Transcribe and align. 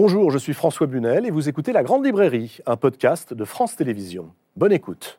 Bonjour, 0.00 0.30
je 0.30 0.38
suis 0.38 0.54
François 0.54 0.86
Bunel 0.86 1.26
et 1.26 1.32
vous 1.32 1.48
écoutez 1.48 1.72
La 1.72 1.82
Grande 1.82 2.06
Librairie, 2.06 2.58
un 2.66 2.76
podcast 2.76 3.34
de 3.34 3.44
France 3.44 3.74
Télévisions. 3.74 4.32
Bonne 4.54 4.70
écoute. 4.70 5.18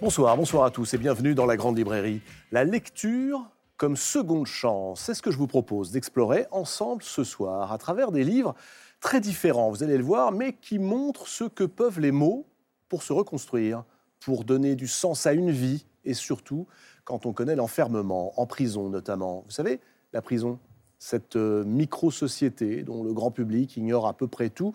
Bonsoir, 0.00 0.34
bonsoir 0.38 0.64
à 0.64 0.70
tous 0.70 0.94
et 0.94 0.96
bienvenue 0.96 1.34
dans 1.34 1.44
La 1.44 1.58
Grande 1.58 1.76
Librairie. 1.76 2.22
La 2.50 2.64
lecture 2.64 3.42
comme 3.76 3.96
seconde 3.96 4.46
chance, 4.46 5.02
c'est 5.02 5.12
ce 5.12 5.20
que 5.20 5.30
je 5.30 5.36
vous 5.36 5.46
propose 5.46 5.90
d'explorer 5.90 6.46
ensemble 6.50 7.02
ce 7.02 7.24
soir 7.24 7.72
à 7.72 7.76
travers 7.76 8.10
des 8.10 8.24
livres 8.24 8.54
très 9.00 9.20
différents, 9.20 9.70
vous 9.70 9.82
allez 9.82 9.96
le 9.96 10.04
voir, 10.04 10.32
mais 10.32 10.52
qui 10.52 10.78
montrent 10.78 11.26
ce 11.26 11.44
que 11.44 11.64
peuvent 11.64 12.00
les 12.00 12.12
mots 12.12 12.46
pour 12.88 13.02
se 13.02 13.12
reconstruire, 13.12 13.84
pour 14.20 14.44
donner 14.44 14.74
du 14.74 14.86
sens 14.86 15.26
à 15.26 15.32
une 15.32 15.50
vie, 15.50 15.86
et 16.04 16.14
surtout 16.14 16.66
quand 17.04 17.26
on 17.26 17.32
connaît 17.32 17.56
l'enfermement, 17.56 18.38
en 18.40 18.46
prison 18.46 18.88
notamment. 18.88 19.42
Vous 19.46 19.50
savez, 19.50 19.80
la 20.12 20.22
prison, 20.22 20.58
cette 20.98 21.36
euh, 21.36 21.64
micro-société 21.64 22.82
dont 22.82 23.02
le 23.02 23.12
grand 23.12 23.30
public 23.30 23.76
ignore 23.76 24.06
à 24.06 24.12
peu 24.12 24.28
près 24.28 24.50
tout, 24.50 24.74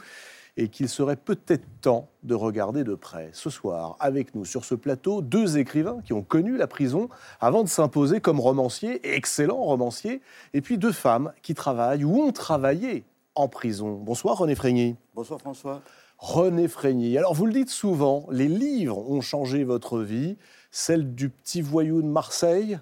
et 0.58 0.70
qu'il 0.70 0.88
serait 0.88 1.18
peut-être 1.18 1.66
temps 1.82 2.10
de 2.24 2.34
regarder 2.34 2.84
de 2.84 2.96
près. 2.96 3.30
Ce 3.34 3.50
soir, 3.50 3.98
avec 4.00 4.34
nous 4.36 4.46
sur 4.46 4.64
ce 4.64 4.74
plateau, 4.74 5.22
deux 5.22 5.58
écrivains 5.58 6.00
qui 6.04 6.14
ont 6.14 6.24
connu 6.24 6.56
la 6.56 6.68
prison 6.68 7.10
avant 7.42 7.64
de 7.64 7.68
s'imposer 7.68 8.22
comme 8.22 8.40
romanciers, 8.40 9.16
excellents 9.16 9.64
romanciers, 9.64 10.22
et 10.54 10.62
puis 10.62 10.78
deux 10.78 10.94
femmes 10.94 11.34
qui 11.42 11.54
travaillent 11.54 12.06
ou 12.06 12.22
ont 12.22 12.32
travaillé 12.32 13.04
en 13.36 13.48
prison. 13.48 13.94
Bonsoir 13.96 14.38
René 14.38 14.56
Frégny. 14.56 14.96
Bonsoir 15.14 15.40
François. 15.40 15.82
René 16.18 16.68
Frégny. 16.68 17.18
Alors 17.18 17.34
vous 17.34 17.46
le 17.46 17.54
dites 17.54 17.70
souvent, 17.70 18.26
les 18.32 18.48
livres 18.48 18.98
ont 19.10 19.22
changé 19.22 19.64
votre 19.64 20.00
vie, 20.00 20.38
celle 20.72 21.14
du 21.14 21.30
petit 21.30 21.62
voyou 21.62 22.02
de 22.02 22.08
Marseille, 22.08 22.80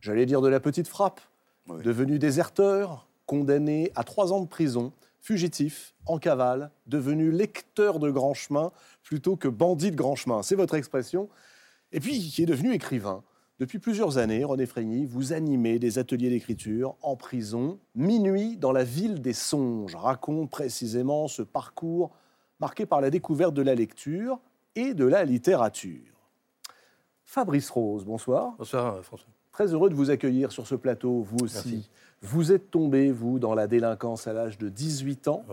j'allais 0.00 0.26
dire 0.26 0.40
de 0.40 0.48
la 0.48 0.60
petite 0.60 0.86
frappe, 0.88 1.20
Oui. 1.68 1.82
devenu 1.82 2.18
déserteur, 2.18 3.08
condamné 3.26 3.90
à 3.96 4.04
trois 4.04 4.32
ans 4.32 4.40
de 4.40 4.46
prison, 4.46 4.92
fugitif, 5.20 5.94
en 6.06 6.18
cavale, 6.18 6.70
devenu 6.86 7.30
lecteur 7.30 7.98
de 7.98 8.10
grand 8.10 8.34
chemin 8.34 8.72
plutôt 9.02 9.36
que 9.36 9.48
bandit 9.48 9.90
de 9.90 9.96
grand 9.96 10.14
chemin. 10.16 10.42
C'est 10.42 10.54
votre 10.56 10.74
expression. 10.74 11.28
Et 11.92 11.98
puis 12.00 12.20
qui 12.20 12.42
est 12.42 12.46
devenu 12.46 12.72
écrivain. 12.72 13.22
Depuis 13.60 13.78
plusieurs 13.78 14.16
années, 14.16 14.42
René 14.42 14.64
Frégny, 14.64 15.04
vous 15.04 15.34
animez 15.34 15.78
des 15.78 15.98
ateliers 15.98 16.30
d'écriture 16.30 16.96
en 17.02 17.14
prison. 17.14 17.78
Minuit 17.94 18.56
dans 18.56 18.72
la 18.72 18.84
ville 18.84 19.20
des 19.20 19.34
songes 19.34 19.94
raconte 19.94 20.48
précisément 20.48 21.28
ce 21.28 21.42
parcours 21.42 22.10
marqué 22.58 22.86
par 22.86 23.02
la 23.02 23.10
découverte 23.10 23.52
de 23.52 23.60
la 23.60 23.74
lecture 23.74 24.40
et 24.76 24.94
de 24.94 25.04
la 25.04 25.26
littérature. 25.26 26.30
Fabrice 27.26 27.68
Rose, 27.68 28.06
bonsoir. 28.06 28.54
Bonsoir 28.56 28.94
euh, 28.94 29.02
François. 29.02 29.28
Très 29.52 29.74
heureux 29.74 29.90
de 29.90 29.94
vous 29.94 30.08
accueillir 30.08 30.52
sur 30.52 30.66
ce 30.66 30.74
plateau, 30.74 31.20
vous 31.20 31.44
aussi. 31.44 31.68
Merci. 31.68 31.90
Vous 32.22 32.52
êtes 32.52 32.70
tombé, 32.70 33.10
vous, 33.10 33.38
dans 33.38 33.54
la 33.54 33.66
délinquance 33.66 34.26
à 34.26 34.32
l'âge 34.32 34.56
de 34.56 34.70
18 34.70 35.28
ans. 35.28 35.44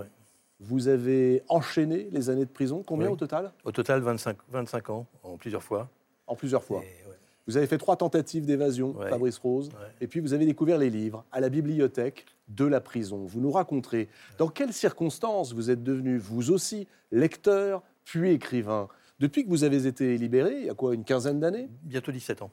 Vous 0.62 0.88
avez 0.88 1.44
enchaîné 1.50 2.08
les 2.14 2.30
années 2.30 2.46
de 2.46 2.50
prison. 2.50 2.84
Combien 2.88 3.08
Oui. 3.08 3.14
au 3.14 3.18
total? 3.18 3.52
Au 3.66 3.74
total, 3.74 4.00
25, 4.00 4.38
25 4.50 4.90
ans, 4.92 5.06
en 5.24 5.36
plusieurs 5.36 5.62
fois. 5.62 5.90
En 6.26 6.36
plusieurs 6.36 6.64
fois. 6.64 6.82
Et, 6.84 7.07
Vous 7.48 7.58
avez 7.58 7.68
fait 7.68 7.78
trois 7.78 7.96
tentatives 7.96 8.46
d'évasion, 8.46 8.96
Ouais. 8.98 9.10
Fabrice 9.10 9.38
Rose. 9.38 9.70
ouais. 9.70 9.88
Et 10.02 10.08
puis 10.08 10.20
vous 10.20 10.34
avez 10.34 10.46
découvert 10.46 10.78
les 10.78 10.90
livres 10.90 11.24
à 11.32 11.40
la 11.40 11.50
bibliothèque 11.50 12.26
de 12.50 12.66
la 12.66 12.82
prison. 12.82 13.26
Vous 13.26 13.40
nous 13.42 13.52
raconterez 13.52 14.10
dans 14.38 14.48
quelles 14.50 14.74
circonstances 14.74 15.54
vous 15.54 15.70
êtes 15.72 15.84
devenu, 15.84 16.18
vous 16.18 16.52
aussi, 16.52 16.88
lecteur, 17.12 17.84
puis 18.06 18.32
écrivain? 18.32 18.88
Depuis 19.20 19.44
que 19.44 19.50
vous 19.50 19.64
avez 19.64 19.88
été 19.88 20.18
libéré, 20.18 20.60
il 20.60 20.66
y 20.66 20.70
a 20.70 20.74
quoi, 20.74 20.94
une 20.94 21.04
quinzaine 21.04 21.40
d'années? 21.40 21.70
Bientôt 21.84 22.12
17 22.12 22.42
ans. 22.44 22.52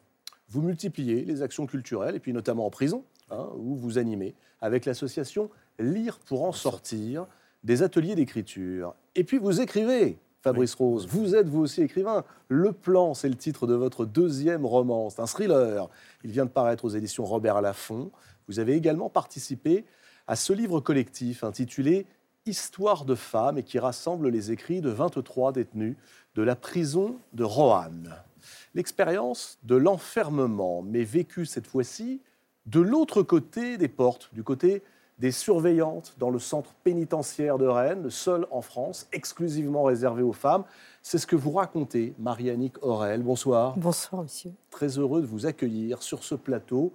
vous 0.49 0.63
multipliez 0.63 1.25
les 1.25 1.43
actions 1.43 1.67
culturelles, 1.67 2.15
et 2.15 2.21
puis 2.21 2.33
notamment 2.33 2.67
en 2.67 2.71
prison, 2.71 3.05
hein, 3.31 3.49
où 3.57 3.75
vous 3.75 3.99
animez 3.99 4.35
avec 4.61 4.85
l'association 4.85 5.51
Lire 5.81 6.19
pour 6.21 6.45
en 6.45 6.53
sortir 6.53 7.27
des 7.65 7.83
ateliers 7.83 8.15
d'écriture. 8.15 8.95
Et 9.17 9.25
puis 9.25 9.39
vous 9.39 9.61
écrivez, 9.61 10.19
Fabrice 10.45 10.75
Rose, 10.75 11.07
vous 11.07 11.35
êtes 11.35 11.49
vous 11.49 11.63
aussi 11.63 11.81
écrivain. 11.81 12.23
Le 12.49 12.73
plan, 12.73 13.15
c'est 13.15 13.31
le 13.31 13.35
titre 13.35 13.67
de 13.67 13.73
votre 13.73 14.05
deuxième 14.05 14.67
roman, 14.67 15.09
c'est 15.09 15.23
un 15.23 15.27
thriller. 15.27 15.89
Il 16.23 16.33
vient 16.33 16.45
de 16.45 16.51
paraître 16.51 16.85
aux 16.85 16.91
éditions 16.91 17.25
Robert 17.25 17.63
Laffont. 17.63 18.11
Vous 18.47 18.59
avez 18.59 18.75
également 18.75 19.09
participé 19.09 19.87
à 20.27 20.37
ce 20.37 20.53
livre 20.53 20.81
collectif 20.81 21.45
intitulé 21.45 22.05
Histoire 22.45 23.07
de 23.07 23.15
femmes 23.15 23.57
et 23.57 23.63
qui 23.63 23.79
rassemble 23.79 24.29
les 24.29 24.53
écrits 24.53 24.83
de 24.83 24.91
23 24.91 25.53
détenus 25.53 25.97
de 26.35 26.43
la 26.43 26.57
prison 26.57 27.17
de 27.33 27.43
Roanne 27.43 28.15
l'expérience 28.75 29.59
de 29.63 29.77
l'enfermement, 29.77 30.83
mais 30.83 31.05
vécue 31.05 31.47
cette 31.47 31.67
fois-ci 31.67 32.21
de 32.67 32.81
l'autre 32.81 33.23
côté 33.23 33.79
des 33.79 33.89
portes, 33.89 34.31
du 34.33 34.43
côté 34.43 34.83
des 35.19 35.31
surveillantes 35.31 36.15
dans 36.19 36.31
le 36.31 36.39
centre 36.39 36.75
pénitentiaire 36.83 37.59
de 37.59 37.67
Rennes, 37.67 38.03
le 38.03 38.11
seul 38.11 38.47
en 38.51 38.63
France, 38.63 39.09
exclusivement 39.13 39.85
réservé 39.85 40.23
aux 40.23 40.33
femmes. 40.33 40.65
C'est 41.03 41.19
ce 41.19 41.27
que 41.27 41.37
vous 41.37 41.53
racontez, 41.53 42.15
Marie-Annick 42.19 42.83
Aurel. 42.83 43.23
Bonsoir. 43.23 43.77
Bonsoir, 43.77 44.23
monsieur. 44.23 44.53
Très 44.71 44.99
heureux 44.99 45.21
de 45.21 45.27
vous 45.27 45.47
accueillir 45.47 46.03
sur 46.03 46.25
ce 46.25 46.35
plateau, 46.35 46.93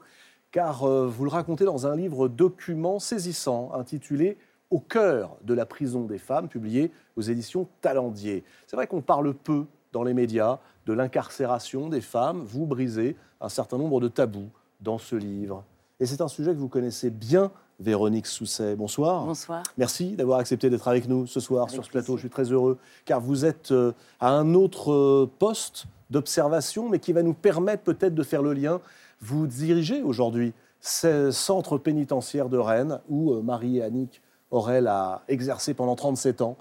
car 0.51 0.83
euh, 0.83 1.07
vous 1.07 1.23
le 1.23 1.29
racontez 1.29 1.63
dans 1.63 1.87
un 1.87 1.95
livre 1.95 2.27
document 2.27 2.99
saisissant 2.99 3.71
intitulé 3.73 4.37
Au 4.69 4.79
cœur 4.79 5.37
de 5.43 5.53
la 5.53 5.65
prison 5.65 6.03
des 6.03 6.17
femmes, 6.17 6.49
publié 6.49 6.91
aux 7.15 7.21
éditions 7.21 7.67
Talendier. 7.81 8.43
C'est 8.67 8.75
vrai 8.75 8.87
qu'on 8.87 9.01
parle 9.01 9.33
peu 9.33 9.65
dans 9.91 10.03
les 10.03 10.13
médias 10.13 10.59
de 10.85 10.93
l'incarcération 10.93 11.87
des 11.87 12.01
femmes. 12.01 12.41
Vous 12.41 12.65
brisez 12.65 13.15
un 13.39 13.49
certain 13.49 13.77
nombre 13.77 14.01
de 14.01 14.07
tabous 14.07 14.49
dans 14.81 14.97
ce 14.97 15.15
livre. 15.15 15.63
Et 15.99 16.05
c'est 16.05 16.21
un 16.21 16.27
sujet 16.27 16.53
que 16.53 16.59
vous 16.59 16.69
connaissez 16.69 17.09
bien, 17.09 17.51
Véronique 17.79 18.27
Sousset. 18.27 18.75
Bonsoir. 18.75 19.25
Bonsoir. 19.25 19.63
Merci 19.77 20.15
d'avoir 20.15 20.39
accepté 20.39 20.69
d'être 20.69 20.87
avec 20.87 21.07
nous 21.07 21.27
ce 21.27 21.39
soir 21.39 21.63
Avec 21.63 21.73
sur 21.73 21.85
ce 21.85 21.89
plateau. 21.89 22.13
plaisir. 22.13 22.17
Je 22.17 22.21
suis 22.21 22.29
très 22.29 22.51
heureux, 22.51 22.77
car 23.05 23.21
vous 23.21 23.45
êtes 23.45 23.71
euh, 23.71 23.93
à 24.19 24.31
un 24.31 24.53
autre 24.53 24.91
euh, 24.91 25.31
poste 25.39 25.85
d'observation, 26.09 26.89
mais 26.89 26.99
qui 26.99 27.13
va 27.13 27.23
nous 27.23 27.33
permettre 27.33 27.83
peut-être 27.83 28.15
de 28.15 28.23
faire 28.23 28.41
le 28.41 28.53
lien. 28.53 28.81
Vous 29.21 29.47
dirigez 29.47 30.01
aujourd'hui 30.01 30.53
ce 30.81 31.31
centre 31.31 31.77
pénitentiaire 31.77 32.49
de 32.49 32.57
Rennes, 32.57 32.99
où 33.09 33.33
euh, 33.33 33.41
Marie-Annick 33.41 34.21
Aurel 34.51 34.87
a 34.87 35.23
exercé 35.27 35.73
pendant 35.73 35.95
37 35.95 36.41
ans. 36.41 36.57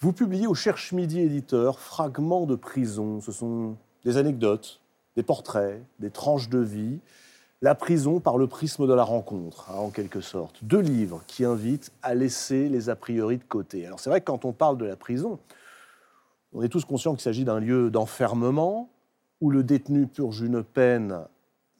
Vous 0.00 0.12
publiez 0.12 0.46
au 0.46 0.54
Cherche 0.54 0.92
Midi 0.92 1.20
éditeur 1.20 1.78
Fragments 1.78 2.46
de 2.46 2.54
prison. 2.54 3.20
Ce 3.20 3.32
sont 3.32 3.76
des 4.04 4.16
anecdotes, 4.16 4.80
des 5.16 5.22
portraits, 5.22 5.82
des 5.98 6.10
tranches 6.10 6.48
de 6.48 6.58
vie. 6.58 7.00
La 7.62 7.74
prison 7.74 8.20
par 8.20 8.38
le 8.38 8.46
prisme 8.46 8.86
de 8.86 8.94
la 8.94 9.04
rencontre, 9.04 9.70
hein, 9.70 9.74
en 9.74 9.90
quelque 9.90 10.22
sorte. 10.22 10.64
Deux 10.64 10.80
livres 10.80 11.22
qui 11.26 11.44
invitent 11.44 11.92
à 12.02 12.14
laisser 12.14 12.70
les 12.70 12.88
a 12.88 12.96
priori 12.96 13.36
de 13.36 13.44
côté. 13.44 13.84
Alors 13.84 14.00
c'est 14.00 14.08
vrai 14.08 14.20
que 14.20 14.24
quand 14.24 14.46
on 14.46 14.52
parle 14.52 14.78
de 14.78 14.86
la 14.86 14.96
prison, 14.96 15.38
on 16.54 16.62
est 16.62 16.70
tous 16.70 16.86
conscients 16.86 17.12
qu'il 17.12 17.20
s'agit 17.20 17.44
d'un 17.44 17.60
lieu 17.60 17.90
d'enfermement 17.90 18.88
où 19.42 19.50
le 19.50 19.62
détenu 19.62 20.06
purge 20.06 20.40
une 20.40 20.62
peine, 20.62 21.20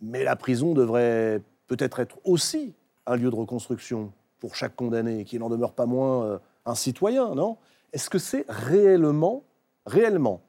mais 0.02 0.22
la 0.22 0.36
prison 0.36 0.74
devrait 0.74 1.40
peut-être 1.66 2.00
être 2.00 2.18
aussi 2.24 2.74
un 3.06 3.16
lieu 3.16 3.30
de 3.30 3.36
reconstruction 3.36 4.12
pour 4.38 4.56
chaque 4.56 4.76
condamné, 4.76 5.24
qui 5.24 5.38
n'en 5.38 5.48
demeure 5.48 5.72
pas 5.72 5.86
moins 5.86 6.24
euh, 6.24 6.38
un 6.66 6.74
citoyen, 6.74 7.34
non? 7.34 7.56
Est-ce 7.92 8.10
que 8.10 8.18
c'est 8.18 8.44
réellement, 8.48 9.44
réellement 9.86 10.42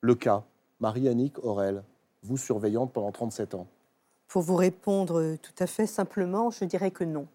le 0.00 0.14
cas? 0.14 0.44
Marie-Annick 0.80 1.42
Aurel, 1.44 1.82
vous 2.22 2.36
surveillante 2.36 2.92
pendant 2.92 3.12
37 3.12 3.54
ans 3.54 3.66
Pour 4.32 4.40
vous 4.40 4.56
répondre 4.56 5.20
euh, 5.20 5.36
tout 5.36 5.52
à 5.58 5.66
fait 5.66 5.86
simplement, 5.86 6.50
je 6.50 6.64
dirais 6.64 6.90
que 6.90 7.04
non. 7.04 7.28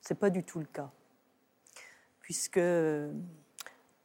Ce 0.00 0.14
n'est 0.14 0.18
pas 0.18 0.30
du 0.30 0.42
tout 0.42 0.58
le 0.58 0.64
cas. 0.64 0.88
Puisque 2.20 2.58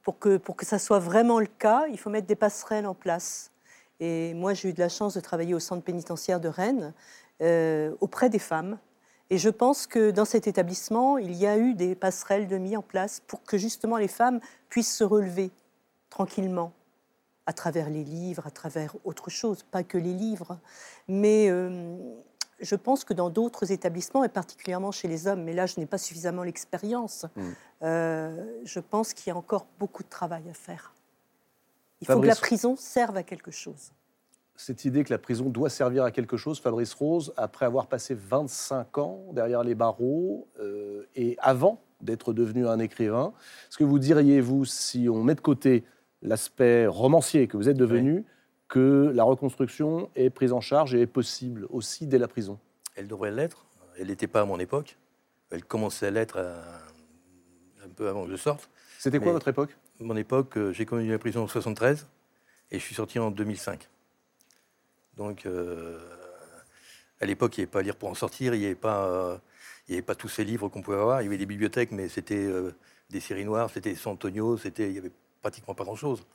pour 0.03 0.19
que, 0.19 0.35
pour 0.35 0.57
ça 0.62 0.77
soit 0.77 1.00
vraiment 1.00 1.39
le 1.39 1.45
cas, 1.45 1.85
il 1.88 1.97
faut 1.97 2.09
mettre 2.09 2.27
des 2.27 2.35
passerelles 2.35 2.85
en 2.85 2.94
place. 2.94 3.53
Et 4.01 4.33
moi, 4.33 4.53
j'ai 4.53 4.71
eu 4.71 4.74
de 4.74 4.81
la 4.81 4.89
chance 4.89 5.13
de 5.13 5.21
travailler 5.21 5.53
au 5.53 5.62
centre 5.62 5.85
pénitentiaire 5.85 6.41
de 6.41 6.50
Rennes 6.50 6.94
euh, 7.41 7.95
auprès 8.01 8.30
des 8.30 8.39
femmes. 8.39 8.77
Et 9.30 9.38
je 9.38 9.47
pense 9.47 9.88
que 9.88 10.12
dans 10.12 10.25
cet 10.25 10.47
établissement, 10.47 11.18
il 11.18 11.31
y 11.31 11.47
a 11.47 11.57
eu 11.57 11.75
des 11.75 11.95
passerelles 11.95 12.50
de 12.50 12.57
mis 12.57 12.75
en 12.75 12.81
place 12.81 13.21
pour 13.25 13.41
que 13.44 13.57
justement 13.57 13.95
les 13.95 14.09
femmes 14.09 14.41
puissent 14.68 14.97
se 14.97 15.06
relever 15.06 15.50
tranquillement 16.09 16.74
à 17.51 17.53
travers 17.53 17.89
les 17.89 18.06
livres, 18.06 18.48
à 18.48 18.51
travers 18.51 18.95
autre 19.03 19.30
chose, 19.30 19.63
pas 19.63 19.83
que 19.83 19.98
les 19.98 20.13
livres. 20.13 20.57
Mais 21.09 21.50
euh, 21.50 21.98
je 22.62 22.75
pense 22.75 23.03
que 23.03 23.13
dans 23.13 23.30
d'autres 23.30 23.74
établissements, 23.74 24.24
et 24.24 24.30
particulièrement 24.30 24.94
chez 24.94 25.09
les 25.09 25.27
hommes, 25.27 25.44
mais 25.44 25.51
là 25.51 25.65
je 25.65 25.77
n'ai 25.77 25.86
pas 25.86 25.98
suffisamment 25.98 26.44
l'expérience, 26.44 27.25
Mm. 27.36 27.42
euh, 27.83 28.45
je 28.63 28.80
pense 28.80 29.13
qu'il 29.13 29.27
y 29.31 29.33
a 29.33 29.38
encore 29.38 29.65
beaucoup 29.80 30.01
de 30.01 30.07
travail 30.09 30.44
à 30.50 30.53
faire. 30.53 30.94
Il 32.00 32.07
faut 32.07 32.21
que 32.21 32.25
la 32.25 32.36
prison 32.36 32.77
serve 32.77 33.18
à 33.18 33.24
quelque 33.24 33.51
chose. 33.51 33.92
Cette 34.56 34.86
idée 34.86 35.04
que 35.04 35.13
la 35.13 35.19
prison 35.19 35.50
doit 35.50 35.69
servir 35.69 36.04
à 36.06 36.12
quelque 36.12 36.38
chose, 36.38 36.59
Fabrice 36.62 36.94
Rose, 36.94 37.33
après 37.36 37.65
avoir 37.65 37.88
passé 37.88 38.15
25 38.15 38.97
ans 38.97 39.19
derrière 39.33 39.63
les 39.63 39.75
barreaux, 39.75 40.47
euh, 40.59 41.06
et 41.15 41.36
avant 41.42 41.81
d'être 42.00 42.31
devenu 42.31 42.65
un 42.68 42.80
écrivain. 42.80 43.33
Est-ce 43.68 43.77
que 43.77 43.83
vous 43.83 44.00
diriez, 44.00 44.39
vous, 44.39 44.63
si 44.65 45.09
on 45.09 45.21
met 45.24 45.36
de 45.36 45.42
côté 45.42 45.83
l'aspect 46.21 46.88
romancier 46.88 47.47
que 47.47 47.57
vous 47.57 47.69
êtes 47.69 47.77
devenu, 47.77 48.23
que 48.68 49.12
la 49.13 49.23
reconstruction 49.23 50.09
est 50.15 50.29
prise 50.29 50.53
en 50.53 50.62
charge 50.62 50.94
et 50.95 51.01
est 51.01 51.07
possible 51.07 51.68
aussi 51.69 52.07
dès 52.07 52.18
la 52.18 52.27
prison 52.27 52.59
Elle 52.95 53.07
devrait 53.07 53.31
l'être. 53.31 53.65
Elle 53.97 54.07
n'était 54.07 54.27
pas 54.27 54.41
à 54.41 54.45
mon 54.45 54.59
époque. 54.59 54.97
Elle 55.50 55.65
commençait 55.65 56.07
à 56.07 56.12
l'être 56.12 56.35
euh, 56.38 56.62
un 57.83 57.89
peu 57.89 58.07
avant 58.07 58.25
que 58.25 58.31
je 58.31 58.38
sorte. 58.38 58.69
C'était 58.97 59.18
quoi 59.18 59.27
Mais- 59.27 59.33
votre 59.33 59.47
époque? 59.50 59.75
Mon 60.00 60.15
époque, 60.15 60.57
euh, 60.57 60.71
j'ai 60.71 60.85
connu 60.85 61.09
la 61.12 61.19
prison 61.19 61.44
en 61.44 61.47
73 61.47 62.07
et 62.71 62.79
je 62.79 62.83
suis 62.83 62.95
sorti 62.95 63.19
en 63.19 63.29
2005. 63.29 63.89
Donc, 65.18 65.45
euh, 65.45 66.00
à 67.19 67.25
l'époque, 67.25 67.57
il 67.57 67.62
n'y 67.62 67.63
avait 67.65 67.71
pas 67.71 67.79
à 67.79 67.83
lire 67.83 67.95
pour 67.97 68.09
en 68.09 68.15
sortir, 68.15 68.56
il 68.56 68.59
n'y 68.62 68.65
avait, 68.65 68.75
pas, 68.75 69.06
euh, 69.06 69.38
il 69.88 69.91
y 69.91 69.95
avait 69.95 70.01
pas 70.01 70.15
tous 70.15 70.29
ces 70.29 70.44
livres 70.44 70.69
qu'on 70.69 70.81
pouvait 70.81 70.97
avoir. 70.97 71.21
Il 71.21 71.25
y 71.25 71.27
avait 71.27 71.38
des 71.38 71.45
bibliothèques, 71.45 71.91
mais 71.91 72.07
c'était 72.07 72.45
euh, 72.45 72.71
des 73.09 73.19
séries 73.19 73.45
noires, 73.45 73.69
c'était 73.69 73.94
San 73.95 74.13
Antonio, 74.13 74.57
c'était, 74.57 74.88
il 74.88 74.94
n'y 74.94 74.97
avait 74.97 75.12
pratiquement 75.41 75.73
pas 75.73 75.83
grand-chose. 75.83 76.25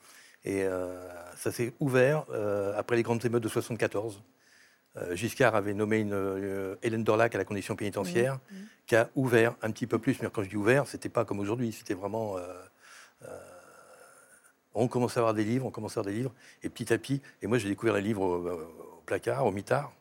Et 0.45 0.63
euh, 0.65 1.09
ça 1.37 1.51
s'est 1.51 1.73
ouvert 1.81 2.25
euh, 2.31 2.73
après 2.77 2.97
les 2.97 3.03
grandes 3.03 3.25
émeutes 3.25 3.43
de 3.43 3.49
74. 3.49 4.23
Euh, 4.97 5.17
Giscard 5.17 5.55
avait 5.55 5.75
nommé 5.75 5.99
une, 5.99 6.77
Hélène 6.83 7.05
Dorlac 7.05 7.35
à 7.35 7.39
la 7.39 7.45
condition 7.45 7.77
pénitentiaire, 7.77 8.39
qui 8.87 8.97
a 8.97 9.11
ouvert 9.17 9.55
un 9.63 9.71
petit 9.71 9.87
peu 9.87 9.99
plus. 9.99 10.21
Mais 10.23 10.29
quand 10.33 10.43
je 10.43 10.49
dis 10.49 10.57
ouvert, 10.57 10.87
c'était 10.87 11.09
pas 11.09 11.25
comme 11.25 11.41
aujourd'hui, 11.41 11.73
c'était 11.73 11.95
vraiment. 11.95 12.37
on 14.75 14.89
commence 14.89 15.17
à 15.17 15.21
avoir 15.21 15.35
des 15.35 15.45
livres, 15.45 15.67
on 15.67 15.71
commence 15.71 15.97
à 15.97 16.01
avoir 16.01 16.13
des 16.13 16.19
livres, 16.19 16.33
et 16.63 16.69
petit 16.69 16.93
à 16.93 16.99
petit, 16.99 17.23
et 17.43 17.47
moi 17.47 17.59
j'ai 17.59 17.69
découvert 17.69 17.95
les 17.95 18.03
livres 18.03 18.23
au, 18.23 18.51
au 18.51 19.03
placard, 19.05 19.47
au 19.47 19.51
mitard. 19.51 19.93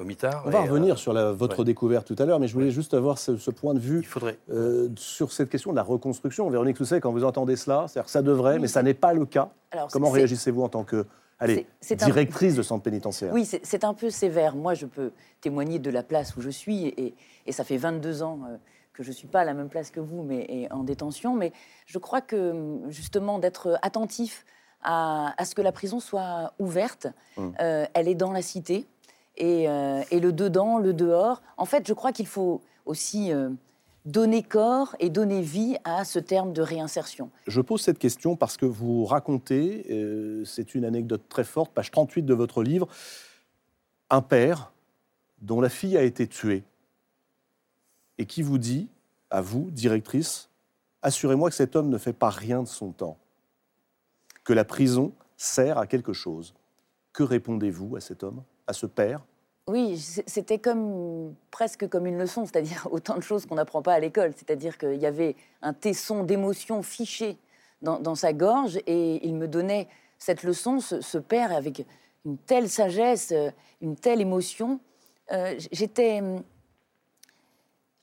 Au 0.00 0.04
mitard. 0.04 0.42
On 0.46 0.50
va 0.50 0.62
revenir 0.62 0.94
euh, 0.94 0.96
sur 0.98 1.12
la- 1.12 1.32
votre 1.32 1.60
ouais. 1.60 1.64
découverte 1.64 2.06
tout 2.06 2.16
à 2.22 2.24
l'heure, 2.26 2.40
mais 2.40 2.48
je 2.48 2.54
voulais 2.54 2.70
juste 2.70 2.94
avoir 2.94 3.18
ce, 3.18 3.36
ce 3.36 3.50
point 3.50 3.74
de 3.74 3.78
vue 3.80 3.98
il 4.00 4.06
faudrait. 4.06 4.38
euh, 4.50 4.88
sur 4.96 5.32
cette 5.32 5.48
question 5.50 5.70
de 5.70 5.76
la 5.76 5.82
reconstruction. 5.82 6.48
Véronique 6.50 6.76
Sousset, 6.76 7.00
quand 7.00 7.12
vous 7.12 7.24
entendez 7.24 7.56
cela, 7.56 7.86
c'est-à-dire 7.88 8.04
que 8.06 8.10
ça 8.10 8.22
devrait, 8.22 8.58
mais 8.58 8.68
ça 8.68 8.82
n'est 8.82 8.94
pas 8.94 9.12
le 9.12 9.26
cas. 9.26 9.50
Alors, 9.70 9.88
Comment 9.92 10.08
c'est- 10.12 10.18
réagissez-vous 10.18 10.62
en 10.62 10.68
tant 10.68 10.84
que 10.84 11.06
allez, 11.38 11.54
C'est- 11.80 11.98
c'est 11.98 12.02
un- 12.02 12.06
directrice 12.06 12.54
de 12.54 12.62
centre 12.62 12.82
pénitentiaire? 12.82 13.32
Oui, 13.32 13.44
c'est 13.44 13.64
c'est 13.64 13.84
un 13.84 13.94
peu 13.94 14.10
sévère. 14.10 14.56
Moi, 14.56 14.74
je 14.74 14.86
peux 14.86 15.12
témoigner 15.40 15.78
de 15.78 15.90
la 15.90 16.02
place 16.02 16.36
où 16.36 16.40
je 16.40 16.50
suis, 16.50 16.86
et, 16.86 17.14
et 17.46 17.52
ça 17.52 17.64
fait 17.64 17.76
22 17.76 18.22
ans 18.22 18.40
euh, 18.48 18.56
que 18.92 19.02
je 19.02 19.08
ne 19.08 19.14
suis 19.14 19.28
pas 19.28 19.40
à 19.40 19.44
la 19.44 19.54
même 19.54 19.68
place 19.68 19.90
que 19.90 20.00
vous, 20.00 20.22
mais 20.22 20.44
et 20.48 20.70
en 20.72 20.82
détention. 20.82 21.34
Mais 21.34 21.52
je 21.86 21.98
crois 21.98 22.20
que, 22.20 22.78
justement, 22.88 23.38
d'être 23.38 23.78
attentif 23.82 24.44
à, 24.82 25.32
à 25.40 25.44
ce 25.44 25.54
que 25.54 25.62
la 25.62 25.72
prison 25.72 26.00
soit 26.00 26.52
ouverte, 26.58 27.06
Hum. 27.36 27.52
euh, 27.60 27.86
elle 27.94 28.08
est 28.08 28.14
dans 28.14 28.32
la 28.32 28.42
cité, 28.42 28.86
et, 29.40 29.68
euh, 29.68 30.02
et 30.10 30.20
le 30.20 30.32
dedans, 30.32 30.78
le 30.78 30.92
dehors. 30.92 31.42
En 31.56 31.64
fait, 31.64 31.88
je 31.88 31.92
crois 31.92 32.12
qu'il 32.12 32.26
faut 32.26 32.62
aussi 32.84 33.32
euh, 33.32 33.50
donner 34.04 34.42
corps 34.42 34.94
et 35.00 35.10
donner 35.10 35.40
vie 35.40 35.76
à 35.84 36.04
ce 36.04 36.18
terme 36.18 36.52
de 36.52 36.62
réinsertion. 36.62 37.30
Je 37.46 37.60
pose 37.60 37.80
cette 37.80 37.98
question 37.98 38.36
parce 38.36 38.56
que 38.56 38.66
vous 38.66 39.04
racontez, 39.04 39.86
euh, 39.90 40.44
c'est 40.44 40.74
une 40.74 40.84
anecdote 40.84 41.22
très 41.28 41.44
forte, 41.44 41.72
page 41.72 41.90
38 41.90 42.22
de 42.22 42.34
votre 42.34 42.62
livre, 42.62 42.86
un 44.10 44.22
père 44.22 44.72
dont 45.40 45.60
la 45.60 45.70
fille 45.70 45.96
a 45.96 46.02
été 46.02 46.26
tuée 46.26 46.62
et 48.18 48.26
qui 48.26 48.42
vous 48.42 48.58
dit, 48.58 48.88
à 49.30 49.40
vous, 49.40 49.70
directrice, 49.70 50.50
assurez-moi 51.02 51.48
que 51.48 51.56
cet 51.56 51.76
homme 51.76 51.88
ne 51.88 51.98
fait 51.98 52.12
pas 52.12 52.28
rien 52.28 52.62
de 52.62 52.68
son 52.68 52.92
temps, 52.92 53.16
que 54.44 54.52
la 54.52 54.64
prison 54.64 55.12
sert 55.36 55.78
à 55.78 55.86
quelque 55.86 56.12
chose. 56.12 56.54
Que 57.12 57.22
répondez-vous 57.22 57.96
à 57.96 58.00
cet 58.00 58.22
homme, 58.22 58.42
à 58.66 58.72
ce 58.72 58.86
père? 58.86 59.24
Oui, 59.70 59.98
c'était 59.98 60.58
comme 60.58 61.32
presque 61.52 61.88
comme 61.88 62.04
une 62.04 62.18
leçon, 62.18 62.44
c'est-à-dire 62.44 62.88
autant 62.90 63.14
de 63.14 63.20
choses 63.20 63.46
qu'on 63.46 63.54
n'apprend 63.54 63.82
pas 63.82 63.94
à 63.94 64.00
l'école. 64.00 64.32
C'est-à-dire 64.36 64.76
qu'il 64.78 64.96
y 64.96 65.06
avait 65.06 65.36
un 65.62 65.72
tesson 65.72 66.24
d'émotion 66.24 66.82
fiché 66.82 67.38
dans, 67.80 68.14
sa 68.16 68.32
gorge 68.32 68.80
et 68.88 69.24
il 69.26 69.36
me 69.36 69.46
donnait 69.46 69.86
cette 70.18 70.42
leçon, 70.42 70.80
ce, 70.80 71.18
père 71.18 71.54
avec 71.54 71.86
une 72.24 72.36
telle 72.36 72.68
sagesse, 72.68 73.30
euh, 73.30 73.50
une 73.80 73.94
telle 73.94 74.20
émotion. 74.20 74.80
Euh, 75.32 75.54
J'étais. 75.70 76.20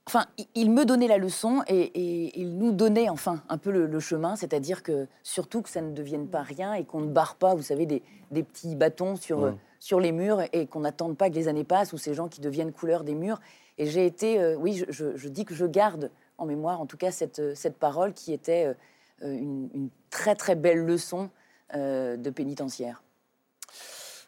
Enfin, 0.07 0.25
il- 0.55 0.71
me 0.71 0.85
donnait 0.85 1.09
la 1.09 1.17
leçon 1.17 1.63
et, 1.67 2.39
il 2.39 2.57
nous 2.57 2.71
donnait 2.71 3.09
enfin 3.09 3.43
un 3.49 3.57
peu 3.57 3.71
le, 3.71 3.99
chemin, 3.99 4.37
c'est-à-dire 4.37 4.83
que 4.83 5.05
surtout 5.21 5.61
que 5.61 5.69
ça 5.69 5.81
ne 5.81 5.91
devienne 5.91 6.29
pas 6.29 6.43
rien 6.43 6.73
et 6.73 6.85
qu'on 6.85 7.01
ne 7.01 7.11
barre 7.11 7.35
pas, 7.35 7.55
vous 7.55 7.61
savez, 7.61 7.85
des, 7.85 8.01
petits 8.31 8.75
bâtons 8.75 9.17
sur. 9.17 9.53
Sur 9.88 10.01
les 10.01 10.12
murs 10.12 10.42
et 10.51 10.68
qu'on 10.68 10.81
n'attende 10.81 11.16
pas 11.16 11.30
que 11.30 11.36
les 11.36 11.48
années 11.48 11.63
passent 11.63 11.94
ou 11.94 11.98
ces 11.98 12.13
gens 12.13 12.28
qui 12.28 12.42
deviennent 12.42 12.74
couleur 12.74 13.06
des 13.06 13.16
murs. 13.16 13.39
Et 13.78 13.86
j'ai 13.86 14.06
été, 14.06 14.38
euh, 14.38 14.57
oui, 14.57 14.84
je, 14.89 15.30
dis 15.30 15.45
que 15.45 15.56
je 15.56 15.66
garde 15.66 16.12
en 16.38 16.45
mémoire 16.45 16.81
en 16.81 16.86
tout 16.86 16.98
cas 16.98 17.10
cette, 17.10 17.39
euh, 17.39 17.56
cette 17.56 17.78
parole 17.78 18.12
qui 18.12 18.34
était 18.34 18.75
euh, 19.24 19.34
une, 19.34 19.89
très 20.10 20.36
très 20.36 20.56
belle 20.56 20.80
leçon 20.80 21.30
de 21.74 22.30
pénitentiaire. 22.30 23.04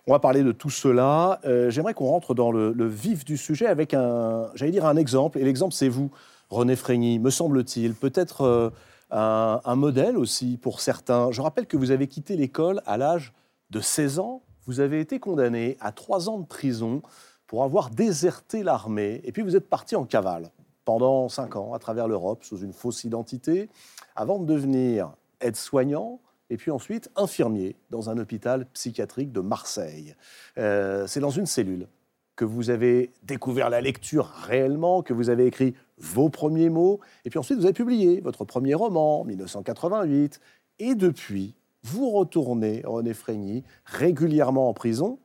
On 0.08 0.12
va 0.12 0.20
parler 0.20 0.44
de 0.44 0.52
tout 0.52 0.70
cela. 0.70 1.40
J'aimerais 1.70 1.94
qu'on 1.94 2.08
rentre 2.08 2.34
dans 2.34 2.52
le, 2.52 2.88
vif 2.88 3.24
du 3.24 3.38
sujet 3.38 3.66
avec 3.66 3.94
un, 3.94 4.50
j'allais 4.56 4.74
dire 4.74 4.86
un 4.86 4.98
exemple. 4.98 5.40
Et 5.40 5.46
l'exemple, 5.46 5.74
c'est 5.74 5.88
vous, 5.88 6.12
René 6.50 6.76
Frégny, 6.76 7.18
me 7.18 7.30
semble-t-il. 7.30 7.96
Peut-être 7.96 8.74
un, 9.10 9.62
un 9.64 9.76
modèle 9.76 10.18
aussi 10.18 10.58
pour 10.58 10.82
certains. 10.82 11.32
Je 11.32 11.42
rappelle 11.42 11.66
que 11.66 11.78
vous 11.78 11.92
avez 11.92 12.08
quitté 12.08 12.36
l'école 12.36 12.82
à 12.86 12.98
l'âge 12.98 13.34
de 13.70 13.80
16 13.80 14.20
ans. 14.20 14.44
Vous 14.70 14.82
avez 14.82 15.00
été 15.00 15.20
condamné 15.20 15.78
à 15.80 15.92
3 15.92 16.30
ans 16.30 16.38
de 16.38 16.46
prison 16.46 17.02
pour 17.48 17.64
avoir 17.64 17.90
déserté 17.90 18.62
l'armée. 18.62 19.20
Et 19.24 19.32
puis 19.32 19.42
vous 19.42 19.56
êtes 19.56 19.68
parti 19.68 19.96
en 19.96 20.06
cavale 20.06 20.52
pendant 20.86 21.28
5 21.28 21.56
ans 21.56 21.74
à 21.74 21.80
travers 21.80 22.08
l'Europe 22.08 22.44
sous 22.44 22.60
une 22.60 22.72
fausse 22.72 23.04
identité 23.04 23.68
avant 24.16 24.38
de 24.38 24.46
devenir 24.46 25.16
aide-soignant 25.42 26.20
et 26.52 26.58
puis 26.58 26.70
ensuite 26.70 27.10
infirmier 27.16 27.78
dans 27.90 28.12
un 28.12 28.20
hôpital 28.20 28.68
psychiatrique 28.68 29.32
de 29.32 29.40
Marseille. 29.40 30.14
Euh, 30.60 31.08
c'est 31.08 31.20
dans 31.20 31.32
une 31.32 31.48
cellule 31.48 31.88
que 32.36 32.46
vous 32.46 32.70
avez 32.70 33.12
découvert 33.24 33.72
la 33.72 33.82
lecture 33.82 34.28
réellement, 34.28 35.02
que 35.02 35.16
vous 35.16 35.32
avez 35.32 35.48
écrit 35.48 35.74
vos 35.98 36.30
premiers 36.30 36.70
mots, 36.70 37.00
et 37.26 37.32
puis 37.32 37.40
ensuite 37.40 37.58
vous 37.58 37.66
avez 37.66 37.74
publié 37.74 38.22
votre 38.22 38.46
premier 38.46 38.76
roman, 38.76 39.26
1988, 39.26 40.40
et 40.78 40.94
depuis, 40.94 41.56
vous 41.84 42.10
retournez, 42.10 42.82
René 42.86 43.14
Frégny, 43.14 43.64
régulièrement 43.86 44.70
en 44.70 44.74
prison, 44.74 45.20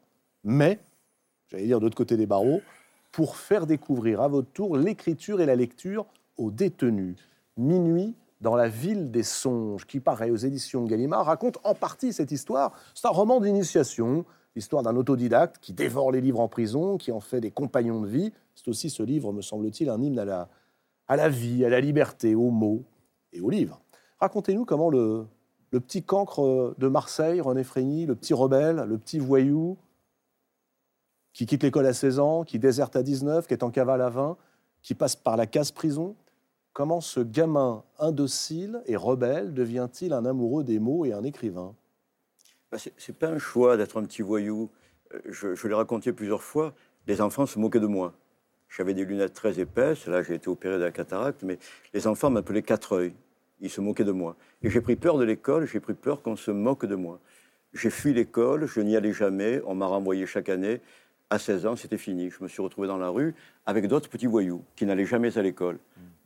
mais, 0.45 0.79
j'allais 1.49 1.67
dire 1.67 1.79
de 1.79 1.85
l'autre 1.85 1.97
côté 1.97 2.17
des 2.17 2.27
barreaux, 2.27 2.61
pour 3.13 3.37
faire 3.37 3.67
découvrir 3.67 4.21
à 4.21 4.29
votre 4.29 4.51
tour 4.51 4.77
l'écriture 4.77 5.41
et 5.41 5.47
la 5.47 5.57
lecture 5.57 6.07
aux 6.37 6.51
détenus. 6.51 7.17
Minuit 7.57 8.15
dans 8.41 8.57
la 8.57 8.69
ville 8.69 9.11
des 9.11 9.23
songes, 9.23 9.87
qui 9.87 10.01
paraît 10.01 10.31
aux 10.31 10.37
éditions 10.37 10.85
Gallimard, 10.85 11.25
raconte 11.25 11.59
en 11.65 11.75
partie 11.75 12.13
cette 12.13 12.31
histoire. 12.31 12.73
C'est 12.95 13.07
un 13.07 13.11
roman 13.11 13.41
d'initiation, 13.41 14.25
l'histoire 14.55 14.83
d'un 14.83 14.97
autodidacte 14.97 15.59
qui 15.61 15.73
dévore 15.73 16.13
les 16.13 16.21
livres 16.21 16.41
en 16.41 16.49
prison, 16.49 16.99
qui 16.99 17.11
en 17.13 17.21
fait 17.21 17.41
des 17.41 17.51
compagnons 17.51 18.01
de 18.01 18.09
vie. 18.09 18.33
C'est 18.55 18.69
aussi 18.69 18.91
ce 18.91 19.03
livre, 19.03 19.33
me 19.33 19.43
semble-t-il, 19.43 19.89
un 19.89 20.01
hymne 20.01 20.19
à 20.19 20.25
la, 20.25 20.49
à 21.09 21.17
la 21.17 21.29
vie, 21.29 21.65
à 21.65 21.69
la 21.69 21.81
liberté, 21.81 22.35
aux 22.35 22.51
mots 22.51 22.83
et 23.33 23.41
aux 23.41 23.51
livres. 23.51 23.81
Racontez-nous 24.21 24.65
comment 24.65 24.91
le, 24.91 25.27
le 25.75 25.81
petit 25.81 26.05
cancre 26.05 26.77
de 26.79 26.87
Marseille, 26.87 27.41
René 27.41 27.65
Frégny, 27.65 28.07
le 28.07 28.15
petit 28.15 28.33
rebelle, 28.33 28.85
le 28.89 28.97
petit 28.97 29.19
voyou, 29.19 29.77
qui 31.33 31.47
quitte 31.47 31.65
l'école 31.65 31.87
à 31.87 31.93
16 31.93 32.21
ans, 32.21 32.45
qui 32.45 32.61
déserte 32.61 32.95
à 32.95 33.03
19, 33.03 33.49
qui 33.49 33.55
est 33.55 33.65
en 33.65 33.73
cavale 33.73 34.01
à 34.01 34.09
20, 34.09 34.37
qui 34.83 34.95
passe 34.95 35.17
par 35.17 35.37
la 35.37 35.49
case 35.49 35.73
prison, 35.73 36.15
comment 36.73 37.01
ce 37.01 37.19
gamin 37.19 37.83
indocile 37.99 38.85
et 38.87 38.95
rebelle 38.95 39.53
devient-il 39.53 40.13
un 40.13 40.25
amoureux 40.25 40.63
des 40.63 40.79
mots 40.79 41.07
et 41.07 41.13
un 41.13 41.25
écrivain? 41.25 41.75
Bah, 42.71 42.79
c'est 42.79 43.19
pas 43.19 43.31
un 43.31 43.39
choix 43.39 43.77
d'être 43.77 43.99
un 43.99 44.05
petit 44.05 44.23
voyou. 44.23 44.71
Euh, 45.13 45.23
Je, 45.27 45.67
l'ai 45.67 45.75
raconté 45.75 46.13
plusieurs 46.13 46.45
fois. 46.45 46.73
Les 47.09 47.21
enfants 47.21 47.47
se 47.47 47.59
moquaient 47.59 47.81
de 47.81 47.89
moi. 47.89 48.15
J'avais 48.69 48.95
des 48.95 49.05
lunettes 49.05 49.35
très 49.35 49.59
épaisses. 49.59 50.07
Là, 50.07 50.23
j'ai 50.23 50.35
été 50.35 50.47
opéré 50.47 50.79
de 50.79 50.85
la 50.85 50.93
cataracte, 50.93 51.43
mais 51.43 51.59
les 51.95 52.07
enfants 52.07 52.31
m'appelaient 52.31 52.63
quatre 52.63 52.93
œils. 52.93 53.15
Ils 53.65 53.71
se 53.71 53.81
moquaient 53.81 54.05
de 54.05 54.13
moi. 54.13 54.37
Et 54.63 54.69
j'ai 54.69 54.83
pris 54.83 54.95
peur 54.95 55.17
de 55.17 55.25
l'école. 55.25 55.67
J'ai 55.67 55.81
pris 55.81 55.95
peur 55.95 56.23
qu'on 56.23 56.37
se 56.37 56.51
moque 56.51 56.85
de 56.85 56.95
moi. 56.95 57.19
J'ai 57.73 57.89
fui 57.89 58.13
l'école. 58.13 58.67
Je 58.67 58.81
n'y 58.81 58.95
allais 58.95 59.15
jamais. 59.15 59.63
On 59.67 59.75
m'a 59.75 59.87
renvoyé 59.87 60.27
chaque 60.27 60.51
année. 60.51 60.83
À 61.31 61.39
16 61.39 61.67
ans, 61.67 61.75
c'était 61.75 61.97
fini. 61.97 62.29
Je 62.29 62.43
me 62.43 62.49
suis 62.49 62.61
retrouvé 62.61 62.87
dans 62.87 62.99
la 62.99 63.09
rue 63.09 63.35
avec 63.65 63.89
d'autres 63.89 64.11
petits 64.11 64.27
voyous 64.27 64.63
qui 64.77 64.85
n'allaient 64.85 65.07
jamais 65.07 65.39
à 65.39 65.43
l'école. 65.43 65.79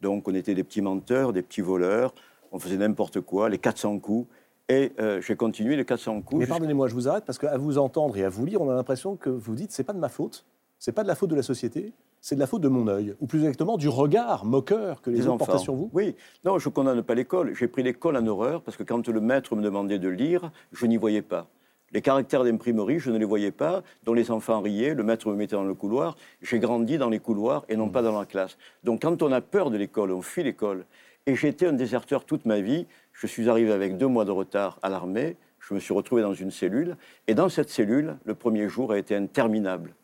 Donc, 0.03 0.27
on 0.27 0.35
était 0.35 0.55
des 0.55 0.65
petits 0.65 0.83
menteurs, 0.83 1.33
des 1.33 1.43
petits 1.43 1.61
voleurs. 1.61 2.13
On 2.51 2.59
faisait 2.59 2.77
n'importe 2.77 3.21
quoi, 3.21 3.49
les 3.49 3.59
400 3.59 4.01
coups. 4.01 4.29
Et 4.69 4.93
euh, 4.99 5.21
j'ai 5.21 5.37
continué 5.37 5.77
les 5.77 5.85
400 5.85 6.23
coups. 6.23 6.41
Mais 6.41 6.47
pardonnez-moi, 6.47 6.89
je 6.89 6.95
vous 6.95 7.09
arrête 7.09 7.25
parce 7.25 7.39
qu'à 7.39 7.57
vous 7.57 7.79
entendre 7.79 8.17
et 8.17 8.25
à 8.25 8.29
vous 8.29 8.45
lire, 8.45 8.61
on 8.61 8.69
a 8.69 8.75
l'impression 8.75 9.17
que 9.17 9.31
vous 9.31 9.55
dites 9.55 9.71
c'est 9.71 9.85
pas 9.85 9.95
de 9.95 9.99
ma 9.99 10.11
faute, 10.11 10.45
c'est 10.79 10.93
pas 10.93 11.05
de 11.05 11.09
la 11.09 11.15
faute 11.15 11.31
de 11.31 11.37
la 11.37 11.43
société, 11.43 11.93
c'est 12.21 12.35
de 12.35 12.41
la 12.41 12.47
faute 12.47 12.63
de 12.63 12.69
mon 12.69 12.89
œil, 12.89 13.15
ou 13.21 13.27
plus 13.27 13.41
exactement 13.41 13.77
du 13.77 13.89
regard 13.89 14.45
moqueur 14.45 15.03
que 15.03 15.11
les 15.11 15.21
autres 15.21 15.31
enfants. 15.31 15.45
portaient 15.47 15.63
sur 15.63 15.75
vous. 15.75 15.91
Oui, 15.93 16.17
non, 16.45 16.59
je 16.59 16.69
condamne 16.69 17.03
pas 17.03 17.15
l'école. 17.15 17.55
J'ai 17.55 17.69
pris 17.69 17.83
l'école 17.83 18.17
en 18.17 18.27
horreur 18.27 18.63
parce 18.63 18.77
que 18.77 18.83
quand 18.83 19.07
le 19.09 19.21
maître 19.21 19.55
me 19.57 19.63
demandait 19.63 19.99
de 19.99 20.09
lire, 20.09 20.51
je 20.73 20.87
n'y 20.87 20.97
voyais 20.97 21.23
pas. 21.23 21.49
Les 21.93 22.03
caractères 22.03 22.45
d'imprimerie, 22.45 22.99
je 22.99 23.11
ne 23.11 23.17
les 23.17 23.25
voyais 23.25 23.51
pas, 23.51 23.83
dont 24.05 24.13
les 24.13 24.31
enfants 24.31 24.61
riaient, 24.61 24.95
le 24.95 25.03
maître 25.03 25.31
me 25.31 25.37
mettait 25.37 25.57
dans 25.57 25.65
le 25.65 25.73
couloir. 25.73 26.17
J'ai 26.43 26.59
grandi 26.59 26.99
dans 26.99 27.09
les 27.09 27.19
couloirs 27.19 27.65
et 27.71 27.77
non 27.77 27.89
pas 27.89 28.03
dans 28.03 28.19
la 28.19 28.27
classe. 28.27 28.59
Donc 28.85 29.03
quand 29.03 29.23
on 29.23 29.33
a 29.33 29.41
peur 29.41 29.71
de 29.71 29.79
l'école, 29.79 30.13
on 30.13 30.21
fuit 30.21 30.43
l'école. 30.43 30.85
Et 31.27 31.35
j'étais 31.35 31.67
un 31.67 31.73
déserteur 31.73 32.25
toute 32.25 32.45
ma 32.45 32.61
vie. 32.61 32.87
Je 33.13 33.27
suis 33.27 33.49
arrivé 33.49 33.73
avec 33.73 33.97
deux 33.97 34.07
mois 34.07 34.27
de 34.27 34.31
retard 34.31 34.79
à 34.83 34.91
l'armée. 34.91 35.37
Je 35.61 35.73
me 35.73 35.81
suis 35.81 35.95
retrouvé 35.95 36.21
dans 36.21 36.35
une 36.35 36.51
cellule. 36.51 36.97
Et 37.27 37.35
dans 37.35 37.49
cette 37.49 37.71
cellule, 37.71 38.17
le 38.25 38.35
premier 38.35 38.69
jour 38.69 38.93
a 38.93 38.99
été 38.99 39.17
interminable. 39.17 39.95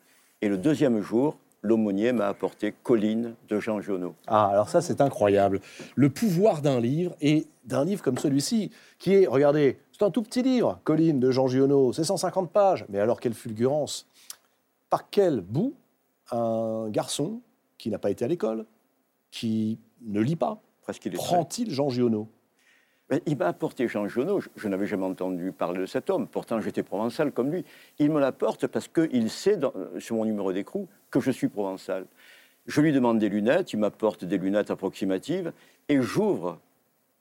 Et 0.41 0.49
le 0.49 0.57
deuxième 0.57 1.01
jour, 1.01 1.37
l'aumônier 1.65 2.13
m'a 2.13 2.27
apporté 2.27 2.73
Colline 2.83 3.35
de 3.49 3.59
Jean 3.59 3.81
Giono. 3.81 4.15
Ah, 4.27 4.47
alors 4.47 4.69
ça, 4.69 4.81
c'est 4.81 5.01
incroyable. 5.01 5.59
Le 5.95 6.09
pouvoir 6.09 6.61
d'un 6.61 6.79
livre, 6.79 7.15
et 7.21 7.47
d'un 7.65 7.83
livre 7.83 8.01
comme 8.01 8.17
celui-ci, 8.17 8.71
qui 8.99 9.13
est, 9.13 9.27
regardez, 9.27 9.77
c'est 9.91 10.03
un 10.03 10.11
tout 10.11 10.21
petit 10.21 10.43
livre, 10.43 10.79
Colline 10.83 11.19
de 11.19 11.31
Jean 11.31 11.47
Giono, 11.47 11.91
c'est 11.93 12.03
150 12.03 12.51
pages. 12.51 12.85
Mais 12.89 12.99
alors, 12.99 13.19
quelle 13.19 13.33
fulgurance 13.33 14.07
Par 14.89 15.09
quel 15.09 15.41
bout 15.41 15.73
un 16.31 16.89
garçon 16.89 17.41
qui 17.77 17.89
n'a 17.89 17.99
pas 17.99 18.11
été 18.11 18.25
à 18.25 18.27
l'école, 18.27 18.65
qui 19.31 19.79
ne 20.01 20.21
lit 20.21 20.35
pas, 20.35 20.61
prend-il 21.13 21.71
Jean 21.71 21.89
Giono? 21.89 22.29
Il 23.25 23.37
m'a 23.37 23.47
apporté 23.47 23.87
Jean 23.87 24.07
Genot, 24.07 24.41
je, 24.55 24.67
n'avais 24.67 24.87
jamais 24.87 25.05
entendu 25.05 25.51
parler 25.51 25.81
de 25.81 25.85
cet 25.85 26.09
homme, 26.09 26.27
pourtant 26.27 26.59
j'étais 26.59 26.83
provençal 26.83 27.31
comme 27.31 27.51
lui. 27.51 27.63
Il 27.99 28.11
me 28.11 28.19
l'apporte 28.19 28.67
parce 28.67 28.87
qu'il 28.87 29.29
sait, 29.29 29.59
sur 29.99 30.15
mon 30.15 30.25
numéro 30.25 30.51
d'écrou, 30.51 30.87
que 31.11 31.19
je 31.19 31.31
suis 31.31 31.47
provençal. 31.47 32.05
Je 32.65 32.81
lui 32.81 32.91
demande 32.91 33.19
des 33.19 33.29
lunettes, 33.29 33.73
il 33.73 33.79
m'apporte 33.79 34.25
des 34.25 34.39
lunettes 34.39 34.71
approximatives, 34.71 35.53
et 35.87 36.01
j'ouvre. 36.01 36.59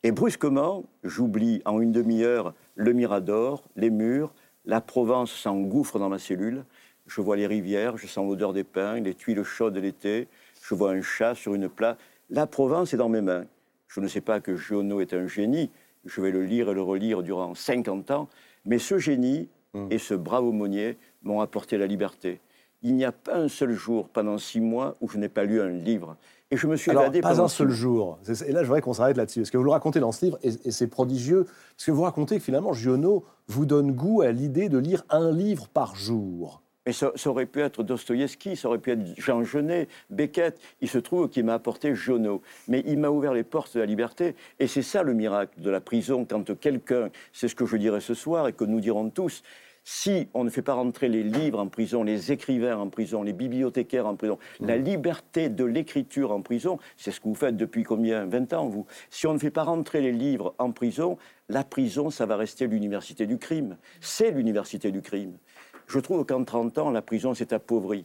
Et 0.02 0.10
brusquement, 0.10 0.84
j'oublie 1.02 1.60
en 1.66 1.80
une 1.80 1.92
demi-heure 1.92 2.54
le 2.76 2.92
Mirador, 2.92 3.62
les 3.76 3.90
murs, 3.90 4.32
la 4.64 4.80
Provence 4.80 5.32
s'engouffre 5.32 5.98
dans 5.98 6.08
ma 6.08 6.18
cellule. 6.18 6.64
Je 7.06 7.20
vois 7.20 7.36
les 7.36 7.46
rivières, 7.46 7.98
je 7.98 8.06
sens 8.06 8.26
l'odeur 8.26 8.54
des 8.54 8.64
pins, 8.64 9.00
les 9.00 9.14
tuiles 9.14 9.42
chaudes 9.42 9.74
de 9.74 9.80
l'été, 9.80 10.28
je 10.62 10.74
vois 10.74 10.92
un 10.92 11.02
chat 11.02 11.34
sur 11.34 11.54
une 11.54 11.68
plage. 11.68 11.96
La 12.30 12.46
Provence 12.46 12.94
est 12.94 12.96
dans 12.96 13.10
mes 13.10 13.20
mains. 13.20 13.44
Je 13.94 14.00
ne 14.00 14.08
sais 14.08 14.20
pas 14.20 14.40
que 14.40 14.56
Giono 14.56 15.00
est 15.00 15.14
un 15.14 15.28
génie, 15.28 15.70
je 16.04 16.20
vais 16.20 16.32
le 16.32 16.44
lire 16.44 16.68
et 16.68 16.74
le 16.74 16.82
relire 16.82 17.22
durant 17.22 17.54
50 17.54 18.10
ans, 18.10 18.28
mais 18.64 18.80
ce 18.80 18.98
génie 18.98 19.48
hmm. 19.72 19.86
et 19.88 19.98
ce 19.98 20.14
brave 20.14 20.44
aumônier 20.44 20.98
m'ont 21.22 21.40
apporté 21.40 21.78
la 21.78 21.86
liberté. 21.86 22.40
Il 22.82 22.96
n'y 22.96 23.04
a 23.04 23.12
pas 23.12 23.36
un 23.36 23.46
seul 23.46 23.70
jour 23.70 24.08
pendant 24.08 24.36
six 24.36 24.60
mois 24.60 24.96
où 25.00 25.08
je 25.08 25.16
n'ai 25.16 25.28
pas 25.28 25.44
lu 25.44 25.60
un 25.60 25.68
livre. 25.68 26.16
Et 26.50 26.56
je 26.56 26.66
me 26.66 26.74
suis 26.74 26.90
Alors, 26.90 27.08
Pas 27.22 27.40
un 27.40 27.46
seul 27.46 27.70
jour. 27.70 28.18
Et 28.26 28.50
là, 28.50 28.62
je 28.62 28.66
voudrais 28.66 28.80
qu'on 28.80 28.94
s'arrête 28.94 29.16
là-dessus. 29.16 29.42
Parce 29.42 29.50
que 29.50 29.58
vous 29.58 29.64
le 29.64 29.70
racontez 29.70 30.00
dans 30.00 30.10
ce 30.10 30.24
livre, 30.24 30.38
et, 30.42 30.48
et 30.64 30.70
c'est 30.72 30.88
prodigieux. 30.88 31.44
Parce 31.44 31.86
que 31.86 31.92
vous 31.92 32.02
racontez 32.02 32.38
que 32.38 32.42
finalement, 32.42 32.72
Giono 32.72 33.24
vous 33.46 33.64
donne 33.64 33.92
goût 33.92 34.22
à 34.22 34.32
l'idée 34.32 34.68
de 34.68 34.78
lire 34.78 35.04
un 35.08 35.30
livre 35.30 35.68
par 35.68 35.94
jour. 35.94 36.63
Mais 36.86 36.92
ça, 36.92 37.12
aurait 37.26 37.46
pu 37.46 37.60
être 37.60 37.82
Dostoïevski, 37.82 38.56
ça 38.56 38.68
aurait 38.68 38.78
pu 38.78 38.90
être 38.92 39.00
Jean 39.16 39.42
Genet, 39.42 39.88
Beckett. 40.10 40.60
Il 40.80 40.88
se 40.88 40.98
trouve 40.98 41.28
qu'il 41.28 41.44
m'a 41.44 41.54
apporté 41.54 41.94
Jono. 41.94 42.42
Mais 42.68 42.82
il 42.86 42.98
m'a 42.98 43.08
ouvert 43.08 43.32
les 43.32 43.44
portes 43.44 43.74
de 43.74 43.80
la 43.80 43.86
liberté. 43.86 44.34
Et 44.58 44.66
c'est 44.66 44.82
ça 44.82 45.02
le 45.02 45.14
miracle 45.14 45.60
de 45.60 45.70
la 45.70 45.80
prison, 45.80 46.26
quand 46.28 46.58
quelqu'un, 46.58 47.10
c'est 47.32 47.48
ce 47.48 47.54
que 47.54 47.64
je 47.64 47.76
dirais 47.76 48.00
ce 48.00 48.14
soir 48.14 48.48
et 48.48 48.52
que 48.52 48.64
nous 48.64 48.80
dirons 48.80 49.08
tous, 49.08 49.42
si 49.84 50.28
on 50.32 50.44
ne 50.44 50.50
fait 50.50 50.62
pas 50.62 50.72
rentrer 50.72 51.08
les 51.08 51.22
livres 51.22 51.58
en 51.58 51.68
prison, 51.68 52.02
les 52.02 52.32
écrivains 52.32 52.78
en 52.78 52.88
prison, 52.88 53.22
les 53.22 53.34
bibliothécaires 53.34 54.06
en 54.06 54.16
prison, 54.16 54.38
mmh. 54.60 54.66
la 54.66 54.76
liberté 54.78 55.48
de 55.50 55.64
l'écriture 55.64 56.32
en 56.32 56.40
prison, 56.40 56.78
c'est 56.96 57.10
ce 57.10 57.20
que 57.20 57.28
vous 57.28 57.34
faites 57.34 57.56
depuis 57.56 57.82
combien 57.82 58.24
20 58.24 58.54
ans, 58.54 58.66
vous? 58.66 58.86
Si 59.10 59.26
on 59.26 59.34
ne 59.34 59.38
fait 59.38 59.50
pas 59.50 59.64
rentrer 59.64 60.00
les 60.00 60.12
livres 60.12 60.54
en 60.58 60.72
prison, 60.72 61.18
la 61.50 61.64
prison, 61.64 62.08
ça 62.08 62.24
va 62.24 62.36
rester 62.36 62.66
l'université 62.66 63.26
du 63.26 63.36
crime. 63.36 63.76
C'est 64.00 64.30
l'université 64.30 64.90
du 64.90 65.02
crime. 65.02 65.36
Je 65.86 65.98
trouve 65.98 66.24
qu'en 66.24 66.44
30 66.44 66.78
ans, 66.78 66.90
la 66.90 67.02
prison 67.02 67.34
s'est 67.34 67.52
appauvrie. 67.52 68.04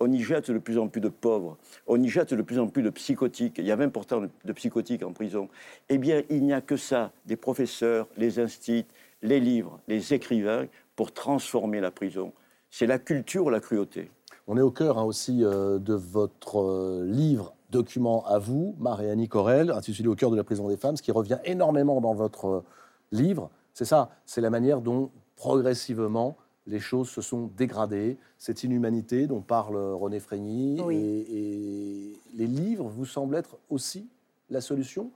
On 0.00 0.12
y 0.12 0.20
jette 0.22 0.50
de 0.50 0.58
plus 0.58 0.78
en 0.78 0.86
plus 0.86 1.00
de 1.00 1.08
pauvres, 1.08 1.56
on 1.88 2.00
y 2.00 2.08
jette 2.08 2.32
de 2.32 2.42
plus 2.42 2.60
en 2.60 2.68
plus 2.68 2.82
de 2.82 2.90
psychotiques. 2.90 3.58
Il 3.58 3.66
y 3.66 3.72
a 3.72 3.76
20% 3.76 4.28
de 4.44 4.52
psychotiques 4.52 5.02
en 5.02 5.12
prison. 5.12 5.48
Eh 5.88 5.98
bien, 5.98 6.22
il 6.30 6.44
n'y 6.44 6.52
a 6.52 6.60
que 6.60 6.76
ça, 6.76 7.10
des 7.26 7.34
professeurs, 7.34 8.06
les 8.16 8.38
instituts, 8.38 8.86
les 9.22 9.40
livres, 9.40 9.80
les 9.88 10.14
écrivains, 10.14 10.66
pour 10.94 11.12
transformer 11.12 11.80
la 11.80 11.90
prison. 11.90 12.32
C'est 12.70 12.86
la 12.86 12.98
culture 12.98 13.50
la 13.50 13.58
cruauté. 13.58 14.10
On 14.46 14.56
est 14.56 14.62
au 14.62 14.70
cœur 14.70 14.98
hein, 14.98 15.04
aussi 15.04 15.44
euh, 15.44 15.78
de 15.78 15.94
votre 15.94 16.60
euh, 16.60 17.04
livre 17.04 17.54
document 17.70 18.24
à 18.24 18.38
vous, 18.38 18.74
Marianne 18.78 19.26
Corel, 19.28 19.70
intitulé 19.70 20.08
Au 20.08 20.14
cœur 20.14 20.30
de 20.30 20.36
la 20.36 20.44
prison 20.44 20.68
des 20.68 20.76
femmes, 20.76 20.96
ce 20.96 21.02
qui 21.02 21.12
revient 21.12 21.38
énormément 21.44 22.00
dans 22.00 22.14
votre 22.14 22.46
euh, 22.46 22.64
livre. 23.12 23.50
C'est 23.74 23.84
ça, 23.84 24.10
c'est 24.26 24.40
la 24.40 24.50
manière 24.50 24.80
dont 24.80 25.10
progressivement 25.36 26.36
les 26.68 26.80
choses 26.80 27.08
se 27.08 27.22
sont 27.22 27.50
dégradées, 27.56 28.18
cette 28.36 28.62
inhumanité 28.62 29.26
dont 29.26 29.40
parle 29.40 29.76
René 29.76 30.20
Frégny, 30.20 30.78
et, 30.90 32.20
les 32.34 32.46
livres 32.46 32.88
vous 32.88 33.06
semblent 33.06 33.34
être 33.34 33.56
aussi 33.70 34.08
la 34.50 34.60
solution. 34.60 35.10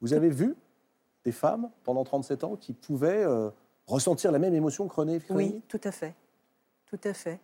Vous 0.00 0.12
avez 0.12 0.28
vu 0.28 0.54
des 1.24 1.32
femmes 1.32 1.70
pendant 1.84 2.04
37 2.04 2.44
ans 2.44 2.56
qui 2.56 2.72
pouvaient 2.72 3.24
euh, 3.24 3.48
ressentir 3.86 4.30
la 4.32 4.38
même 4.38 4.52
émotion 4.52 4.88
que 4.88 4.94
René 4.94 5.20
Frégny? 5.20 5.54
Oui, 5.54 5.62
tout 5.68 5.80
à 5.84 5.92
fait. 5.92 6.14
Tout 6.86 7.00
à 7.04 7.14
fait. 7.14 7.40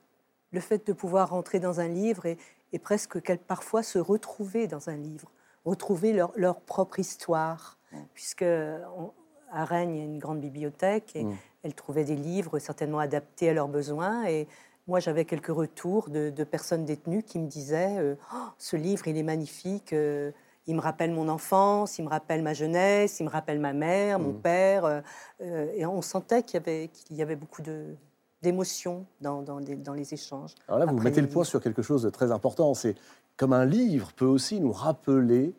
Le 0.50 0.60
fait 0.60 0.86
de 0.86 0.92
pouvoir 0.92 1.30
rentrer 1.30 1.60
dans 1.60 1.80
un 1.80 1.88
livre 1.88 2.26
et, 2.26 2.36
presque 2.78 3.20
parfois 3.46 3.82
se 3.82 3.98
retrouver 3.98 4.66
dans 4.66 4.90
un 4.90 4.96
livre, 4.96 5.30
retrouver 5.64 6.12
leur, 6.12 6.60
propre 6.60 6.98
histoire, 6.98 7.78
puisque 8.12 8.42
à 8.42 9.64
Rennes, 9.64 9.94
il 9.94 9.98
y 9.98 10.02
a 10.02 10.04
une 10.04 10.18
grande 10.18 10.40
bibliothèque 10.40 11.14
et, 11.16 11.24
mm 11.24 11.36
elles 11.62 11.74
trouvaient 11.74 12.04
des 12.04 12.16
livres 12.16 12.58
certainement 12.58 12.98
adaptés 12.98 13.48
à 13.48 13.54
leurs 13.54 13.68
besoins. 13.68 14.26
Et 14.26 14.48
moi, 14.86 15.00
j'avais 15.00 15.24
quelques 15.24 15.46
retours 15.46 16.10
de, 16.10 16.44
personnes 16.44 16.84
détenues 16.84 17.22
qui 17.22 17.38
me 17.38 17.46
disaient 17.46 17.98
euh, 17.98 18.14
oh, 18.34 18.48
Ce 18.58 18.76
livre, 18.76 19.06
il 19.08 19.16
est 19.16 19.22
magnifique. 19.22 19.92
Euh, 19.92 20.32
il 20.68 20.76
me 20.76 20.80
rappelle 20.80 21.10
mon 21.10 21.28
enfance, 21.28 21.98
il 21.98 22.04
me 22.04 22.08
rappelle 22.08 22.40
ma 22.40 22.54
jeunesse, 22.54 23.18
il 23.18 23.24
me 23.24 23.30
rappelle 23.30 23.58
ma 23.58 23.72
mère, 23.72 24.20
mon 24.20 24.32
mmh. 24.32 24.40
père. 24.42 25.02
Euh, 25.40 25.72
et 25.74 25.84
on 25.86 26.02
sentait 26.02 26.44
qu'il 26.44 26.54
y 26.54 26.62
avait, 26.62 26.88
qu'il 26.88 27.16
y 27.16 27.22
avait 27.22 27.34
beaucoup 27.34 27.62
de, 27.62 27.96
d'émotions 28.42 29.06
dans, 29.20 29.42
dans, 29.42 29.58
les 29.58 30.14
échanges. 30.14 30.54
Alors 30.68 30.78
là, 30.80 30.86
vous 30.86 30.98
mettez 31.00 31.20
le 31.20 31.28
point 31.28 31.44
sur 31.44 31.60
quelque 31.60 31.82
chose 31.82 32.02
de 32.02 32.10
très 32.10 32.30
important. 32.30 32.74
C'est 32.74 32.96
comme 33.36 33.52
un 33.52 33.64
livre 33.64 34.12
peut 34.14 34.26
aussi 34.26 34.60
nous 34.60 34.72
rappeler 34.72 35.52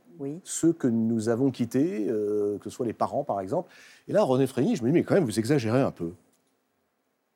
ceux 0.43 0.73
que 0.73 0.87
nous 0.87 1.29
avons 1.29 1.51
quittés, 1.51 2.05
que 2.07 2.59
ce 2.63 2.69
soit 2.69 2.85
les 2.85 2.93
parents 2.93 3.23
par 3.23 3.39
exemple. 3.39 3.71
Et 4.07 4.13
là, 4.13 4.23
René 4.23 4.47
Frégny, 4.47 4.75
je 4.75 4.83
me 4.83 4.89
dis, 4.89 4.93
mais 4.93 5.03
quand 5.03 5.15
même, 5.15 5.25
vous 5.25 5.39
exagérez 5.39 5.81
un 5.81 5.91
peu. 5.91 6.11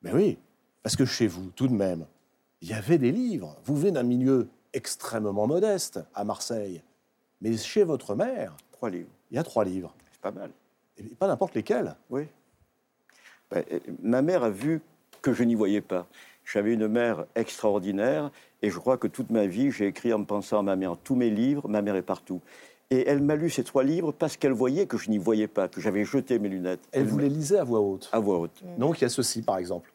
Mais 0.01 0.13
oui, 0.13 0.38
parce 0.84 0.96
que 0.96 1.05
chez 1.05 1.27
vous, 1.27 1.50
tout 1.55 1.67
de 1.67 1.74
même, 1.74 2.05
il 2.62 2.69
y 2.69 2.74
avait 2.74 2.98
des 2.98 3.12
livres. 3.12 3.57
Vous 3.65 3.75
venez 3.75 3.91
d'un 3.91 4.03
milieu 4.03 4.48
extrêmement 4.74 5.48
modeste 5.48 6.00
à 6.13 6.24
Marseille. 6.24 6.81
Mais 7.41 7.55
chez 7.57 7.84
votre 7.84 8.15
mère, 8.15 8.55
trois 8.72 8.89
livres. 8.89 9.10
Il 9.31 9.36
y 9.36 9.38
a 9.38 9.43
trois 9.43 9.63
livres. 9.63 9.93
C'est 10.12 10.22
pas 10.22 10.31
mal. 10.31 10.51
Et 10.98 11.03
pas 11.03 11.27
n'importe 11.27 11.55
lesquels. 11.55 11.96
Oui. 12.10 12.24
Ben, 13.51 13.63
ma 14.01 14.22
mère 14.22 14.43
a 14.43 14.50
vu 14.50 14.81
que 15.22 15.34
je 15.34 15.43
n'y 15.43 15.55
voyais 15.55 15.81
pas. 15.81 16.07
J'avais 16.51 16.73
une 16.73 16.87
mère 16.87 17.25
extraordinaire 17.35 18.31
et 18.61 18.69
je 18.69 18.79
crois 18.79 18.97
que 18.97 19.07
toute 19.07 19.29
ma 19.31 19.47
vie, 19.47 19.69
j'ai 19.69 19.87
écrit 19.87 20.13
en 20.13 20.23
pensant 20.23 20.59
à 20.59 20.63
ma 20.63 20.77
mère. 20.77 20.95
Tous 21.03 21.15
mes 21.15 21.29
livres, 21.29 21.67
ma 21.67 21.81
mère 21.81 21.97
est 21.97 22.01
partout. 22.01 22.41
Et 22.89 23.05
elle 23.05 23.21
m'a 23.21 23.35
lu 23.35 23.49
ces 23.49 23.65
trois 23.65 23.83
livres 23.83 24.13
parce 24.13 24.37
qu'elle 24.37 24.53
voyait 24.53 24.85
que 24.85 24.97
je 24.97 25.09
n'y 25.09 25.17
voyais 25.17 25.49
pas, 25.49 25.67
que 25.67 25.81
j'avais 25.81 26.05
jeté 26.05 26.39
mes 26.39 26.47
lunettes. 26.47 26.79
Elle, 26.93 27.05
vous 27.05 27.19
les 27.19 27.27
lisait 27.27 27.57
à 27.57 27.65
voix 27.65 27.81
haute 27.81 28.09
À 28.13 28.19
voix 28.19 28.39
haute. 28.39 28.63
Mm. 28.63 28.79
Donc 28.79 28.99
il 28.99 29.01
y 29.01 29.05
a 29.05 29.09
ceci, 29.09 29.41
par 29.41 29.57
exemple. 29.57 29.91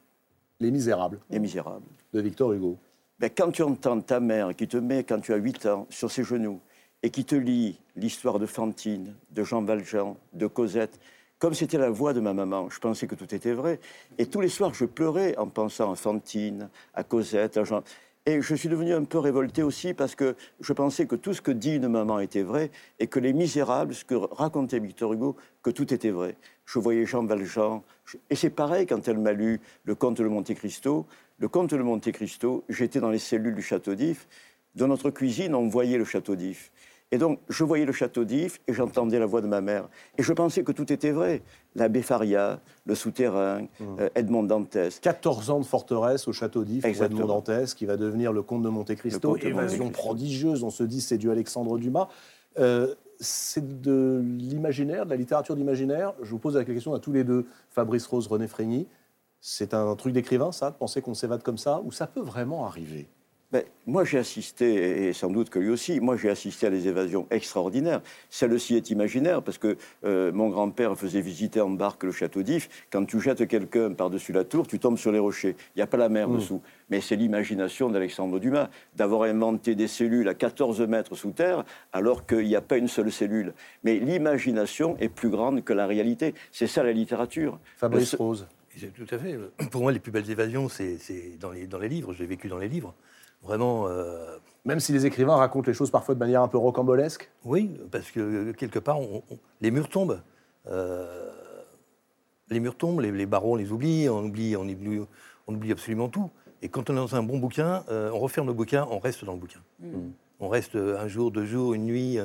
Les 0.61 0.71
Misérables. 0.71 1.18
Les 1.30 1.38
Misérables. 1.38 1.87
De 2.12 2.21
Victor 2.21 2.52
Hugo. 2.52 2.76
Ben, 3.18 3.30
quand 3.35 3.50
tu 3.50 3.62
entends 3.62 4.00
ta 4.02 4.21
mère 4.21 4.54
qui 4.54 4.68
te 4.68 4.76
met, 4.76 5.04
quand 5.04 5.21
tu 5.21 5.32
as 5.32 5.37
8 5.37 5.66
ans, 5.66 5.87
sur 5.88 6.11
ses 6.11 6.23
genoux 6.23 6.61
et 7.02 7.09
qui 7.09 7.25
te 7.25 7.35
lit 7.35 7.78
l'histoire 7.97 8.38
de 8.38 8.47
Fantine, 8.47 9.14
de 9.30 9.42
Jean 9.42 9.62
Valjean, 9.62 10.16
de 10.35 10.47
Cosette, 10.47 11.00
comme 11.43 11.55
c'était 11.55 11.77
la 11.77 11.91
voix 11.91 12.13
de 12.13 12.21
ma 12.21 12.35
maman, 12.35 12.71
je 12.71 12.79
pensais 12.79 13.09
que 13.09 13.17
tout 13.17 13.35
était 13.35 13.53
vrai. 13.53 13.81
Et 14.17 14.27
tous 14.27 14.41
les 14.41 14.49
soirs, 14.49 14.75
je 14.75 14.85
pleurais 14.85 15.37
en 15.39 15.49
pensant 15.49 15.91
à 15.91 15.97
Fantine, 15.97 16.69
à 16.95 17.03
Cosette, 17.03 17.57
à 17.57 17.65
Jean. 17.65 17.83
Et 18.27 18.41
je 18.41 18.55
suis 18.55 18.69
devenu 18.69 18.95
un 18.95 19.03
peu 19.03 19.19
révolté 19.19 19.65
aussi 19.65 19.93
parce 19.93 20.15
que 20.15 20.37
je 20.61 20.73
pensais 20.73 21.07
que 21.07 21.17
tout 21.17 21.35
ce 21.35 21.43
que 21.43 21.51
dit 21.51 21.75
une 21.75 21.89
maman 21.89 22.21
était 22.21 22.45
vrai 22.45 22.71
et 23.01 23.09
que 23.09 23.19
Les 23.19 23.33
Misérables, 23.33 23.93
ce 23.93 24.05
que 24.05 24.15
racontait 24.15 24.79
Victor 24.79 25.15
Hugo, 25.15 25.35
que 25.65 25.71
tout 25.71 25.93
était 25.93 26.13
vrai. 26.13 26.37
Je 26.65 26.79
voyais 26.79 27.07
Jean 27.07 27.25
Valjean. 27.25 27.83
Et 28.31 28.37
c'est 28.37 28.51
pareil 28.51 28.87
quand 28.87 29.09
elle 29.09 29.19
m'a 29.19 29.33
lu 29.33 29.61
Le 29.83 29.97
Comte 29.97 30.19
de 30.19 30.29
Monte 30.29 30.55
Cristo. 30.55 31.07
Le 31.41 31.49
Comte 31.49 31.75
de 31.75 31.83
Monte 31.83 32.13
Cristo, 32.13 32.63
j'étais 32.69 33.01
dans 33.01 33.11
les 33.11 33.19
cellules 33.19 33.57
du 33.57 33.63
château 33.63 33.97
d'If. 33.97 34.29
Dans 34.77 34.87
notre 34.87 35.11
cuisine, 35.11 35.57
on 35.57 35.67
voyait 35.67 35.99
le 35.99 36.05
château 36.05 36.37
d'If. 36.37 36.71
Et 37.12 37.19
donc, 37.19 37.40
je 37.50 37.62
voyais 37.62 37.85
le 37.85 37.92
château 37.92 38.25
d'If 38.25 38.61
et 38.66 38.73
j'entendais 38.73 39.19
la 39.19 39.26
voix 39.26 39.42
de 39.42 39.47
ma 39.47 39.61
mère. 39.61 39.88
Et 40.16 40.23
je 40.23 40.33
pensais 40.33 40.64
que 40.64 40.73
tout 40.73 40.90
était 40.90 41.11
vrai. 41.11 41.42
L'abbé 41.75 42.00
Faria, 42.00 42.61
le 42.87 42.95
souterrain, 42.95 43.62
mmh. 43.62 43.85
euh, 44.00 44.09
Edmond 44.14 44.45
Dantès. 44.45 44.99
14 44.99 45.50
ans 45.50 45.61
de 45.61 45.64
forteresse 45.64 46.26
au 46.26 46.33
château 46.33 46.64
d'If 46.64 46.85
Edmond 46.85 47.26
Dantès, 47.26 47.75
qui 47.75 47.85
va 47.85 47.99
devenir 47.99 48.33
le 48.33 48.42
comte 48.42 48.62
de 48.62 48.71
Monte 48.71 48.95
Cristo. 48.95 49.37
Évasion 49.37 49.90
prodigieuse, 49.90 50.64
on 50.64 50.71
se 50.71 50.83
dit 50.83 51.02
c'est 51.02 51.19
du 51.19 51.31
Alexandre 51.31 51.78
Dumas. 51.78 52.09
Euh, 52.59 52.95
c'est 53.21 53.81
de 53.83 54.23
l'imaginaire, 54.38 55.04
de 55.04 55.11
la 55.11 55.16
littérature 55.16 55.54
d'imaginaire. 55.54 56.14
Je 56.23 56.31
vous 56.31 56.38
pose 56.38 56.57
la 56.57 56.64
question 56.64 56.95
à 56.95 56.99
tous 56.99 57.12
les 57.12 57.25
deux, 57.25 57.47
Fabrice 57.71 58.07
Rose, 58.07 58.26
René 58.26 58.49
Frégny. 58.49 58.88
C'est 59.40 59.75
un 59.75 59.95
truc 59.97 60.14
d'écrivain, 60.14 60.50
ça, 60.50 60.71
de 60.71 60.76
penser 60.76 61.02
qu'on 61.02 61.14
s'évade 61.14 61.42
comme 61.42 61.59
ça, 61.59 61.83
ou 61.85 61.92
ça 61.92 62.07
peut 62.07 62.23
vraiment 62.23 62.64
arriver? 62.64 63.07
Ben, 63.52 63.64
moi, 63.87 64.02
j'ai 64.04 64.16
assisté, 64.16 65.09
et 65.09 65.12
sans 65.12 65.28
doute 65.28 65.50
que 65.50 65.59
lui 65.59 65.68
aussi, 65.68 66.00
moi, 66.00 66.16
j'ai 66.16 66.30
assisté 66.30 66.66
à 66.68 66.71
des 66.71 66.88
évasions 66.88 67.26
extraordinaires. 67.30 68.00
Celle-ci 68.30 68.76
est 68.76 68.88
imaginaire, 68.88 69.42
parce 69.42 69.59
que 69.59 69.76
euh, 70.04 70.32
mon 70.32 70.49
grand-père 70.49 70.97
faisait 70.97 71.21
visiter 71.21 71.61
en 71.61 71.68
barque 71.68 72.04
le 72.04 72.12
château 72.12 72.42
d'If. 72.42 72.71
Quand 72.90 73.04
tu 73.04 73.21
jettes 73.21 73.47
quelqu'un 73.47 73.92
par-dessus 73.92 74.32
la 74.32 74.44
tour, 74.44 74.66
tu 74.66 74.78
tombes 74.78 74.97
sur 74.97 75.12
les 75.12 75.18
rochers. 75.18 75.54
Il 75.76 75.78
n'y 75.80 75.82
a 75.82 75.87
pas 75.87 75.99
la 75.99 76.09
mer 76.09 76.30
Mm. 76.30 76.37
dessous. 76.37 76.62
Mais 76.88 77.02
c'est 77.02 77.14
l'imagination 77.16 77.90
d'Alexandre 77.90 78.38
Dumas, 78.38 78.71
d'avoir 78.97 79.25
inventé 79.25 79.75
des 79.75 79.88
cellules 79.88 80.28
à 80.28 80.35
14 80.35 80.80
mètres 80.88 81.14
sous 81.14 81.32
terre, 81.32 81.64
alors 81.92 82.25
qu'il 82.25 82.47
n'y 82.47 82.56
a 82.56 82.62
pas 82.62 82.78
une 82.78 82.88
seule 82.88 83.12
cellule. 83.12 83.52
Mais 83.85 83.99
l'imagination 83.99 84.97
est 84.99 85.11
plus 85.11 85.28
grande 85.28 85.62
que 85.62 85.75
la 85.75 85.87
réalité. 85.87 86.32
C'est 86.52 86.66
ça 86.66 86.82
la 86.82 86.92
littérature. 86.92 87.59
Fabrice 87.76 88.14
Rose. 88.14 88.47
Tout 88.97 89.14
à 89.14 89.18
fait. 89.18 89.37
Pour 89.71 89.82
moi, 89.82 89.92
les 89.92 89.99
plus 89.99 90.11
belles 90.11 90.30
évasions, 90.30 90.71
c'est 90.71 90.97
c'est 90.97 91.37
dans 91.38 91.50
les, 91.50 91.66
dans 91.66 91.78
les 91.78 91.90
livres. 91.90 92.14
J'ai 92.14 92.25
vécu 92.25 92.49
dans 92.49 92.56
les 92.56 92.68
livres. 92.68 92.94
Vraiment, 93.43 93.89
euh, 93.89 94.37
Même 94.65 94.79
si 94.79 94.93
les 94.93 95.07
écrivains 95.07 95.35
racontent 95.37 95.67
les 95.67 95.75
choses 95.75 95.91
parfois 95.91 96.15
de 96.15 96.21
manière 96.21 96.43
un 96.43 96.49
peu 96.49 96.59
rocambolesque. 96.59 97.29
oui, 97.45 97.71
parce 97.91 98.11
que 98.13 98.21
euh, 98.21 98.53
quelque 98.53 98.79
part, 98.79 99.01
on- 99.01 99.23
on- 99.31 99.39
les 99.61 99.71
murs 99.73 99.89
tombent. 99.89 100.21
Euh, 100.69 101.29
les 102.49 102.61
murs 102.61 102.77
tombent, 102.77 103.01
les, 103.01 103.11
les 103.11 103.27
barreaux, 103.27 103.53
on 103.55 103.57
les 103.57 103.73
oublie, 103.73 104.09
on 104.09 104.25
oublie, 104.25 104.57
on 104.57 104.63
oublie, 104.63 105.01
on 105.49 105.55
oublie 105.55 105.73
absolument 105.73 106.09
tout. 106.09 106.31
Et 106.61 106.69
quand 106.69 106.89
on 106.91 106.93
est 106.93 106.97
dans 106.97 107.17
un 107.17 107.23
bon 107.25 107.39
bouquin, 107.39 107.85
euh, 107.91 108.11
on 108.13 108.19
referme 108.21 108.47
le 108.47 108.53
bouquin, 108.53 108.87
on 108.91 108.99
reste 109.01 109.25
dans 109.25 109.33
le 109.33 109.39
bouquin. 109.41 109.61
On 110.39 110.49
reste 110.49 110.77
un 110.77 111.09
jour, 111.09 111.31
deux 111.33 111.45
jours, 111.47 111.75
une 111.75 111.87
nuit. 111.87 112.19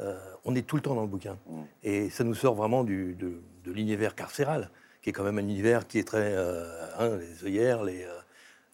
euh, 0.00 0.16
on 0.44 0.54
est 0.54 0.62
tout 0.66 0.76
le 0.76 0.82
temps 0.82 0.94
dans 0.94 1.02
le 1.02 1.08
bouquin. 1.08 1.36
Et 1.82 2.10
ça 2.10 2.22
nous 2.24 2.34
sort 2.34 2.54
vraiment 2.54 2.84
du, 2.84 3.14
de, 3.14 3.40
de 3.64 3.72
l'univers 3.72 4.14
carcéral, 4.14 4.70
qui 5.02 5.10
est 5.10 5.12
quand 5.12 5.24
même 5.24 5.38
un 5.38 5.42
univers 5.42 5.86
qui 5.86 5.98
est 5.98 6.06
très. 6.06 6.34
euh, 6.36 6.66
hein, 6.98 7.16
les 7.16 7.44
œillères, 7.46 7.82
les, 7.82 8.04
euh, 8.04 8.08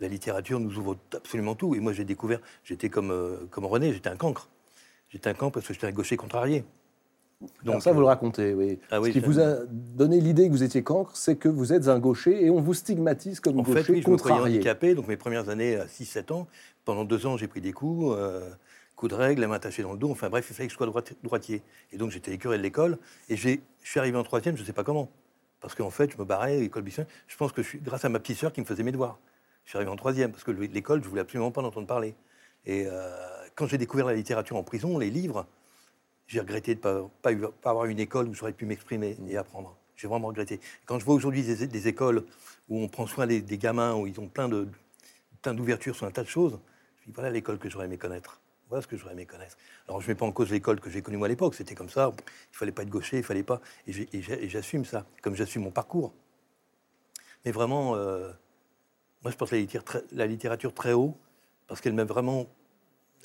la 0.00 0.08
littérature 0.08 0.60
nous 0.60 0.76
ouvre 0.78 0.96
absolument 1.14 1.54
tout. 1.54 1.74
Et 1.74 1.80
moi, 1.80 1.92
j'ai 1.92 2.04
découvert, 2.04 2.40
j'étais 2.64 2.88
comme, 2.88 3.10
euh, 3.10 3.36
comme 3.50 3.64
René, 3.66 3.92
j'étais 3.92 4.08
un 4.10 4.16
cancre. 4.16 4.48
J'étais 5.10 5.28
un 5.30 5.34
cancre 5.34 5.54
parce 5.54 5.66
que 5.68 5.74
j'étais 5.74 5.86
un 5.86 5.92
gaucher 5.92 6.16
contrarié. 6.16 6.64
Donc 7.62 7.82
ça, 7.82 7.92
vous 7.92 8.00
le 8.00 8.06
racontez, 8.06 8.54
oui. 8.54 8.78
Ah 8.90 9.00
oui, 9.00 9.08
Ce 9.08 9.12
qui 9.18 9.20
vous 9.20 9.38
a 9.40 9.56
donné 9.68 10.20
l'idée 10.20 10.46
que 10.46 10.52
vous 10.52 10.62
étiez 10.62 10.82
cancre, 10.82 11.14
c'est 11.16 11.36
que 11.36 11.48
vous 11.48 11.72
êtes 11.72 11.88
un 11.88 11.98
gaucher 11.98 12.44
et 12.44 12.48
on 12.50 12.60
vous 12.60 12.72
stigmatise 12.74 13.40
comme 13.40 13.58
En 13.60 13.62
gaucher 13.62 13.82
fait, 13.82 13.92
oui, 13.92 14.02
je 14.02 14.08
me 14.08 14.16
contrarié. 14.16 14.56
handicapé. 14.56 14.94
Donc 14.94 15.08
mes 15.08 15.16
premières 15.16 15.48
années, 15.50 15.76
à 15.76 15.86
6-7 15.86 16.32
ans, 16.32 16.46
pendant 16.84 17.04
deux 17.04 17.26
ans, 17.26 17.36
j'ai 17.36 17.48
pris 17.48 17.60
des 17.60 17.72
coups, 17.72 18.14
euh, 18.16 18.48
coups 18.96 19.10
de 19.10 19.16
règle, 19.16 19.42
la 19.42 19.48
main 19.48 19.56
attachée 19.56 19.82
dans 19.82 19.92
le 19.92 19.98
dos. 19.98 20.10
Enfin 20.10 20.30
bref, 20.30 20.46
il 20.48 20.54
fallait 20.54 20.68
que 20.68 20.72
je 20.72 20.78
sois 20.78 20.86
droiti- 20.86 21.16
droitier. 21.22 21.62
Et 21.92 21.98
donc 21.98 22.10
j'étais 22.12 22.32
écuré 22.32 22.56
de 22.56 22.62
l'école. 22.62 22.98
Et 23.28 23.36
j'ai- 23.36 23.60
je 23.82 23.90
suis 23.90 24.00
arrivé 24.00 24.16
en 24.16 24.22
troisième, 24.24 24.56
je 24.56 24.62
ne 24.62 24.66
sais 24.66 24.72
pas 24.72 24.84
comment. 24.84 25.10
Parce 25.60 25.74
qu'en 25.74 25.90
fait, 25.90 26.12
je 26.12 26.16
me 26.18 26.24
barrais, 26.24 26.60
école 26.60 26.82
Bisson. 26.82 27.04
Je 27.26 27.36
pense 27.36 27.52
que 27.52 27.62
je 27.62 27.68
suis, 27.68 27.78
grâce 27.80 28.04
à 28.04 28.08
ma 28.08 28.20
petite 28.20 28.38
sœur 28.38 28.52
qui 28.52 28.60
me 28.60 28.66
faisait 28.66 28.82
mes 28.84 28.92
devoirs. 28.92 29.18
Je 29.64 29.70
suis 29.70 29.76
arrivé 29.78 29.90
en 29.90 29.96
troisième, 29.96 30.30
parce 30.30 30.44
que 30.44 30.50
le- 30.50 30.66
l'école, 30.66 31.02
je 31.02 31.08
voulais 31.08 31.22
absolument 31.22 31.50
pas 31.50 31.62
en 31.62 31.64
entendre 31.64 31.86
parler. 31.86 32.14
Et 32.66 32.84
euh, 32.86 33.10
quand 33.54 33.66
j'ai 33.66 33.78
découvert 33.78 34.06
la 34.06 34.14
littérature 34.14 34.56
en 34.56 34.62
prison, 34.62 34.98
les 34.98 35.10
livres, 35.10 35.46
j'ai 36.26 36.40
regretté 36.40 36.74
de 36.74 36.80
ne 36.80 36.82
pas, 36.82 37.10
pas, 37.22 37.34
pas 37.62 37.70
avoir 37.70 37.86
une 37.86 38.00
école 38.00 38.28
où 38.28 38.34
j'aurais 38.34 38.52
pu 38.52 38.66
m'exprimer 38.66 39.16
et 39.28 39.36
apprendre. 39.36 39.76
J'ai 39.96 40.08
vraiment 40.08 40.28
regretté. 40.28 40.60
Quand 40.86 40.98
je 40.98 41.04
vois 41.04 41.14
aujourd'hui 41.14 41.42
des, 41.42 41.88
écoles 41.88 42.24
où 42.68 42.80
on 42.80 42.88
prend 42.88 43.06
soin 43.06 43.26
des, 43.26 43.42
gamins, 43.58 43.94
où 43.94 44.06
ils 44.06 44.18
ont 44.20 44.28
plein 44.28 44.48
de 44.48 44.68
plein 45.42 45.54
d'ouverture 45.54 45.94
sur 45.94 46.06
un 46.06 46.10
tas 46.10 46.22
de 46.22 46.28
choses, 46.28 46.58
je 47.00 47.06
dis 47.06 47.12
voilà 47.14 47.30
l'école 47.30 47.58
que 47.58 47.68
j'aurais 47.68 47.84
aimé 47.84 47.98
connaître. 47.98 48.40
Voilà 48.70 48.80
ce 48.80 48.86
que 48.86 48.96
j'aurais 48.96 49.12
aimé 49.12 49.26
connaître. 49.26 49.58
Alors 49.86 50.00
je 50.00 50.06
ne 50.06 50.12
mets 50.12 50.18
pas 50.18 50.24
en 50.24 50.32
cause 50.32 50.50
l'école 50.50 50.80
que 50.80 50.88
j'ai 50.88 51.02
connue 51.02 51.18
moi 51.18 51.26
à 51.26 51.28
l'époque, 51.28 51.54
c'était 51.54 51.74
comme 51.74 51.90
ça, 51.90 52.10
il 52.52 52.56
fallait 52.56 52.72
pas 52.72 52.82
être 52.82 52.88
gaucher, 52.88 53.18
il 53.18 53.22
fallait 53.22 53.42
pas. 53.42 53.60
Et 53.86 54.48
j'assume 54.48 54.86
ça, 54.86 55.04
comme 55.20 55.34
j'assume 55.34 55.62
mon 55.62 55.70
parcours. 55.70 56.14
Mais 57.44 57.52
vraiment, 57.52 57.94
euh, 57.94 58.32
moi 59.24 59.32
je 59.32 59.36
porte 59.36 59.50
la 59.50 59.58
littérature, 59.58 59.84
très, 59.84 60.04
la 60.12 60.26
littérature 60.26 60.72
très 60.72 60.92
haut, 60.92 61.14
parce 61.66 61.80
qu'elle 61.80 61.94
m'a 61.94 62.04
vraiment. 62.04 62.46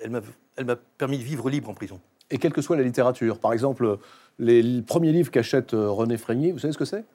Elle 0.02 0.12
m'a 0.12 0.22
elle 0.56 0.66
m'a 0.66 0.76
permis 0.76 1.18
de 1.18 1.24
vivre 1.24 1.50
libre 1.50 1.70
en 1.70 1.74
prison. 1.74 2.00
Et 2.32 2.38
quelle 2.38 2.54
que 2.54 2.62
soit 2.62 2.78
la 2.78 2.84
littérature, 2.84 3.40
par 3.40 3.54
exemple, 3.54 3.98
les, 4.38 4.62
les 4.62 4.82
premiers 4.82 5.12
livres 5.12 5.32
qu'achète 5.32 5.74
euh, 5.74 5.90
René 5.90 6.18
Frégnier, 6.18 6.52
vous 6.52 6.60
savez 6.60 6.74
ce 6.74 6.78
que 6.78 6.86
c'est? 6.86 7.06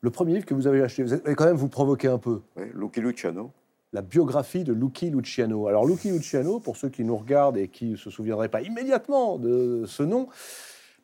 Le 0.00 0.10
premier 0.10 0.34
livre 0.34 0.46
que 0.46 0.54
vous 0.54 0.66
avez 0.66 0.82
acheté, 0.82 1.02
vous 1.02 1.12
allez 1.12 1.34
quand 1.34 1.46
même 1.46 1.56
vous 1.56 1.68
provoquer 1.68 2.08
un 2.08 2.18
peu. 2.18 2.42
Ouais, 2.56 2.70
Lucky 2.74 3.00
Luciano. 3.00 3.50
La 3.92 4.02
biographie 4.02 4.64
de 4.64 4.72
Lucky 4.72 5.10
Luciano. 5.10 5.66
Alors 5.66 5.86
Lucky 5.86 6.10
Luciano, 6.10 6.60
pour 6.60 6.76
ceux 6.76 6.88
qui 6.88 7.04
nous 7.04 7.16
regardent 7.16 7.56
et 7.56 7.68
qui 7.68 7.92
ne 7.92 7.96
se 7.96 8.10
souviendraient 8.10 8.48
pas 8.48 8.60
immédiatement 8.60 9.38
de 9.38 9.84
ce 9.86 10.02
nom, 10.02 10.28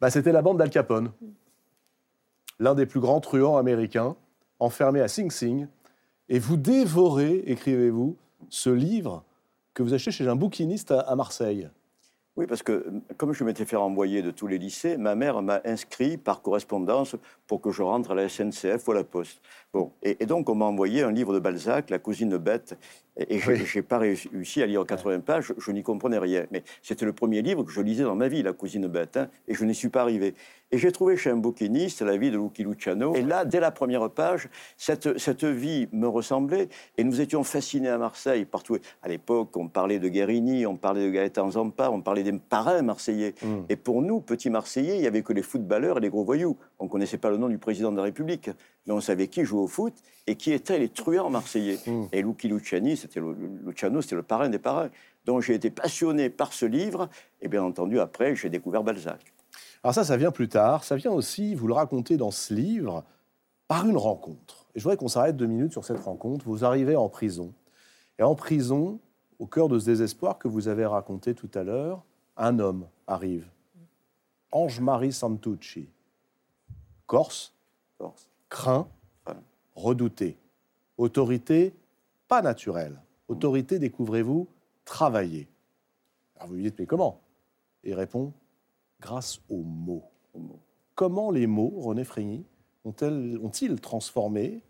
bah, 0.00 0.10
c'était 0.10 0.32
la 0.32 0.42
bande 0.42 0.58
d'Al 0.58 0.70
Capone. 0.70 1.10
L'un 2.58 2.74
des 2.74 2.86
plus 2.86 3.00
grands 3.00 3.20
truands 3.20 3.56
américains, 3.56 4.16
enfermé 4.58 5.00
à 5.00 5.08
Sing 5.08 5.30
Sing. 5.30 5.66
Et 6.32 6.38
vous 6.38 6.56
dévorez, 6.56 7.42
écrivez-vous, 7.46 8.16
ce 8.48 8.70
livre 8.70 9.24
que 9.74 9.82
vous 9.82 9.94
achetez 9.94 10.12
chez 10.12 10.28
un 10.28 10.36
bouquiniste 10.36 10.92
à- 10.92 11.14
Marseille. 11.16 11.68
Oui, 12.36 12.46
parce 12.46 12.62
que 12.62 12.70
euh, 12.72 13.00
comme 13.16 13.32
je 13.32 13.42
m'étais 13.42 13.64
fait 13.64 13.74
renvoyer 13.74 14.22
de 14.22 14.30
tous 14.30 14.46
les 14.46 14.56
lycées, 14.56 14.96
ma 14.96 15.16
mère 15.16 15.42
m'a 15.42 15.60
inscrit 15.64 16.16
par 16.16 16.40
correspondance 16.40 17.16
pour 17.48 17.60
que 17.60 17.72
je 17.72 17.82
rentre 17.82 18.12
à 18.12 18.14
la 18.14 18.28
SNCF 18.28 18.86
ou 18.86 18.92
à 18.92 18.94
la 18.94 19.04
Poste. 19.04 19.42
Bon, 19.74 19.90
et, 20.04 20.16
et 20.22 20.26
donc 20.26 20.48
on 20.48 20.54
m'a 20.54 20.66
envoyé 20.66 21.02
un 21.02 21.10
livre 21.10 21.34
de 21.34 21.40
Balzac, 21.40 21.90
La 21.90 21.98
cousine 21.98 22.36
bête, 22.38 22.78
et, 23.28 23.40
Oui. 23.46 23.64
j'ai 23.64 23.82
pas 23.82 23.98
réussi 23.98 24.62
à 24.62 24.66
lire 24.66 24.84
80 24.86 25.20
pages, 25.20 25.48
je, 25.48 25.52
je 25.58 25.70
n'y 25.72 25.82
comprenais 25.82 26.18
rien. 26.18 26.46
Mais 26.50 26.62
c'était 26.82 27.04
le 27.04 27.12
premier 27.12 27.42
livre 27.42 27.62
que 27.64 27.72
je 27.72 27.80
lisais 27.80 28.04
dans 28.04 28.16
ma 28.16 28.28
vie, 28.28 28.42
La 28.42 28.52
cousine 28.52 28.86
bête, 28.86 29.16
hein, 29.16 29.28
et 29.48 29.54
je 29.54 29.64
n'y 29.64 29.74
suis 29.74 29.88
pas 29.88 30.02
arrivé. 30.02 30.34
Et 30.72 30.78
j'ai 30.78 30.92
trouvé 30.92 31.16
chez 31.16 31.30
un 31.30 31.36
bouquiniste 31.36 32.00
la 32.02 32.16
vie 32.16 32.30
de 32.30 32.36
Lucky 32.36 32.62
Luciano, 32.62 33.14
et 33.16 33.22
là, 33.22 33.44
dès 33.44 33.58
la 33.58 33.72
première 33.72 34.08
page, 34.08 34.48
cette, 34.76 35.18
cette 35.18 35.44
vie 35.44 35.88
me 35.92 36.06
ressemblait, 36.06 36.68
et 36.96 37.02
nous 37.02 37.20
étions 37.20 37.42
fascinés 37.42 37.88
à 37.88 37.98
Marseille, 37.98 38.44
partout. 38.44 38.78
À 39.02 39.08
l'époque, 39.08 39.56
on 39.56 39.68
parlait 39.68 39.98
de 39.98 40.08
Guérini, 40.08 40.66
on 40.66 40.76
parlait 40.76 41.04
de 41.04 41.10
Gaëtan 41.10 41.50
Zampa, 41.50 41.90
on 41.90 42.02
parlait 42.02 42.22
des 42.22 42.32
parrains 42.32 42.82
marseillais. 42.82 43.34
Mm. 43.42 43.56
Et 43.68 43.76
pour 43.76 44.00
nous, 44.02 44.20
petits 44.20 44.50
Marseillais, 44.50 44.94
il 44.96 45.00
n'y 45.00 45.06
avait 45.06 45.22
que 45.22 45.32
les 45.32 45.42
footballeurs 45.42 45.98
et 45.98 46.00
les 46.00 46.08
gros 46.08 46.24
voyous. 46.24 46.56
On 46.78 46.84
ne 46.84 46.88
connaissait 46.88 47.18
pas 47.18 47.30
le 47.30 47.36
nom 47.36 47.48
du 47.48 47.58
président 47.58 47.90
de 47.90 47.96
la 47.96 48.04
République, 48.04 48.50
mais 48.86 48.92
on 48.92 49.00
savait 49.00 49.26
qui 49.26 49.44
jouait 49.44 49.60
au 49.60 49.66
foot 49.66 49.94
et 50.26 50.36
qui 50.36 50.52
étaient 50.52 50.78
les 50.78 50.88
truands 50.88 51.30
marseillais. 51.30 51.78
Mm. 51.86 52.04
Et 52.12 52.22
Lucky 52.22 52.48
Luciani, 52.48 52.96
c'était 53.10 53.20
le, 53.20 53.34
Luciano, 53.64 54.00
c'était 54.00 54.16
le 54.16 54.22
parrain 54.22 54.48
des 54.48 54.58
parrains. 54.58 54.90
Donc 55.24 55.42
j'ai 55.42 55.54
été 55.54 55.70
passionné 55.70 56.30
par 56.30 56.52
ce 56.52 56.64
livre, 56.64 57.08
et 57.40 57.48
bien 57.48 57.62
entendu, 57.62 57.98
après, 57.98 58.36
j'ai 58.36 58.48
découvert 58.48 58.84
Balzac. 58.84 59.32
Alors 59.82 59.94
ça, 59.94 60.04
ça 60.04 60.16
vient 60.16 60.30
plus 60.30 60.48
tard. 60.48 60.84
Ça 60.84 60.96
vient 60.96 61.10
aussi, 61.10 61.54
vous 61.54 61.66
le 61.66 61.74
racontez 61.74 62.16
dans 62.16 62.30
ce 62.30 62.54
livre, 62.54 63.04
par 63.66 63.86
une 63.86 63.96
rencontre. 63.96 64.66
Et 64.74 64.78
je 64.78 64.84
voudrais 64.84 64.96
qu'on 64.96 65.08
s'arrête 65.08 65.36
deux 65.36 65.46
minutes 65.46 65.72
sur 65.72 65.84
cette 65.84 66.00
rencontre. 66.00 66.44
Vous 66.46 66.64
arrivez 66.64 66.96
en 66.96 67.08
prison. 67.08 67.52
Et 68.18 68.22
en 68.22 68.34
prison, 68.34 69.00
au 69.38 69.46
cœur 69.46 69.68
de 69.68 69.78
ce 69.78 69.86
désespoir 69.86 70.38
que 70.38 70.48
vous 70.48 70.68
avez 70.68 70.84
raconté 70.84 71.34
tout 71.34 71.50
à 71.54 71.64
l'heure, 71.64 72.04
un 72.36 72.58
homme 72.58 72.86
arrive. 73.06 73.48
Ange-Marie 74.52 75.12
Santucci. 75.12 75.88
Corse, 77.06 77.54
Corse. 77.98 78.28
craint, 78.48 78.86
redouté. 79.74 80.36
Autorité 80.98 81.74
pas 82.30 82.42
naturelle. 82.42 82.96
Autorité, 83.26 83.80
découvrez-vous, 83.80 84.46
travailler. 84.84 85.48
Alors 86.36 86.48
vous 86.48 86.54
lui 86.54 86.62
dites, 86.62 86.78
mais 86.78 86.86
comment? 86.86 87.20
Il 87.82 87.94
répond, 87.94 88.32
grâce 89.00 89.40
aux 89.50 89.62
mots. 89.62 90.04
Comment 90.94 91.32
les 91.32 91.48
mots, 91.48 91.74
René 91.76 92.04
ont-elles- 92.84 93.36
ont-ils 93.42 93.80
transformé 93.80 94.62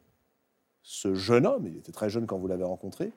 ce 0.82 1.14
jeune 1.14 1.46
homme, 1.46 1.66
il 1.66 1.76
était 1.76 1.92
très 1.92 2.08
jeune 2.08 2.26
quand 2.26 2.38
vous 2.38 2.46
l'avez 2.48 2.64
rencontré, 2.64 3.12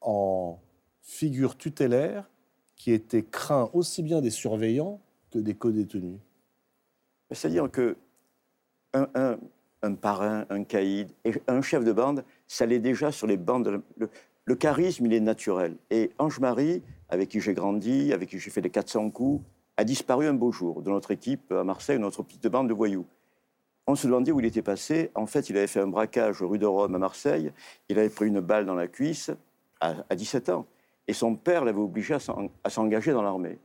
en 0.00 0.58
figure 1.00 1.56
tutélaire 1.56 2.28
qui 2.74 2.90
était 2.90 3.22
craint 3.22 3.70
aussi 3.72 4.02
bien 4.02 4.20
des 4.20 4.30
surveillants 4.30 5.00
que 5.30 5.38
des 5.38 5.54
co-détenus? 5.54 6.18
C'est-à-dire 7.30 7.70
que 7.70 7.96
un, 8.94 9.08
un- 9.14 9.38
un 9.82 9.94
parrain, 9.94 10.44
un 10.50 10.64
caïd 10.64 11.12
un 11.46 11.62
chef 11.62 11.84
de 11.84 11.92
bande, 11.92 12.24
ça 12.50 12.66
l'est 12.66 12.80
déjà 12.80 13.12
sur 13.12 13.28
les 13.28 13.36
bandes. 13.36 13.80
Le, 13.96 14.08
le 14.44 14.54
charisme, 14.56 15.06
il 15.06 15.12
est 15.14 15.20
naturel. 15.20 15.76
Et 15.90 16.10
Ange-Marie, 16.18 16.82
avec 17.08 17.28
qui 17.28 17.40
j'ai 17.40 17.54
grandi, 17.54 18.12
avec 18.12 18.28
qui 18.28 18.38
j'ai 18.40 18.50
fait 18.50 18.60
les 18.60 18.70
400 18.70 19.10
coups, 19.10 19.44
a 19.76 19.84
disparu 19.84 20.26
un 20.26 20.34
beau 20.34 20.50
jour 20.50 20.82
de 20.82 20.90
notre 20.90 21.12
équipe 21.12 21.52
à 21.52 21.62
Marseille, 21.62 21.98
notre 22.00 22.24
petite 22.24 22.48
bande 22.48 22.68
de 22.68 22.74
voyous. 22.74 23.06
On 23.86 23.94
se 23.94 24.08
demandait 24.08 24.32
où 24.32 24.40
il 24.40 24.46
était 24.46 24.62
passé. 24.62 25.10
En 25.14 25.26
fait, 25.26 25.48
il 25.48 25.56
avait 25.56 25.68
fait 25.68 25.80
un 25.80 25.86
braquage 25.86 26.42
rue 26.42 26.58
de 26.58 26.66
Rome 26.66 26.94
à 26.94 26.98
Marseille. 26.98 27.52
Il 27.88 27.98
avait 28.00 28.08
pris 28.10 28.26
une 28.26 28.40
balle 28.40 28.66
dans 28.66 28.74
la 28.74 28.88
cuisse 28.88 29.30
à, 29.80 29.94
à 30.10 30.16
17 30.16 30.48
ans. 30.48 30.66
Et 31.06 31.12
son 31.12 31.36
père 31.36 31.64
l'avait 31.64 31.78
obligé 31.80 32.14
à 32.14 32.18
s'en- 32.18 32.50
à 32.64 32.70
s'engager 32.70 33.12
dans 33.12 33.22
l'armée. 33.22 33.58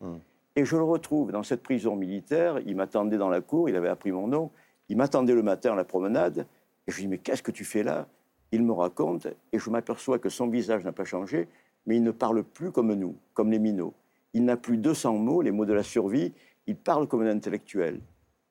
Et 0.56 0.64
je 0.64 0.76
le 0.78 0.84
retrouve 0.84 1.32
dans 1.32 1.44
cette 1.44 1.64
prison 1.64 1.96
militaire. 1.96 2.60
Il 2.68 2.76
m'attendait 2.76 3.18
dans 3.18 3.30
la 3.30 3.42
cour, 3.42 3.68
il 3.68 3.76
avait 3.76 3.90
appris 3.90 4.12
mon 4.12 4.28
nom. 4.28 4.52
Il 4.90 4.98
m'attendait 4.98 5.34
le 5.34 5.42
matin 5.44 5.74
à 5.74 5.76
la 5.76 5.84
promenade. 5.86 6.46
Et 6.88 6.92
je 6.92 6.96
lui 6.98 7.04
dis 7.04 7.08
Mais 7.10 7.18
qu'est-ce 7.18 7.42
que 7.44 7.52
tu 7.52 7.66
fais 7.66 7.82
là? 7.84 8.08
Il 8.52 8.64
me 8.64 8.72
raconte. 8.74 9.28
Et 9.52 9.60
je 9.60 9.70
m'aperçois 9.70 10.20
que 10.20 10.30
son 10.30 10.48
visage 10.48 10.84
n'a 10.84 10.92
pas 10.92 11.06
changé, 11.06 11.48
mais 11.86 11.98
il 11.98 12.04
ne 12.04 12.12
parle 12.12 12.44
plus 12.44 12.72
comme 12.72 12.94
nous, 12.94 13.16
comme 13.34 13.52
les 13.52 13.60
minots. 13.60 13.94
Il 14.34 14.46
n'a 14.46 14.58
plus 14.58 14.78
200 14.78 15.14
mots, 15.14 15.42
les 15.42 15.52
mots 15.52 15.66
de 15.66 15.74
la 15.74 15.84
survie. 15.84 16.34
Il 16.68 16.76
parle 16.76 17.08
comme 17.08 17.22
un 17.22 17.30
intellectuel. 17.30 18.02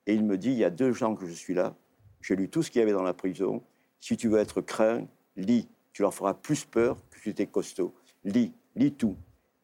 Et 0.07 0.15
il 0.15 0.25
me 0.25 0.39
dit 0.39 0.51
Il 0.51 0.59
y 0.59 0.65
a 0.65 0.71
deux 0.71 1.03
ans 1.03 1.15
que 1.15 1.27
je 1.27 1.33
suis 1.33 1.55
là. 1.55 1.75
J'ai 2.21 2.37
lu 2.37 2.49
tout 2.49 2.63
ce 2.63 2.71
qu'il 2.71 2.81
y 2.81 2.83
avait 2.83 2.93
dans 2.93 3.03
la 3.03 3.15
prison. 3.15 3.63
Si 4.01 4.17
tu 4.17 4.29
veux 4.29 4.39
être 4.39 4.61
craint, 4.61 5.07
lis. 5.37 5.69
Tu 5.93 6.03
leur 6.03 6.13
feras 6.13 6.35
plus 6.35 6.65
peur 6.65 6.99
que 7.11 7.21
tu 7.21 7.29
étais 7.29 7.47
costaud. 7.47 7.95
Lis. 8.25 8.53
lis 8.77 8.93
tout. 8.93 9.17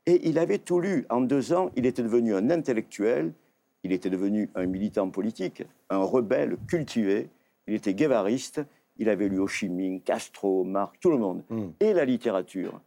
Et 0.06 0.28
il 0.28 0.38
avait 0.38 0.58
tout 0.58 0.80
lu. 0.80 1.06
En 1.10 1.20
deux 1.20 1.52
ans, 1.52 1.70
il 1.76 1.86
était 1.86 2.02
devenu 2.02 2.34
un 2.34 2.50
intellectuel, 2.50 3.32
il 3.82 3.92
était 3.92 4.10
devenu 4.10 4.50
un 4.54 4.66
militant 4.66 5.10
politique, 5.10 5.64
un 5.88 5.98
rebelle 5.98 6.56
cultivé, 6.68 7.28
il 7.66 7.74
était 7.74 7.94
guévariste, 7.94 8.62
il 9.00 9.08
avait 9.08 9.28
lu 9.28 9.40
Ho 9.40 9.48
Chi 9.48 9.68
Minh, 9.68 10.00
Castro, 10.02 10.62
Marx, 10.62 10.96
tout 11.00 11.10
le 11.10 11.16
monde, 11.18 11.42
Mm. 11.50 11.68
et 11.80 11.92
la 11.92 12.04
littérature. 12.04 12.80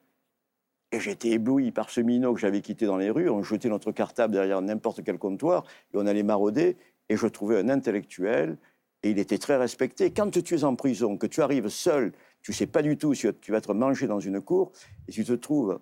Et 0.92 1.00
j'étais 1.00 1.30
ébloui 1.30 1.72
par 1.72 1.90
ce 1.90 2.00
minot 2.02 2.34
que 2.36 2.40
j'avais 2.40 2.62
quitté 2.62 2.86
dans 2.86 2.98
les 2.98 3.10
rues. 3.10 3.28
On 3.30 3.42
jetait 3.42 3.68
notre 3.68 3.92
cartable 3.92 4.34
derrière 4.34 4.62
n'importe 4.62 5.04
quel 5.04 5.18
comptoir 5.18 5.66
et 5.94 5.98
on 5.98 6.06
allait 6.06 6.22
marauder. 6.24 6.78
Et 7.10 7.18
je 7.18 7.26
trouvais 7.28 7.58
un 7.58 7.68
intellectuel 7.68 8.58
et 9.02 9.10
il 9.10 9.18
était 9.18 9.40
très 9.40 9.58
respecté. 9.58 10.12
Quand 10.12 10.30
tu 10.30 10.54
es 10.54 10.64
en 10.64 10.76
prison, 10.76 11.18
que 11.18 11.26
tu 11.26 11.42
arrives 11.42 11.68
seul, 11.70 12.14
tu 12.44 12.54
sais 12.54 12.68
pas 12.68 12.84
du 12.84 12.96
tout 12.96 13.16
si 13.16 13.28
tu 13.42 13.52
vas 13.52 13.58
être 13.58 13.74
mangé 13.74 14.06
dans 14.06 14.20
une 14.20 14.40
cour 14.40 14.72
et 15.08 15.12
tu 15.12 15.26
te 15.26 15.34
trouves 15.34 15.80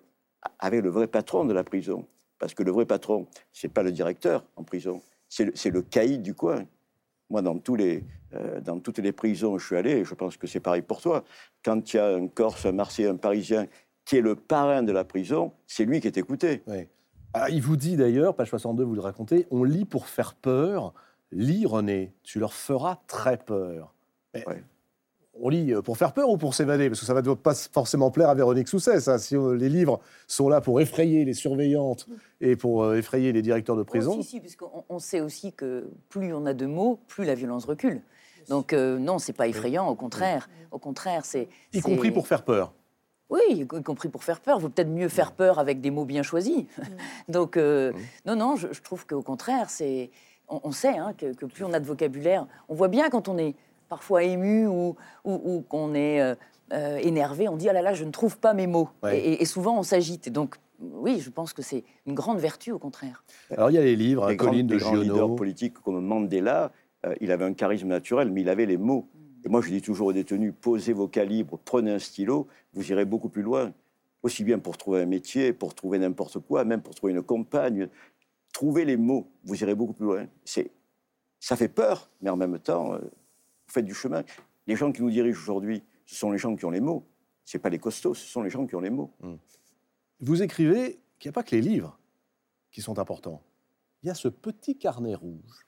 avec 0.58 0.82
le 0.82 0.88
vrai 0.88 1.06
patron 1.06 1.44
de 1.44 1.52
la 1.52 1.62
prison. 1.62 2.06
Parce 2.38 2.54
que 2.54 2.62
le 2.62 2.70
vrai 2.72 2.86
patron, 2.86 3.26
c'est 3.52 3.68
pas 3.68 3.82
le 3.82 3.92
directeur 3.92 4.44
en 4.56 4.64
prison, 4.64 5.00
c'est 5.28 5.44
le, 5.44 5.52
le 5.70 5.82
caïd 5.82 6.22
du 6.22 6.34
coin. 6.34 6.64
Moi, 7.32 7.40
dans, 7.40 7.58
tous 7.58 7.76
les, 7.76 8.04
euh, 8.34 8.60
dans 8.60 8.78
toutes 8.78 8.98
les 8.98 9.10
prisons 9.10 9.54
où 9.54 9.58
je 9.58 9.64
suis 9.64 9.76
allé, 9.76 9.92
et 9.92 10.04
je 10.04 10.14
pense 10.14 10.36
que 10.36 10.46
c'est 10.46 10.60
pareil 10.60 10.82
pour 10.82 11.00
toi, 11.00 11.24
quand 11.64 11.92
il 11.92 11.96
y 11.96 11.98
a 11.98 12.08
un 12.08 12.28
Corse, 12.28 12.66
un 12.66 12.72
Marseillais, 12.72 13.08
un 13.08 13.16
Parisien 13.16 13.66
qui 14.04 14.18
est 14.18 14.20
le 14.20 14.36
parrain 14.36 14.82
de 14.82 14.92
la 14.92 15.02
prison, 15.02 15.50
c'est 15.66 15.86
lui 15.86 16.02
qui 16.02 16.06
est 16.08 16.18
écouté. 16.18 16.62
Oui. 16.66 16.86
Ah, 17.32 17.48
il 17.48 17.62
vous 17.62 17.76
dit 17.76 17.96
d'ailleurs, 17.96 18.36
page 18.36 18.50
62, 18.50 18.84
vous 18.84 18.94
le 18.94 19.00
racontez, 19.00 19.46
on 19.50 19.64
lit 19.64 19.86
pour 19.86 20.08
faire 20.08 20.34
peur. 20.34 20.92
Lis, 21.30 21.64
René, 21.64 22.12
tu 22.22 22.38
leur 22.38 22.52
feras 22.52 23.00
très 23.06 23.38
peur. 23.38 23.94
Mais 24.34 24.46
Ouais. 24.46 24.62
On 25.34 25.48
lit 25.48 25.72
euh, 25.72 25.82
pour 25.82 25.96
faire 25.96 26.12
peur 26.12 26.28
ou 26.28 26.36
pour 26.36 26.54
s'évader 26.54 26.88
Parce 26.88 27.00
que 27.00 27.06
ça 27.06 27.14
ne 27.14 27.20
va 27.20 27.36
pas 27.36 27.54
forcément 27.54 28.10
plaire 28.10 28.28
à 28.28 28.34
Véronique 28.34 28.68
Sousset, 28.68 29.00
ça. 29.00 29.18
Si 29.18 29.34
euh, 29.34 29.56
les 29.56 29.68
livres 29.68 30.00
sont 30.26 30.48
là 30.48 30.60
pour 30.60 30.80
effrayer 30.80 31.24
les 31.24 31.34
surveillantes 31.34 32.06
et 32.40 32.54
pour 32.56 32.84
euh, 32.84 32.96
effrayer 32.96 33.32
les 33.32 33.42
directeurs 33.42 33.76
de 33.76 33.82
prison. 33.82 34.16
Oh, 34.18 34.22
si, 34.22 34.28
si, 34.28 34.40
puisqu'on 34.40 34.84
on 34.88 34.98
sait 34.98 35.20
aussi 35.20 35.52
que 35.52 35.90
plus 36.10 36.34
on 36.34 36.44
a 36.46 36.54
de 36.54 36.66
mots, 36.66 37.00
plus 37.08 37.24
la 37.24 37.34
violence 37.34 37.64
recule. 37.64 38.02
Donc 38.48 38.72
euh, 38.72 38.98
non, 38.98 39.18
c'est 39.18 39.32
pas 39.32 39.48
effrayant, 39.48 39.88
au 39.88 39.94
contraire. 39.94 40.48
Au 40.70 40.78
contraire, 40.78 41.24
c'est... 41.24 41.48
Y 41.72 41.80
compris 41.80 42.10
pour 42.10 42.26
faire 42.26 42.44
peur. 42.44 42.72
Oui, 43.30 43.40
y 43.50 43.66
compris 43.66 44.08
pour 44.08 44.24
faire 44.24 44.40
peur. 44.40 44.58
Il 44.58 44.62
vaut 44.62 44.68
peut-être 44.68 44.90
mieux 44.90 45.08
faire 45.08 45.32
peur 45.32 45.58
avec 45.58 45.80
des 45.80 45.90
mots 45.90 46.04
bien 46.04 46.22
choisis. 46.22 46.64
Donc, 47.28 47.56
euh, 47.56 47.92
non, 48.26 48.36
non, 48.36 48.56
je, 48.56 48.68
je 48.72 48.82
trouve 48.82 49.06
qu'au 49.06 49.22
contraire, 49.22 49.70
c'est. 49.70 50.10
On, 50.48 50.60
on 50.64 50.72
sait 50.72 50.98
hein, 50.98 51.14
que, 51.16 51.32
que 51.32 51.46
plus 51.46 51.64
on 51.64 51.72
a 51.72 51.80
de 51.80 51.86
vocabulaire, 51.86 52.46
on 52.68 52.74
voit 52.74 52.88
bien 52.88 53.08
quand 53.08 53.28
on 53.28 53.38
est 53.38 53.54
parfois 53.92 54.22
ému 54.22 54.66
ou, 54.66 54.96
ou, 55.22 55.32
ou 55.44 55.60
qu'on 55.60 55.92
est 55.92 56.22
euh, 56.22 56.34
euh, 56.72 56.96
énervé, 56.96 57.46
on 57.50 57.58
dit 57.58 57.68
ah 57.68 57.74
là 57.74 57.82
là, 57.82 57.92
je 57.92 58.04
ne 58.04 58.10
trouve 58.10 58.38
pas 58.38 58.54
mes 58.54 58.66
mots. 58.66 58.88
Ouais. 59.02 59.22
Et, 59.42 59.44
souvent, 59.44 59.78
on 59.78 59.82
s'agite. 59.82 60.30
Donc, 60.32 60.56
oui, 60.80 61.20
je 61.20 61.28
pense 61.28 61.52
que 61.52 61.60
c'est 61.60 61.84
une 62.06 62.14
grande 62.14 62.38
vertu, 62.38 62.72
au 62.72 62.78
contraire. 62.78 63.22
Alors 63.50 63.68
il 63.70 63.74
y 63.74 63.78
a 63.78 63.82
les 63.82 63.94
livres, 63.94 64.28
les 64.28 64.32
hein, 64.32 64.36
grands, 64.36 64.48
Colline 64.48 64.66
de 64.66 64.76
les 64.76 64.80
grands 64.80 64.94
leaders 64.94 65.16
Giono. 65.16 65.34
politiques 65.34 65.74
comme 65.74 66.02
Mandela, 66.02 66.72
euh, 67.04 67.14
il 67.20 67.30
avait 67.32 67.44
un 67.44 67.52
charisme 67.52 67.88
naturel, 67.88 68.30
mais 68.30 68.40
il 68.40 68.48
avait 68.48 68.64
les 68.64 68.78
mots. 68.78 69.10
Et 69.44 69.50
moi, 69.50 69.60
je 69.60 69.68
dis 69.68 69.82
toujours 69.82 70.06
aux 70.06 70.12
détenus, 70.14 70.54
posez 70.58 70.94
vos 70.94 71.06
calibres, 71.06 71.58
prenez 71.62 71.90
un 71.90 71.98
stylo, 71.98 72.48
vous 72.72 72.90
irez 72.90 73.04
beaucoup 73.04 73.28
plus 73.28 73.42
loin. 73.42 73.74
Aussi 74.22 74.42
bien 74.42 74.58
pour 74.58 74.78
trouver 74.78 75.02
un 75.02 75.06
métier, 75.06 75.52
pour 75.52 75.74
trouver 75.74 75.98
n'importe 75.98 76.38
quoi, 76.38 76.64
même 76.64 76.80
pour 76.80 76.94
trouver 76.94 77.12
une 77.12 77.22
compagne. 77.22 77.88
Trouvez 78.54 78.86
les 78.86 78.96
mots, 78.96 79.26
vous 79.44 79.62
irez 79.62 79.74
beaucoup 79.74 79.92
plus 79.92 80.06
loin. 80.06 80.26
C'est, 80.46 80.70
ça 81.40 81.56
fait 81.56 81.68
peur, 81.68 82.08
mais 82.22 82.30
en 82.30 82.38
même 82.38 82.58
temps, 82.58 82.94
euh, 82.94 82.98
vous 83.66 83.72
faites 83.72 83.84
du 83.84 83.94
chemin. 83.94 84.22
Les 84.66 84.76
gens 84.76 84.92
qui 84.92 85.02
nous 85.02 85.10
dirigent 85.10 85.40
aujourd'hui, 85.40 85.82
ce 86.06 86.14
sont 86.16 86.30
les 86.30 86.38
gens 86.38 86.54
qui 86.56 86.64
ont 86.64 86.70
les 86.70 86.80
mots. 86.80 87.06
Ce 87.44 87.58
pas 87.58 87.70
les 87.70 87.78
costauds, 87.78 88.14
ce 88.14 88.26
sont 88.26 88.42
les 88.42 88.50
gens 88.50 88.66
qui 88.66 88.74
ont 88.76 88.80
les 88.80 88.90
mots. 88.90 89.10
Vous 90.20 90.42
écrivez 90.42 91.00
qu'il 91.18 91.28
n'y 91.28 91.32
a 91.32 91.34
pas 91.34 91.42
que 91.42 91.54
les 91.54 91.60
livres 91.60 91.98
qui 92.70 92.80
sont 92.80 92.98
importants. 92.98 93.42
Il 94.02 94.08
y 94.08 94.10
a 94.10 94.14
ce 94.14 94.28
petit 94.28 94.78
carnet 94.78 95.14
rouge 95.14 95.66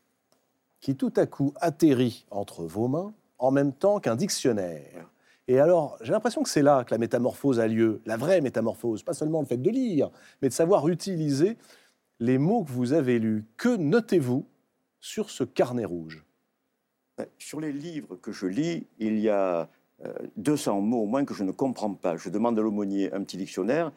qui 0.81 0.97
tout 0.97 1.13
à 1.17 1.27
coup 1.27 1.53
atterrit 1.61 2.27
entre 2.31 2.65
vos 2.65 2.89
mains 2.89 3.15
en 3.39 3.51
même 3.51 3.73
temps 3.73 4.01
qu'un 4.01 4.17
dictionnaire. 4.17 5.11
Et 5.47 5.59
alors, 5.59 5.99
j'ai 6.01 6.13
l'impression 6.13 6.43
que 6.43 6.49
c'est 6.49 6.63
là 6.63 6.85
que 6.85 6.91
la 6.93 6.99
métamorphose 6.99 7.61
a 7.61 7.67
lieu, 7.67 8.01
la 8.07 8.17
vraie 8.17 8.41
métamorphose, 8.41 9.03
pas 9.03 9.13
seulement 9.13 9.41
le 9.41 9.47
fait 9.47 9.57
de 9.57 9.71
lire, 9.71 10.11
mais 10.41 10.49
de 10.49 10.55
savoir 10.55 10.89
utiliser 10.89 11.59
les 12.21 12.39
mots 12.39 12.65
que 12.65 12.71
vous 12.71 12.93
avez 12.93 13.19
lus. 13.19 13.45
Que 13.57 13.77
notez-vous 13.77 14.47
sur 15.01 15.31
ce 15.31 15.45
carnet 15.45 15.85
rouge? 15.85 16.25
Sur 17.39 17.61
les 17.61 17.73
livres 17.73 18.17
que 18.17 18.33
je 18.33 18.47
lis, 18.47 18.87
il 18.99 19.19
y 19.21 19.29
a 19.29 19.69
euh, 20.05 20.13
200 20.37 20.81
mots 20.81 21.03
au 21.03 21.07
moins 21.07 21.25
que 21.25 21.35
je 21.35 21.45
ne 21.45 21.53
comprends 21.53 21.95
pas. 21.95 22.17
Je 22.17 22.29
demande 22.29 22.59
à 22.59 22.63
l'aumônier 22.63 23.13
un 23.13 23.23
petit 23.23 23.37
dictionnaire 23.37 23.93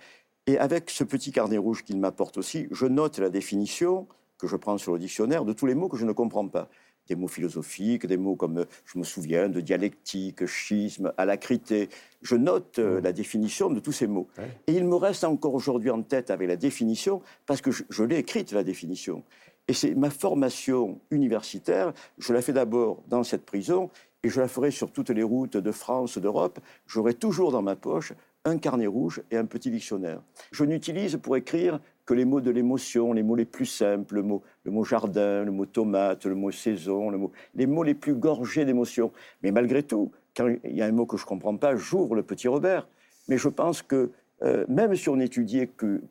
et 0.45 0.58
avec 0.58 0.89
ce 0.89 1.03
petit 1.03 1.32
carnet 1.32 1.58
rouge 1.58 1.84
qu'il 1.84 1.99
m'apporte 1.99 2.38
aussi, 2.38 2.67
je 2.71 2.86
note 2.86 3.19
la 3.19 3.30
définition 3.30 4.08
que 4.38 4.47
je 4.47 4.56
prends 4.56 4.77
sur 4.77 4.93
le 4.93 4.99
dictionnaire 4.99 5.43
de 5.43 5.53
tous 5.53 5.65
les 5.65 5.75
mots 5.75 5.89
que 5.89 5.97
je 5.97 6.06
ne 6.06 6.13
comprends 6.13 6.47
pas. 6.47 6.69
Des 7.08 7.15
mots 7.15 7.27
philosophiques, 7.27 8.06
des 8.06 8.17
mots 8.17 8.36
comme, 8.36 8.60
euh, 8.60 8.65
je 8.86 8.99
me 8.99 9.03
souviens, 9.03 9.49
de 9.49 9.62
dialectique, 9.62 10.45
schisme, 10.45 11.13
alacrité. 11.17 11.89
Je 12.21 12.36
note 12.36 12.80
euh, 12.80 13.01
la 13.01 13.13
définition 13.13 13.69
de 13.69 13.80
tous 13.80 13.93
ces 13.93 14.08
mots. 14.08 14.27
Ouais. 14.38 14.51
Et 14.67 14.73
il 14.73 14.86
me 14.86 14.95
reste 14.95 15.23
encore 15.23 15.53
aujourd'hui 15.53 15.89
en 15.89 16.01
tête 16.01 16.32
avec 16.32 16.47
la 16.47 16.58
définition, 16.58 17.21
parce 17.45 17.62
que 17.62 17.71
je, 17.71 17.84
je 17.89 18.03
l'ai 18.03 18.17
écrite, 18.17 18.51
la 18.51 18.63
définition. 18.63 19.23
Et 19.67 19.73
c'est 19.73 19.95
ma 19.95 20.10
formation 20.10 21.01
universitaire, 21.12 21.93
je 22.17 22.32
la 22.32 22.41
fais 22.41 22.53
d'abord 22.53 23.03
dans 23.08 23.23
cette 23.23 23.45
prison, 23.45 23.89
et 24.23 24.30
je 24.30 24.39
la 24.39 24.47
ferai 24.47 24.71
sur 24.71 24.91
toutes 24.91 25.10
les 25.10 25.23
routes 25.23 25.58
de 25.58 25.71
France, 25.71 26.17
d'Europe. 26.17 26.60
J'aurai 26.88 27.13
toujours 27.13 27.51
dans 27.51 27.62
ma 27.62 27.75
poche 27.75 28.13
un 28.45 28.58
carnet 28.58 28.88
rouge 28.88 29.21
et 29.30 29.38
un 29.38 29.45
petit 29.45 29.69
dictionnaire. 29.69 30.21
Je 30.51 30.63
n'utilise 30.63 31.17
pour 31.17 31.36
écrire 31.36 31.80
que 32.06 32.13
les 32.13 32.23
mots 32.23 32.39
de 32.39 32.49
l'émotion, 32.49 33.12
les 33.12 33.23
mots 33.23 33.36
les 33.36 33.45
plus 33.45 33.65
simples, 33.65 34.15
le 34.15 34.23
mot, 34.23 34.41
le 34.63 34.71
mot 34.71 34.86
jardin, 34.86 35.43
le 35.43 35.51
mot 35.51 35.65
tomate, 35.65 36.25
le 36.25 36.36
mot 36.36 36.51
saison, 36.51 37.10
le 37.10 37.17
mot, 37.17 37.32
les 37.56 37.67
mots 37.67 37.84
les 37.84 37.93
plus 37.93 38.15
gorgés 38.15 38.63
d'émotion. 38.63 39.12
Mais 39.43 39.51
malgré 39.51 39.84
tout, 39.84 40.12
quand 40.36 40.47
il 40.63 40.75
y 40.75 40.82
a 40.82 40.86
un 40.86 40.91
mot 40.91 41.06
que 41.06 41.17
je 41.17 41.23
ne 41.23 41.27
comprends 41.27 41.58
pas, 41.58 41.75
j'ouvre 41.75 42.15
le 42.15 42.23
petit 42.23 42.47
Robert. 42.47 42.88
Mais 43.27 43.38
je 43.38 43.49
pense 43.49 43.82
que 43.82 44.12
euh, 44.43 44.65
même 44.69 44.95
si 44.95 45.10
on 45.10 45.19
étudiait 45.19 45.67
que 45.67 46.01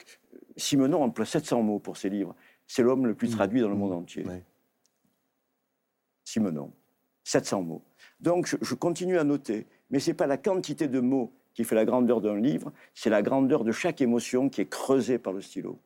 Simenon 0.56 1.02
emploie 1.02 1.24
700 1.24 1.62
mots 1.62 1.78
pour 1.78 1.96
ses 1.96 2.10
livres, 2.10 2.34
c'est 2.66 2.82
l'homme 2.82 3.06
le 3.06 3.14
plus 3.14 3.30
traduit 3.30 3.60
dans 3.60 3.68
le 3.68 3.76
monde 3.76 3.92
entier. 3.92 4.24
Ouais. 4.24 4.42
Simenon, 6.24 6.72
700 7.24 7.62
mots. 7.62 7.82
Donc 8.20 8.46
je, 8.46 8.56
je 8.60 8.74
continue 8.74 9.18
à 9.18 9.24
noter, 9.24 9.66
mais 9.90 10.00
ce 10.00 10.10
n'est 10.10 10.14
pas 10.14 10.26
la 10.26 10.36
quantité 10.36 10.88
de 10.88 11.00
mots 11.00 11.32
qui 11.54 11.64
fait 11.64 11.74
la 11.74 11.86
grandeur 11.86 12.20
d'un 12.20 12.36
livre, 12.38 12.70
c'est 12.94 13.08
la 13.08 13.22
grandeur 13.22 13.64
de 13.64 13.72
chaque 13.72 14.02
émotion 14.02 14.50
qui 14.50 14.60
est 14.60 14.66
creusée 14.66 15.18
par 15.18 15.32
le 15.32 15.40
stylo. 15.40 15.78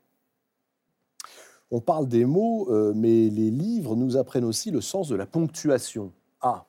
On 1.70 1.80
parle 1.80 2.08
des 2.08 2.24
mots, 2.24 2.68
euh, 2.70 2.92
mais 2.96 3.28
les 3.28 3.50
livres 3.50 3.94
nous 3.94 4.16
apprennent 4.16 4.44
aussi 4.44 4.72
le 4.72 4.80
sens 4.80 5.08
de 5.08 5.14
la 5.14 5.26
ponctuation. 5.26 6.12
Ah, 6.40 6.66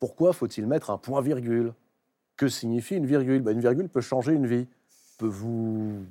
pourquoi 0.00 0.32
faut-il 0.32 0.66
mettre 0.66 0.88
un 0.90 0.96
point-virgule 0.96 1.74
Que 2.38 2.48
signifie 2.48 2.96
une 2.96 3.04
virgule? 3.06 3.42
Ben, 3.42 3.52
Une 3.52 3.60
virgule 3.60 3.90
peut 3.90 4.00
changer 4.00 4.32
une 4.32 4.46
vie, 4.46 4.66
peut 5.18 5.26
vous 5.26 6.06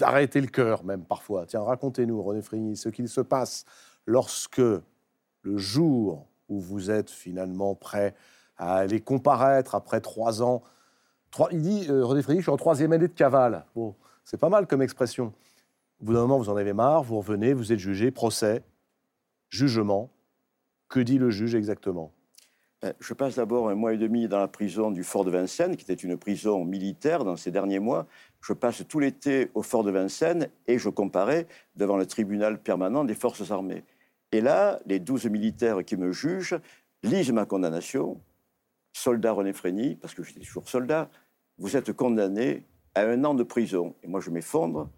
arrêter 0.00 0.40
le 0.40 0.46
cœur 0.46 0.84
même 0.84 1.04
parfois. 1.04 1.46
Tiens, 1.46 1.62
racontez-nous, 1.62 2.22
René 2.22 2.42
Frigny, 2.42 2.76
ce 2.76 2.88
qu'il 2.88 3.08
se 3.08 3.20
passe 3.20 3.64
lorsque 4.06 4.58
le 4.58 5.56
jour 5.58 6.26
où 6.48 6.60
vous 6.60 6.90
êtes 6.90 7.10
finalement 7.10 7.74
prêt 7.74 8.14
à 8.56 8.76
aller 8.76 9.00
comparaître 9.00 9.74
après 9.74 10.00
trois 10.00 10.42
ans, 10.42 10.62
il 11.50 11.62
dit, 11.62 11.86
euh, 11.88 12.04
René 12.04 12.22
Frigny, 12.22 12.40
je 12.40 12.44
suis 12.44 12.52
en 12.52 12.56
troisième 12.56 12.92
année 12.92 13.08
de 13.08 13.12
cavale. 13.12 13.64
C'est 14.24 14.36
pas 14.38 14.48
mal 14.48 14.66
comme 14.66 14.82
expression. 14.82 15.32
Au 16.00 16.04
bout 16.04 16.12
d'un 16.14 16.20
moment, 16.20 16.38
vous 16.38 16.50
en 16.50 16.56
avez 16.56 16.72
marre, 16.72 17.02
vous 17.02 17.18
revenez, 17.18 17.54
vous 17.54 17.72
êtes 17.72 17.78
jugé, 17.78 18.10
procès, 18.10 18.62
jugement. 19.48 20.10
Que 20.88 21.00
dit 21.00 21.18
le 21.18 21.30
juge 21.30 21.54
exactement? 21.54 22.12
Je 22.98 23.14
passe 23.14 23.36
d'abord 23.36 23.68
un 23.68 23.76
mois 23.76 23.94
et 23.94 23.98
demi 23.98 24.26
dans 24.26 24.40
la 24.40 24.48
prison 24.48 24.90
du 24.90 25.04
Fort 25.04 25.24
de 25.24 25.30
Vincennes, 25.30 25.76
qui 25.76 25.84
était 25.84 25.94
une 25.94 26.16
prison 26.16 26.64
militaire 26.64 27.24
dans 27.24 27.36
ces 27.36 27.52
derniers 27.52 27.78
mois. 27.78 28.08
Je 28.40 28.52
passe 28.52 28.82
tout 28.88 28.98
l'été 28.98 29.50
au 29.54 29.62
Fort 29.62 29.84
de 29.84 29.92
Vincennes 29.92 30.48
et 30.66 30.78
je 30.78 30.88
comparais 30.88 31.46
devant 31.76 31.96
le 31.96 32.06
tribunal 32.06 32.60
permanent 32.60 33.04
des 33.04 33.14
forces 33.14 33.52
armées. 33.52 33.84
Et 34.32 34.40
là, 34.40 34.80
les 34.86 34.98
12 34.98 35.26
militaires 35.26 35.84
qui 35.84 35.96
me 35.96 36.10
jugent 36.10 36.58
lisent 37.04 37.30
ma 37.30 37.46
condamnation. 37.46 38.20
Soldat 38.92 39.32
René 39.32 39.52
Frény, 39.52 39.94
parce 39.96 40.14
que 40.14 40.22
j'étais 40.22 40.40
toujours 40.40 40.68
soldat, 40.68 41.08
vous 41.58 41.76
êtes 41.76 41.92
condamné 41.92 42.64
à 42.94 43.02
un 43.02 43.24
an 43.24 43.34
de 43.34 43.42
prison. 43.42 43.94
Et 44.02 44.08
moi, 44.08 44.20
je 44.20 44.30
m'effondre, 44.30 44.90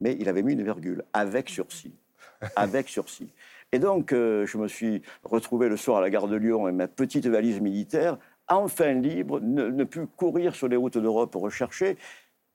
mais 0.00 0.16
il 0.18 0.28
avait 0.28 0.42
mis 0.42 0.54
une 0.54 0.64
virgule, 0.64 1.04
avec 1.12 1.50
sursis. 1.50 1.94
Avec 2.56 2.88
sursis. 2.88 3.30
Et 3.74 3.80
donc, 3.80 4.12
euh, 4.12 4.46
je 4.46 4.56
me 4.56 4.68
suis 4.68 5.02
retrouvé 5.24 5.68
le 5.68 5.76
soir 5.76 5.98
à 5.98 6.00
la 6.00 6.08
gare 6.08 6.28
de 6.28 6.36
Lyon 6.36 6.66
avec 6.66 6.76
ma 6.76 6.86
petite 6.86 7.26
valise 7.26 7.60
militaire, 7.60 8.18
enfin 8.46 8.92
libre, 8.92 9.40
ne, 9.40 9.68
ne 9.68 9.82
plus 9.82 10.06
courir 10.06 10.54
sur 10.54 10.68
les 10.68 10.76
routes 10.76 10.96
d'Europe 10.96 11.34
rechercher. 11.34 11.96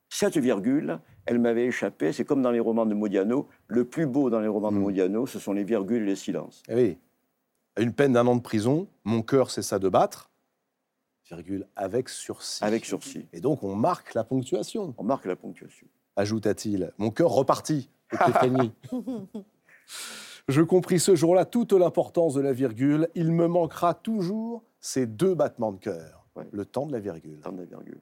Cette 0.08 0.38
virgule, 0.38 0.98
elle 1.26 1.40
m'avait 1.40 1.66
échappé. 1.66 2.14
C'est 2.14 2.24
comme 2.24 2.42
dans 2.42 2.52
les 2.52 2.62
romans 2.62 2.86
de 2.86 2.94
Modiano. 2.94 3.50
Le 3.68 3.84
plus 3.84 4.06
beau 4.06 4.30
dans 4.30 4.40
les 4.40 4.48
romans 4.48 4.72
de 4.72 4.78
Mm. 4.78 4.82
Modiano, 4.82 5.28
ce 5.28 5.40
sont 5.40 5.52
les 5.52 5.66
virgules 5.66 6.04
et 6.04 6.06
les 6.06 6.16
silences. 6.16 6.64
Eh 6.70 6.76
oui, 6.76 6.98
à 7.76 7.82
une 7.82 7.92
peine 7.92 8.14
d'un 8.14 8.26
an 8.26 8.38
de 8.38 8.42
prison, 8.42 8.88
mon 9.04 9.22
cœur 9.22 9.52
cessa 9.52 9.78
de 9.78 9.90
battre, 9.90 10.30
virgule, 11.30 11.68
avec 11.76 12.08
sursis. 12.08 12.64
Avec 12.64 12.86
sursis. 12.86 13.28
Et 13.34 13.42
donc, 13.42 13.62
on 13.62 13.76
marque 13.76 14.14
la 14.14 14.24
ponctuation. 14.24 14.96
On 14.98 15.04
marque 15.04 15.26
la 15.26 15.36
ponctuation. 15.36 15.86
ajouta-t-il. 16.16 16.94
Mon 16.98 17.12
cœur 17.12 17.32
repartit. 17.32 17.90
Je 20.50 20.64
compris 20.64 21.00
ce 21.00 21.16
jour-là 21.16 21.46
toute 21.46 21.74
l'importance 21.74 22.34
de 22.34 22.42
la 22.42 22.54
virgule. 22.54 23.08
Il 23.14 23.32
me 23.32 23.48
manquera 23.48 23.94
toujours 23.94 24.64
ces 24.80 25.06
deux 25.06 25.36
battements 25.36 25.72
de 25.72 25.78
cœur. 25.78 26.26
Ouais. 26.36 26.48
Le 26.52 26.66
temps 26.66 26.88
de 26.88 26.92
la 26.92 27.00
virgule. 27.00 27.40
Temps 27.42 27.52
de 27.52 27.60
la 27.60 27.66
virgule. 27.66 28.02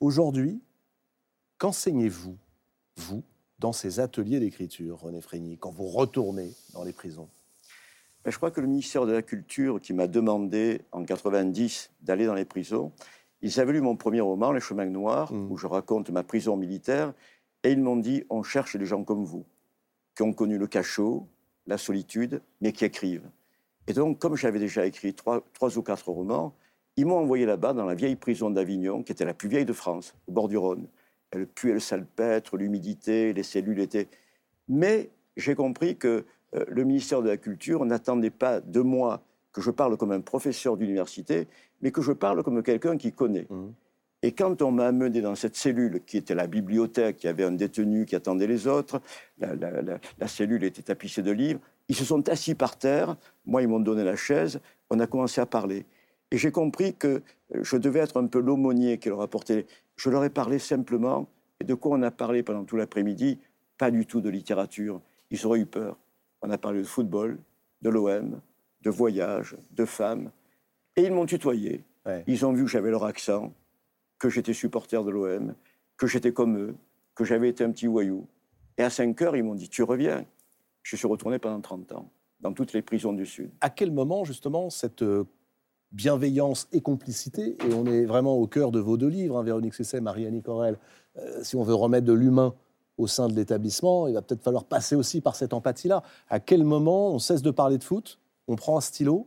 Aujourd'hui, 0.00 0.60
qu'enseignez-vous, 1.56 2.36
vous, 2.96 3.22
dans 3.58 3.72
ces 3.72 4.00
ateliers 4.00 4.38
d'écriture, 4.38 5.00
René 5.00 5.22
Frégny, 5.22 5.56
quand 5.56 5.70
vous 5.70 5.86
retournez 5.86 6.52
dans 6.74 6.84
les 6.84 6.92
prisons? 6.92 7.30
Ben, 8.22 8.30
je 8.30 8.36
crois 8.36 8.50
que 8.50 8.60
le 8.60 8.66
ministère 8.66 9.06
de 9.06 9.12
la 9.12 9.22
Culture, 9.22 9.80
qui 9.80 9.94
m'a 9.94 10.06
demandé 10.06 10.82
en 10.92 11.04
90 11.04 11.90
d'aller 12.02 12.26
dans 12.26 12.34
les 12.34 12.44
prisons, 12.44 12.92
ils 13.40 13.58
avaient 13.60 13.72
lu 13.72 13.80
mon 13.80 13.96
premier 13.96 14.20
roman, 14.20 14.52
Les 14.52 14.60
Chemins 14.60 14.84
Noirs, 14.84 15.32
Mm. 15.32 15.50
où 15.50 15.56
je 15.56 15.66
raconte 15.66 16.10
ma 16.10 16.22
prison 16.22 16.58
militaire, 16.58 17.14
et 17.64 17.72
ils 17.72 17.80
m'ont 17.80 17.96
dit 17.96 18.24
on 18.28 18.42
cherche 18.42 18.76
des 18.76 18.84
gens 18.84 19.04
comme 19.04 19.24
vous, 19.24 19.46
qui 20.20 20.24
ont 20.24 20.34
connu 20.34 20.58
le 20.58 20.66
cachot, 20.66 21.26
la 21.66 21.78
solitude, 21.78 22.42
mais 22.60 22.72
qui 22.72 22.84
écrivent. 22.84 23.30
Et 23.86 23.94
donc, 23.94 24.18
comme 24.18 24.36
j'avais 24.36 24.58
déjà 24.58 24.84
écrit 24.84 25.14
trois, 25.14 25.42
trois 25.54 25.78
ou 25.78 25.82
quatre 25.82 26.10
romans, 26.10 26.54
ils 26.96 27.06
m'ont 27.06 27.16
envoyé 27.16 27.46
là-bas, 27.46 27.72
dans 27.72 27.86
la 27.86 27.94
vieille 27.94 28.16
prison 28.16 28.50
d'Avignon, 28.50 29.02
qui 29.02 29.12
était 29.12 29.24
la 29.24 29.32
plus 29.32 29.48
vieille 29.48 29.64
de 29.64 29.72
France, 29.72 30.14
au 30.28 30.32
bord 30.32 30.48
du 30.48 30.58
Rhône. 30.58 30.88
Elle 31.30 31.46
puait 31.46 31.72
le 31.72 31.80
salpêtre, 31.80 32.58
l'humidité, 32.58 33.32
les 33.32 33.42
cellules 33.42 33.80
étaient. 33.80 34.08
Mais 34.68 35.08
j'ai 35.38 35.54
compris 35.54 35.96
que 35.96 36.26
euh, 36.54 36.66
le 36.68 36.84
ministère 36.84 37.22
de 37.22 37.28
la 37.28 37.38
Culture 37.38 37.82
n'attendait 37.86 38.28
pas 38.28 38.60
de 38.60 38.80
moi 38.80 39.22
que 39.54 39.62
je 39.62 39.70
parle 39.70 39.96
comme 39.96 40.12
un 40.12 40.20
professeur 40.20 40.76
d'université, 40.76 41.48
mais 41.80 41.92
que 41.92 42.02
je 42.02 42.12
parle 42.12 42.42
comme 42.42 42.62
quelqu'un 42.62 42.98
qui 42.98 43.10
connaît. 43.10 43.46
Mhm. 43.48 43.72
Et 44.22 44.32
quand 44.32 44.60
on 44.60 44.70
m'a 44.70 44.86
amené 44.86 45.22
dans 45.22 45.34
cette 45.34 45.56
cellule 45.56 46.02
qui 46.04 46.18
était 46.18 46.34
la 46.34 46.46
bibliothèque, 46.46 47.24
il 47.24 47.26
y 47.26 47.30
avait 47.30 47.44
un 47.44 47.52
détenu 47.52 48.04
qui 48.04 48.14
attendait 48.16 48.46
les 48.46 48.66
autres, 48.66 49.00
la, 49.38 49.54
la- 49.54 49.82
la- 49.82 49.98
la 50.18 50.28
cellule 50.28 50.62
était 50.64 50.82
tapissée 50.82 51.22
de 51.22 51.30
livres, 51.30 51.60
ils 51.88 51.96
se 51.96 52.04
sont 52.04 52.28
assis 52.28 52.54
par 52.54 52.76
terre, 52.78 53.16
moi 53.46 53.62
ils 53.62 53.68
m'ont 53.68 53.80
donné 53.80 54.04
la 54.04 54.16
chaise, 54.16 54.60
on 54.90 55.00
a 55.00 55.06
commencé 55.06 55.40
à 55.40 55.46
parler. 55.46 55.86
Et 56.30 56.36
j'ai 56.36 56.52
compris 56.52 56.94
que 56.94 57.22
euh, 57.54 57.62
je 57.62 57.76
devais 57.76 58.00
être 58.00 58.18
un 58.20 58.26
peu 58.26 58.40
l'aumônier 58.40 58.98
qui 58.98 59.08
leur 59.08 59.22
apportait. 59.22 59.66
Je 59.96 60.10
leur 60.10 60.22
ai 60.22 60.30
parlé 60.30 60.58
simplement, 60.58 61.26
et 61.60 61.64
de 61.64 61.74
quoi 61.74 61.96
on 61.96 62.02
a 62.02 62.10
parlé 62.10 62.42
pendant 62.42 62.64
tout 62.64 62.76
l'après-midi? 62.76 63.38
Pas 63.78 63.90
du 63.90 64.06
tout 64.06 64.20
de 64.20 64.28
littérature. 64.28 65.00
Ils 65.30 65.46
auraient 65.46 65.60
eu 65.60 65.66
peur. 65.66 65.96
On 66.42 66.50
a 66.50 66.58
parlé 66.58 66.80
de 66.80 66.86
football, 66.86 67.38
de 67.82 67.88
l'OM, 67.90 68.40
de 68.82 68.90
voyage, 68.90 69.56
de 69.72 69.84
femmes. 69.84 70.30
Et 70.96 71.02
ils 71.02 71.12
m'ont 71.12 71.26
tutoyé. 71.26 71.82
Ouais. 72.06 72.22
Ils 72.26 72.44
ont 72.46 72.52
vu 72.52 72.64
que 72.64 72.70
j'avais 72.70 72.90
leur 72.90 73.04
accent, 73.04 73.52
que 74.20 74.28
j'étais 74.28 74.52
supporter 74.52 75.02
de 75.02 75.10
l'OM, 75.10 75.54
que 75.96 76.06
j'étais 76.06 76.32
comme 76.32 76.56
eux, 76.56 76.76
que 77.16 77.24
j'avais 77.24 77.48
été 77.48 77.64
un 77.64 77.72
petit 77.72 77.88
voyou. 77.88 78.28
Et 78.78 78.84
à 78.84 78.90
5 78.90 79.20
heures, 79.22 79.36
ils 79.36 79.42
m'ont 79.42 79.56
dit 79.56 79.68
Tu 79.68 79.82
reviens. 79.82 80.24
Je 80.82 80.96
suis 80.96 81.08
retourné 81.08 81.38
pendant 81.38 81.60
30 81.60 81.92
ans, 81.92 82.10
dans 82.40 82.52
toutes 82.52 82.72
les 82.72 82.82
prisons 82.82 83.12
du 83.12 83.26
Sud. 83.26 83.50
À 83.60 83.70
quel 83.70 83.90
moment, 83.90 84.24
justement, 84.24 84.70
cette 84.70 85.02
euh, 85.02 85.24
bienveillance 85.92 86.68
et 86.72 86.80
complicité, 86.80 87.56
et 87.66 87.74
on 87.74 87.84
est 87.86 88.04
vraiment 88.04 88.36
au 88.36 88.46
cœur 88.46 88.70
de 88.70 88.78
vos 88.78 88.96
deux 88.96 89.08
livres, 89.08 89.38
hein, 89.38 89.42
Véronique 89.42 89.74
Cesset, 89.74 90.00
Marie-Annie 90.00 90.42
Corel, 90.42 90.78
euh, 91.18 91.42
si 91.42 91.56
on 91.56 91.62
veut 91.62 91.74
remettre 91.74 92.06
de 92.06 92.12
l'humain 92.12 92.54
au 92.96 93.06
sein 93.06 93.28
de 93.28 93.34
l'établissement, 93.34 94.06
il 94.06 94.14
va 94.14 94.22
peut-être 94.22 94.42
falloir 94.42 94.64
passer 94.64 94.94
aussi 94.94 95.20
par 95.20 95.34
cette 95.34 95.52
empathie-là. 95.52 96.02
À 96.28 96.40
quel 96.40 96.64
moment 96.64 97.12
on 97.12 97.18
cesse 97.18 97.42
de 97.42 97.50
parler 97.50 97.78
de 97.78 97.84
foot, 97.84 98.18
on 98.46 98.56
prend 98.56 98.76
un 98.76 98.80
stylo, 98.80 99.26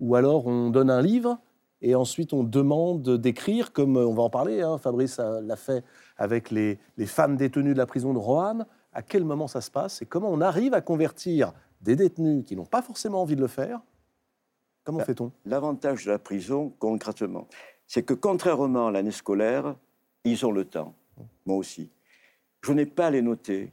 ou 0.00 0.14
alors 0.14 0.46
on 0.46 0.70
donne 0.70 0.90
un 0.90 1.02
livre, 1.02 1.38
et 1.80 1.94
ensuite 1.94 2.32
on 2.32 2.44
demande 2.44 3.08
d'écrire, 3.18 3.72
comme 3.72 3.96
euh, 3.96 4.06
on 4.06 4.14
va 4.14 4.22
en 4.22 4.30
parler, 4.30 4.62
hein, 4.62 4.78
Fabrice 4.78 5.18
l'a 5.18 5.56
fait 5.56 5.84
avec 6.16 6.50
les, 6.50 6.78
les 6.96 7.06
femmes 7.06 7.36
détenues 7.36 7.72
de 7.72 7.78
la 7.78 7.86
prison 7.86 8.12
de 8.12 8.18
Roanne. 8.18 8.66
À 8.92 9.02
quel 9.02 9.24
moment 9.24 9.46
ça 9.46 9.60
se 9.60 9.70
passe 9.70 10.02
et 10.02 10.06
comment 10.06 10.30
on 10.30 10.40
arrive 10.40 10.74
à 10.74 10.80
convertir 10.80 11.52
des 11.82 11.94
détenus 11.94 12.44
qui 12.44 12.56
n'ont 12.56 12.64
pas 12.64 12.82
forcément 12.82 13.22
envie 13.22 13.36
de 13.36 13.40
le 13.40 13.46
faire? 13.46 13.80
Comment 14.82 14.98
Bah, 14.98 15.04
fait-on? 15.04 15.30
L'avantage 15.44 16.06
de 16.06 16.10
la 16.10 16.18
prison, 16.18 16.72
concrètement, 16.78 17.46
c'est 17.86 18.02
que 18.02 18.14
contrairement 18.14 18.88
à 18.88 18.90
l'année 18.90 19.12
scolaire, 19.12 19.76
ils 20.24 20.44
ont 20.44 20.50
le 20.50 20.64
temps. 20.64 20.94
Moi 21.46 21.56
aussi. 21.56 21.90
Je 22.62 22.72
n'ai 22.72 22.86
pas 22.86 23.06
à 23.06 23.10
les 23.10 23.22
noter. 23.22 23.72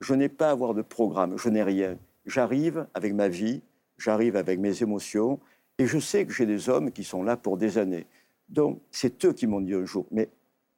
Je 0.00 0.14
n'ai 0.14 0.28
pas 0.28 0.48
à 0.48 0.52
avoir 0.52 0.74
de 0.74 0.82
programme. 0.82 1.36
Je 1.38 1.48
n'ai 1.50 1.62
rien. 1.62 1.96
J'arrive 2.26 2.86
avec 2.94 3.12
ma 3.14 3.28
vie, 3.28 3.62
j'arrive 3.98 4.34
avec 4.36 4.58
mes 4.58 4.82
émotions, 4.82 5.38
et 5.78 5.86
je 5.86 5.98
sais 5.98 6.24
que 6.26 6.32
j'ai 6.32 6.46
des 6.46 6.68
hommes 6.68 6.90
qui 6.92 7.04
sont 7.04 7.22
là 7.22 7.36
pour 7.36 7.56
des 7.56 7.78
années. 7.78 8.06
Donc, 8.48 8.80
c'est 8.90 9.24
eux 9.24 9.32
qui 9.32 9.46
m'ont 9.46 9.60
dit 9.60 9.74
un 9.74 9.84
jour, 9.84 10.06
mais 10.10 10.28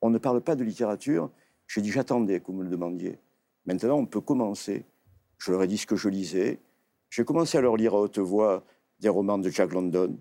on 0.01 0.11
ne 0.11 0.19
parle 0.19 0.41
pas 0.41 0.55
de 0.57 0.65
littérature. 0.65 1.31
J'ai 1.67 1.81
dit, 1.81 1.91
j'attendais 1.91 2.41
que 2.41 2.47
vous 2.47 2.55
me 2.55 2.63
le 2.65 2.71
demandiez. 2.71 3.19
Maintenant, 3.67 3.97
on 3.99 4.07
peut 4.07 4.21
commencer. 4.21 4.85
Je 5.39 5.51
leur 5.51 5.63
ai 5.63 5.67
dit 5.67 5.79
ce 5.79 5.87
que 5.87 5.97
je 5.97 6.09
lisais. 6.09 6.61
J'ai 7.11 7.25
commencé 7.25 7.59
à 7.59 7.61
leur 7.61 7.77
lire 7.77 7.95
à 7.95 8.01
haute 8.01 8.19
voix 8.19 8.63
des 9.01 9.09
romans 9.09 9.39
de 9.39 9.51
Jack 9.51 9.73
London. 9.73 10.17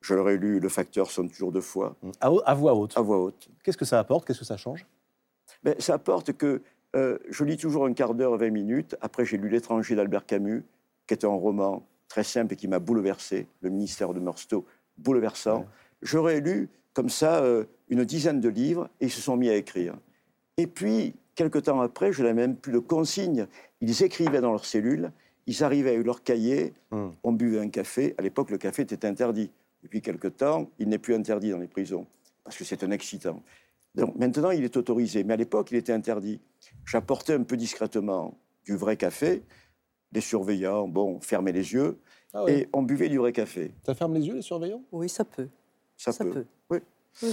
Je 0.00 0.14
leur 0.14 0.28
ai 0.28 0.36
lu 0.36 0.58
Le 0.58 0.68
facteur 0.68 1.10
sonne 1.10 1.30
toujours 1.30 1.52
deux 1.52 1.60
fois, 1.60 1.94
à, 2.20 2.30
à 2.44 2.54
voix 2.54 2.74
haute. 2.74 2.96
à 2.96 3.00
voix 3.00 3.18
haute. 3.18 3.48
Qu'est-ce 3.62 3.76
que 3.78 3.84
ça 3.84 4.00
apporte? 4.00 4.26
Qu'est-ce 4.26 4.40
que 4.40 4.44
ça 4.44 4.56
change? 4.56 4.84
Ben, 5.62 5.76
ça 5.78 5.94
apporte 5.94 6.32
que 6.32 6.60
euh, 6.96 7.18
je 7.30 7.44
lis 7.44 7.56
toujours 7.56 7.86
un 7.86 7.92
quart 7.94 8.14
d'heure, 8.14 8.36
20 8.36 8.50
minutes. 8.50 8.96
Après, 9.00 9.24
j'ai 9.24 9.38
lu 9.38 9.48
L'étranger 9.48 9.94
d'Albert 9.94 10.26
Camus, 10.26 10.64
qui 11.06 11.14
est 11.14 11.24
un 11.24 11.28
roman 11.28 11.86
très 12.12 12.24
simple 12.24 12.52
et 12.52 12.56
qui 12.56 12.68
m'a 12.68 12.78
bouleversé. 12.78 13.46
Le 13.62 13.70
ministère 13.70 14.12
de 14.12 14.20
Meursault, 14.20 14.66
bouleversant. 14.98 15.60
Ouais. 15.60 15.66
J'aurais 16.02 16.40
lu 16.40 16.68
comme 16.92 17.08
ça 17.08 17.42
euh, 17.42 17.64
une 17.88 18.04
dizaine 18.04 18.38
de 18.38 18.50
livres 18.50 18.90
et 19.00 19.06
ils 19.06 19.10
se 19.10 19.22
sont 19.22 19.34
mis 19.34 19.48
à 19.48 19.54
écrire. 19.56 19.94
Et 20.58 20.66
puis, 20.66 21.14
quelque 21.34 21.58
temps 21.58 21.80
après, 21.80 22.12
je 22.12 22.20
n'avais 22.22 22.34
même 22.34 22.54
plus 22.54 22.70
de 22.74 22.78
consignes. 22.80 23.46
Ils 23.80 24.02
écrivaient 24.02 24.42
dans 24.42 24.50
leur 24.50 24.66
cellule, 24.66 25.10
ils 25.46 25.64
arrivaient 25.64 25.94
avec 25.94 26.04
leur 26.04 26.22
cahier, 26.22 26.74
Hmm. 26.90 27.12
on 27.22 27.32
buvait 27.32 27.60
un 27.60 27.70
café. 27.70 28.14
À 28.18 28.22
l'époque, 28.22 28.50
le 28.50 28.58
café 28.58 28.82
était 28.82 29.06
interdit. 29.06 29.50
Depuis 29.82 30.02
quelque 30.02 30.28
temps, 30.28 30.68
il 30.78 30.90
n'est 30.90 30.98
plus 30.98 31.14
interdit 31.14 31.50
dans 31.50 31.58
les 31.58 31.66
prisons, 31.66 32.06
parce 32.44 32.58
que 32.58 32.64
c'est 32.64 32.84
un 32.84 32.90
excitant. 32.90 33.42
Donc 33.94 34.14
maintenant, 34.16 34.50
il 34.50 34.62
est 34.64 34.76
autorisé, 34.76 35.24
mais 35.24 35.32
à 35.32 35.36
l'époque, 35.38 35.70
il 35.70 35.78
était 35.78 35.94
interdit. 35.94 36.40
J'apportais 36.84 37.32
un 37.32 37.42
peu 37.42 37.56
discrètement 37.56 38.36
du 38.66 38.76
vrai 38.76 38.98
café. 38.98 39.42
Les 40.12 40.20
surveillants, 40.20 40.88
bon, 40.88 41.20
fermaient 41.20 41.52
les 41.52 41.72
yeux, 41.72 41.98
Ah 42.34 42.44
ouais. 42.44 42.60
et 42.60 42.68
on 42.72 42.82
buvait 42.82 43.08
du 43.08 43.18
vrai 43.18 43.32
café. 43.32 43.72
Ça 43.84 43.94
ferme 43.94 44.14
les 44.14 44.26
yeux, 44.26 44.34
les 44.34 44.42
surveillants? 44.42 44.82
Oui, 44.92 45.08
ça 45.08 45.24
peut. 45.24 45.48
Ça, 45.96 46.12
Ça 46.12 46.24
peut. 46.24 46.30
peut. 46.30 46.44
Oui. 46.70 46.78
Oui. 47.22 47.28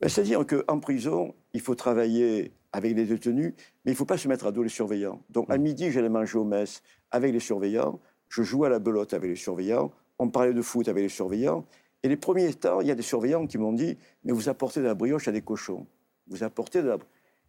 Ben, 0.00 0.08
C'est-à-dire 0.08 0.44
qu'en 0.46 0.80
prison, 0.80 1.34
il 1.52 1.60
faut 1.60 1.74
travailler 1.74 2.52
avec 2.72 2.94
les 2.96 3.04
détenus, 3.04 3.54
mais 3.84 3.92
il 3.92 3.94
ne 3.94 3.96
faut 3.96 4.04
pas 4.04 4.18
se 4.18 4.28
mettre 4.28 4.46
à 4.46 4.52
dos 4.52 4.62
les 4.62 4.68
surveillants. 4.68 5.22
Donc, 5.30 5.50
à 5.50 5.58
midi, 5.58 5.90
j'allais 5.90 6.08
manger 6.08 6.38
au 6.38 6.44
mess 6.44 6.82
avec 7.10 7.32
les 7.32 7.40
surveillants, 7.40 7.98
je 8.28 8.42
jouais 8.42 8.66
à 8.66 8.70
la 8.70 8.78
belote 8.78 9.14
avec 9.14 9.30
les 9.30 9.36
surveillants, 9.36 9.90
on 10.18 10.28
parlait 10.28 10.52
de 10.54 10.62
foot 10.62 10.86
avec 10.88 11.02
les 11.02 11.08
surveillants. 11.08 11.64
Et 12.02 12.08
les 12.08 12.16
premiers 12.16 12.52
temps, 12.54 12.80
il 12.80 12.86
y 12.86 12.90
a 12.90 12.94
des 12.94 13.02
surveillants 13.02 13.46
qui 13.46 13.58
m'ont 13.58 13.72
dit 13.72 13.96
Mais 14.24 14.32
vous 14.32 14.48
apportez 14.48 14.80
de 14.80 14.84
la 14.86 14.94
brioche 14.94 15.26
à 15.28 15.32
des 15.32 15.42
cochons. 15.42 15.86
Vous 16.28 16.42
apportez 16.44 16.82
de 16.82 16.88
la. 16.88 16.98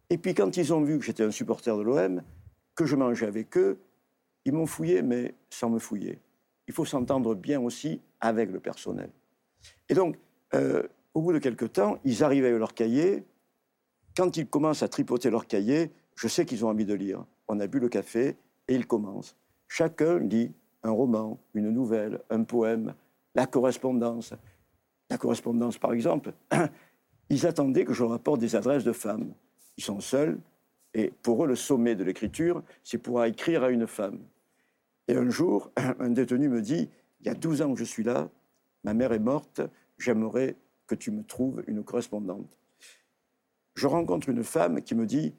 Et 0.08 0.18
puis, 0.18 0.34
quand 0.34 0.56
ils 0.56 0.72
ont 0.72 0.80
vu 0.80 0.98
que 0.98 1.04
j'étais 1.04 1.22
un 1.22 1.30
supporter 1.30 1.76
de 1.76 1.82
l'OM, 1.82 2.22
que 2.74 2.84
je 2.84 2.96
mangeais 2.96 3.26
avec 3.26 3.56
eux, 3.56 3.78
ils 4.44 4.52
m'ont 4.52 4.66
fouillé, 4.66 5.02
mais 5.02 5.34
sans 5.50 5.70
me 5.70 5.78
fouiller. 5.78 6.18
Il 6.68 6.74
faut 6.74 6.84
s'entendre 6.84 7.34
bien 7.34 7.60
aussi 7.60 8.00
avec 8.20 8.50
le 8.50 8.60
personnel. 8.60 9.10
Et 9.88 9.94
donc, 9.94 10.16
euh, 10.54 10.82
au 11.14 11.22
bout 11.22 11.32
de 11.32 11.38
quelques 11.38 11.72
temps, 11.72 11.98
ils 12.04 12.22
arrivent 12.22 12.44
avec 12.44 12.58
leur 12.58 12.74
cahier. 12.74 13.24
Quand 14.16 14.36
ils 14.36 14.46
commencent 14.46 14.82
à 14.82 14.88
tripoter 14.88 15.30
leur 15.30 15.46
cahier, 15.46 15.90
je 16.14 16.28
sais 16.28 16.44
qu'ils 16.44 16.64
ont 16.64 16.68
envie 16.68 16.84
de 16.84 16.94
lire. 16.94 17.24
On 17.48 17.60
a 17.60 17.66
bu 17.66 17.80
le 17.80 17.88
café 17.88 18.36
et 18.68 18.74
ils 18.74 18.86
commencent. 18.86 19.36
Chacun 19.68 20.18
lit 20.18 20.52
un 20.82 20.90
roman, 20.90 21.38
une 21.54 21.70
nouvelle, 21.70 22.20
un 22.30 22.44
poème, 22.44 22.94
la 23.34 23.46
correspondance. 23.46 24.34
La 25.10 25.18
correspondance, 25.18 25.78
par 25.78 25.92
exemple, 25.92 26.32
ils 27.30 27.46
attendaient 27.46 27.84
que 27.84 27.92
je 27.92 28.02
leur 28.02 28.12
apporte 28.12 28.40
des 28.40 28.56
adresses 28.56 28.84
de 28.84 28.92
femmes. 28.92 29.32
Ils 29.76 29.84
sont 29.84 30.00
seuls 30.00 30.38
et 30.94 31.12
pour 31.22 31.44
eux, 31.44 31.46
le 31.46 31.56
sommet 31.56 31.94
de 31.94 32.04
l'écriture, 32.04 32.62
c'est 32.82 32.98
pouvoir 32.98 33.26
écrire 33.26 33.62
à 33.62 33.70
une 33.70 33.86
femme. 33.86 34.20
Et 35.08 35.16
un 35.16 35.30
jour, 35.30 35.70
un 35.76 36.10
détenu 36.10 36.48
me 36.48 36.62
dit, 36.62 36.88
il 37.20 37.26
y 37.26 37.28
a 37.28 37.34
12 37.34 37.62
ans 37.62 37.72
que 37.74 37.78
je 37.78 37.84
suis 37.84 38.02
là, 38.02 38.28
ma 38.84 38.94
mère 38.94 39.12
est 39.12 39.18
morte, 39.20 39.60
j'aimerais 39.98 40.56
que 40.86 40.94
tu 40.94 41.10
me 41.10 41.22
trouves 41.22 41.62
une 41.66 41.84
correspondante. 41.84 42.58
Je 43.74 43.86
rencontre 43.86 44.28
une 44.28 44.42
femme 44.42 44.82
qui 44.82 44.94
me 44.94 45.06
dit, 45.06 45.34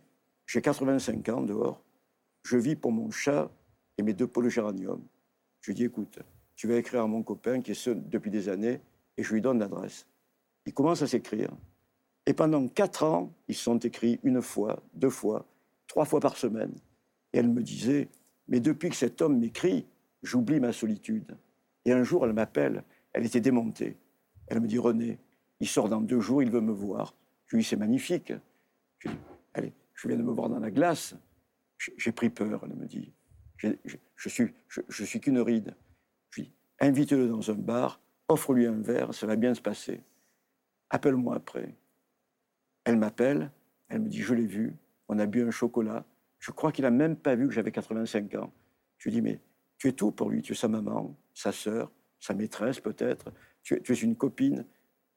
j'ai 0.45 0.61
85 0.61 1.27
ans 1.29 1.41
dehors, 1.41 1.81
je 2.43 2.57
vis 2.57 2.75
pour 2.75 2.91
mon 2.91 3.11
chat 3.11 3.49
et 3.97 4.03
mes 4.03 4.13
deux 4.13 4.27
pots 4.27 4.41
de 4.41 4.49
géranium. 4.49 5.01
Je 5.59 5.71
lui 5.71 5.75
dis, 5.75 5.83
écoute, 5.83 6.19
tu 6.55 6.67
vas 6.67 6.75
écrire 6.75 7.01
à 7.01 7.07
mon 7.07 7.23
copain 7.23 7.61
qui 7.61 7.71
est 7.71 7.75
seul 7.75 8.07
depuis 8.07 8.31
des 8.31 8.49
années, 8.49 8.81
et 9.17 9.23
je 9.23 9.33
lui 9.33 9.41
donne 9.41 9.59
l'adresse. 9.59 10.07
Il 10.65 10.73
commence 10.73 11.01
à 11.01 11.07
s'écrire. 11.07 11.51
Et 12.25 12.33
pendant 12.33 12.67
quatre 12.67 13.03
ans, 13.03 13.33
ils 13.47 13.55
sont 13.55 13.79
écrits 13.79 14.19
une 14.23 14.41
fois, 14.41 14.81
deux 14.93 15.09
fois, 15.09 15.45
trois 15.87 16.05
fois 16.05 16.19
par 16.19 16.37
semaine. 16.37 16.73
Et 17.33 17.39
elle 17.39 17.49
me 17.49 17.63
disait, 17.63 18.09
mais 18.47 18.59
depuis 18.59 18.89
que 18.89 18.95
cet 18.95 19.21
homme 19.21 19.39
m'écrit, 19.39 19.85
j'oublie 20.21 20.59
ma 20.59 20.71
solitude. 20.71 21.35
Et 21.85 21.91
un 21.93 22.03
jour, 22.03 22.25
elle 22.25 22.33
m'appelle, 22.33 22.83
elle 23.13 23.25
était 23.25 23.41
démontée. 23.41 23.97
Elle 24.47 24.59
me 24.59 24.67
dit, 24.67 24.77
René, 24.77 25.17
il 25.59 25.67
sort 25.67 25.89
dans 25.89 26.01
deux 26.01 26.19
jours, 26.19 26.43
il 26.43 26.51
veut 26.51 26.61
me 26.61 26.71
voir. 26.71 27.15
Je 27.47 27.55
lui 27.55 27.63
dis, 27.63 27.69
c'est 27.69 27.75
magnifique. 27.75 28.33
Je 28.99 29.09
lui 29.09 29.15
dis, 29.15 29.21
allez, 29.53 29.73
je 29.95 30.07
viens 30.07 30.17
de 30.17 30.23
me 30.23 30.31
voir 30.31 30.49
dans 30.49 30.59
la 30.59 30.69
glace. 30.69 31.15
J'ai 31.97 32.11
pris 32.11 32.29
peur, 32.29 32.61
elle 32.63 32.75
me 32.75 32.85
dit. 32.85 33.11
Je, 33.57 33.69
je 34.15 34.29
suis, 34.29 34.53
je 34.67 35.03
suis 35.03 35.19
qu'une 35.19 35.39
ride. 35.39 35.75
Je 36.29 36.41
lui 36.41 36.47
dis, 36.47 36.53
invite-le 36.79 37.27
dans 37.27 37.49
un 37.49 37.55
bar, 37.55 37.99
offre-lui 38.27 38.67
un 38.67 38.79
verre, 38.79 39.13
ça 39.13 39.25
va 39.25 39.35
bien 39.35 39.53
se 39.53 39.61
passer. 39.61 40.01
Appelle-moi 40.89 41.35
après. 41.35 41.73
Elle 42.83 42.97
m'appelle, 42.97 43.51
elle 43.89 44.01
me 44.01 44.09
dit, 44.09 44.21
je 44.21 44.33
l'ai 44.33 44.45
vu, 44.45 44.75
on 45.07 45.19
a 45.19 45.25
bu 45.25 45.43
un 45.43 45.51
chocolat. 45.51 46.05
Je 46.39 46.51
crois 46.51 46.71
qu'il 46.71 46.83
n'a 46.83 46.91
même 46.91 47.15
pas 47.15 47.35
vu 47.35 47.47
que 47.47 47.53
j'avais 47.53 47.71
85 47.71 48.35
ans. 48.35 48.51
Je 48.97 49.09
lui 49.09 49.15
dis, 49.15 49.21
mais 49.21 49.39
tu 49.77 49.87
es 49.87 49.91
tout 49.91 50.11
pour 50.11 50.29
lui, 50.29 50.41
tu 50.41 50.53
es 50.53 50.55
sa 50.55 50.67
maman, 50.67 51.15
sa 51.33 51.51
sœur, 51.51 51.91
sa 52.19 52.33
maîtresse 52.33 52.79
peut-être, 52.79 53.31
tu 53.63 53.75
es, 53.75 53.93
une 53.93 54.15
copine, 54.15 54.65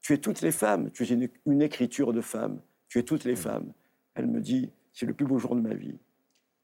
tu 0.01 0.13
es 0.13 0.17
toutes 0.17 0.41
les 0.41 0.51
femmes, 0.51 0.91
tu 0.91 1.03
es 1.03 1.07
une, 1.45 1.61
écriture 1.61 2.13
de 2.13 2.21
femme, 2.21 2.61
tu 2.87 2.99
es 2.99 3.03
toutes 3.03 3.23
les 3.23 3.35
femmes. 3.35 3.73
Elle 4.13 4.27
me 4.27 4.39
dit, 4.41 4.71
c'est 4.93 5.05
le 5.05 5.13
plus 5.13 5.25
beau 5.25 5.39
jour 5.39 5.55
de 5.55 5.61
ma 5.61 5.73
vie. 5.73 5.97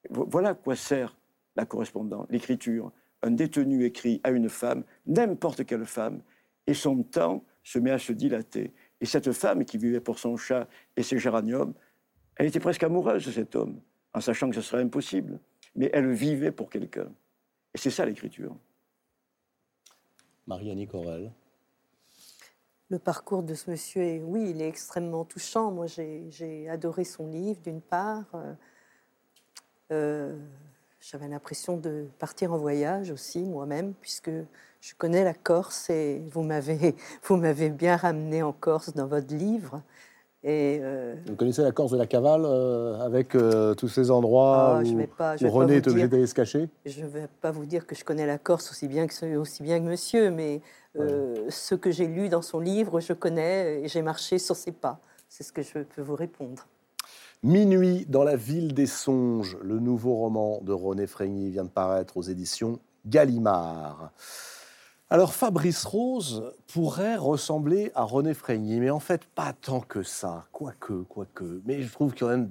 Vo- 0.10 0.26
Voilà 0.30 0.50
à 0.50 0.54
quoi 0.56 0.76
sert 0.76 1.18
la 1.56 1.66
correspondance, 1.66 2.28
l'écriture. 2.30 2.92
Un 3.24 3.32
détenu 3.32 3.84
écrit 3.86 4.20
à 4.24 4.32
une 4.32 4.50
femme, 4.50 4.84
n'importe 5.06 5.66
quelle 5.66 5.86
femme, 5.86 6.22
et 6.66 6.74
son 6.74 7.04
temps 7.04 7.44
se 7.64 7.78
met 7.78 7.92
à 7.92 8.00
se 8.00 8.14
dilater. 8.14 8.74
Et 9.02 9.06
cette 9.06 9.32
femme 9.34 9.66
qui 9.66 9.78
vivait 9.78 10.00
pour 10.00 10.20
son 10.20 10.38
chat 10.38 10.68
et 10.96 11.04
ses 11.04 11.18
géraniums, 11.18 11.74
elle 12.36 12.46
était 12.46 12.60
presque 12.60 12.84
amoureuse 12.84 13.26
de 13.26 13.32
cet 13.32 13.56
homme, 13.56 13.82
en 14.14 14.22
sachant 14.22 14.50
que 14.50 14.56
ce 14.56 14.62
serait 14.62 14.84
impossible. 14.84 15.40
Mais 15.76 15.90
elle 15.94 16.12
vivait 16.12 16.52
pour 16.52 16.70
quelqu'un. 16.70 17.12
Et 17.74 17.78
c'est 17.78 17.90
ça 17.90 18.06
l'écriture. 18.06 18.56
Marianne 20.48 20.86
Corel. 20.88 21.32
Le 22.90 23.00
parcours 23.00 23.42
de 23.42 23.54
ce 23.54 23.72
monsieur, 23.72 24.02
est, 24.02 24.22
oui, 24.22 24.50
il 24.50 24.62
est 24.62 24.68
extrêmement 24.68 25.24
touchant. 25.24 25.72
Moi, 25.72 25.86
j'ai 25.88 26.68
adoré 26.70 27.06
son 27.06 27.28
livre, 27.28 27.62
d'une 27.62 27.82
part. 27.82 28.26
Euh, 28.36 28.54
euh, 29.92 30.38
J'avais 31.02 31.28
l'impression 31.28 31.78
de 31.78 32.06
partir 32.20 32.54
en 32.54 32.58
voyage 32.58 33.10
aussi, 33.10 33.40
moi-même, 33.40 33.94
puisque 34.02 34.30
je 34.30 34.94
connais 34.98 35.24
la 35.24 35.34
Corse 35.34 35.90
et 35.90 36.22
vous 36.32 36.44
m'avez 36.44 36.96
vous 37.28 37.38
m'avez 37.38 37.70
bien 37.72 37.96
ramené 37.98 38.44
en 38.44 38.54
Corse 38.54 38.94
dans 38.94 39.08
votre 39.08 39.34
livre. 39.34 39.82
Et 40.44 40.80
euh, 40.82 41.16
Vous 41.28 41.36
connaissez 41.36 41.64
la 41.64 41.72
Corse 41.72 41.92
de 41.92 41.98
la 41.98 42.06
Cavale 42.08 42.44
euh, 42.46 43.00
avec 43.00 43.34
euh, 43.36 43.74
tous 43.76 43.88
ces 43.88 44.10
endroits 44.12 44.78
Ah, 44.80 44.84
je 44.84 44.92
où, 44.94 44.98
vais 44.98 45.08
pas- 45.08 45.38
je 45.38 45.44
où 45.44 45.48
vais 45.48 45.52
pas 45.52 45.58
René 45.58 45.76
est 45.78 45.88
obligé 45.88 46.08
d'aller 46.08 46.26
se 46.28 46.34
cacher 46.34 46.68
je 46.86 47.02
ne 47.04 47.08
vais 47.08 47.28
pas 47.42 47.52
vous 47.52 47.66
dire 47.66 47.86
que 47.88 47.94
je 47.96 48.04
connais 48.04 48.26
la 48.28 48.38
Corse 48.40 48.70
aussi 48.72 48.88
bien 48.88 49.06
que, 49.08 49.14
ce- 49.14 49.36
aussi 49.38 49.62
bien 49.64 49.80
que 49.80 49.86
monsieur, 49.86 50.30
mais 50.32 50.62
ce 50.96 51.74
que 51.76 51.90
j'ai 51.92 52.08
lu 52.08 52.30
dans 52.30 52.42
son 52.44 52.60
livre, 52.60 53.00
je 53.00 53.14
connais 53.14 53.82
et 53.84 53.88
j'ai 53.88 54.02
marché 54.04 54.38
sur 54.40 54.56
ses 54.56 54.72
pas. 54.72 55.00
C'est 55.30 55.44
ce 55.44 55.52
que 55.54 55.62
je 55.64 55.80
peux 55.80 56.02
vous 56.02 56.16
répondre. 56.16 56.68
Minuit 57.44 58.06
dans 58.06 58.24
la 58.24 58.36
ville 58.36 58.76
des 58.76 58.86
songes, 58.86 59.58
le 59.64 59.80
nouveau 59.80 60.14
roman 60.14 60.60
de 60.62 60.74
René 60.74 61.08
Frégny 61.08 61.50
vient 61.50 61.64
de 61.64 61.70
paraître 61.70 62.18
aux 62.18 62.22
éditions 62.22 62.80
Gallimard. 63.08 64.12
Alors 65.10 65.34
Fabrice 65.34 65.84
Rose 65.86 66.54
pourrait 66.72 67.16
ressembler 67.16 67.92
à 67.96 68.04
René 68.04 68.36
Frégny, 68.36 68.80
mais 68.80 68.92
en 68.92 69.00
fait 69.00 69.26
pas 69.26 69.54
tant 69.54 69.80
que 69.80 70.04
ça, 70.04 70.46
quoique, 70.52 71.02
quoique. 71.10 71.64
Mais 71.66 71.82
je 71.82 71.92
trouve 71.92 72.14
qu'il 72.14 72.28
y 72.28 72.30
a 72.30 72.46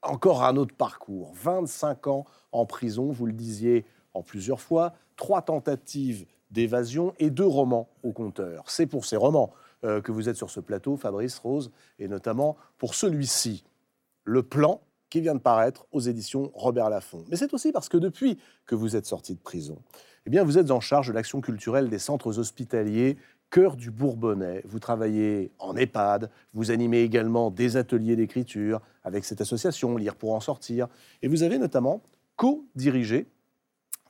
encore 0.00 0.42
un 0.42 0.56
autre 0.56 0.74
parcours. 0.74 1.34
25 1.34 2.06
ans 2.06 2.24
en 2.50 2.64
prison, 2.64 3.12
vous 3.12 3.26
le 3.26 3.34
disiez 3.34 3.84
en 4.14 4.22
plusieurs 4.22 4.62
fois, 4.62 4.94
trois 5.16 5.42
tentatives 5.42 6.24
d'évasion 6.50 7.12
et 7.18 7.28
deux 7.28 7.46
romans 7.46 7.90
au 8.02 8.12
compteur. 8.12 8.64
C'est 8.68 8.86
pour 8.86 9.04
ces 9.04 9.16
romans 9.16 9.52
euh, 9.84 10.00
que 10.00 10.12
vous 10.12 10.30
êtes 10.30 10.36
sur 10.36 10.48
ce 10.48 10.60
plateau, 10.60 10.96
Fabrice 10.96 11.38
Rose, 11.38 11.70
et 11.98 12.08
notamment 12.08 12.56
pour 12.78 12.94
celui-ci, 12.94 13.64
Le 14.24 14.42
Plan, 14.42 14.80
qui 15.10 15.20
vient 15.20 15.34
de 15.34 15.40
paraître 15.40 15.86
aux 15.92 16.00
éditions 16.00 16.50
Robert 16.54 16.90
Laffont. 16.90 17.24
Mais 17.28 17.36
c'est 17.36 17.54
aussi 17.54 17.70
parce 17.70 17.88
que 17.88 17.96
depuis 17.96 18.38
que 18.66 18.74
vous 18.74 18.96
êtes 18.96 19.06
sorti 19.06 19.34
de 19.34 19.40
prison, 19.40 19.78
eh 20.26 20.30
bien, 20.30 20.42
vous 20.42 20.58
êtes 20.58 20.70
en 20.70 20.80
charge 20.80 21.08
de 21.08 21.12
l'action 21.12 21.40
culturelle 21.40 21.88
des 21.88 21.98
centres 21.98 22.38
hospitaliers 22.38 23.16
Cœur 23.50 23.76
du 23.76 23.92
Bourbonnais. 23.92 24.62
Vous 24.64 24.80
travaillez 24.80 25.52
en 25.60 25.76
EHPAD, 25.76 26.30
vous 26.54 26.72
animez 26.72 27.02
également 27.02 27.52
des 27.52 27.76
ateliers 27.76 28.16
d'écriture 28.16 28.80
avec 29.04 29.24
cette 29.24 29.40
association 29.40 29.96
Lire 29.96 30.16
pour 30.16 30.34
en 30.34 30.40
sortir. 30.40 30.88
Et 31.22 31.28
vous 31.28 31.44
avez 31.44 31.58
notamment 31.58 32.02
co-dirigé 32.34 33.28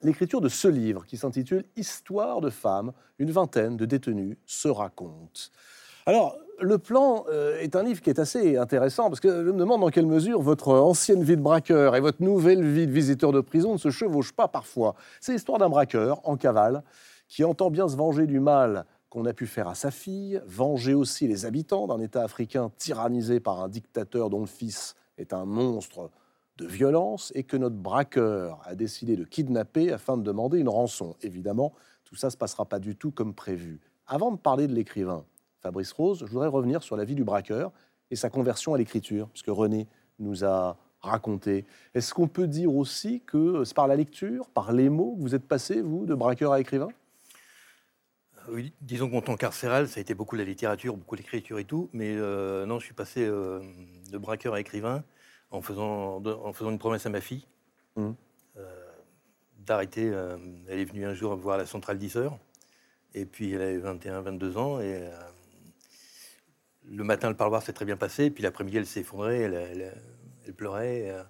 l'écriture 0.01 0.41
de 0.41 0.49
ce 0.49 0.69
livre 0.69 1.05
qui 1.05 1.19
s'intitule 1.19 1.65
Histoire 1.77 2.41
de 2.41 2.49
femmes, 2.49 2.93
une 3.19 3.31
vingtaine 3.31 3.77
de 3.77 3.85
détenus 3.85 4.39
se 4.47 4.69
racontent. 4.69 5.51
Alors, 6.07 6.39
le 6.61 6.79
plan 6.79 7.25
euh, 7.29 7.59
est 7.61 7.77
un 7.77 7.83
livre 7.83 8.01
qui 8.01 8.11
est 8.11 8.19
assez 8.19 8.57
intéressant 8.57 9.09
parce 9.09 9.21
que 9.21 9.29
je 9.29 9.51
me 9.51 9.59
demande 9.59 9.81
dans 9.81 9.91
quelle 9.91 10.07
mesure 10.07 10.41
votre 10.41 10.69
ancienne 10.69 11.23
vie 11.23 11.37
de 11.37 11.43
braqueur 11.43 11.97
et 11.97 12.01
votre 12.01 12.23
nouvelle 12.23 12.65
vie 12.65 12.87
de 12.87 12.93
visiteur 12.93 13.33
de 13.33 13.41
prison 13.41 13.73
ne 13.73 13.79
se 13.79 13.91
chevauchent 13.91 14.33
pas 14.33 14.49
parfois. 14.49 14.95
C'est 15.21 15.33
l'histoire 15.33 15.59
d'un 15.59 15.69
braqueur 15.69 16.21
en 16.25 16.37
cavale 16.37 16.83
qui 17.29 17.45
entend 17.45 17.71
bien 17.71 17.89
se 17.89 17.97
venger 17.97 18.27
du 18.27 18.41
mal 18.41 18.87
qu'on 19.11 19.27
a 19.27 19.33
pu 19.33 19.47
faire 19.47 19.69
à 19.69 19.75
sa 19.75 19.91
fille, 19.91 20.41
venger 20.47 20.95
aussi 20.95 21.29
les 21.29 21.47
habitants 21.47 21.87
d'un 21.87 22.01
État 22.01 22.23
africain 22.23 22.71
tyrannisé 22.79 23.41
par 23.41 23.61
un 23.61 23.69
dictateur 23.69 24.31
dont 24.31 24.41
le 24.41 24.47
fils 24.47 24.95
est 25.19 25.33
un 25.33 25.45
monstre 25.45 26.11
de 26.57 26.67
violence 26.67 27.33
et 27.35 27.45
que 27.45 27.57
notre 27.57 27.77
braqueur 27.77 28.61
a 28.65 28.75
décidé 28.75 29.17
de 29.17 29.25
kidnapper 29.25 29.93
afin 29.93 30.17
de 30.17 30.23
demander 30.23 30.59
une 30.59 30.69
rançon. 30.69 31.17
Évidemment, 31.23 31.73
tout 32.05 32.17
ça 32.17 32.29
ne 32.29 32.33
se 32.33 32.37
passera 32.37 32.65
pas 32.65 32.79
du 32.79 32.97
tout 32.97 33.11
comme 33.11 33.35
prévu. 33.35 33.81
Avant 34.07 34.31
de 34.31 34.37
parler 34.37 34.67
de 34.67 34.75
l'écrivain 34.75 35.25
Fabrice 35.65 35.93
Rose, 35.93 36.19
je 36.21 36.27
voudrais 36.27 36.49
revenir 36.49 36.83
sur 36.83 36.95
la 36.95 37.07
vie 37.07 37.15
du 37.15 37.25
braqueur 37.25 37.73
et 38.11 38.17
sa 38.17 38.29
conversion 38.29 38.75
à 38.75 38.79
l'écriture, 38.79 39.29
puisque 39.31 39.49
René 39.49 39.89
nous 40.19 40.45
a 40.45 40.77
raconté. 41.01 41.65
Est-ce 41.95 42.13
qu'on 42.13 42.29
peut 42.29 42.47
dire 42.47 42.75
aussi 42.75 43.23
que 43.25 43.65
c'est 43.65 43.75
par 43.75 43.89
la 43.89 43.97
lecture, 43.97 44.47
par 44.51 44.73
les 44.73 44.91
mots, 44.91 45.17
que 45.17 45.23
vous 45.23 45.35
êtes 45.35 45.49
passé, 45.49 45.81
vous, 45.81 46.05
de 46.05 46.15
braqueur 46.15 46.53
à 46.53 46.61
écrivain? 46.61 46.89
Oui, 48.51 48.75
disons 48.83 49.09
que 49.09 49.15
mon 49.15 49.23
temps 49.23 49.37
carcéral, 49.37 49.89
ça 49.89 50.01
a 50.01 50.03
été 50.03 50.13
beaucoup 50.13 50.37
la 50.37 50.45
littérature, 50.45 50.99
beaucoup 50.99 51.15
l'écriture 51.15 51.59
et 51.59 51.65
tout, 51.65 51.89
mais 51.95 52.15
euh, 52.15 52.67
non, 52.67 52.79
je 52.79 52.85
suis 52.85 52.95
passé 52.95 53.25
euh, 53.25 53.61
de 54.13 54.19
braqueur 54.19 54.53
à 54.53 54.61
écrivain 54.61 55.03
en 55.51 55.63
faisant, 55.63 56.23
en 56.23 56.53
faisant 56.53 56.71
une 56.71 56.79
promesse 56.79 57.07
à 57.07 57.11
ma 57.11 57.23
fille 57.23 57.47
euh, 57.97 58.13
d'arrêter. 59.61 60.11
euh, 60.13 60.37
elle 60.69 60.79
est 60.79 60.85
venue 60.85 61.07
un 61.07 61.15
jour 61.15 61.35
voir 61.37 61.57
la 61.57 61.65
centrale 61.65 61.97
10 61.97 62.17
heures, 62.19 62.39
et 63.15 63.25
puis 63.25 63.53
elle 63.53 63.63
avait 63.63 63.79
21, 63.79 64.21
22 64.21 64.59
ans, 64.59 64.79
et 64.79 65.09
euh, 65.09 65.11
le 66.91 67.05
matin, 67.05 67.29
le 67.31 67.37
parloir 67.37 67.63
s'est 67.63 67.73
très 67.73 67.85
bien 67.85 67.97
passé, 67.97 68.31
puis 68.31 68.43
l'après-midi, 68.43 68.77
elle 68.79 68.87
s'est 68.87 69.01
effondrée, 69.01 69.41
elle, 69.43 69.55
elle- 69.55 69.95
elle 70.47 70.55
pleurait, 70.55 71.11
euh, 71.11 71.23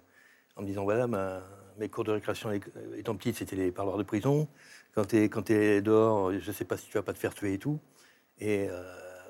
en 0.55 0.61
me 0.61 0.67
disant 0.67 0.83
voilà, 0.83 1.07
ma- 1.07 1.43
mes 1.77 1.89
cours 1.89 2.03
de 2.03 2.11
récréation 2.11 2.51
étant 2.97 3.15
petites, 3.15 3.37
c'était 3.37 3.55
les 3.55 3.71
parloirs 3.71 3.97
de 3.97 4.03
prison. 4.03 4.47
Quand 4.93 5.05
tu 5.05 5.17
es, 5.17 5.29
quand 5.29 5.49
es 5.49 5.81
dehors, 5.81 6.31
je 6.31 6.47
ne 6.47 6.53
sais 6.53 6.65
pas 6.65 6.77
si 6.77 6.87
tu 6.87 6.93
vas 6.93 7.03
pas 7.03 7.13
te 7.13 7.17
faire 7.17 7.33
tuer 7.33 7.53
et 7.53 7.57
tout. 7.59 7.79
Et 8.39 8.67
euh, 8.69 8.83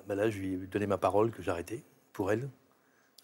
bah 0.07 0.15
là, 0.15 0.29
je 0.29 0.39
lui 0.39 0.53
ai 0.53 0.57
donné 0.57 0.85
ma 0.87 0.97
parole 0.97 1.31
que 1.31 1.41
j'arrêtais 1.41 1.83
pour 2.13 2.31
elle. 2.31 2.49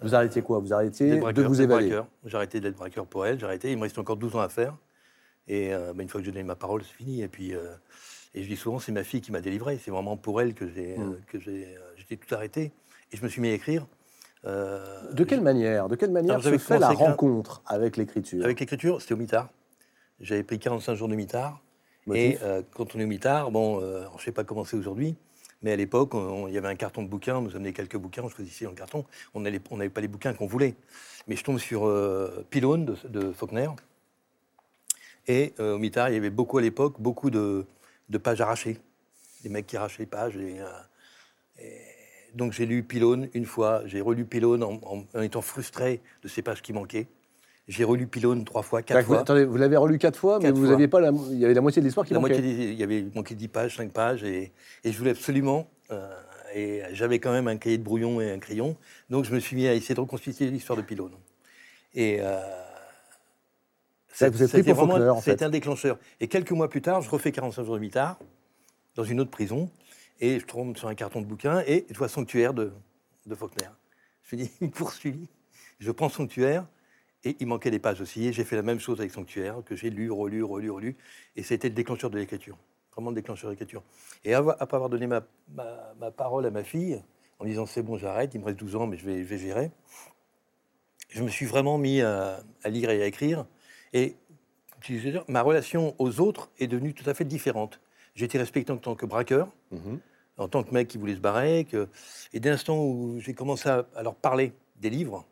Vous 0.01 0.15
arrêtiez 0.15 0.41
quoi? 0.41 0.57
Vous 0.59 0.73
arrêtiez 0.73 1.07
D'être 1.09 1.17
de 1.17 1.21
braqueur, 1.21 1.49
vous 1.49 1.61
évader? 1.61 1.89
braqueur. 1.89 2.07
J'ai 2.25 2.35
arrêté 2.35 2.59
d'être 2.59 2.75
braqueur 2.75 3.05
pour 3.05 3.25
elle, 3.27 3.39
j'ai 3.39 3.45
arrêté. 3.45 3.71
Il 3.71 3.77
me 3.77 3.83
reste 3.83 3.99
encore 3.99 4.17
12 4.17 4.35
ans 4.35 4.39
à 4.41 4.49
faire. 4.49 4.75
Et 5.47 5.73
euh, 5.73 5.93
bah, 5.93 6.01
une 6.01 6.09
fois 6.09 6.21
que 6.21 6.25
j'ai 6.25 6.31
donné 6.31 6.43
ma 6.43 6.55
parole, 6.55 6.83
c'est 6.83 6.93
fini. 6.95 7.21
Et 7.21 7.27
puis, 7.27 7.53
euh, 7.53 7.75
et 8.33 8.41
je 8.43 8.47
dis 8.47 8.55
souvent, 8.57 8.79
c'est 8.79 8.91
ma 8.91 9.03
fille 9.03 9.21
qui 9.21 9.31
m'a 9.31 9.41
délivré. 9.41 9.77
C'est 9.77 9.91
vraiment 9.91 10.17
pour 10.17 10.41
elle 10.41 10.55
que 10.55 10.67
j'ai, 10.67 10.97
Mm. 10.97 11.11
euh, 11.11 11.19
que 11.27 11.39
j'ai, 11.39 11.77
euh, 11.77 11.79
j'étais 11.95 12.17
tout 12.17 12.33
arrêté. 12.33 12.71
Et 13.11 13.17
je 13.17 13.23
me 13.23 13.27
suis 13.29 13.41
mis 13.41 13.49
à 13.49 13.53
écrire. 13.53 13.85
Euh, 14.45 15.11
De 15.11 15.23
quelle 15.23 15.41
manière 15.41 15.87
De 15.87 15.95
quelle 15.95 16.11
manière 16.11 16.41
se 16.41 16.57
fait 16.57 16.79
la 16.79 16.89
rencontre 16.89 17.61
avec 17.65 17.97
l'écriture? 17.97 18.43
Avec 18.43 18.59
l'écriture, 18.59 19.01
c'était 19.01 19.13
au 19.13 19.17
mitard. 19.17 19.49
J'avais 20.19 20.43
pris 20.43 20.59
45 20.59 20.95
jours 20.95 21.07
de 21.07 21.15
mitard. 21.15 21.61
Motif 22.07 22.23
Et 22.23 22.37
euh, 22.43 22.61
quand 22.73 22.95
on 22.95 22.99
est 22.99 23.03
au 23.03 23.07
mitard, 23.07 23.51
bon, 23.51 23.79
euh, 23.81 24.05
je 24.11 24.15
ne 24.15 24.19
sais 24.21 24.31
pas 24.31 24.43
comment 24.43 24.65
c'est 24.65 24.75
aujourd'hui, 24.77 25.15
mais 25.61 25.71
à 25.71 25.75
l'époque, 25.75 26.13
il 26.47 26.53
y 26.53 26.57
avait 26.57 26.67
un 26.67 26.75
carton 26.75 27.03
de 27.03 27.07
bouquins, 27.07 27.35
on 27.37 27.41
nous 27.41 27.55
amenait 27.55 27.73
quelques 27.73 27.97
bouquins, 27.97 28.23
on 28.23 28.29
choisissait 28.29 28.65
un 28.65 28.73
carton. 28.73 29.05
On 29.35 29.41
n'avait 29.41 29.61
on 29.69 29.77
n'avait 29.77 29.91
pas 29.91 30.01
les 30.01 30.07
bouquins 30.07 30.33
qu'on 30.33 30.47
voulait. 30.47 30.73
Mais 31.27 31.35
je 31.35 31.43
tombe 31.43 31.59
sur 31.59 31.85
euh, 31.85 32.45
Pylone 32.49 32.85
de, 32.85 32.95
de 33.07 33.31
Faulkner. 33.31 33.69
Et 35.27 35.53
au 35.59 35.77
mitard, 35.77 36.09
il 36.09 36.15
y 36.15 36.17
avait 36.17 36.31
beaucoup 36.31 36.57
à 36.57 36.61
l'époque, 36.63 36.95
beaucoup 36.99 37.29
de, 37.29 37.67
de 38.09 38.17
pages 38.17 38.41
arrachées. 38.41 38.79
Des 39.43 39.49
mecs 39.49 39.67
qui 39.67 39.77
arrachaient 39.77 39.99
les 39.99 40.07
pages. 40.07 40.35
Et, 40.35 40.57
et 41.59 41.79
donc 42.35 42.53
j'ai 42.53 42.65
lu 42.65 42.83
Pylone 42.83 43.29
une 43.33 43.45
fois, 43.45 43.81
j'ai 43.85 44.01
relu 44.01 44.25
Pylone 44.25 44.63
en, 44.63 44.73
en- 44.83 45.03
en 45.13 45.21
étant 45.21 45.41
frustré 45.41 46.01
de 46.23 46.27
ces 46.27 46.41
pages 46.41 46.61
qui 46.61 46.73
manquaient. 46.73 47.07
J'ai 47.67 47.83
relu 47.83 48.07
Pylone 48.07 48.43
trois 48.43 48.63
fois, 48.63 48.81
quatre 48.81 48.99
que 48.99 49.05
vous, 49.05 49.13
fois. 49.13 49.21
attendez, 49.21 49.45
vous 49.45 49.55
l'avez 49.57 49.77
relu 49.77 49.97
quatre 49.97 50.17
fois, 50.17 50.39
mais 50.39 50.51
vous 50.51 50.65
fois. 50.65 50.73
aviez 50.73 50.87
pas 50.87 50.99
la, 50.99 51.11
il 51.29 51.37
y 51.37 51.45
avait 51.45 51.53
la 51.53 51.61
moitié 51.61 51.81
de 51.81 51.85
l'histoire 51.85 52.05
qui 52.05 52.13
La 52.13 52.19
manquait. 52.19 52.33
moitié, 52.41 52.71
il 52.71 52.79
y 52.79 52.83
avait 52.83 53.05
manqué 53.15 53.35
10 53.35 53.47
pages, 53.47 53.77
5 53.77 53.91
pages, 53.93 54.23
et, 54.23 54.51
et 54.83 54.91
je 54.91 54.97
voulais 54.97 55.11
absolument. 55.11 55.67
euh, 55.91 56.09
et 56.53 56.81
j'avais 56.91 57.19
quand 57.19 57.31
même 57.31 57.47
un 57.47 57.55
cahier 57.55 57.77
de 57.77 57.83
brouillon 57.83 58.19
et 58.19 58.29
un 58.29 58.39
crayon, 58.39 58.75
donc 59.09 59.23
je 59.23 59.33
me 59.33 59.39
suis 59.39 59.55
mis 59.55 59.67
à 59.67 59.73
essayer 59.73 59.95
de 59.95 60.01
reconstituer 60.01 60.47
l'histoire 60.49 60.75
de 60.75 60.81
Pylone. 60.83 61.13
Et 61.95 62.17
euh, 62.19 62.41
vous 64.19 64.43
êtes 64.43 64.51
pris 64.51 64.63
pour 64.63 64.73
vraiment- 64.73 64.93
Faulkner, 64.95 65.09
en 65.09 65.21
fait. 65.21 65.31
C'était 65.31 65.45
un 65.45 65.49
déclencheur. 65.49 65.97
Et 66.19 66.27
quelques 66.27 66.51
mois 66.51 66.69
plus 66.69 66.81
tard, 66.81 67.01
je 67.01 67.09
refais 67.09 67.31
45 67.31 67.63
jours 67.63 67.75
de 67.75 67.79
mitard 67.79 68.19
dans 68.95 69.03
une 69.05 69.21
autre 69.21 69.31
prison, 69.31 69.69
et 70.21 70.39
je 70.39 70.45
tombe 70.45 70.77
sur 70.77 70.87
un 70.87 70.95
carton 70.95 71.19
de 71.19 71.25
bouquin 71.25 71.63
et 71.67 71.85
je 71.89 71.97
vois 71.97 72.07
Sanctuaire 72.07 72.53
de, 72.53 72.71
Faulkner. 73.35 73.67
Je 74.23 74.35
me 74.35 74.43
dis, 74.43 74.51
il 74.61 74.67
me 74.69 74.71
poursuit. 74.71 75.27
Je 75.79 75.91
prends 75.91 76.09
Sanctuaire, 76.09 76.67
et 77.23 77.35
il 77.39 77.47
manquait 77.47 77.71
des 77.71 77.79
pages 77.79 78.01
aussi. 78.01 78.27
Et 78.27 78.33
j'ai 78.33 78.43
fait 78.43 78.55
la 78.55 78.61
même 78.61 78.79
chose 78.79 78.99
avec 78.99 79.11
Sanctuaire, 79.11 79.61
que 79.65 79.75
j'ai 79.75 79.89
lu, 79.89 80.11
relu, 80.11 80.43
relu, 80.43 80.69
relu. 80.69 80.97
Et 81.35 81.43
c'était 81.43 81.69
le 81.69 81.75
déclencheur 81.75 82.09
de 82.09 82.17
l'écriture. 82.17 82.57
Vraiment 82.93 83.09
le 83.09 83.15
déclencheur 83.15 83.49
de 83.49 83.53
l'écriture. 83.53 83.83
Et 84.23 84.33
après 84.33 84.75
avoir 84.75 84.89
donné 84.89 85.07
ma, 85.07 85.21
parole 86.11 86.45
à 86.45 86.51
ma 86.51 86.63
fille, 86.63 87.01
en 87.39 87.45
disant 87.45 87.65
c'est 87.65 87.83
bon, 87.83 87.97
j'arrête, 87.97 88.33
il 88.33 88.41
me 88.41 88.45
reste 88.45 88.59
12 88.59 88.75
ans, 88.75 88.87
mais 88.87 88.97
je 88.97 89.05
vais, 89.05 89.37
gérer, 89.37 89.71
je 91.09 91.23
me 91.23 91.29
suis 91.29 91.45
vraiment 91.45 91.77
mis 91.77 92.01
à, 92.01 92.43
lire 92.65 92.89
et 92.89 93.01
à 93.01 93.05
écrire. 93.05 93.45
Et 93.93 94.15
ma 95.27 95.41
relation 95.41 95.95
aux 95.99 96.19
autres 96.19 96.51
est 96.59 96.67
devenue 96.67 96.93
tout 96.93 97.09
à 97.09 97.13
fait 97.13 97.25
différente. 97.25 97.79
Été 98.17 98.37
respecté 98.37 98.71
en 98.71 98.77
tant 98.77 98.93
que 98.93 99.07
braqueur, 99.07 99.49
mhm. 99.71 99.99
En 100.41 100.47
tant 100.47 100.63
que 100.63 100.73
mec 100.73 100.87
qui 100.87 100.97
voulait 100.97 101.15
se 101.15 101.19
barrer. 101.19 101.65
Que... 101.69 101.87
Et 102.33 102.39
dès 102.39 102.49
l'instant 102.49 102.83
où 102.83 103.19
j'ai 103.19 103.33
commencé 103.33 103.69
à, 103.69 103.85
leur 104.03 104.15
parler 104.15 104.53
des 104.77 104.89
livres, 104.89 105.25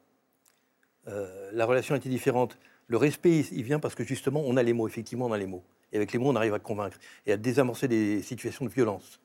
euh, 1.08 1.50
la 1.54 1.66
relation 1.66 1.96
était 1.96 2.10
différente. 2.10 2.58
Le 2.88 2.98
respect, 2.98 3.40
il 3.52 3.64
vient 3.64 3.80
parce 3.80 3.96
que 3.96 4.04
justement, 4.04 4.42
on 4.46 4.58
a 4.58 4.64
les 4.64 4.74
mots, 4.74 4.88
effectivement, 4.88 5.26
on 5.26 5.32
a 5.32 5.38
les 5.38 5.48
mots. 5.48 5.64
Et 5.92 5.98
avec 5.98 6.14
les 6.14 6.20
mots, 6.20 6.30
on 6.30 6.36
arrive 6.36 6.54
à 6.54 6.60
convaincre 6.60 6.98
et 7.26 7.32
à 7.32 7.38
désamorcer 7.38 7.88
des 7.88 8.22
situations 8.22 8.66
de 8.66 8.70
violence. 8.70 9.20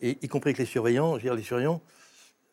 Et 0.00 0.18
y 0.22 0.28
compris 0.28 0.50
avec 0.50 0.58
les 0.58 0.66
surveillants, 0.66 1.12
je 1.12 1.16
veux 1.16 1.22
dire, 1.22 1.34
les 1.34 1.42
surveillants, 1.42 1.80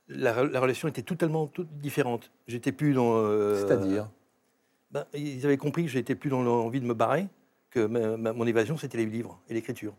la, 0.10 0.34
relation 0.34 0.88
était 0.88 1.02
totalement 1.02 1.48
toute 1.48 1.70
différente. 1.80 2.32
J'étais 2.48 2.72
plus 2.72 2.94
dans. 2.94 3.18
Euh, 3.18 3.56
C'est-à-dire? 3.56 4.10
Ben, 4.92 5.06
Ils 5.14 5.46
avaient 5.46 5.58
compris 5.58 5.84
que 5.84 5.90
j'étais 5.90 6.16
plus 6.16 6.30
dans 6.30 6.44
l'envie 6.44 6.80
de 6.80 6.86
me 6.86 6.94
barrer, 6.94 7.28
que 7.72 7.86
mon 7.88 8.48
évasion, 8.48 8.78
c'était 8.78 8.98
les 8.98 9.06
livres 9.06 9.42
et 9.50 9.54
l'écriture. 9.54 9.94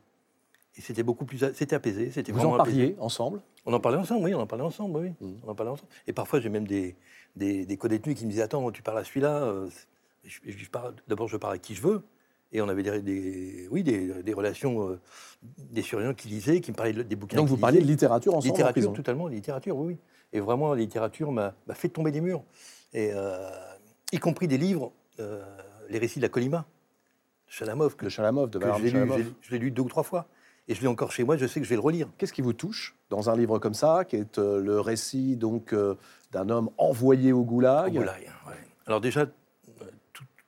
Et 0.78 0.80
c'était 0.80 1.02
beaucoup 1.02 1.24
plus. 1.24 1.38
C'était 1.54 1.74
apaisé. 1.74 2.10
C'était 2.12 2.32
Vous 2.32 2.44
en 2.44 2.56
parliez 2.56 2.94
ensemble? 3.00 3.40
On 3.66 3.72
en 3.72 3.80
parlait 3.80 3.98
ensemble, 3.98 4.24
oui, 4.24 4.34
on 4.34 4.40
en 4.40 4.46
parlait 4.46 4.64
ensemble, 4.64 4.96
oui. 4.98 5.08
Mmh. 5.20 5.34
On 5.44 5.50
en 5.50 5.54
parlait 5.54 5.72
ensemble. 5.72 5.90
Et 6.06 6.12
parfois, 6.12 6.40
j'ai 6.40 6.48
même 6.48 6.66
des, 6.66 6.96
des, 7.36 7.66
des 7.66 7.76
co-détenus 7.76 8.16
qui 8.16 8.24
me 8.24 8.30
disaient 8.30 8.42
Attends, 8.42 8.70
tu 8.70 8.82
parles 8.82 8.98
à 8.98 9.04
celui-là 9.04 9.42
euh, 9.42 9.68
D'abord, 11.08 11.28
je 11.28 11.36
parle 11.36 11.54
à 11.54 11.58
qui 11.58 11.74
je 11.74 11.82
veux. 11.82 12.02
Et 12.52 12.62
on 12.62 12.68
avait 12.68 12.82
des, 13.02 13.68
oui, 13.70 13.82
des, 13.82 14.22
des 14.22 14.32
relations, 14.32 14.88
euh, 14.88 15.00
des 15.42 15.82
surveillants 15.82 16.14
qui 16.14 16.28
lisaient, 16.28 16.60
qui 16.60 16.70
me 16.70 16.76
parlaient 16.76 17.04
des 17.04 17.16
bouquins. 17.16 17.36
Donc 17.36 17.48
vous 17.48 17.58
parliez 17.58 17.80
de 17.80 17.86
littérature 17.86 18.34
ensemble 18.34 18.52
Littérature, 18.52 18.92
totalement, 18.94 19.28
littérature, 19.28 19.76
oui, 19.76 19.94
oui. 19.94 19.98
Et 20.32 20.40
vraiment, 20.40 20.72
la 20.72 20.80
littérature 20.80 21.30
m'a 21.32 21.54
fait 21.74 21.88
tomber 21.88 22.10
des 22.10 22.20
murs. 22.22 22.42
Et, 22.94 23.10
euh, 23.12 23.50
y 24.12 24.18
compris 24.18 24.48
des 24.48 24.56
livres, 24.56 24.92
euh, 25.20 25.44
les 25.90 25.98
récits 25.98 26.20
de 26.20 26.24
la 26.24 26.30
Colima, 26.30 26.64
Chalamov. 27.48 27.96
Que, 27.96 28.06
de 28.06 28.10
Chalamov, 28.10 28.48
de 28.48 28.60
Je 29.42 29.50
l'ai 29.50 29.58
lu 29.58 29.70
deux 29.70 29.82
ou 29.82 29.88
trois 29.88 30.02
fois. 30.02 30.26
Et 30.68 30.74
je 30.74 30.82
l'ai 30.82 30.86
encore 30.86 31.12
chez 31.12 31.24
moi, 31.24 31.36
je 31.36 31.46
sais 31.46 31.60
que 31.60 31.64
je 31.64 31.70
vais 31.70 31.76
le 31.76 31.82
relire. 31.82 32.08
Qu'est-ce 32.18 32.32
qui 32.32 32.42
vous 32.42 32.52
touche 32.52 32.94
dans 33.08 33.30
un 33.30 33.36
livre 33.36 33.58
comme 33.58 33.74
ça, 33.74 34.04
qui 34.04 34.16
est 34.16 34.38
le 34.38 34.80
récit 34.80 35.36
donc 35.36 35.74
d'un 36.30 36.50
homme 36.50 36.70
envoyé 36.76 37.32
au 37.32 37.42
goulag? 37.42 37.92
Au 37.92 38.00
goulag, 38.00 38.30
ouais. 38.46 38.54
Alors 38.86 39.00
déjà, 39.00 39.26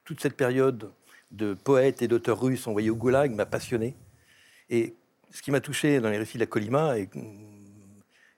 toute 0.04 0.20
cette 0.20 0.36
période 0.36 0.90
de 1.30 1.54
poètes 1.54 2.02
et 2.02 2.08
d'auteurs 2.08 2.40
russes 2.40 2.66
envoyés 2.66 2.90
au 2.90 2.96
goulag 2.96 3.32
m'a 3.32 3.46
passionné. 3.46 3.96
Et 4.68 4.94
ce 5.30 5.40
qui 5.40 5.50
m'a 5.50 5.60
touché 5.60 6.00
dans 6.00 6.10
les 6.10 6.18
récits 6.18 6.36
de 6.36 6.42
la 6.42 6.46
Colima 6.46 6.98
et, 6.98 7.08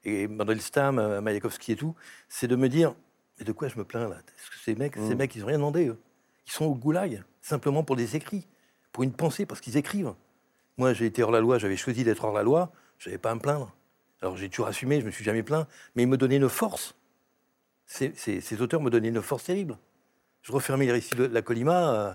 et 0.05 0.29
Mandelstam, 0.29 1.21
Mayakovsky 1.21 1.73
et 1.73 1.77
tout, 1.77 1.95
c'est 2.29 2.47
de 2.47 2.55
me 2.55 2.69
dire 2.69 2.95
mais 3.39 3.45
de 3.45 3.53
quoi 3.53 3.69
je 3.69 3.79
me 3.79 3.85
plains 3.85 4.09
là? 4.09 4.17
Parce 4.25 4.51
que 4.51 4.59
ces 4.63 4.75
mecs, 4.77 4.95
ces 4.95 5.15
mmh. 5.15 5.19
mecs, 5.19 5.35
ils 5.35 5.41
n'ont 5.41 5.47
rien 5.47 5.57
demandé. 5.57 5.89
Eux. 5.89 5.99
Ils 6.47 6.53
sont 6.53 6.67
au 6.67 6.75
goulag 6.75 7.25
simplement 7.41 7.83
pour 7.83 7.97
des 7.97 8.15
écrits, 8.15 8.47
pour 8.93 9.03
une 9.03 9.13
pensée, 9.13 9.47
parce 9.47 9.61
qu'ils 9.61 9.77
écrivent. 9.77 10.15
Moi, 10.79 10.93
j'ai 10.93 11.07
été 11.07 11.23
hors 11.23 11.31
la 11.31 11.41
loi, 11.41 11.59
j'avais 11.59 11.77
choisi 11.77 12.05
d'être 12.05 12.25
hors 12.25 12.33
la 12.33 12.43
loi, 12.43 12.73
je 12.99 13.09
n'avais 13.09 13.19
pas 13.19 13.31
à 13.31 13.35
me 13.35 13.41
plaindre. 13.41 13.75
Alors 14.23 14.37
j'ai 14.37 14.49
toujours 14.49 14.69
assumé, 14.69 15.01
je 15.01 15.07
me 15.07 15.11
suis 15.11 15.25
jamais 15.25 15.43
plaint, 15.43 15.67
mais 15.95 16.05
ils 16.05 16.09
me 16.09 16.17
donnaient 16.17 16.37
une 16.37 16.49
force. 16.49 16.95
Ces, 17.87 18.13
ces, 18.15 18.63
auteurs 18.63 18.81
me 18.81 18.89
donnaient 18.89 19.09
une 19.09 19.21
force 19.21 19.45
terrible. 19.45 19.77
Je 20.43 20.53
refermais 20.53 20.87
les 20.87 20.93
récits 20.93 21.15
de 21.15 21.25
la 21.25 21.43
Colima. 21.43 21.95
Euh, 21.95 22.13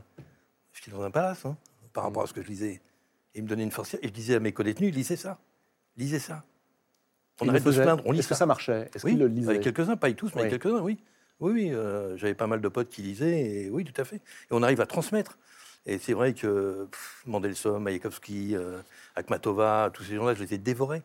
J'étais 0.74 0.92
dans 0.92 1.04
un 1.04 1.12
palace, 1.12 1.46
hein, 1.46 1.58
par 1.94 2.04
rapport 2.04 2.24
à 2.24 2.28
ce 2.28 2.34
que 2.34 2.42
je 2.42 2.48
lisais. 2.48 2.82
Et 3.36 3.40
il 3.40 3.44
me 3.44 3.48
donnait 3.48 3.64
une 3.64 3.72
force. 3.72 3.96
Et 3.96 4.00
je 4.04 4.10
disais 4.10 4.36
à 4.36 4.40
mes 4.40 4.54
co-détenus, 4.54 4.94
lisez 4.94 5.16
ça. 5.16 5.40
Lisez 5.98 6.20
ça. 6.20 6.44
On 7.42 7.50
arrête 7.50 7.64
de 7.64 7.72
se 7.72 7.82
plaindre, 7.82 8.04
on 8.06 8.12
lit 8.12 8.20
Est-ce 8.20 8.30
que 8.30 8.36
ça 8.36 8.46
marchait? 8.46 8.90
Est-ce 8.94 9.06
oui, 9.06 9.16
le 9.16 9.28
lisaient? 9.28 9.50
Avec 9.50 9.62
quelques-uns, 9.62 9.98
pas 9.98 10.12
tous, 10.14 10.34
mais 10.36 10.50
quelques-uns, 10.50 10.82
oui. 10.82 10.98
Oui, 11.40 11.52
oui, 11.52 11.72
euh, 11.72 12.18
j'avais 12.18 12.34
pas 12.34 12.48
mal 12.48 12.62
de 12.62 12.68
potes 12.68 12.90
qui 12.90 13.04
lisaient, 13.04 13.40
et 13.40 13.70
oui, 13.70 13.84
tout 13.84 14.00
à 14.02 14.06
fait. 14.06 14.16
Et 14.16 14.52
on 14.52 14.64
arrive 14.64 14.82
à 14.82 14.88
transmettre. 14.88 15.38
Et 15.88 15.98
c'est 15.98 16.14
vrai 16.14 16.34
que 16.34 16.88
Mandelson, 17.26 17.80
Mayakovsky, 17.80 18.56
euh, 18.56 18.82
Akhmatova, 19.16 19.90
tous 19.94 20.04
ces 20.04 20.16
gens-là, 20.16 20.36
je 20.36 20.44
les 20.44 20.54
ai 20.54 20.58
dévorés. 20.58 21.02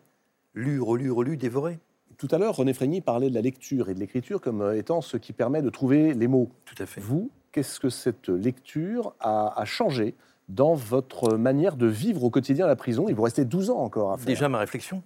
Lus, 0.55 0.81
relus, 0.81 1.13
relus, 1.13 1.37
dévorés. 1.37 1.79
Tout 2.19 2.29
à 2.33 2.39
l'heure, 2.39 2.57
René 2.57 2.75
Frégny 2.75 3.01
parlait 3.01 3.31
de 3.31 3.35
la 3.35 3.41
lecture 3.41 3.89
et 3.89 3.95
de 3.95 4.01
l'écriture 4.01 4.41
comme 4.41 4.61
euh, 4.61 4.77
étant 4.77 5.01
ce 5.01 5.17
qui 5.17 5.33
permet 5.33 5.63
de 5.63 5.71
trouver 5.71 6.15
les 6.15 6.27
mots. 6.27 6.51
Tout 6.65 6.75
à 6.83 6.87
fait. 6.87 7.01
Vous, 7.01 7.31
qu'est-ce 7.53 7.79
que 7.79 7.91
cette 7.91 8.29
lecture 8.29 9.15
a, 9.21 9.65
changé 9.65 10.17
dans 10.49 10.75
votre 10.75 11.37
manière 11.37 11.77
de 11.77 11.87
vivre 11.87 12.25
au 12.25 12.31
quotidien 12.31 12.65
à 12.65 12.69
la 12.69 12.77
prison? 12.77 13.07
Il 13.09 13.15
vous 13.15 13.23
restait 13.23 13.45
12 13.45 13.71
ans 13.71 13.79
encore 13.79 14.13
à 14.13 14.17
faire. 14.17 14.27
Déjà, 14.27 14.49
ma 14.49 14.59
réflexion. 14.59 15.01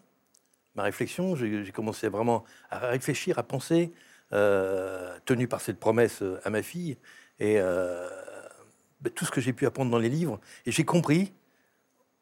Ma 0.74 0.85
réflexion, 0.85 1.37
j'ai 1.37 1.72
commencé 1.72 2.09
vraiment 2.09 2.45
à 2.70 2.79
réfléchir, 2.79 3.39
à 3.39 3.43
penser, 3.43 3.93
euh, 4.33 5.16
tenu 5.24 5.49
par 5.49 5.61
cette 5.61 5.79
promesse 5.79 6.22
à 6.45 6.51
ma 6.51 6.62
fille, 6.62 6.99
et 7.39 7.57
euh, 7.59 8.09
ben, 9.07 9.13
tout 9.13 9.25
ce 9.25 9.31
que 9.31 9.41
j'ai 9.41 9.53
pu 9.53 9.67
apprendre 9.67 9.91
dans 9.91 9.99
les 9.99 10.09
livres. 10.09 10.41
Et 10.67 10.73
j'ai 10.73 10.85
compris, 10.85 11.33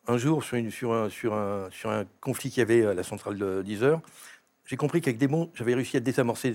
un 0.06 0.18
jour, 0.18 0.44
sur, 0.44 0.58
une, 0.58 0.70
sur, 0.70 0.92
un, 0.92 1.08
sur, 1.08 1.32
un, 1.32 1.70
sur 1.70 1.88
un 1.90 2.04
conflit 2.20 2.50
qu'il 2.50 2.58
y 2.58 2.62
avait 2.62 2.84
à 2.84 2.92
la 2.92 3.02
centrale 3.02 3.38
de 3.38 3.62
10 3.62 3.82
heures, 3.82 4.02
j'ai 4.66 4.76
compris 4.76 5.00
qu'avec 5.00 5.16
des 5.16 5.28
mots, 5.28 5.48
j'avais 5.54 5.74
réussi 5.74 5.96
à 5.96 6.00
désamorcer 6.00 6.54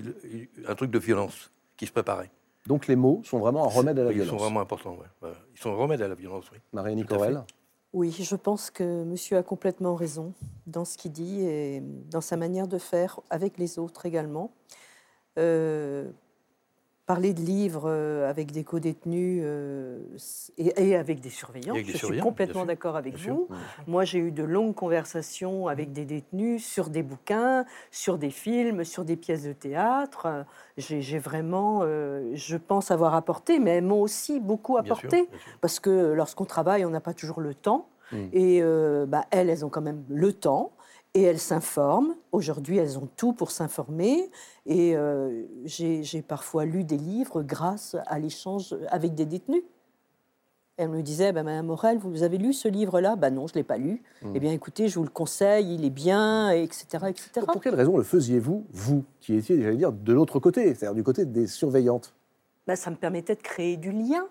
un 0.68 0.74
truc 0.76 0.92
de 0.92 0.98
violence 1.00 1.50
qui 1.76 1.86
se 1.86 1.90
préparait. 1.90 2.30
Donc 2.66 2.86
les 2.86 2.94
mots 2.94 3.22
sont 3.24 3.40
vraiment 3.40 3.64
un 3.64 3.68
remède 3.68 3.98
à 3.98 4.04
la 4.04 4.12
violence. 4.12 4.28
Ils 4.28 4.30
sont 4.30 4.44
vraiment 4.44 4.60
importants, 4.60 4.96
oui. 5.00 5.28
Ils 5.54 5.60
sont 5.60 5.72
un 5.72 5.76
remède 5.76 6.00
à 6.00 6.06
la 6.06 6.14
violence, 6.14 6.44
oui. 6.52 6.58
Marie 6.72 6.94
Nicorel 6.94 7.42
Oui, 7.92 8.12
je 8.12 8.36
pense 8.36 8.70
que 8.70 9.02
monsieur 9.02 9.36
a 9.36 9.42
complètement 9.42 9.96
raison 9.96 10.32
dans 10.68 10.84
ce 10.84 10.96
qu'il 10.96 11.10
dit 11.10 11.40
et 11.40 11.82
dans 12.10 12.20
sa 12.20 12.36
manière 12.36 12.68
de 12.68 12.78
faire 12.78 13.18
avec 13.30 13.58
les 13.58 13.80
autres 13.80 14.06
également. 14.06 14.52
Euh, 15.38 16.08
parler 17.10 17.34
de 17.34 17.40
livres 17.40 17.86
euh, 17.86 18.30
avec 18.30 18.52
des 18.52 18.62
co-détenus 18.62 19.42
euh, 19.44 19.98
et, 20.58 20.94
avec 20.94 21.18
des 21.18 21.28
surveillants. 21.28 21.74
je 21.74 21.96
suis 21.96 22.20
complètement 22.20 22.64
d'accord 22.64 22.94
avec 22.94 23.16
vous. 23.16 23.48
Moi, 23.88 24.04
j'ai 24.04 24.20
eu 24.20 24.30
de 24.30 24.44
longues 24.44 24.76
conversations 24.76 25.66
avec 25.66 25.92
des 25.92 26.04
détenus 26.04 26.64
sur 26.64 26.88
des 26.88 27.02
bouquins, 27.02 27.64
sur 27.90 28.16
des 28.16 28.30
films, 28.30 28.84
sur 28.84 29.04
des 29.04 29.16
pièces 29.16 29.42
de 29.42 29.52
théâtre. 29.52 30.46
J'ai 30.76 31.18
vraiment, 31.18 31.80
euh, 31.82 32.30
je 32.34 32.56
pense 32.56 32.92
avoir 32.92 33.16
apporté, 33.16 33.58
mais 33.58 33.70
elles 33.72 33.84
m'ont 33.84 34.02
aussi 34.02 34.38
beaucoup 34.38 34.76
apporté. 34.76 35.28
Parce 35.60 35.80
que 35.80 36.12
lorsqu'on 36.12 36.44
travaille, 36.44 36.84
on 36.84 36.90
n'a 36.90 37.00
pas 37.00 37.14
toujours 37.14 37.40
le 37.40 37.54
temps. 37.54 37.88
Mm. 38.12 38.16
Et 38.32 38.62
bah, 39.08 39.24
elles, 39.32 39.50
elles 39.50 39.64
ont 39.64 39.68
quand 39.68 39.82
même 39.82 40.04
le 40.08 40.32
temps 40.32 40.70
et 41.14 41.22
elles 41.22 41.38
s'informent. 41.38 42.14
Aujourd'hui, 42.32 42.78
elles 42.78 42.98
ont 42.98 43.08
tout 43.16 43.32
pour 43.32 43.50
s'informer. 43.50 44.30
Et 44.66 44.96
euh, 44.96 45.44
j'ai 45.64 46.22
parfois 46.22 46.64
lu 46.64 46.84
des 46.84 46.96
livres 46.96 47.42
grâce 47.42 47.96
à 48.06 48.18
l'échange 48.18 48.76
avec 48.88 49.14
des 49.14 49.26
détenus. 49.26 49.62
Elle 50.76 50.88
me 50.88 51.02
disait, 51.02 51.32
bah, 51.32 51.42
Madame 51.42 51.66
Morel, 51.66 51.98
vous 51.98 52.22
avez 52.22 52.38
lu 52.38 52.54
ce 52.54 52.66
livre-là? 52.66 53.14
Ben 53.14 53.28
non, 53.30 53.46
je 53.46 53.52
ne 53.52 53.56
l'ai 53.56 53.64
pas 53.64 53.76
lu. 53.76 54.02
Hmm. 54.22 54.32
Eh 54.34 54.40
bien, 54.40 54.52
écoutez, 54.52 54.88
je 54.88 54.98
vous 54.98 55.04
le 55.04 55.10
conseille, 55.10 55.74
il 55.74 55.84
est 55.84 55.90
bien, 55.90 56.50
etc. 56.52 56.86
etc. 57.08 57.46
Pour 57.46 57.60
quelle 57.60 57.74
raison 57.74 57.98
le 57.98 58.02
faisiez-vous, 58.02 58.64
vous, 58.70 59.04
qui 59.20 59.34
étiez, 59.34 59.60
j'allais 59.60 59.76
dire, 59.76 59.92
de 59.92 60.12
l'autre 60.12 60.38
côté, 60.38 60.74
c'est-à-dire 60.74 60.94
du 60.94 61.02
côté 61.02 61.26
des 61.26 61.46
surveillantes? 61.46 62.14
Ben, 62.66 62.76
Ça 62.76 62.90
me 62.90 62.96
permettait 62.96 63.34
de 63.34 63.42
créer 63.42 63.76
du 63.76 63.92
lien 63.92 64.26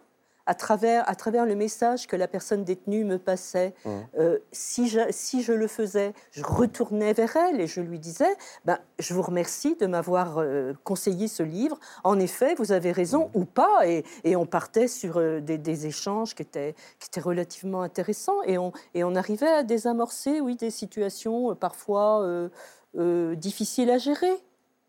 à 0.45 0.55
travers, 0.55 1.07
à 1.07 1.13
travers 1.15 1.45
le 1.45 1.55
message 1.55 2.07
que 2.07 2.15
la 2.15 2.27
personne 2.27 2.63
détenue 2.63 3.03
me 3.03 3.19
passait. 3.19 3.73
Mmh. 3.85 3.89
Euh, 4.17 4.39
si, 4.51 4.87
je, 4.87 4.99
si 5.11 5.43
je 5.43 5.53
le 5.53 5.67
faisais, 5.67 6.13
je 6.31 6.43
retournais 6.43 7.13
vers 7.13 7.35
elle 7.35 7.61
et 7.61 7.67
je 7.67 7.81
lui 7.81 7.99
disais 7.99 8.35
ben, 8.65 8.79
Je 8.97 9.13
vous 9.13 9.21
remercie 9.21 9.75
de 9.75 9.85
m'avoir 9.85 10.39
euh, 10.39 10.73
conseillé 10.83 11.27
ce 11.27 11.43
livre. 11.43 11.79
En 12.03 12.19
effet, 12.19 12.55
vous 12.55 12.71
avez 12.71 12.91
raison 12.91 13.27
mmh. 13.27 13.39
ou 13.39 13.45
pas. 13.45 13.87
Et, 13.87 14.03
et, 14.23 14.35
on 14.35 14.45
partait 14.45 14.87
sur 14.87 15.17
euh, 15.17 15.39
des, 15.39 15.59
des, 15.59 15.85
échanges 15.85 16.33
qui 16.33 16.41
étaient, 16.41 16.73
qui 16.99 17.07
étaient 17.07 17.21
relativement 17.21 17.83
intéressants 17.83 18.41
et 18.45 18.57
on, 18.57 18.71
et 18.95 19.03
on 19.03 19.15
arrivait 19.15 19.47
à 19.47 19.63
désamorcer 19.63 20.41
oui, 20.41 20.55
des 20.55 20.71
situations 20.71 21.55
parfois 21.55 22.49
difficiles 22.95 23.91
à 23.91 23.97
gérer 23.97 24.33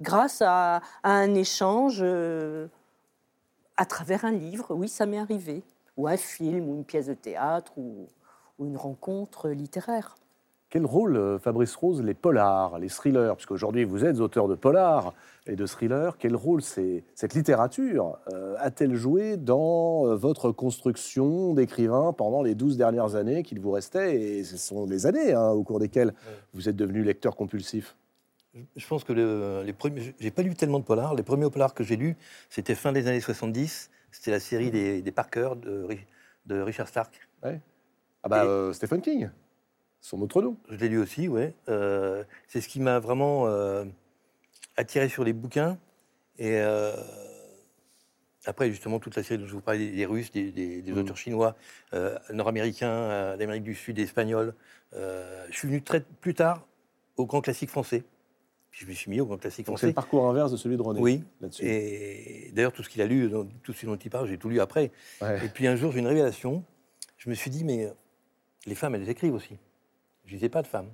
grâce 0.01 0.41
à, 0.41 0.77
à 1.03 1.11
un 1.11 1.35
échange 1.35 2.03
à 3.81 3.87
travers 3.87 4.26
un 4.26 4.33
livre, 4.33 4.74
oui, 4.74 4.91
ça 4.91 5.07
m'est 5.07 5.16
arrivé, 5.16 5.62
ou 5.97 6.07
un 6.07 6.18
film, 6.18 6.68
ou 6.68 6.74
une 6.74 6.85
pièce 6.85 7.07
de 7.07 7.14
théâtre, 7.14 7.72
ou, 7.78 8.07
une 8.62 8.76
rencontre 8.76 9.49
littéraire. 9.49 10.16
Quel 10.68 10.85
rôle, 10.85 11.16
euh, 11.16 11.39
Fabrice 11.39 11.74
Rose, 11.76 12.03
les 12.03 12.12
polars, 12.12 12.78
les 12.78 12.91
thrillers, 12.91 13.37
puisque 13.37 13.53
aujourd'hui 13.53 13.85
vous 13.85 14.05
êtes 14.05 14.20
auteur 14.20 14.49
de 14.49 14.55
polars 14.55 15.14
et 15.47 15.57
de 15.57 15.64
thrillers, 15.64 16.18
quel 16.18 16.37
rôle 16.37 16.61
cette 16.61 17.33
littérature 17.33 18.18
euh, 18.35 18.55
a-t-elle 18.59 18.95
joué 18.97 19.39
dans 19.39 20.05
euh, 20.05 20.14
votre 20.14 20.53
construction 20.53 21.55
d'écrivain 21.55 22.12
pendant 22.12 22.43
les 22.43 22.55
12 22.55 22.76
dernières 22.76 23.14
années 23.14 23.43
qu'il 23.43 23.61
vous 23.61 23.70
restait? 23.70 24.20
Et 24.20 24.45
ce 24.45 24.59
sont 24.59 24.85
les 24.85 25.07
années 25.07 25.33
hein, 25.33 25.49
au 25.53 25.62
cours 25.62 25.81
desquelles 25.81 26.12
vous 26.53 26.68
êtes 26.68 26.76
devenu 26.76 27.03
lecteur 27.03 27.35
compulsif. 27.35 27.97
Je 28.77 28.87
pense 28.87 29.05
que 29.05 29.13
le, 29.13 29.63
les 29.65 29.73
premiers. 29.73 30.15
J'ai 30.19 30.31
pas 30.31 30.43
lu 30.43 30.55
tellement 30.55 30.81
de 30.81 30.85
polars. 30.85 31.15
Les 31.15 31.23
premiers 31.23 31.49
polars 31.51 31.73
que 31.75 31.85
j'ai 31.85 31.97
lus, 31.97 32.17
c'était 32.49 32.75
fin 32.75 32.93
des 32.93 33.07
années 33.07 33.21
70. 33.21 33.91
C'était 34.11 34.33
la 34.33 34.41
série 34.41 34.71
des, 34.73 35.03
des 35.03 35.13
Parker 35.13 35.51
de, 35.57 35.85
Ri- 35.85 36.07
de 36.47 36.61
Richard 36.61 36.89
Stark. 36.89 37.29
Ah 37.43 38.29
bah 38.29 38.45
euh, 38.45 38.73
Stephen 38.73 39.01
King, 39.01 39.31
son 40.01 40.21
autre 40.21 40.43
nom. 40.43 40.57
Je 40.69 40.77
l'ai 40.77 40.89
lu 40.89 40.99
aussi, 40.99 41.29
ouais. 41.29 41.55
Euh, 41.69 42.25
c'est 42.49 42.61
ce 42.61 42.69
qui 42.69 42.81
m'a 42.81 42.99
vraiment 42.99 43.47
euh, 43.47 43.85
attiré 44.77 45.09
sur 45.09 45.23
les 45.23 45.33
bouquins. 45.33 45.79
Et 46.39 46.59
après, 48.47 48.71
justement, 48.71 48.99
toute 48.99 49.15
la 49.15 49.23
série 49.23 49.39
dont 49.39 49.47
je 49.47 49.53
vous 49.53 49.61
parlais, 49.61 49.91
des, 49.91 50.07
Russes, 50.07 50.33
des, 50.33 50.51
des- 50.51 50.83
des 50.83 50.93
Mhm. 50.93 50.99
auteurs 50.99 51.17
chinois, 51.17 51.55
nord-américains, 52.33 53.37
d'Amérique 53.37 53.63
du 53.63 53.75
Sud, 53.77 53.99
espagnols. 54.01 54.55
Je 54.93 55.53
suis 55.53 55.69
venu 55.69 55.83
très 55.83 56.01
plus 56.01 56.35
tard 56.35 56.67
au 57.17 57.27
grand 57.27 57.43
classique 57.43 57.71
français. 57.71 58.03
Je 58.81 58.87
me 58.87 58.95
suis 58.95 59.11
mis 59.11 59.20
au 59.20 59.26
grand 59.26 59.37
classique 59.37 59.66
Donc 59.66 59.76
c'est 59.78 59.81
français. 59.81 59.87
le 59.89 59.93
parcours 59.93 60.26
inverse 60.26 60.51
de 60.51 60.57
celui 60.57 60.78
de 60.78 60.83
René. 60.83 61.01
Oui. 61.01 61.22
Là-dessus. 61.43 61.62
Et 61.66 62.51
d'ailleurs, 62.55 62.72
tout 62.72 62.83
ce 62.83 62.89
qu'il 62.89 63.03
a 63.03 63.07
lu, 63.07 63.31
tout 63.62 63.74
ce 63.74 63.85
dont 63.85 63.97
il 63.97 64.11
parle, 64.11 64.26
j'ai 64.26 64.39
tout 64.39 64.49
lu 64.49 64.59
après. 64.59 64.91
Ouais. 65.20 65.45
Et 65.45 65.49
puis 65.51 65.66
un 65.66 65.76
jour, 65.76 65.93
j'ai 65.93 65.99
une 65.99 66.07
révélation. 66.07 66.64
Je 67.18 67.28
me 67.28 67.35
suis 67.35 67.51
dit, 67.51 67.62
mais 67.62 67.93
les 68.64 68.74
femmes, 68.74 68.95
elles 68.95 69.07
écrivent 69.11 69.35
aussi. 69.35 69.59
Je 70.24 70.35
disais 70.35 70.49
pas 70.49 70.62
de 70.62 70.66
femmes. 70.66 70.89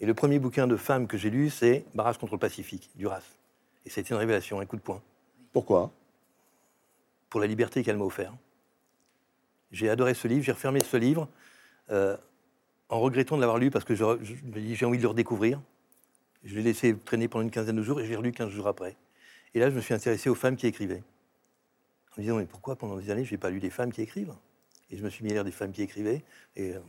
Et 0.00 0.04
le 0.04 0.12
premier 0.12 0.38
bouquin 0.38 0.66
de 0.66 0.76
femmes 0.76 1.06
que 1.06 1.16
j'ai 1.16 1.30
lu, 1.30 1.48
c'est 1.48 1.86
Barrage 1.94 2.18
contre 2.18 2.34
le 2.34 2.38
Pacifique, 2.38 2.90
Duras. 2.94 3.22
Et 3.86 3.90
ça 3.90 4.00
a 4.00 4.02
été 4.02 4.12
une 4.12 4.20
révélation, 4.20 4.60
un 4.60 4.66
coup 4.66 4.76
de 4.76 4.82
poing, 4.82 5.00
Pourquoi? 5.54 5.92
Pour 7.30 7.40
la 7.40 7.46
liberté 7.46 7.82
qu'elle 7.82 7.96
m'a 7.96 8.04
offert. 8.04 8.34
J'ai 9.70 9.88
adoré 9.88 10.12
ce 10.12 10.28
livre, 10.28 10.44
j'ai 10.44 10.52
refermé 10.52 10.80
ce 10.80 10.98
livre 10.98 11.26
euh, 11.90 12.18
en 12.90 13.00
regrettant 13.00 13.36
de 13.36 13.40
l'avoir 13.40 13.56
lu 13.56 13.70
parce 13.70 13.86
que 13.86 13.94
je, 13.94 14.04
je 14.22 14.34
j'ai 14.74 14.84
envie 14.84 14.98
de 14.98 15.02
le 15.02 15.08
redécouvrir. 15.08 15.58
Je 16.44 16.54
l'ai 16.56 16.62
laissé 16.62 16.96
traîner 16.96 17.28
pendant 17.28 17.44
une 17.44 17.50
quinzaine 17.50 17.76
de 17.76 17.82
jours 17.82 18.00
et 18.00 18.06
j'ai 18.06 18.16
relu 18.16 18.32
15 18.32 18.50
jours 18.50 18.68
après. 18.68 18.96
Et 19.54 19.60
là, 19.60 19.70
je 19.70 19.76
me 19.76 19.80
suis 19.80 19.94
intéressé 19.94 20.28
aux 20.30 20.34
femmes 20.34 20.56
qui 20.56 20.66
écrivaient. 20.66 21.02
En 22.12 22.20
me 22.20 22.22
disant, 22.22 22.36
mais 22.36 22.46
pourquoi 22.46 22.76
pendant 22.76 22.96
des 22.96 23.10
années, 23.10 23.24
je 23.24 23.32
n'ai 23.32 23.38
pas 23.38 23.50
lu 23.50 23.60
des 23.60 23.70
femmes 23.70 23.92
qui 23.92 24.02
écrivent? 24.02 24.34
Et 24.90 24.96
je 24.96 25.02
me 25.02 25.08
suis 25.10 25.24
mis 25.24 25.30
à 25.30 25.34
lire 25.34 25.44
des 25.44 25.52
femmes 25.52 25.72
qui 25.72 25.82
écrivaient. 25.82 26.22
Et 26.56 26.72
euh, 26.72 26.80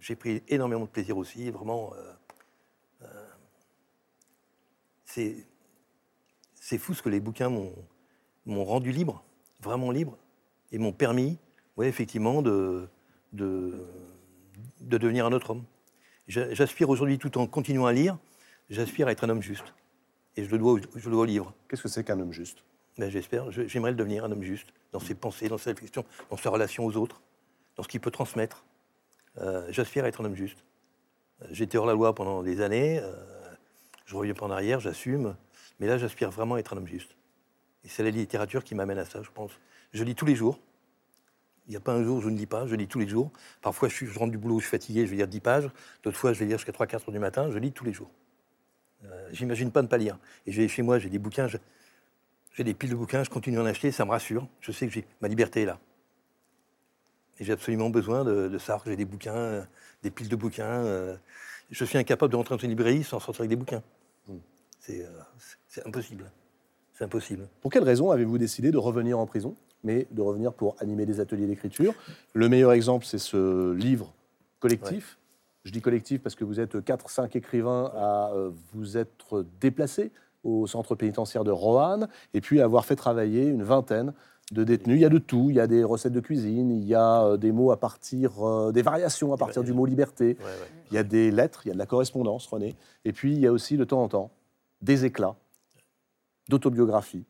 j'ai 0.00 0.16
pris 0.16 0.42
énormément 0.48 0.84
de 0.84 0.90
plaisir 0.90 1.16
aussi. 1.16 1.50
Vraiment, 1.50 1.92
euh, 1.94 2.12
euh, 3.02 3.26
c'est 6.54 6.78
fou 6.78 6.94
ce 6.94 7.02
que 7.02 7.08
les 7.08 7.20
bouquins 7.20 7.48
m'ont 7.48 7.72
m'ont 8.46 8.64
rendu 8.64 8.92
libre, 8.92 9.22
vraiment 9.60 9.90
libre, 9.90 10.16
et 10.72 10.78
m'ont 10.78 10.92
permis, 10.92 11.38
ouais, 11.76 11.86
effectivement, 11.86 12.40
de, 12.40 12.88
de, 13.34 13.86
de 14.80 14.96
devenir 14.98 15.26
un 15.26 15.32
autre 15.32 15.50
homme. 15.50 15.64
J'a- 16.28 16.54
J'aspire 16.54 16.90
aujourd'hui, 16.90 17.18
tout 17.18 17.38
en 17.38 17.46
continuant 17.46 17.86
à 17.86 17.92
lire, 17.92 18.18
j'aspire 18.70 19.08
à 19.08 19.12
être 19.12 19.24
un 19.24 19.28
homme 19.30 19.42
juste. 19.42 19.74
Et 20.36 20.44
je 20.44 20.50
le 20.50 20.58
dois, 20.58 20.72
au- 20.72 20.78
je 20.78 21.04
le 21.06 21.10
dois 21.10 21.22
au 21.22 21.26
livre. 21.26 21.52
Qu'est-ce 21.68 21.82
que 21.82 21.88
c'est 21.88 22.04
qu'un 22.04 22.18
homme 22.20 22.32
juste? 22.32 22.64
Ben, 22.98 23.10
J'espère, 23.10 23.50
je- 23.50 23.66
j'aimerais 23.66 23.90
le 23.90 23.96
devenir 23.96 24.24
un 24.24 24.32
homme 24.32 24.42
juste, 24.42 24.72
dans 24.92 25.00
ses 25.00 25.14
pensées, 25.14 25.48
dans 25.48 25.58
sa 25.58 25.70
réflexion, 25.70 26.04
dans 26.30 26.36
sa 26.36 26.50
relation 26.50 26.84
aux 26.84 26.96
autres, 26.96 27.20
dans 27.76 27.82
ce 27.82 27.88
qu'il 27.88 28.00
peut 28.00 28.10
transmettre. 28.10 28.64
Euh, 29.38 29.66
J'aspire 29.70 30.04
à 30.04 30.08
être 30.08 30.20
un 30.20 30.24
homme 30.24 30.34
juste. 30.34 30.64
Euh, 31.42 31.46
J'étais 31.50 31.78
hors 31.78 31.86
la 31.86 31.92
loi 31.92 32.14
pendant 32.14 32.42
des 32.42 32.60
années, 32.60 32.98
euh, 33.00 33.14
je 34.06 34.16
reviens 34.16 34.34
pas 34.34 34.46
en 34.46 34.50
arrière, 34.50 34.80
j'assume, 34.80 35.36
mais 35.78 35.86
là 35.86 35.98
j'aspire 35.98 36.30
vraiment 36.30 36.56
à 36.56 36.58
être 36.58 36.72
un 36.74 36.78
homme 36.78 36.86
juste. 36.88 37.14
Et 37.84 37.88
c'est 37.88 38.02
la 38.02 38.10
littérature 38.10 38.64
qui 38.64 38.74
m'amène 38.74 38.98
à 38.98 39.04
ça, 39.04 39.22
je 39.22 39.30
pense. 39.30 39.52
Je 39.92 40.02
lis 40.02 40.14
tous 40.16 40.26
les 40.26 40.34
jours. 40.34 40.58
Il 41.66 41.70
n'y 41.70 41.76
a 41.76 41.80
pas 41.80 41.92
un 41.92 42.02
jour 42.02 42.16
où 42.16 42.20
je 42.20 42.28
ne 42.30 42.36
lis 42.36 42.46
pas, 42.46 42.66
je 42.66 42.74
lis 42.74 42.88
tous 42.88 42.98
les 42.98 43.06
jours. 43.08 43.30
Parfois, 43.60 43.88
je, 43.88 43.94
suis, 43.94 44.06
je 44.06 44.18
rentre 44.18 44.32
du 44.32 44.38
boulot, 44.38 44.58
je 44.58 44.64
suis 44.64 44.70
fatigué, 44.70 45.04
je 45.06 45.10
vais 45.10 45.16
lire 45.16 45.28
10 45.28 45.40
pages. 45.40 45.70
D'autres 46.02 46.16
fois, 46.16 46.32
je 46.32 46.38
vais 46.40 46.46
lire 46.46 46.56
jusqu'à 46.58 46.72
3-4 46.72 46.94
heures 47.08 47.12
du 47.12 47.18
matin, 47.18 47.50
je 47.50 47.58
lis 47.58 47.72
tous 47.72 47.84
les 47.84 47.92
jours. 47.92 48.10
Euh, 49.04 49.28
J'imagine 49.32 49.70
pas 49.70 49.82
ne 49.82 49.88
pas 49.88 49.98
lire. 49.98 50.18
Et 50.46 50.52
j'ai 50.52 50.68
chez 50.68 50.82
moi, 50.82 50.98
j'ai 50.98 51.08
des 51.08 51.18
bouquins, 51.18 51.48
j'ai 51.48 52.64
des 52.64 52.74
piles 52.74 52.90
de 52.90 52.96
bouquins, 52.96 53.22
je 53.24 53.30
continue 53.30 53.58
à 53.58 53.62
en 53.62 53.66
acheter, 53.66 53.92
ça 53.92 54.04
me 54.04 54.10
rassure. 54.10 54.48
Je 54.60 54.72
sais 54.72 54.88
que 54.88 55.00
ma 55.20 55.28
liberté 55.28 55.62
est 55.62 55.66
là. 55.66 55.78
Et 57.38 57.44
j'ai 57.44 57.52
absolument 57.52 57.90
besoin 57.90 58.24
de, 58.24 58.48
de 58.48 58.58
ça. 58.58 58.80
J'ai 58.84 58.96
des 58.96 59.04
bouquins, 59.04 59.34
euh, 59.36 59.64
des 60.02 60.10
piles 60.10 60.28
de 60.28 60.36
bouquins. 60.36 60.84
euh, 60.84 61.16
je 61.70 61.84
suis 61.84 61.98
incapable 61.98 62.32
de 62.32 62.36
rentrer 62.36 62.56
dans 62.56 62.62
une 62.62 62.70
librairie 62.70 63.04
sans 63.04 63.20
sortir 63.20 63.42
avec 63.42 63.50
des 63.50 63.56
bouquins. 63.56 63.82
Hmm. 64.26 64.38
C'est 64.80 65.86
impossible. 65.86 66.30
C'est 66.94 67.04
impossible. 67.04 67.46
Pour 67.60 67.70
quelle 67.70 67.84
raison 67.84 68.10
avez-vous 68.10 68.38
décidé 68.38 68.70
de 68.70 68.78
revenir 68.78 69.18
en 69.18 69.26
prison, 69.26 69.54
mais 69.84 70.06
de 70.10 70.22
revenir 70.22 70.52
pour 70.52 70.76
animer 70.80 71.04
des 71.06 71.20
ateliers 71.20 71.46
d'écriture? 71.46 71.94
Le 72.32 72.48
meilleur 72.48 72.72
exemple, 72.72 73.04
c'est 73.04 73.18
ce 73.18 73.72
livre 73.74 74.14
collectif. 74.60 75.17
Je 75.68 75.72
dis 75.74 75.82
collectif 75.82 76.22
parce 76.22 76.34
que 76.34 76.44
vous 76.44 76.60
êtes 76.60 76.76
4-5 76.76 77.36
écrivains 77.36 77.92
à 77.94 78.30
euh, 78.32 78.50
vous 78.72 78.96
être 78.96 79.44
déplacés 79.60 80.12
au 80.42 80.66
centre 80.66 80.94
pénitentiaire 80.94 81.44
de 81.44 81.50
Roanne 81.50 82.08
et 82.32 82.40
puis 82.40 82.62
avoir 82.62 82.86
fait 82.86 82.96
travailler 82.96 83.44
une 83.44 83.62
vingtaine 83.62 84.14
de 84.50 84.64
détenus. 84.64 84.96
Il 84.96 85.02
y 85.02 85.04
a 85.04 85.10
de 85.10 85.18
tout. 85.18 85.48
Il 85.50 85.56
y 85.56 85.60
a 85.60 85.66
des 85.66 85.84
recettes 85.84 86.14
de 86.14 86.20
cuisine, 86.20 86.70
il 86.70 86.84
y 86.84 86.94
a 86.94 87.22
euh, 87.22 87.36
des 87.36 87.52
mots 87.52 87.70
à 87.70 87.76
partir, 87.76 88.42
euh, 88.42 88.72
des 88.72 88.80
variations 88.80 89.34
à 89.34 89.36
partir 89.36 89.62
du 89.62 89.74
mot 89.74 89.84
liberté. 89.84 90.38
Ouais, 90.40 90.44
ouais. 90.46 90.70
Il 90.90 90.94
y 90.94 90.98
a 90.98 91.02
des 91.02 91.30
lettres, 91.30 91.60
il 91.66 91.68
y 91.68 91.70
a 91.70 91.74
de 91.74 91.78
la 91.78 91.84
correspondance, 91.84 92.46
René. 92.46 92.74
Et 93.04 93.12
puis, 93.12 93.34
il 93.34 93.40
y 93.40 93.46
a 93.46 93.52
aussi, 93.52 93.76
de 93.76 93.84
temps 93.84 94.02
en 94.02 94.08
temps, 94.08 94.30
des 94.80 95.04
éclats 95.04 95.36
d'autobiographie 96.48 97.26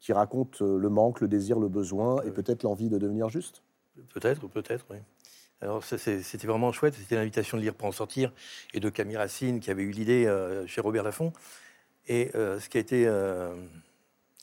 qui 0.00 0.12
racontent 0.12 0.64
le 0.64 0.88
manque, 0.88 1.20
le 1.20 1.28
désir, 1.28 1.60
le 1.60 1.68
besoin 1.68 2.20
et 2.22 2.32
peut-être 2.32 2.64
l'envie 2.64 2.88
de 2.88 2.98
devenir 2.98 3.28
juste. 3.28 3.62
Peut-être, 4.12 4.48
peut-être, 4.48 4.86
oui. 4.90 4.96
Alors, 5.62 5.84
c'était 5.84 6.46
vraiment 6.46 6.72
chouette. 6.72 6.94
C'était 6.94 7.16
l'invitation 7.16 7.56
de 7.56 7.62
lire 7.62 7.74
pour 7.74 7.86
en 7.86 7.92
sortir 7.92 8.32
et 8.72 8.80
de 8.80 8.88
Camille 8.88 9.16
Racine 9.16 9.60
qui 9.60 9.70
avait 9.70 9.82
eu 9.82 9.90
l'idée 9.90 10.26
euh, 10.26 10.66
chez 10.66 10.80
Robert 10.80 11.02
Laffont. 11.02 11.32
Et 12.08 12.30
euh, 12.34 12.58
ce, 12.58 12.68
qui 12.68 12.78
a 12.78 12.80
été, 12.80 13.06
euh, 13.06 13.54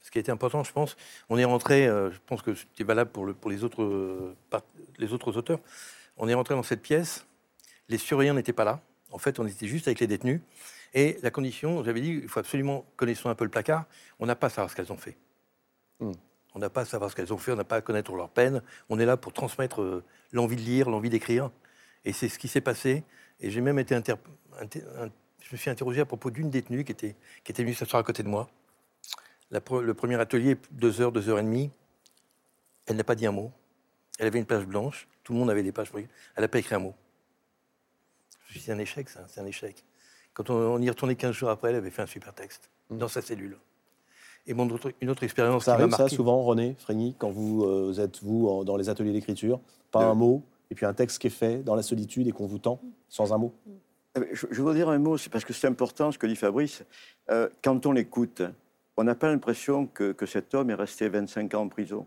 ce 0.03 0.11
qui 0.11 0.19
a 0.19 0.21
été 0.21 0.31
important, 0.31 0.63
je 0.63 0.71
pense, 0.71 0.95
on 1.29 1.37
est 1.37 1.45
rentré, 1.45 1.87
je 1.87 2.17
pense 2.27 2.41
que 2.41 2.53
c'était 2.53 2.83
valable 2.83 3.11
pour, 3.11 3.25
le- 3.25 3.33
pour 3.33 3.49
les, 3.49 3.63
autres, 3.63 4.35
les 4.99 5.11
autres 5.11 5.37
auteurs, 5.37 5.59
on 6.17 6.29
est 6.29 6.33
rentré 6.33 6.55
dans 6.55 6.63
cette 6.63 6.81
pièce, 6.81 7.25
les 7.89 7.97
surveillants 7.97 8.35
n'étaient 8.35 8.53
pas 8.53 8.63
là. 8.63 8.81
En 9.11 9.17
fait, 9.17 9.39
on 9.39 9.47
était 9.47 9.67
juste 9.67 9.87
avec 9.87 9.99
les 9.99 10.07
détenus. 10.07 10.41
Et 10.93 11.17
la 11.21 11.31
condition, 11.31 11.83
j'avais 11.83 12.01
dit, 12.01 12.19
il 12.23 12.29
faut 12.29 12.39
absolument, 12.39 12.85
connaissons 12.95 13.29
un 13.29 13.35
peu 13.35 13.43
le 13.43 13.49
placard, 13.49 13.85
on 14.19 14.25
n'a 14.25 14.35
pas 14.35 14.47
à 14.47 14.49
savoir 14.49 14.69
ce 14.69 14.75
qu'elles 14.75 14.91
ont 14.91 14.97
fait. 14.97 15.17
Hmm. 15.99 16.11
On 16.57 16.59
n'a 16.59 16.71
pas 16.71 16.81
à 16.81 16.85
savoir 16.85 17.11
ce 17.11 17.15
qu'elles 17.15 17.31
ont 17.31 17.37
fait, 17.37 17.51
on 17.51 17.55
n'a 17.55 17.63
pas 17.63 17.75
à 17.75 17.81
connaître 17.81 18.11
leur 18.15 18.29
peine. 18.29 18.63
On 18.89 18.97
est 18.97 19.05
là 19.05 19.15
pour 19.15 19.31
transmettre 19.31 19.83
euh, 19.83 20.03
l'envie 20.31 20.55
de 20.55 20.61
lire, 20.61 20.89
l'envie 20.89 21.11
d'écrire. 21.11 21.51
Et 22.03 22.13
c'est 22.13 22.29
ce 22.29 22.39
qui 22.39 22.47
s'est 22.47 22.61
passé. 22.61 23.03
Et 23.39 23.51
j'ai 23.51 23.61
même 23.61 23.77
été 23.77 23.95
Je 23.95 25.51
me 25.51 25.55
suis 25.55 25.69
interrogé 25.69 26.01
à 26.01 26.05
propos 26.05 26.31
d'une 26.31 26.49
détenue 26.49 26.83
qui 26.83 26.93
était, 26.93 27.15
qui 27.43 27.51
était 27.51 27.61
venue 27.61 27.75
s'asseoir 27.75 27.99
à 27.99 28.03
côté 28.03 28.23
de 28.23 28.27
moi. 28.27 28.49
Le 29.51 29.93
premier 29.93 30.15
atelier, 30.15 30.57
deux 30.71 30.99
heures, 30.99 31.11
deux 31.11 31.29
heures 31.29 31.37
et 31.37 31.43
demie. 31.43 31.69
Elle 32.87 32.95
n'a 32.95 33.03
pas 33.03 33.13
dit 33.13 33.27
un 33.27 33.31
mot. 33.31 33.51
Elle 34.17 34.25
avait 34.25 34.39
une 34.39 34.47
page 34.47 34.65
blanche. 34.65 35.07
Tout 35.23 35.33
le 35.33 35.39
monde 35.39 35.51
avait 35.51 35.61
des 35.61 35.71
pages. 35.71 35.91
blanches. 35.91 36.05
Elle 36.35 36.41
n'a 36.41 36.47
pas 36.47 36.57
écrit 36.57 36.73
un 36.73 36.79
mot. 36.79 36.95
C'est 38.51 38.71
un 38.71 38.79
échec, 38.79 39.09
ça. 39.09 39.27
C'est 39.27 39.41
un 39.41 39.45
échec. 39.45 39.83
Quand 40.33 40.49
on, 40.49 40.55
on 40.55 40.81
y 40.81 40.89
retournait 40.89 41.15
15 41.15 41.35
jours 41.35 41.51
après, 41.51 41.69
elle 41.69 41.75
avait 41.75 41.91
fait 41.91 42.01
un 42.01 42.07
super 42.07 42.33
texte 42.33 42.71
dans 42.89 43.07
sa 43.07 43.21
cellule. 43.21 43.59
Et 44.47 44.53
mon 44.53 44.69
autre, 44.69 44.91
une 45.01 45.09
autre 45.09 45.23
expérience 45.23 45.65
Ça 45.65 45.73
qui 45.75 45.77
m'a 45.79 45.83
arrive 45.95 45.95
ça 45.97 46.07
souvent, 46.09 46.41
René 46.43 46.75
Frégny, 46.79 47.15
quand 47.17 47.29
vous 47.29 47.63
euh, 47.65 47.93
êtes, 47.99 48.21
vous, 48.23 48.47
en- 48.47 48.63
dans 48.63 48.77
les 48.77 48.87
ateliers 48.89 49.11
d'écriture, 49.11 49.59
pas 49.91 50.01
De- 50.05 50.09
un 50.09 50.13
mot, 50.13 50.41
et 50.71 50.75
puis 50.75 50.85
un 50.85 50.93
texte 50.93 51.19
qui 51.19 51.27
est 51.27 51.31
fait 51.31 51.57
dans 51.63 51.75
la 51.75 51.81
solitude 51.83 52.27
et 52.27 52.31
qu'on 52.31 52.47
vous 52.47 52.59
tend, 52.59 52.79
sans 53.09 53.33
un 53.33 53.37
mot 53.37 53.53
Eh 54.15 54.19
ben, 54.21 54.27
Je, 54.31 54.47
je 54.49 54.61
veux 54.61 54.73
dire 54.73 54.89
un 54.89 54.99
mot, 54.99 55.17
c'est 55.17 55.29
parce 55.29 55.43
que 55.45 55.53
c'est 55.53 55.67
important 55.67 56.11
ce 56.11 56.17
que 56.17 56.27
dit 56.27 56.35
Fabrice. 56.35 56.83
Euh, 57.29 57.49
quand 57.63 57.85
on 57.85 57.91
l'écoute, 57.91 58.41
on 58.95 59.03
n'a 59.03 59.15
pas 59.15 59.29
l'impression 59.29 59.85
que, 59.85 60.11
que 60.13 60.25
cet 60.25 60.53
homme 60.55 60.69
est 60.69 60.75
resté 60.75 61.09
25 61.09 61.53
ans 61.53 61.61
en 61.63 61.67
prison. 61.69 62.05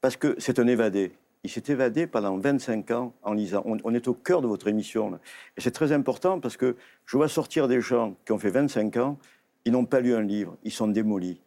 Parce 0.00 0.16
que 0.16 0.34
c'est 0.38 0.58
un 0.58 0.66
évadé. 0.66 1.12
Il 1.44 1.50
s'est 1.50 1.64
évadé 1.68 2.06
pendant 2.06 2.36
25 2.38 2.90
ans 2.92 3.12
en 3.24 3.32
lisant. 3.32 3.62
On, 3.66 3.76
on 3.82 3.92
est 3.94 4.06
au 4.06 4.14
cœur 4.14 4.40
de 4.40 4.46
votre 4.46 4.68
émission. 4.68 5.10
là. 5.10 5.18
Et 5.56 5.60
c'est 5.60 5.72
très 5.72 5.90
important 5.92 6.38
parce 6.38 6.56
que 6.56 6.76
je 7.06 7.16
vois 7.16 7.28
sortir 7.28 7.66
des 7.66 7.80
gens 7.80 8.14
qui 8.24 8.30
ont 8.32 8.38
fait 8.38 8.50
25 8.50 8.96
ans, 8.98 9.18
ils 9.64 9.72
n'ont 9.72 9.84
pas 9.84 10.00
lu 10.00 10.14
un 10.14 10.22
livre, 10.22 10.56
ils 10.64 10.70
sont 10.72 10.86
démolis. 10.88 11.40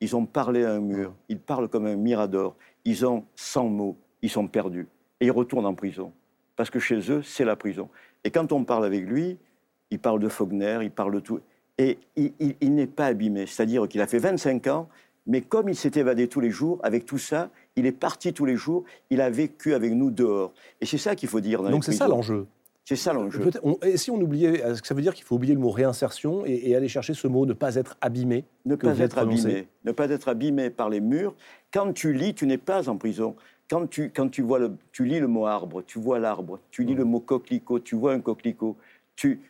Ils 0.00 0.16
ont 0.16 0.24
parlé 0.26 0.64
à 0.64 0.72
un 0.72 0.80
mur, 0.80 1.12
ils 1.28 1.38
parlent 1.38 1.68
comme 1.68 1.86
un 1.86 1.96
mirador. 1.96 2.56
Ils 2.84 3.04
ont 3.04 3.24
100 3.36 3.68
mots, 3.68 3.96
ils 4.22 4.30
sont 4.30 4.46
perdus. 4.46 4.88
Et 5.20 5.26
ils 5.26 5.30
retournent 5.30 5.66
en 5.66 5.74
prison. 5.74 6.12
Parce 6.56 6.70
que 6.70 6.78
chez 6.78 7.10
eux, 7.10 7.22
c'est 7.22 7.44
la 7.44 7.56
prison. 7.56 7.88
Et 8.24 8.30
quand 8.30 8.52
on 8.52 8.64
parle 8.64 8.84
avec 8.84 9.04
lui, 9.06 9.36
il 9.90 9.98
parle 9.98 10.20
de 10.20 10.28
Faulkner, 10.28 10.78
il 10.82 10.90
parle 10.90 11.12
de 11.14 11.20
tout. 11.20 11.40
Et 11.78 11.98
il, 12.16 12.32
il- 12.40 12.56
il 12.60 12.74
n'est 12.74 12.86
pas 12.86 13.06
abîmé. 13.06 13.46
C'est-à-dire 13.46 13.86
qu'il 13.88 14.00
a 14.00 14.06
fait 14.06 14.18
25 14.18 14.66
ans, 14.68 14.88
mais 15.26 15.42
comme 15.42 15.68
il 15.68 15.76
s'est 15.76 15.92
évadé 15.96 16.28
tous 16.28 16.40
les 16.40 16.50
jours, 16.50 16.78
avec 16.82 17.04
tout 17.04 17.18
ça, 17.18 17.50
il 17.76 17.84
est 17.86 17.92
parti 17.92 18.32
tous 18.32 18.44
les 18.46 18.56
jours, 18.56 18.84
il 19.10 19.20
a 19.20 19.28
vécu 19.30 19.74
avec 19.74 19.92
nous 19.92 20.10
dehors. 20.10 20.52
Et 20.80 20.86
c'est 20.86 20.98
ça 20.98 21.14
qu'il 21.14 21.28
faut 21.28 21.40
dire. 21.40 21.60
Dans 21.62 21.68
les 21.68 21.72
Donc 21.72 21.84
c'est 21.84 21.92
ça 21.92 22.08
l'enjeu. 22.08 22.46
C'est 22.84 22.96
ça 22.96 23.12
l'enjeu. 23.12 23.40
On- 23.62 23.78
Et 23.82 23.96
si 23.96 24.10
on 24.10 24.20
oubliait, 24.20 24.58
que 24.80 24.86
ça 24.86 24.94
veut 24.94 25.02
dire 25.02 25.14
qu'il 25.14 25.24
faut 25.24 25.36
oublier 25.36 25.54
le 25.54 25.60
mot 25.60 25.70
réinsertion 25.70 26.44
et, 26.44 26.70
et 26.70 26.74
aller 26.76 26.88
chercher 26.88 27.14
ce 27.14 27.28
mot 27.28 27.46
ne 27.46 27.52
pas 27.52 27.76
être 27.76 27.96
abîmé 28.00 28.44
Ne 28.64 28.74
pas 28.74 28.98
être 29.04 29.18
abîmé. 29.44 29.68
Ne 29.84 29.92
pas 29.92 30.10
être 30.10 30.28
abîmé 30.28 30.70
par 30.70 30.88
les 30.90 31.00
murs. 31.00 31.34
Quand 31.72 31.92
tu 31.92 32.12
lis, 32.12 32.34
tu 32.34 32.46
n'es 32.46 32.58
pas 32.58 32.88
en 32.88 32.96
prison. 32.96 33.36
Quand 33.68 33.86
tu, 33.88 34.10
quand 34.10 34.28
tu, 34.28 34.42
vois 34.42 34.58
le, 34.58 34.72
tu 34.90 35.04
lis 35.04 35.20
le 35.20 35.28
mot 35.28 35.46
arbre, 35.46 35.82
tu 35.86 36.00
vois 36.00 36.18
l'arbre. 36.18 36.58
Tu 36.72 36.82
lis 36.82 36.94
le 36.94 37.04
mot 37.04 37.20
coquelicot, 37.20 37.78
tu 37.80 37.94
vois 37.94 38.12
un 38.14 38.20
coquelicot. 38.20 38.76
Tu, 39.14 39.40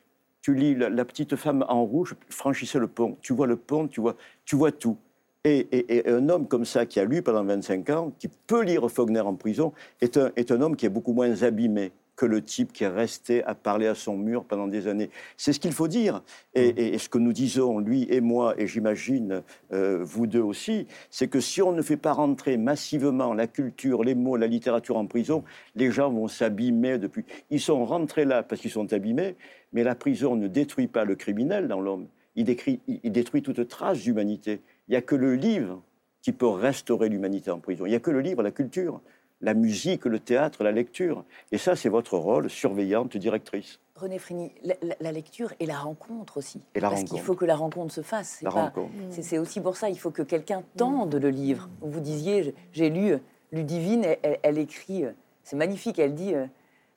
Tu 0.43 0.55
lis 0.55 0.75
la, 0.75 0.89
la 0.91 1.05
petite 1.07 1.37
femme 1.37 1.65
en 1.69 1.85
rouge 1.85 2.15
franchissait 2.29 2.79
le 2.79 2.89
pont. 2.89 3.17
Tu 3.23 3.33
vois 3.33 3.47
le 3.47 3.57
pont, 3.57 3.89
tu 3.89 4.01
vois, 4.03 4.17
tu 4.45 4.57
vois 4.57 4.73
tout. 4.73 4.97
Et, 5.45 5.67
et- 5.73 5.97
et 5.97 6.09
un 6.11 6.29
homme 6.29 6.47
comme 6.47 6.67
ça, 6.67 6.85
qui 6.85 7.01
a 7.01 7.05
lu 7.05 7.23
pendant 7.23 7.45
25 7.45 7.89
ans, 7.91 8.13
qui 8.19 8.29
peut 8.47 8.63
lire 8.63 8.91
Faulkner 8.91 9.21
en 9.21 9.35
prison, 9.35 9.73
est 10.03 10.19
un, 10.19 10.31
est 10.37 10.51
un 10.51 10.61
homme 10.61 10.77
qui 10.77 10.85
est 10.85 10.91
beaucoup 10.91 11.15
moins 11.15 11.43
abîmé 11.43 11.93
que 12.21 12.27
le 12.27 12.43
type 12.43 12.75
qui 12.75 12.85
est 12.85 12.89
resté 12.89 13.43
à 13.45 13.55
parler 13.55 13.87
à 13.87 13.95
son 13.95 14.15
mur 14.15 14.45
pendant 14.45 14.67
des 14.67 14.89
années. 14.89 15.09
C'est 15.39 15.55
ce 15.55 15.59
qu'il 15.59 15.73
faut 15.73 15.89
dire. 15.89 16.23
Et, 16.55 16.69
et- 16.69 16.95
et 16.95 16.99
ce 16.99 17.09
que 17.09 17.17
nous 17.17 17.33
disons, 17.33 17.79
lui 17.79 18.07
et 18.11 18.21
moi, 18.21 18.55
et 18.59 18.67
j'imagine 18.67 19.43
euh, 19.73 20.01
vous 20.05 20.27
deux 20.27 20.43
aussi, 20.43 20.87
c'est 21.09 21.29
que 21.29 21.41
si 21.41 21.63
on 21.63 21.73
ne 21.73 21.81
fait 21.81 21.97
pas 21.97 22.13
rentrer 22.13 22.59
massivement 22.59 23.33
la 23.33 23.47
culture, 23.47 24.05
les 24.05 24.15
mots, 24.15 24.37
la 24.37 24.49
littérature 24.49 24.99
en 24.99 25.07
prison, 25.07 25.45
les 25.77 25.91
gens 25.91 26.11
vont 26.13 26.29
s'abîmer 26.29 26.99
depuis. 26.99 27.25
Ils 27.49 27.59
sont 27.59 27.87
rentrés 27.87 28.27
là 28.27 28.43
parce 28.43 28.61
qu'ils 28.61 28.71
sont 28.71 28.93
abîmés, 28.93 29.35
mais 29.73 29.83
la 29.83 29.95
prison 29.95 30.37
ne 30.37 30.47
détruit 30.47 30.89
pas 30.89 31.07
le 31.07 31.15
criminel 31.15 31.69
dans 31.69 31.81
l'homme. 31.81 32.07
Il, 32.37 32.45
décrit- 32.45 32.81
il- 32.87 33.01
il 33.03 33.13
détruit 33.13 33.41
toute 33.41 33.67
trace 33.67 34.01
d'humanité. 34.01 34.61
Il 34.89 34.91
n'y 34.91 34.97
a 34.99 35.03
que 35.03 35.17
le 35.17 35.37
livre 35.37 35.83
qui 36.21 36.33
peut 36.33 36.49
restaurer 36.49 37.09
l'humanité 37.09 37.51
en 37.51 37.61
prison. 37.61 37.87
Il 37.87 37.89
n'y 37.89 37.97
a 37.97 38.01
que 38.01 38.11
le 38.11 38.21
livre, 38.21 38.43
la 38.43 38.51
culture, 38.51 39.01
la 39.41 39.55
musique, 39.55 40.05
le 40.05 40.19
théâtre, 40.19 40.63
la 40.65 40.73
lecture. 40.73 41.25
Et 41.53 41.59
ça, 41.59 41.77
c'est 41.77 41.89
votre 41.89 42.17
rôle, 42.17 42.51
surveillante, 42.51 43.17
directrice. 43.17 43.81
René 43.97 44.19
Frigny, 44.19 44.53
la, 45.01 45.13
lecture 45.13 45.53
et 45.61 45.67
la 45.67 45.79
rencontre 45.79 46.39
aussi. 46.39 46.61
Et 46.75 46.81
la 46.81 46.89
Parce 46.91 47.05
qu'il 47.05 47.21
faut 47.21 47.35
que 47.35 47.45
la 47.45 47.57
rencontre 47.57 47.93
se 47.93 48.01
fasse. 48.01 48.37
C'est 48.39 48.45
La 48.47 48.51
pas- 48.51 48.63
rencontre. 48.65 48.91
c'est- 49.11 49.23
C'est 49.23 49.39
aussi 49.39 49.61
pour 49.61 49.77
ça, 49.77 49.91
il 49.91 49.99
faut 49.99 50.11
que 50.11 50.23
quelqu'un 50.23 50.63
tende 50.77 51.15
le 51.15 51.29
livre. 51.29 51.69
Vous 51.83 52.01
disiez, 52.01 52.55
j'ai- 52.73 52.91
lu 52.91 53.13
euh, 53.13 53.19
Ludivine, 53.53 54.05
elle, 54.23 54.39
elle- 54.43 54.59
écrit, 54.59 55.05
euh, 55.05 55.11
c'est 55.43 55.57
magnifique, 55.57 55.99
elle 55.99 56.15
dit 56.15 56.35
euh, 56.35 56.47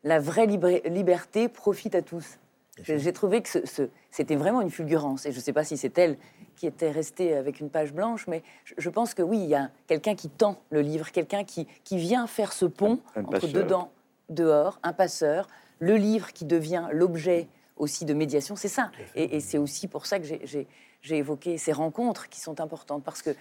La 0.03 0.19
vraie 0.19 0.45
liberté 0.45 1.47
profite 1.47 1.95
à 1.95 2.01
tous. 2.01 2.37
J'ai 2.83 3.13
trouvé 3.13 3.41
que 3.41 3.49
ce- 3.49 3.65
ce- 3.65 3.89
c'était 4.11 4.35
vraiment 4.35 4.61
une 4.61 4.69
fulgurance. 4.69 5.25
Et 5.25 5.31
je 5.31 5.37
ne 5.37 5.41
sais 5.41 5.53
pas 5.53 5.63
si 5.63 5.77
c'est 5.77 5.97
elle 5.97 6.17
qui 6.55 6.67
était 6.67 6.91
restée 6.91 7.35
avec 7.35 7.59
une 7.59 7.69
page 7.69 7.93
blanche, 7.93 8.27
mais 8.27 8.43
je, 8.65 8.73
je 8.77 8.89
pense 8.89 9.13
que 9.13 9.21
oui, 9.21 9.39
il 9.39 9.49
y 9.49 9.55
a 9.55 9.69
quelqu'un 9.87 10.15
qui 10.15 10.29
tend 10.29 10.61
le 10.69 10.81
livre, 10.81 11.11
quelqu'un 11.11 11.43
qui, 11.43 11.67
qui 11.83 11.97
vient 11.97 12.27
faire 12.27 12.53
ce 12.53 12.65
pont 12.65 12.99
Un- 13.15 13.21
un 13.21 13.23
entre 13.25 13.31
passeur. 13.41 13.53
dedans, 13.53 13.91
dehors, 14.29 14.79
un 14.83 14.93
passeur, 14.93 15.47
le 15.79 15.95
livre 15.95 16.31
qui 16.33 16.45
devient 16.45 16.87
l'objet 16.91 17.47
aussi 17.77 18.05
de 18.05 18.13
médiation. 18.13 18.55
C'est 18.55 18.67
ça. 18.67 18.91
Et, 19.15 19.35
et 19.35 19.39
c'est 19.39 19.57
aussi 19.57 19.87
pour 19.87 20.05
ça 20.05 20.19
que 20.19 20.25
j'ai- 20.25 20.67
évoqué 21.09 21.57
ces 21.57 21.73
rencontres 21.73 22.29
qui 22.29 22.39
sont 22.39 22.61
importantes. 22.61 23.03
Parce 23.03 23.21
que 23.21 23.31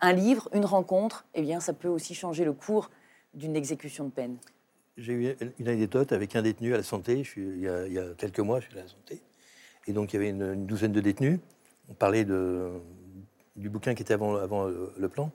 un 0.00 0.12
livre, 0.12 0.48
une 0.52 0.66
rencontre, 0.66 1.24
eh 1.34 1.40
bien, 1.42 1.60
ça 1.60 1.72
peut 1.72 1.88
aussi 1.88 2.14
changer 2.14 2.44
le 2.44 2.52
cours 2.52 2.90
d'une 3.32 3.56
exécution 3.56 4.04
de 4.04 4.10
peine. 4.10 4.36
J'ai 4.98 5.12
eu 5.12 5.36
une 5.58 5.68
anecdote 5.68 6.12
avec 6.12 6.36
un 6.36 6.42
détenu 6.42 6.74
à 6.74 6.78
la 6.78 6.82
santé. 6.82 7.22
Je 7.24 7.30
suis, 7.30 7.42
il, 7.42 7.60
y 7.60 7.68
a, 7.68 7.86
il 7.86 7.92
y 7.94 7.98
a 7.98 8.08
quelques 8.18 8.40
mois, 8.40 8.60
je 8.60 8.66
suis 8.68 8.78
à 8.78 8.82
la 8.82 8.88
santé. 8.88 9.22
Et 9.86 9.92
donc, 9.92 10.12
il 10.12 10.16
y 10.16 10.18
avait 10.18 10.30
une, 10.30 10.42
une 10.54 10.66
douzaine 10.66 10.92
de 10.92 11.00
détenus. 11.00 11.38
On 11.88 11.94
parlait 11.94 12.24
du 12.24 13.68
bouquin 13.70 13.94
qui 13.94 14.02
était 14.02 14.14
avant, 14.14 14.36
avant 14.36 14.66
le, 14.66 15.08
plan. 15.08 15.30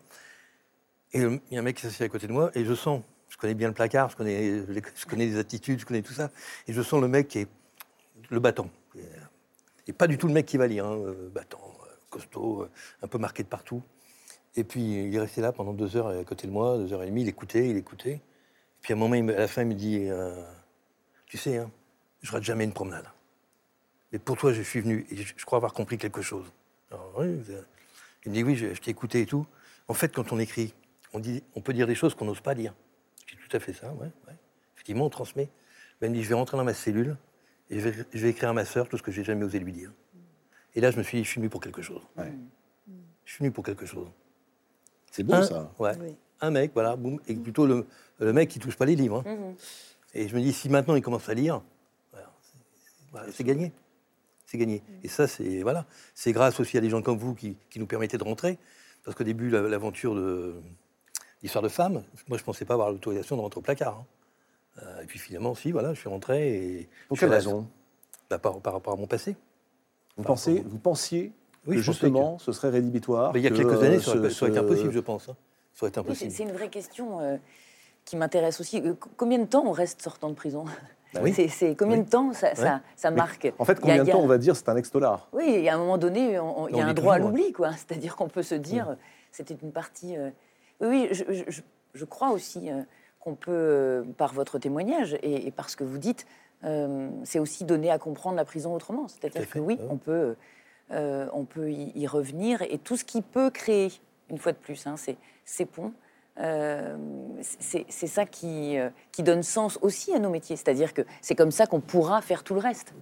Et 1.14 1.20
le- 1.20 1.39
il 1.49 1.56
y 1.56 1.58
a 1.58 1.60
un 1.60 1.64
mec 1.64 1.78
qui 1.78 1.84
s'assied 1.84 2.06
à 2.06 2.10
côté 2.10 2.28
de 2.28 2.34
moi. 2.34 2.52
Et 2.56 2.66
je 2.66 2.74
sens, 2.74 3.02
je 3.30 3.38
connais 3.38 3.54
bien 3.54 3.68
le 3.68 3.74
placard, 3.74 4.10
je 4.10 4.16
connais, 4.16 4.64
je 4.68 5.06
connais 5.06 5.26
les 5.26 5.38
attitudes, 5.38 5.80
je 5.80 5.86
connais 5.86 6.02
tout 6.02 6.14
ça. 6.14 6.32
Et 6.68 6.74
je 6.74 6.82
sens 6.82 7.02
le 7.02 7.08
mec 7.08 7.28
qui 7.28 7.39
est 7.39 7.47
le 8.30 8.39
battant. 8.39 8.70
Et 9.88 9.93
pas 9.93 10.08
du 10.08 10.18
tout 10.18 10.28
le 10.28 10.34
mec 10.34 10.45
qui 10.45 10.58
va 10.58 10.68
lire. 10.68 10.86
hein, 10.86 10.95
euh, 10.97 11.30
battant, 11.30 11.62
euh, 11.84 11.88
costaud, 12.10 12.64
euh, 12.64 12.70
un 13.02 13.08
peu 13.08 13.18
marqué 13.18 13.43
de 13.43 13.47
partout. 13.47 13.82
Et 14.56 14.64
puis, 14.64 14.82
il 15.08 15.16
est 15.16 15.20
resté 15.20 15.41
là 15.41 15.52
pendant 15.52 15.74
deux 15.74 15.95
heures 15.95 16.08
à 16.08 16.24
côté 16.24 16.45
de 16.47 16.52
moi, 16.52 16.78
deux 16.78 16.91
heures 16.93 17.04
et 17.04 17.08
demie. 17.08 17.22
Il 17.22 17.30
écoutait, 17.30 17.70
il 17.70 17.78
écoutait. 17.78 18.16
Et 18.16 18.22
puis 18.82 18.93
à 18.93 18.95
un 18.95 18.99
moment, 18.99 19.16
à 19.16 19.39
la 19.39 19.47
fin, 19.47 19.62
il 19.62 19.70
me 19.70 19.74
dit 19.74 20.08
euh, 20.10 20.43
Tu 21.26 21.38
sais, 21.38 21.58
hein, 21.58 21.72
je 22.22 22.32
rate 22.32 22.43
jamais 22.43 22.66
une 22.66 22.74
promenade. 22.74 23.06
Mais 24.12 24.20
pour 24.20 24.38
toi, 24.38 24.51
je 24.53 24.62
suis 24.62 24.82
venu 24.82 25.05
et 25.12 25.16
je, 25.18 25.45
crois 25.45 25.57
avoir 25.57 25.74
compris 25.74 25.97
quelque 25.97 26.22
chose. 26.22 26.45
Alors, 26.91 27.14
oui, 27.18 27.28
il 28.26 28.30
me 28.32 28.36
dit 28.36 28.43
Oui, 28.43 28.55
je, 28.55 28.74
je 28.74 28.82
t'ai 28.82 28.91
écouté 28.91 29.22
et 29.22 29.26
tout. 29.26 29.45
En 29.88 29.93
fait, 29.93 30.14
quand 30.14 30.32
on 30.32 30.39
écrit, 30.39 30.74
on, 31.14 31.20
dit, 31.20 31.43
on 31.55 31.62
peut 31.62 31.74
dire 31.74 31.88
des 31.88 31.95
choses 31.95 32.14
qu'on 32.16 32.26
n'ose 32.26 32.41
pas 32.41 32.55
dire. 32.55 32.74
Je 33.26 33.36
dis 33.36 33.41
tout 33.47 33.55
à 33.55 33.59
fait 33.59 33.74
ça, 33.74 33.91
ouais, 33.93 34.07
ouais. 34.28 34.34
Effectivement, 34.76 35.05
on 35.05 35.09
transmet. 35.09 35.49
Ben, 36.01 36.07
il 36.07 36.09
me 36.12 36.16
dit 36.16 36.24
Je 36.24 36.30
vais 36.30 36.36
rentrer 36.36 36.57
dans 36.57 36.64
ma 36.64 36.74
cellule 36.74 37.16
et 37.70 37.80
je 37.80 37.88
vais, 37.89 38.05
je 38.14 38.20
vais 38.20 38.30
écrire 38.30 38.49
à 38.49 38.53
ma 38.53 38.66
sœur 38.66 38.89
tout 38.89 38.97
ce 38.97 39.03
que 39.03 39.12
j'ai 39.12 39.24
jamais 39.24 39.45
osé 39.45 39.59
lui 39.59 39.72
dire. 39.72 39.91
Et 40.76 40.82
là, 40.82 40.91
je 40.91 40.97
me 40.97 41.03
suis 41.03 41.18
dit 41.20 41.24
Je 41.24 41.30
suis 41.30 41.39
venu 41.39 41.49
pour 41.49 41.62
quelque 41.62 41.82
chose. 41.82 42.01
Ouais. 42.18 42.32
Je 43.26 43.32
suis 43.34 43.39
venu 43.43 43.51
pour 43.51 43.64
quelque 43.64 43.86
chose. 43.86 44.09
C'est 45.12 45.24
beau 45.24 45.34
Un- 45.34 45.43
ça. 45.43 45.72
Ouais. 45.80 45.93
Oui. 45.99 46.16
Un 46.43 46.49
mec, 46.51 46.72
voilà, 46.74 46.95
boum, 46.95 47.20
et 47.28 47.36
plutôt 47.36 47.68
le, 47.68 47.86
le 48.20 48.34
mec 48.34 48.49
qui 48.49 48.57
touche 48.59 48.76
pas 48.76 48.86
les 48.86 48.95
livres. 48.95 49.24
hein. 49.26 49.36
Mhm. 49.36 49.55
Et 50.16 50.28
je 50.28 50.36
me 50.36 50.41
dis, 50.41 50.51
si 50.51 50.68
maintenant 50.70 50.95
il 50.95 51.01
commence 51.01 51.30
à 51.30 51.34
lire, 51.34 51.62
voilà, 52.12 52.32
c'est- 52.41 53.12
voilà, 53.12 53.32
c'est 53.32 53.43
gagné. 53.43 53.72
C'est 54.52 54.58
gagné. 54.58 54.84
Et 55.02 55.08
ça, 55.08 55.28
c'est 55.30 55.62
voilà, 55.62 55.86
c'est 56.14 56.34
grâce 56.34 56.60
aussi 56.60 56.78
à 56.78 56.82
des 56.82 56.89
gens 56.89 57.02
comme 57.02 57.18
vous 57.18 57.34
qui, 57.34 57.56
qui 57.70 57.80
nous 57.80 57.86
permettaient 57.88 58.18
de 58.18 58.24
rentrer. 58.26 58.58
Parce 59.06 59.16
qu'au 59.16 59.24
début, 59.24 59.49
la- 59.49 59.62
l'aventure 59.62 60.14
de 60.14 60.56
l'histoire 61.41 61.64
de 61.64 61.70
femmes, 61.70 62.04
moi, 62.28 62.38
je 62.38 62.43
pensais 62.43 62.66
pas 62.66 62.74
avoir 62.74 62.91
l'autorisation 62.91 63.38
de 63.38 63.41
rentrer 63.41 63.60
au 63.60 63.62
placard. 63.62 63.99
hein. 63.99 64.06
Euh, 64.84 65.04
et 65.04 65.06
puis 65.06 65.20
finalement, 65.20 65.56
si, 65.56 65.72
voilà, 65.72 65.93
je 65.93 66.02
suis 66.02 66.10
rentré. 66.10 66.54
Et 66.82 66.89
Pour 67.08 67.18
quelle 67.18 67.30
raison? 67.30 67.66
Bah, 68.30 68.39
par, 68.39 68.60
par 68.60 68.74
rapport 68.74 68.91
à 68.91 68.97
mon 68.97 69.08
passé. 69.08 69.38
vous, 70.18 70.24
Par 70.24 70.34
pensez, 70.34 70.56
rapport- 70.58 70.70
vous 70.70 70.80
pensiez 70.80 71.32
Oui, 71.66 71.78
que 71.78 71.82
justement 71.82 72.38
ce 72.38 72.52
serait 72.52 72.72
rédhibitoire 72.72 73.32
Mais 73.34 73.39
il 73.39 73.43
y 73.43 73.47
a 73.47 73.52
que, 73.52 73.56
quelques 73.56 73.72
euh, 73.72 73.86
années, 73.86 73.99
ça 74.02 74.18
aurait, 74.18 74.30
ce- 74.32 74.36
ça 74.36 74.45
aurait 74.45 74.52
été 74.52 74.60
impossible, 74.60 74.91
je 74.91 74.99
pense. 74.99 75.30
hein. 75.30 75.38
Ça 75.76 75.86
aurait 75.86 75.89
été 75.91 75.99
Oui, 76.02 76.08
c'est 76.08 76.12
impossible. 76.26 76.32
c'est 76.34 76.43
une 76.43 76.52
vraie 76.52 76.70
question 76.70 77.22
euh, 77.22 77.38
qui 78.04 78.18
m'intéresse 78.18 78.60
aussi. 78.60 78.82
Euh, 78.82 78.95
co- 78.95 79.10
Combien 79.16 79.39
de 79.39 79.45
temps 79.45 79.64
on 79.66 79.72
reste 79.72 80.02
sortant 80.02 80.28
de 80.30 80.36
prison? 80.36 80.66
Bah 80.66 80.72
oui. 81.22 81.34
C'est- 81.49 81.76
Combien 81.76 81.97
Oui. 81.97 82.03
de 82.05 82.09
temps 82.09 82.32
ça, 82.34 82.55
ça, 82.55 82.82
ça 82.95 83.12
Mais 83.12 83.18
marque? 83.18 83.51
En 83.59 83.66
fait, 83.66 83.74
a- 83.74 83.82
combien 83.82 84.03
de 84.03 84.09
a- 84.09 84.14
temps 84.14 84.22
on 84.22 84.28
va 84.28 84.38
dire 84.38 84.55
c'est 84.55 84.70
un 84.70 84.76
ex-dollar? 84.76 85.28
Oui, 85.34 85.45
il 85.47 85.62
y 85.64 85.70
a 85.70 85.76
un 85.76 85.78
moment 85.78 85.97
donné, 85.97 86.39
on- 86.39 86.64
on- 86.64 86.68
il 86.68 86.76
y 86.78 86.82
a 86.82 86.86
un 86.88 86.93
droit 86.93 87.16
à 87.16 87.18
toujours, 87.18 87.32
l'oubli, 87.32 87.51
quoi. 87.51 87.72
C'est-à-dire 87.78 88.16
qu'on 88.16 88.28
peut 88.30 88.43
se 88.43 88.55
dire, 88.55 88.89
euh, 88.91 88.95
c'était 89.32 89.57
une 89.62 89.72
partie. 89.72 90.18
euh, 90.18 90.30
Oui, 90.80 91.09
je, 91.12 91.24
je- 91.30 91.43
je- 91.47 91.62
je 91.93 92.05
crois 92.05 92.32
aussi 92.32 92.72
euh, 92.72 92.82
qu'on 93.20 93.36
peut, 93.36 93.51
euh, 93.51 94.03
par 94.18 94.34
votre 94.34 94.57
témoignage 94.57 95.16
et, 95.22 95.45
et 95.47 95.51
par 95.51 95.70
ce 95.70 95.76
que 95.76 95.84
vous 95.84 95.97
dites, 95.97 96.26
c'est 97.24 97.39
aussi 97.39 97.64
donner 97.66 97.89
à 97.89 97.97
comprendre 97.97 98.36
la 98.36 98.45
prison 98.45 98.74
autrement. 98.76 99.05
À 99.05 99.07
C'est-à-dire 99.07 99.49
que 99.49 99.57
oui, 99.59 99.80
on 99.89 99.97
peut, 99.97 100.36
on 100.91 101.43
peut 101.45 101.72
y, 101.72 101.91
y 101.99 102.05
revenir 102.07 102.62
et 102.62 102.78
tout 102.78 102.97
ce 102.97 103.03
qui 103.03 103.22
peut 103.24 103.49
créer, 103.49 103.91
une 104.30 104.38
fois 104.38 104.51
de 104.51 104.57
plus, 104.57 104.86
hein, 104.88 104.95
c'est 104.97 105.18
ces 105.43 105.66
ponts. 105.66 105.91
Euh, 106.39 106.97
c'est 107.41 108.07
ça 108.07 108.25
qui, 108.25 108.77
euh, 108.77 108.89
qui 109.11 109.23
donne 109.23 109.43
sens 109.43 109.77
aussi 109.82 110.13
à 110.13 110.19
nos 110.19 110.29
métiers. 110.29 110.55
C'est-à-dire 110.55 110.93
que 110.93 111.01
c'est 111.21 111.36
comme 111.36 111.51
ça 111.51 111.65
qu'on 111.67 111.79
pourra 111.82 112.21
faire 112.21 112.43
tout 112.43 112.53
le 112.53 112.59
reste. 112.61 112.93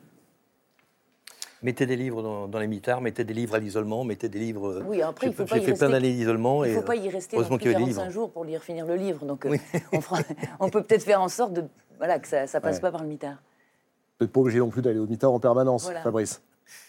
Mettez 1.61 1.85
des 1.85 1.97
livres 1.97 2.23
dans, 2.23 2.47
dans 2.47 2.59
les 2.59 2.67
mitards, 2.67 3.01
mettez 3.01 3.25
des 3.25 3.33
livres 3.33 3.55
à 3.55 3.59
l'isolement, 3.59 4.05
mettez 4.05 4.29
des 4.29 4.39
livres. 4.39 4.81
Oui, 4.87 5.01
après, 5.01 5.27
j'ai 5.27 5.31
il 5.33 5.35
faut 5.35 5.43
pas 5.45 5.57
y 5.57 5.59
fait 5.59 5.71
rester 5.71 5.85
plein 5.85 5.89
d'années 5.89 6.13
d'isolement. 6.13 6.63
Il 6.63 6.69
et, 6.69 6.73
ne 6.75 6.79
faut 6.79 6.85
pas 6.85 6.95
y 6.95 7.09
rester 7.09 7.35
heureusement 7.35 7.57
plus 7.57 7.63
qu'il 7.63 7.71
y 7.73 7.75
a 7.75 7.77
des 7.79 7.83
45 7.83 8.01
livres. 8.03 8.13
jours 8.13 8.31
pour 8.31 8.45
lire 8.45 8.63
finir 8.63 8.85
le 8.85 8.95
livre. 8.95 9.25
Donc, 9.25 9.45
euh, 9.45 9.57
on, 9.91 9.99
fera- 9.99 10.21
on 10.61 10.69
peut 10.69 10.83
peut-être 10.83 11.03
faire 11.03 11.21
en 11.21 11.27
sorte 11.27 11.51
de, 11.51 11.65
voilà, 11.97 12.17
que 12.19 12.27
ça 12.29 12.43
ne 12.45 12.59
passe 12.59 12.75
Ouais. 12.75 12.81
pas 12.81 12.91
par 12.91 13.01
le 13.03 13.09
mitard. 13.09 13.35
Vous 14.19 14.25
n'êtes 14.25 14.31
pas 14.31 14.39
obligé 14.39 14.59
non 14.59 14.69
plus 14.69 14.81
d'aller 14.81 14.99
au 14.99 15.05
mitard 15.07 15.33
en 15.33 15.39
permanence, 15.41 15.83
Voilà. 15.83 16.01
Fabrice. 16.01 16.41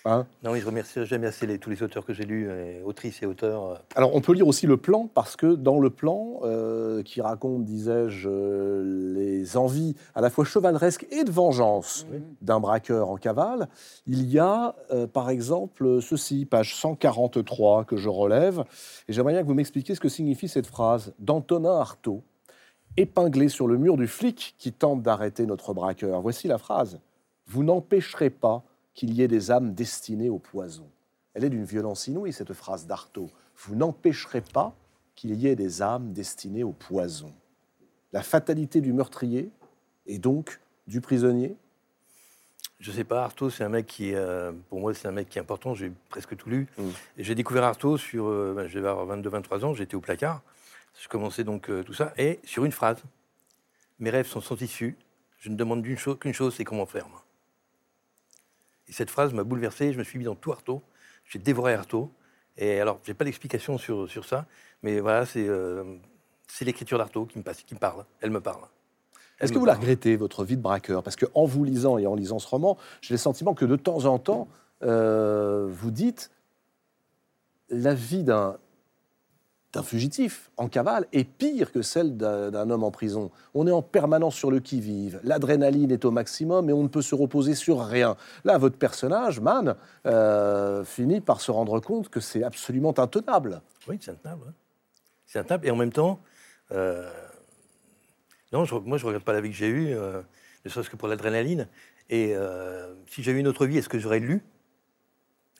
Hein 0.04 0.26
Non, 0.42 0.54
je 0.54 0.64
remercie 0.66 1.04
jamais 1.06 1.26
assez 1.26 1.46
les- 1.46 1.58
tous 1.58 1.70
les 1.70 1.82
auteurs 1.82 2.04
que 2.06 2.12
j'ai 2.14 2.24
lus, 2.24 2.46
euh, 2.48 2.82
autrices 2.84 3.22
et 3.22 3.26
auteurs. 3.26 3.64
euh, 3.64 3.74
Alors, 3.94 4.14
on 4.14 4.20
peut 4.20 4.32
lire 4.32 4.46
aussi 4.46 4.66
le 4.66 4.76
plan, 4.76 5.08
parce 5.12 5.36
que 5.36 5.54
dans 5.54 5.78
le 5.78 5.90
plan, 5.90 6.40
euh, 6.42 7.02
qui 7.02 7.20
raconte, 7.20 7.64
disais-je, 7.64 8.28
euh, 8.28 9.14
les 9.14 9.56
envies 9.56 9.94
à 10.14 10.20
la 10.20 10.30
fois 10.30 10.44
chevaleresques 10.44 11.06
et 11.10 11.24
de 11.24 11.30
vengeance 11.30 12.06
d'un 12.40 12.60
braqueur 12.60 13.10
en 13.10 13.16
cavale, 13.16 13.68
il 14.06 14.30
y 14.30 14.38
a, 14.38 14.74
euh, 14.90 15.06
par 15.06 15.30
exemple, 15.30 16.00
ceci, 16.00 16.46
page 16.46 16.74
143, 16.76 17.84
que 17.84 17.96
je 17.96 18.08
relève, 18.08 18.64
et 19.08 19.12
j'aimerais 19.12 19.32
bien 19.34 19.42
que 19.42 19.46
vous 19.48 19.54
m'expliquiez 19.54 19.94
ce 19.94 20.00
que 20.00 20.08
signifie 20.08 20.48
cette 20.48 20.66
phrase 20.66 21.12
d'Antonin 21.18 21.78
Artaud, 21.78 22.22
épinglée 22.96 23.48
sur 23.48 23.66
le 23.66 23.76
mur 23.78 23.96
du 23.96 24.06
flic 24.08 24.54
qui 24.58 24.72
tente 24.72 25.02
d'arrêter 25.02 25.46
notre 25.46 25.72
braqueur. 25.74 26.20
Voici 26.22 26.48
la 26.48 26.58
phrase. 26.58 26.98
Vous 27.46 27.62
n'empêcherez 27.64 28.30
pas 28.30 28.62
qu'il 29.00 29.14
y 29.14 29.22
ait 29.22 29.28
des 29.28 29.50
âmes 29.50 29.72
destinées 29.72 30.28
au 30.28 30.38
poison. 30.38 30.86
Elle 31.32 31.44
est 31.44 31.48
d'une 31.48 31.64
violence 31.64 32.06
inouïe, 32.06 32.34
cette 32.34 32.52
phrase 32.52 32.86
d'Artaud. 32.86 33.30
Vous 33.56 33.74
n'empêcherez 33.74 34.42
pas 34.42 34.76
qu'il 35.14 35.34
y 35.36 35.46
ait 35.46 35.56
des 35.56 35.80
âmes 35.80 36.12
destinées 36.12 36.64
au 36.64 36.72
poison. 36.72 37.32
La 38.12 38.22
fatalité 38.22 38.82
du 38.82 38.92
meurtrier 38.92 39.50
et 40.04 40.18
donc 40.18 40.60
du 40.86 41.00
prisonnier? 41.00 41.56
Je 42.78 42.92
sais 42.92 43.04
pas, 43.04 43.24
Artaud, 43.24 43.48
c'est 43.48 43.64
un 43.64 43.70
mec 43.70 43.86
qui, 43.86 44.12
euh, 44.14 44.52
pour 44.68 44.80
moi, 44.80 44.92
c'est 44.92 45.08
un 45.08 45.12
mec 45.12 45.30
qui 45.30 45.38
est 45.38 45.40
important. 45.40 45.74
J'ai 45.74 45.92
presque 46.10 46.36
tout 46.36 46.50
lu. 46.50 46.68
Mm. 46.76 46.88
J'ai 47.16 47.34
découvert 47.34 47.64
Artaud 47.64 47.96
sur, 47.96 48.26
euh, 48.26 48.52
ben, 48.54 48.84
avoir 48.84 49.06
22-23 49.06 49.64
ans, 49.64 49.72
j'étais 49.72 49.94
au 49.94 50.02
placard. 50.02 50.42
Je 51.02 51.08
commençais 51.08 51.44
donc 51.44 51.70
euh, 51.70 51.82
tout 51.82 51.94
ça, 51.94 52.12
et 52.18 52.38
sur 52.44 52.66
une 52.66 52.72
phrase. 52.72 52.98
Mes 53.98 54.10
rêves 54.10 54.26
sont 54.26 54.42
sans 54.42 54.60
issue. 54.60 54.98
Je 55.38 55.48
ne 55.48 55.56
demande 55.56 55.80
d'une 55.80 55.96
chose- 55.96 56.18
qu'une 56.18 56.34
chose, 56.34 56.54
c'est 56.54 56.64
comment 56.64 56.84
faire. 56.84 57.08
moi. 57.08 57.24
Et 58.90 58.92
cette 58.92 59.08
phrase 59.10 59.32
m'a 59.32 59.44
bouleversé. 59.44 59.92
Je 59.92 59.98
me 59.98 60.04
suis 60.04 60.18
mis 60.18 60.26
dans 60.26 60.34
tout 60.34 60.52
Artaud. 60.52 60.82
J'ai 61.24 61.38
dévoré 61.38 61.72
Artaud. 61.72 62.12
Et 62.58 62.78
alors, 62.80 63.00
j'ai 63.04 63.14
pas 63.14 63.24
d'explication 63.24 63.78
sur, 63.78 64.08
sur 64.08 64.26
ça, 64.26 64.44
mais 64.82 65.00
voilà, 65.00 65.24
c'est 65.24 65.46
euh, 65.48 65.84
l'écriture 66.60 66.98
d'Artaud 66.98 67.24
qui 67.24 67.38
me 67.38 67.42
passe, 67.42 67.62
qui 67.62 67.74
me 67.74 67.78
parle. 67.78 68.04
Elle 68.20 68.30
me 68.30 68.40
parle. 68.40 68.62
Est-ce 69.40 69.52
que 69.52 69.58
vous 69.58 69.64
la 69.64 69.74
regrettez, 69.74 70.16
votre 70.16 70.44
vie 70.44 70.58
de 70.58 70.62
braqueur? 70.62 71.02
Parce 71.02 71.16
qu'en 71.16 71.46
vous 71.46 71.64
lisant 71.64 71.96
et 71.96 72.06
en 72.06 72.14
lisant 72.14 72.38
ce 72.38 72.46
roman, 72.46 72.76
j'ai 73.00 73.14
le 73.14 73.18
sentiment 73.18 73.54
que 73.54 73.64
de 73.64 73.76
temps 73.76 74.04
en 74.04 74.18
temps, 74.18 74.48
euh, 74.82 75.66
vous 75.70 75.90
dites 75.90 76.30
la 77.70 77.94
vie 77.94 78.22
d'un 78.22 78.58
d'un 79.72 79.82
fugitif 79.82 80.50
en 80.56 80.68
cavale 80.68 81.06
est 81.12 81.24
pire 81.24 81.70
que 81.70 81.82
celle 81.82 82.16
d'un 82.16 82.70
homme 82.70 82.82
en 82.82 82.90
prison. 82.90 83.30
On 83.54 83.66
est 83.66 83.72
en 83.72 83.82
permanence 83.82 84.34
sur 84.34 84.50
le 84.50 84.58
qui-vive, 84.58 85.20
l'adrénaline 85.22 85.92
est 85.92 86.04
au 86.04 86.10
maximum 86.10 86.68
et 86.68 86.72
on 86.72 86.82
ne 86.82 86.88
peut 86.88 87.02
se 87.02 87.14
reposer 87.14 87.54
sur 87.54 87.80
rien. 87.80 88.16
Là, 88.44 88.58
votre 88.58 88.76
personnage, 88.76 89.40
Man, 89.40 89.76
euh, 90.06 90.84
finit 90.84 91.20
par 91.20 91.40
se 91.40 91.50
rendre 91.50 91.78
compte 91.80 92.08
que 92.08 92.20
c'est 92.20 92.42
absolument 92.42 92.98
intenable. 92.98 93.62
Oui, 93.88 93.98
c'est 94.00 94.10
intenable. 94.10 94.42
ouais. 94.42 94.52
C'est 95.26 95.38
intenable. 95.38 95.66
Et 95.68 95.70
en 95.70 95.76
même 95.76 95.92
temps, 95.92 96.20
euh, 96.72 97.08
non, 98.52 98.64
je, 98.64 98.74
moi, 98.74 98.98
je 98.98 99.04
ne 99.04 99.08
regrette 99.08 99.24
pas 99.24 99.32
la 99.32 99.40
vie 99.40 99.50
que 99.50 99.56
j'ai 99.56 99.68
eue, 99.68 99.94
euh, 99.94 100.20
ne 100.64 100.70
serait-ce 100.70 100.90
que 100.90 100.96
pour 100.96 101.06
l'adrénaline. 101.06 101.68
Et 102.12 102.34
si 103.06 103.22
j'avais 103.22 103.38
une 103.38 103.46
autre 103.46 103.66
vie, 103.66 103.78
est-ce 103.78 103.88
que 103.88 104.00
j'aurais 104.00 104.18
lu? 104.18 104.42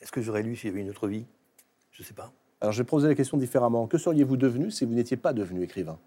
Est-ce 0.00 0.10
que 0.10 0.20
j'aurais 0.20 0.42
lu 0.42 0.56
si 0.56 0.66
j'avais 0.66 0.80
une 0.80 0.90
autre 0.90 1.06
vie? 1.06 1.24
Je 1.92 2.02
ne 2.02 2.06
sais 2.06 2.12
pas. 2.12 2.32
Alors, 2.60 2.72
je 2.72 2.82
vais 2.82 2.86
poser 2.86 3.08
la 3.08 3.14
question 3.14 3.38
différemment. 3.38 3.86
Que 3.86 3.98
seriez-vous 3.98 4.36
devenu 4.36 4.70
si 4.70 4.84
vous 4.84 4.92
n'étiez 4.92 5.16
pas 5.16 5.32
devenu 5.32 5.62
écrivain? 5.62 5.98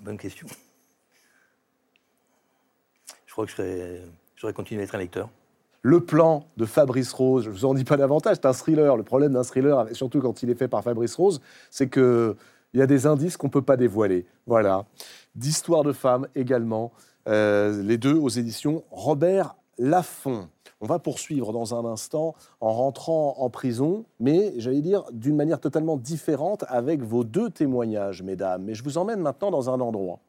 Bonne 0.00 0.16
question. 0.16 0.46
Je 3.26 3.32
crois 3.32 3.44
que 3.44 3.50
je 3.50 3.56
serais- 3.56 4.02
j'aurais 4.36 4.52
continué 4.52 4.80
à 4.80 4.84
être 4.84 4.94
un 4.94 4.98
lecteur. 4.98 5.28
Le 5.82 6.00
plan 6.00 6.46
de 6.56 6.64
Fabrice 6.64 7.12
Rose, 7.12 7.44
je 7.44 7.50
ne 7.50 7.54
vous 7.54 7.64
en 7.64 7.74
dis 7.74 7.84
pas 7.84 7.96
davantage, 7.96 8.36
c'est 8.36 8.46
un 8.46 8.52
thriller. 8.52 8.96
Le 8.96 9.02
problème 9.02 9.32
d'un 9.32 9.44
thriller, 9.44 9.86
surtout 9.94 10.20
quand 10.20 10.42
il 10.42 10.50
est 10.50 10.54
fait 10.54 10.68
par 10.68 10.82
Fabrice 10.82 11.14
Rose, 11.14 11.40
c'est 11.70 11.88
qu'il 11.88 12.34
y 12.74 12.82
a 12.82 12.86
des 12.86 13.06
indices 13.06 13.36
qu'on 13.36 13.46
ne 13.46 13.52
peut 13.52 13.62
pas 13.62 13.76
dévoiler. 13.76 14.26
Voilà. 14.46 14.86
D'histoire 15.34 15.84
de 15.84 15.92
femmes 15.92 16.26
également, 16.34 16.92
euh, 17.28 17.82
les 17.82 17.96
deux 17.96 18.14
aux 18.14 18.28
éditions 18.28 18.82
Robert 18.90 19.54
Laffont. 19.78 20.48
On 20.80 20.86
va 20.86 20.98
poursuivre 20.98 21.52
dans 21.52 21.74
un 21.74 21.84
instant 21.84 22.34
en 22.60 22.72
rentrant 22.72 23.34
en 23.38 23.50
prison, 23.50 24.04
mais 24.20 24.54
j'allais 24.58 24.80
dire 24.80 25.04
d'une 25.12 25.34
manière 25.34 25.60
totalement 25.60 25.96
différente 25.96 26.64
avec 26.68 27.02
vos 27.02 27.24
deux 27.24 27.50
témoignages, 27.50 28.22
mesdames. 28.22 28.62
Mais 28.62 28.74
je 28.74 28.84
vous 28.84 28.96
emmène 28.96 29.20
maintenant 29.20 29.50
dans 29.50 29.70
un 29.70 29.80
endroit 29.80 30.20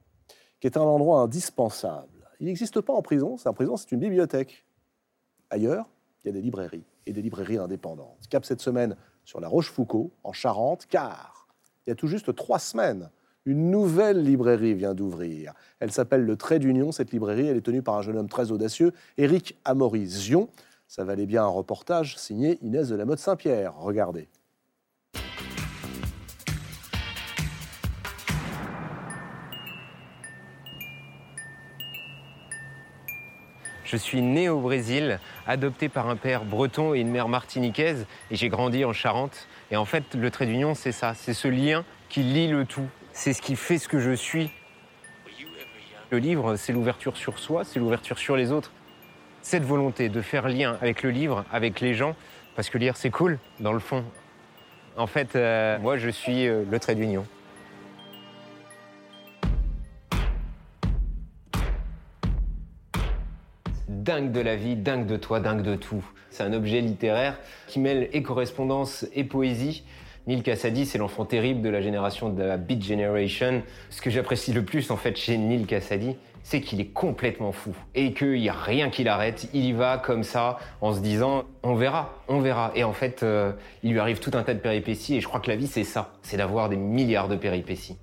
qui 0.60 0.68
est 0.68 0.78
un 0.78 0.82
endroit 0.82 1.22
indispensable. 1.22 2.08
Il 2.40 2.48
n'existe 2.48 2.82
pas 2.82 2.94
en 2.94 3.02
prison, 3.02 3.38
c'est 3.38 3.52
prison, 3.54 3.78
c'est 3.78 3.92
une 3.92 4.00
bibliothèque. 4.00 4.66
Ailleurs, 5.50 5.88
il 6.24 6.28
y 6.28 6.30
a 6.30 6.34
des 6.34 6.42
librairies 6.42 6.84
et 7.06 7.14
des 7.14 7.22
librairies 7.22 7.58
indépendantes. 7.58 8.28
Cap 8.30 8.46
cette 8.46 8.62
semaine 8.62 8.96
sur 9.24 9.40
la 9.40 9.48
Rochefoucauld, 9.48 10.10
en 10.24 10.34
Charente, 10.34 10.86
car 10.88 11.48
il 11.86 11.92
y 11.92 11.94
a 11.94 11.96
tout 11.96 12.08
juste 12.08 12.36
trois 12.36 12.60
semaines, 12.60 13.10
une 13.46 13.72
nouvelle 13.72 14.24
librairie 14.24 14.74
vient 14.74 14.94
d'ouvrir. 14.94 15.54
Elle 15.80 15.92
s'appelle 15.92 16.24
Le 16.24 16.36
Trait 16.36 16.60
d'Union, 16.60 16.92
cette 16.92 17.12
librairie. 17.12 17.48
Elle 17.48 17.58
est 17.58 17.62
tenue 17.62 17.82
par 17.82 17.98
un 17.98 18.02
jeune 18.02 18.18
homme 18.18 18.30
très 18.30 18.52
audacieux, 18.52 18.94
Éric 19.18 19.58
Amaury-Zion. 19.66 20.50
Ça 20.88 21.04
valait 21.04 21.26
bien 21.26 21.44
un 21.44 21.48
reportage 21.48 22.18
signé 22.18 22.58
Inès 22.62 22.90
de 22.90 22.96
la 22.96 23.06
Motte 23.06 23.20
Saint-Pierre. 23.20 23.76
Regardez. 23.78 24.28
Je 33.84 33.98
suis 33.98 34.22
né 34.22 34.50
au 34.50 34.60
Brésil, 34.60 35.20
adopté 35.48 35.90
par 35.90 36.08
un 36.10 36.16
père 36.16 36.46
breton 36.46 36.94
et 36.94 37.00
une 37.00 37.10
mère 37.10 37.28
martiniquaise, 37.28 38.06
et 38.30 38.36
j'ai 38.36 38.50
grandi 38.50 38.86
en 38.86 38.94
Charente. 38.94 39.48
Et 39.72 39.78
en 39.78 39.86
fait, 39.86 40.14
le 40.14 40.30
trait 40.30 40.46
d'union, 40.46 40.76
c'est 40.76 40.92
ça, 40.92 41.16
c'est 41.16 41.34
ce 41.34 41.48
lien 41.48 41.84
qui 42.08 42.22
lie 42.22 42.48
le 42.48 42.66
tout. 42.66 42.88
C'est 43.22 43.34
ce 43.34 43.42
qui 43.42 43.58
fait 43.58 43.78
ce 43.78 43.90
que 43.90 44.00
je 44.00 44.12
suis. 44.12 44.50
Le 46.10 46.20
livre, 46.20 46.56
c'est 46.56 46.72
l'ouverture 46.72 47.18
sur 47.18 47.38
soi, 47.38 47.66
c'est 47.66 47.78
l'ouverture 47.78 48.18
sur 48.18 48.38
les 48.38 48.54
autres. 48.54 48.72
Cette 49.42 49.66
volonté 49.66 50.08
de 50.08 50.22
faire 50.22 50.48
lien 50.48 50.78
avec 50.82 51.04
le 51.04 51.10
livre, 51.10 51.44
avec 51.52 51.82
les 51.82 51.94
gens, 51.94 52.16
parce 52.56 52.70
que 52.70 52.78
lire, 52.78 52.96
c'est 52.96 53.10
cool, 53.10 53.38
dans 53.60 53.74
le 53.74 53.80
fond. 53.80 54.06
En 54.96 55.06
fait, 55.06 55.36
euh, 55.36 55.78
moi, 55.80 55.98
je 55.98 56.10
suis 56.10 56.48
euh, 56.48 56.64
le 56.72 56.80
trait 56.80 56.96
d'union. 56.96 57.26
dingue 63.90 64.32
de 64.32 64.40
la 64.40 64.56
vie, 64.56 64.78
dingue 64.78 65.06
de 65.06 65.18
toi, 65.18 65.42
dingue 65.42 65.62
de 65.62 65.76
tout. 65.76 66.06
C'est 66.30 66.44
un 66.44 66.54
objet 66.54 66.80
littéraire 66.80 67.38
qui 67.68 67.82
mêle 67.82 68.08
et 68.14 68.24
correspondance 68.24 69.06
et 69.14 69.26
poésie. 69.26 69.84
Neil 70.30 70.44
Cassady, 70.44 70.86
c'est 70.86 71.00
l'enfant 71.00 71.26
terrible 71.26 71.64
de 71.64 71.70
la 71.70 71.82
génération 71.82 72.30
de 72.30 72.44
la 72.44 72.58
Beat 72.58 72.84
Generation. 72.84 73.64
Ce 73.90 74.00
que 74.00 74.12
j'apprécie 74.12 74.54
le 74.54 74.64
plus 74.64 74.92
en 74.92 74.96
fait 74.96 75.18
chez 75.18 75.40
Neil 75.40 75.66
Cassady, 75.66 76.16
c'est 76.44 76.62
qu'il 76.62 76.80
est 76.80 76.94
complètement 76.94 77.52
fou 77.52 77.76
et 77.96 78.14
qu'il 78.14 78.34
n'y 78.34 78.48
a 78.48 78.54
rien 78.54 78.92
qui 78.92 79.04
l'arrête. 79.04 79.50
Il 79.56 79.66
y 79.66 79.72
va 79.72 79.98
comme 79.98 80.22
ça 80.22 80.60
en 80.82 80.94
se 80.94 81.00
disant 81.00 81.46
on 81.64 81.74
verra, 81.74 82.14
on 82.28 82.42
verra. 82.42 82.72
Et 82.76 82.84
en 82.84 82.94
fait, 82.94 83.24
euh, 83.24 83.54
il 83.82 83.92
lui 83.92 84.00
arrive 84.00 84.20
tout 84.20 84.30
un 84.36 84.44
tas 84.44 84.54
de 84.54 84.60
péripéties 84.60 85.16
et 85.16 85.20
je 85.20 85.28
crois 85.28 85.40
que 85.40 85.50
la 85.50 85.56
vie 85.56 85.66
c'est 85.66 85.84
ça, 85.84 86.14
c'est 86.22 86.38
d'avoir 86.38 86.70
des 86.70 86.78
milliards 86.78 87.28
de 87.28 87.36
péripéties. 87.36 87.98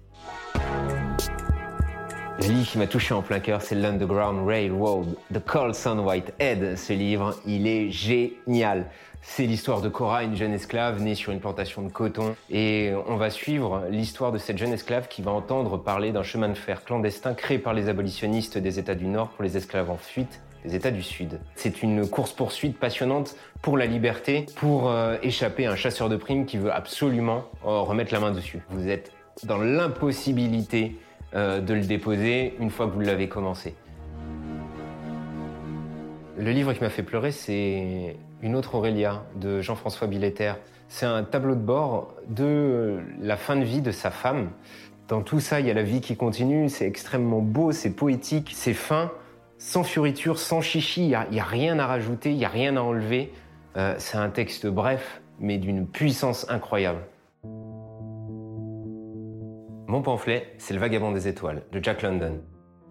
Le 2.38 2.48
livre 2.48 2.68
qui 2.68 2.78
m'a 2.78 2.86
touché 2.86 3.14
en 3.14 3.22
plein 3.22 3.40
cœur, 3.40 3.62
c'est 3.62 3.74
l'Underground 3.76 4.46
Railroad 4.46 5.16
de 5.30 5.38
Colson 5.38 6.00
Whitehead. 6.00 6.76
Ce 6.76 6.92
livre, 6.92 7.34
il 7.46 7.66
est 7.66 7.90
génial. 7.90 8.90
C'est 9.22 9.44
l'histoire 9.44 9.80
de 9.80 9.88
Cora, 9.88 10.22
une 10.22 10.36
jeune 10.36 10.52
esclave 10.52 11.02
née 11.02 11.14
sur 11.14 11.32
une 11.32 11.40
plantation 11.40 11.82
de 11.82 11.88
coton. 11.88 12.34
Et 12.50 12.92
on 13.06 13.16
va 13.16 13.30
suivre 13.30 13.84
l'histoire 13.90 14.32
de 14.32 14.38
cette 14.38 14.58
jeune 14.58 14.72
esclave 14.72 15.08
qui 15.08 15.22
va 15.22 15.30
entendre 15.30 15.76
parler 15.76 16.12
d'un 16.12 16.22
chemin 16.22 16.48
de 16.48 16.54
fer 16.54 16.84
clandestin 16.84 17.34
créé 17.34 17.58
par 17.58 17.74
les 17.74 17.88
abolitionnistes 17.88 18.58
des 18.58 18.78
États 18.78 18.94
du 18.94 19.06
Nord 19.06 19.28
pour 19.30 19.44
les 19.44 19.56
esclaves 19.56 19.90
en 19.90 19.96
fuite 19.96 20.40
des 20.64 20.74
États 20.74 20.90
du 20.90 21.02
Sud. 21.02 21.40
C'est 21.54 21.82
une 21.82 22.08
course-poursuite 22.08 22.78
passionnante 22.78 23.36
pour 23.62 23.78
la 23.78 23.86
liberté, 23.86 24.46
pour 24.56 24.90
euh, 24.90 25.16
échapper 25.22 25.66
à 25.66 25.72
un 25.72 25.76
chasseur 25.76 26.08
de 26.08 26.16
primes 26.16 26.46
qui 26.46 26.58
veut 26.58 26.72
absolument 26.72 27.44
euh, 27.64 27.80
remettre 27.80 28.12
la 28.12 28.20
main 28.20 28.32
dessus. 28.32 28.60
Vous 28.70 28.88
êtes 28.88 29.12
dans 29.44 29.58
l'impossibilité 29.58 30.96
euh, 31.34 31.60
de 31.60 31.74
le 31.74 31.82
déposer 31.82 32.54
une 32.58 32.70
fois 32.70 32.86
que 32.86 32.92
vous 32.92 33.00
l'avez 33.00 33.28
commencé. 33.28 33.74
Le 36.38 36.50
livre 36.50 36.72
qui 36.72 36.80
m'a 36.80 36.90
fait 36.90 37.02
pleurer, 37.02 37.32
c'est 37.32 38.16
Une 38.42 38.54
autre 38.54 38.74
Aurélia 38.74 39.24
de 39.36 39.60
Jean-François 39.60 40.06
Billetter. 40.06 40.52
C'est 40.88 41.06
un 41.06 41.24
tableau 41.24 41.54
de 41.54 41.60
bord 41.60 42.14
de 42.28 43.00
la 43.20 43.36
fin 43.36 43.56
de 43.56 43.64
vie 43.64 43.80
de 43.80 43.90
sa 43.90 44.10
femme. 44.10 44.50
Dans 45.08 45.22
tout 45.22 45.40
ça, 45.40 45.60
il 45.60 45.66
y 45.66 45.70
a 45.70 45.74
la 45.74 45.82
vie 45.82 46.00
qui 46.00 46.16
continue, 46.16 46.68
c'est 46.68 46.86
extrêmement 46.86 47.40
beau, 47.40 47.72
c'est 47.72 47.90
poétique, 47.90 48.52
c'est 48.54 48.74
fin, 48.74 49.10
sans 49.58 49.84
fioriture, 49.84 50.38
sans 50.38 50.60
chichi, 50.60 51.02
il 51.02 51.18
n'y 51.30 51.40
a, 51.40 51.44
rien 51.44 51.78
à 51.78 51.86
rajouter, 51.86 52.30
il 52.30 52.36
n'y 52.36 52.44
a 52.44 52.48
rien 52.48 52.76
à 52.76 52.80
enlever. 52.80 53.32
Euh, 53.76 53.94
c'est 53.98 54.18
un 54.18 54.28
texte 54.28 54.66
bref, 54.66 55.22
mais 55.38 55.58
d'une 55.58 55.86
puissance 55.86 56.46
incroyable. 56.50 57.00
Mon 59.88 60.02
pamphlet, 60.02 60.52
c'est 60.58 60.74
Le 60.74 60.80
Vagabond 60.80 61.12
des 61.12 61.28
Étoiles 61.28 61.62
de 61.72 61.82
Jack 61.82 62.02
London. 62.02 62.40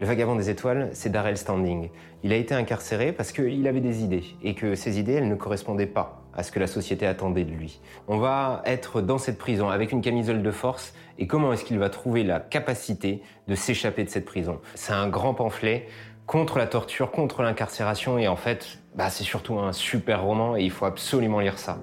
Le 0.02 0.08
Vagabond 0.08 0.36
des 0.36 0.50
Étoiles, 0.50 0.90
c'est 0.92 1.10
Darrell 1.10 1.38
Standing. 1.38 1.90
Il 2.22 2.34
a 2.34 2.36
été 2.36 2.54
incarcéré 2.54 3.14
parce 3.14 3.32
qu'il 3.32 3.66
avait 3.66 3.80
des 3.80 4.04
idées 4.04 4.26
et 4.44 4.54
que 4.54 4.76
ces 4.76 5.00
idées, 5.00 5.14
elles 5.14 5.30
ne 5.30 5.36
correspondaient 5.36 5.86
pas 5.86 6.22
à 6.34 6.44
ce 6.44 6.52
que 6.52 6.60
la 6.60 6.68
société 6.68 7.08
attendait 7.08 7.46
de 7.46 7.52
lui. 7.52 7.80
On 8.10 8.18
va 8.18 8.62
être 8.66 9.00
dans 9.00 9.18
cette 9.18 9.38
prison 9.38 9.70
avec 9.70 9.94
une 9.94 10.02
camisole 10.02 10.44
de 10.44 10.52
force 10.52 10.94
et 11.18 11.28
comment 11.28 11.54
est-ce 11.54 11.64
qu'il 11.64 11.80
va 11.80 11.90
trouver 11.90 12.26
la 12.26 12.42
capacité 12.42 13.22
de 13.48 13.56
s'échapper 13.56 14.04
de 14.04 14.10
cette 14.10 14.26
prison? 14.26 14.60
C'est 14.74 14.92
un 14.92 15.08
grand 15.08 15.34
pamphlet 15.34 15.88
contre 16.26 16.58
la 16.58 16.68
torture, 16.68 17.12
contre 17.12 17.42
l'incarcération 17.42 18.18
et 18.18 18.28
en 18.28 18.36
fait, 18.36 18.80
bah, 18.96 19.10
c'est 19.10 19.24
surtout 19.24 19.60
un 19.60 19.72
super 19.72 20.24
roman 20.24 20.58
et 20.58 20.64
il 20.64 20.72
faut 20.72 20.86
absolument 20.86 21.40
lire 21.40 21.58
ça. 21.58 21.78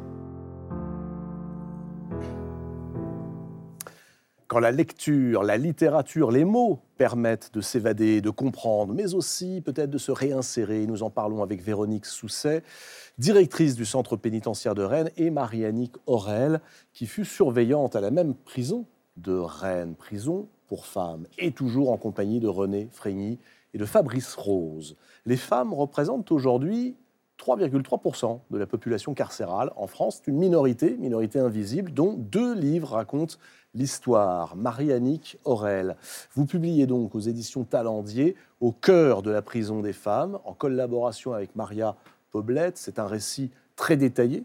La 4.60 4.70
lecture, 4.70 5.42
la 5.42 5.56
littérature, 5.56 6.30
les 6.30 6.44
mots 6.44 6.80
permettent 6.96 7.52
de 7.54 7.60
s'évader, 7.60 8.20
de 8.20 8.30
comprendre, 8.30 8.92
mais 8.94 9.14
aussi 9.14 9.60
peut-être 9.60 9.90
de 9.90 9.98
se 9.98 10.12
réinsérer, 10.12 10.86
nous 10.86 11.02
en 11.02 11.10
parlons 11.10 11.42
avec 11.42 11.62
Véronique 11.62 12.06
Sousset, 12.06 12.62
directrice 13.18 13.74
du 13.74 13.84
centre 13.84 14.16
pénitentiaire 14.16 14.74
de 14.74 14.82
Rennes, 14.82 15.10
et 15.16 15.30
Marie-Annick 15.30 15.94
Aurel, 16.06 16.60
qui 16.92 17.06
fut 17.06 17.24
surveillante 17.24 17.96
à 17.96 18.00
la 18.00 18.10
même 18.10 18.34
prison 18.34 18.86
de 19.16 19.32
Rennes, 19.32 19.94
prison 19.94 20.48
pour 20.66 20.86
femmes, 20.86 21.26
et 21.38 21.52
toujours 21.52 21.90
en 21.90 21.96
compagnie 21.96 22.40
de 22.40 22.48
René 22.48 22.88
Frégny 22.92 23.38
et 23.74 23.78
de 23.78 23.84
Fabrice 23.84 24.34
Rose. 24.34 24.96
Les 25.26 25.36
femmes 25.36 25.72
représentent 25.72 26.30
aujourd'hui 26.30 26.96
3,3% 27.42 28.38
de 28.50 28.58
la 28.58 28.66
population 28.66 29.14
carcérale 29.14 29.72
en 29.74 29.88
France. 29.88 30.22
Une 30.26 30.36
minorité, 30.36 30.96
minorité 30.98 31.40
invisible, 31.40 31.92
dont 31.92 32.12
deux 32.12 32.54
livres 32.54 32.92
racontent 32.92 33.34
l'histoire. 33.74 34.54
Marie-Annick 34.54 35.38
Aurel, 35.44 35.96
vous 36.34 36.46
publiez 36.46 36.86
donc 36.86 37.14
aux 37.16 37.20
éditions 37.20 37.64
Talendier 37.64 38.36
Au 38.60 38.70
cœur 38.70 39.22
de 39.22 39.30
la 39.30 39.42
prison 39.42 39.80
des 39.80 39.92
femmes, 39.92 40.38
en 40.44 40.52
collaboration 40.52 41.32
avec 41.32 41.56
Maria 41.56 41.96
Poblette. 42.30 42.78
C'est 42.78 43.00
un 43.00 43.06
récit 43.06 43.50
très 43.74 43.96
détaillé, 43.96 44.44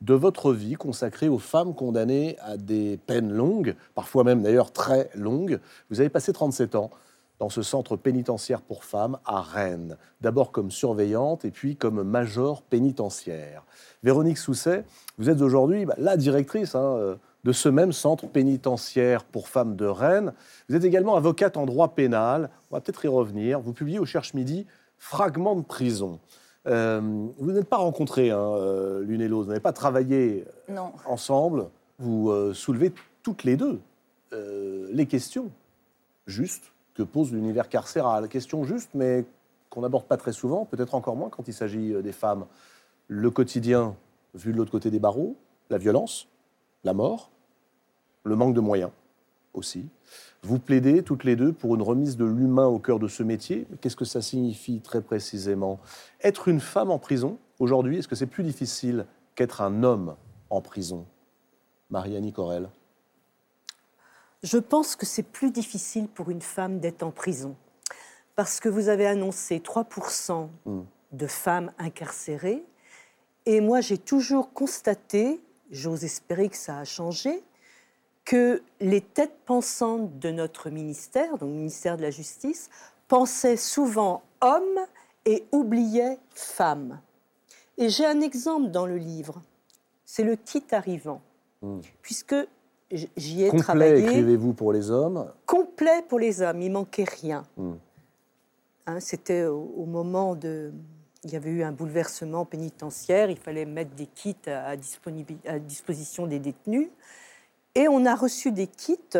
de 0.00 0.14
votre 0.14 0.52
vie 0.52 0.74
consacrée 0.74 1.28
aux 1.28 1.38
femmes 1.38 1.74
condamnées 1.74 2.38
à 2.40 2.56
des 2.56 2.96
peines 2.96 3.32
longues, 3.32 3.74
parfois 3.94 4.24
même 4.24 4.42
d'ailleurs 4.42 4.72
très 4.72 5.10
longues. 5.14 5.60
Vous 5.90 6.00
avez 6.00 6.08
passé 6.08 6.32
37 6.32 6.76
ans 6.76 6.90
dans 7.38 7.48
ce 7.48 7.62
centre 7.62 7.96
pénitentiaire 7.96 8.60
pour 8.60 8.84
femmes 8.84 9.18
à 9.24 9.40
Rennes, 9.40 9.96
d'abord 10.20 10.50
comme 10.50 10.70
surveillante 10.70 11.44
et 11.44 11.50
puis 11.50 11.76
comme 11.76 12.02
major 12.02 12.62
pénitentiaire. 12.62 13.64
Véronique 14.02 14.38
Sousset, 14.38 14.84
vous 15.18 15.30
êtes 15.30 15.40
aujourd'hui 15.40 15.84
bah, 15.84 15.94
la 15.98 16.16
directrice 16.16 16.74
hein, 16.74 16.96
euh, 16.96 17.16
de 17.44 17.52
ce 17.52 17.68
même 17.68 17.92
centre 17.92 18.26
pénitentiaire 18.26 19.24
pour 19.24 19.48
femmes 19.48 19.76
de 19.76 19.86
Rennes. 19.86 20.32
Vous 20.68 20.74
êtes 20.74 20.84
également 20.84 21.16
avocate 21.16 21.56
en 21.56 21.66
droit 21.66 21.94
pénal, 21.94 22.50
on 22.70 22.76
va 22.76 22.80
peut-être 22.80 23.04
y 23.04 23.08
revenir. 23.08 23.60
Vous 23.60 23.72
publiez 23.72 23.98
au 23.98 24.06
Cherche 24.06 24.34
Midi 24.34 24.66
Fragments 24.98 25.54
de 25.54 25.62
prison. 25.62 26.18
Euh, 26.66 27.00
vous 27.38 27.52
n'êtes 27.52 27.68
pas 27.68 27.76
rencontrés 27.76 28.32
hein, 28.32 28.40
euh, 28.40 29.00
l'une 29.04 29.20
et 29.20 29.28
l'autre, 29.28 29.44
vous 29.44 29.50
n'avez 29.50 29.60
pas 29.60 29.72
travaillé 29.72 30.44
ensemble. 31.06 31.68
Vous 32.00 32.54
soulevez 32.54 32.92
toutes 33.24 33.42
les 33.42 33.56
deux 33.56 33.80
les 34.92 35.06
questions 35.06 35.50
justes 36.28 36.70
que 36.98 37.04
pose 37.04 37.32
l'univers 37.32 37.68
carcéral. 37.68 38.28
Question 38.28 38.64
juste, 38.64 38.90
mais 38.92 39.24
qu'on 39.70 39.82
n'aborde 39.82 40.06
pas 40.06 40.16
très 40.16 40.32
souvent, 40.32 40.64
peut-être 40.64 40.96
encore 40.96 41.14
moins 41.14 41.30
quand 41.30 41.46
il 41.46 41.54
s'agit 41.54 41.94
euh, 41.94 42.02
des 42.02 42.10
femmes. 42.10 42.46
Le 43.06 43.30
quotidien, 43.30 43.94
vu 44.34 44.52
de 44.52 44.58
l'autre 44.58 44.72
côté 44.72 44.90
des 44.90 44.98
barreaux, 44.98 45.36
la 45.70 45.78
violence, 45.78 46.26
la 46.82 46.94
mort, 46.94 47.30
le 48.24 48.34
manque 48.34 48.54
de 48.54 48.60
moyens 48.60 48.90
aussi. 49.54 49.86
Vous 50.42 50.58
plaidez 50.58 51.04
toutes 51.04 51.22
les 51.22 51.36
deux 51.36 51.52
pour 51.52 51.76
une 51.76 51.82
remise 51.82 52.16
de 52.16 52.24
l'humain 52.24 52.66
au 52.66 52.80
cœur 52.80 52.98
de 52.98 53.06
ce 53.06 53.22
métier. 53.22 53.68
Qu'est-ce 53.80 53.96
que 53.96 54.04
ça 54.04 54.20
signifie 54.20 54.80
très 54.80 55.00
précisément? 55.00 55.78
Être 56.22 56.48
une 56.48 56.60
femme 56.60 56.90
en 56.90 56.98
prison, 56.98 57.38
aujourd'hui, 57.60 57.98
est-ce 57.98 58.08
que 58.08 58.16
c'est 58.16 58.26
plus 58.26 58.42
difficile 58.42 59.06
qu'être 59.36 59.62
un 59.62 59.84
homme 59.84 60.16
en 60.50 60.60
prison? 60.60 61.06
Marianne 61.90 62.32
Corel 62.32 62.68
je 64.42 64.58
pense 64.58 64.96
que 64.96 65.06
c'est 65.06 65.22
plus 65.22 65.50
difficile 65.50 66.08
pour 66.08 66.30
une 66.30 66.42
femme 66.42 66.80
d'être 66.80 67.02
en 67.02 67.10
prison. 67.10 67.56
Parce 68.36 68.60
que 68.60 68.68
vous 68.68 68.88
avez 68.88 69.06
annoncé 69.06 69.58
3% 69.58 70.48
hmm. 70.64 70.80
de 71.12 71.26
femmes 71.26 71.72
incarcérées. 71.78 72.64
Et 73.46 73.60
moi, 73.60 73.80
j'ai 73.80 73.98
toujours 73.98 74.52
constaté, 74.52 75.40
j'ose 75.70 76.04
espérer 76.04 76.48
que 76.48 76.56
ça 76.56 76.78
a 76.78 76.84
changé, 76.84 77.42
que 78.24 78.62
les 78.80 79.00
têtes 79.00 79.38
pensantes 79.46 80.18
de 80.18 80.30
notre 80.30 80.70
ministère, 80.70 81.30
donc 81.38 81.48
le 81.48 81.56
ministère 81.56 81.96
de 81.96 82.02
la 82.02 82.10
Justice, 82.10 82.68
pensaient 83.08 83.56
souvent 83.56 84.22
hommes 84.40 84.86
et 85.24 85.44
oubliaient 85.50 86.18
femmes. 86.34 87.00
Et 87.78 87.88
j'ai 87.88 88.06
un 88.06 88.20
exemple 88.20 88.70
dans 88.70 88.86
le 88.86 88.98
livre, 88.98 89.40
c'est 90.04 90.24
le 90.24 90.36
kit 90.36 90.64
arrivant. 90.72 91.22
Hmm. 91.62 91.80
Puisque 92.02 92.36
j'y 92.90 93.44
ai 93.44 93.50
Complet, 93.50 94.00
écrivez-vous 94.00 94.54
pour 94.54 94.72
les 94.72 94.90
hommes 94.90 95.30
Complet 95.46 96.02
pour 96.08 96.18
les 96.18 96.42
hommes, 96.42 96.62
il 96.62 96.70
manquait 96.70 97.04
rien. 97.04 97.44
Hmm. 97.56 97.74
Hein, 98.86 99.00
c'était 99.00 99.44
au, 99.44 99.84
moment 99.84 100.34
de... 100.34 100.72
Il 101.24 101.32
y 101.32 101.36
avait 101.36 101.50
eu 101.50 101.62
un 101.62 101.72
bouleversement 101.72 102.44
pénitentiaire, 102.44 103.28
il 103.28 103.36
fallait 103.36 103.66
mettre 103.66 103.94
des 103.94 104.06
kits 104.06 104.36
à, 104.46 104.68
à 104.68 105.58
disposition 105.58 106.26
des 106.26 106.38
détenus. 106.38 106.88
Et 107.74 107.88
on 107.88 108.06
a 108.06 108.14
reçu 108.14 108.52
des 108.52 108.66
kits 108.66 109.18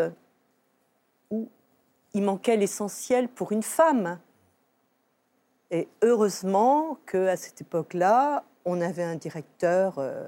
où 1.29 1.49
il 2.13 2.23
manquait 2.23 2.57
l'essentiel 2.57 3.27
pour 3.27 3.51
une 3.51 3.63
femme. 3.63 4.19
Et 5.71 5.87
heureusement 6.01 6.97
qu'à 7.05 7.37
cette 7.37 7.61
époque-là, 7.61 8.43
on 8.65 8.81
avait 8.81 9.03
un 9.03 9.15
directeur 9.15 9.99
euh, 9.99 10.27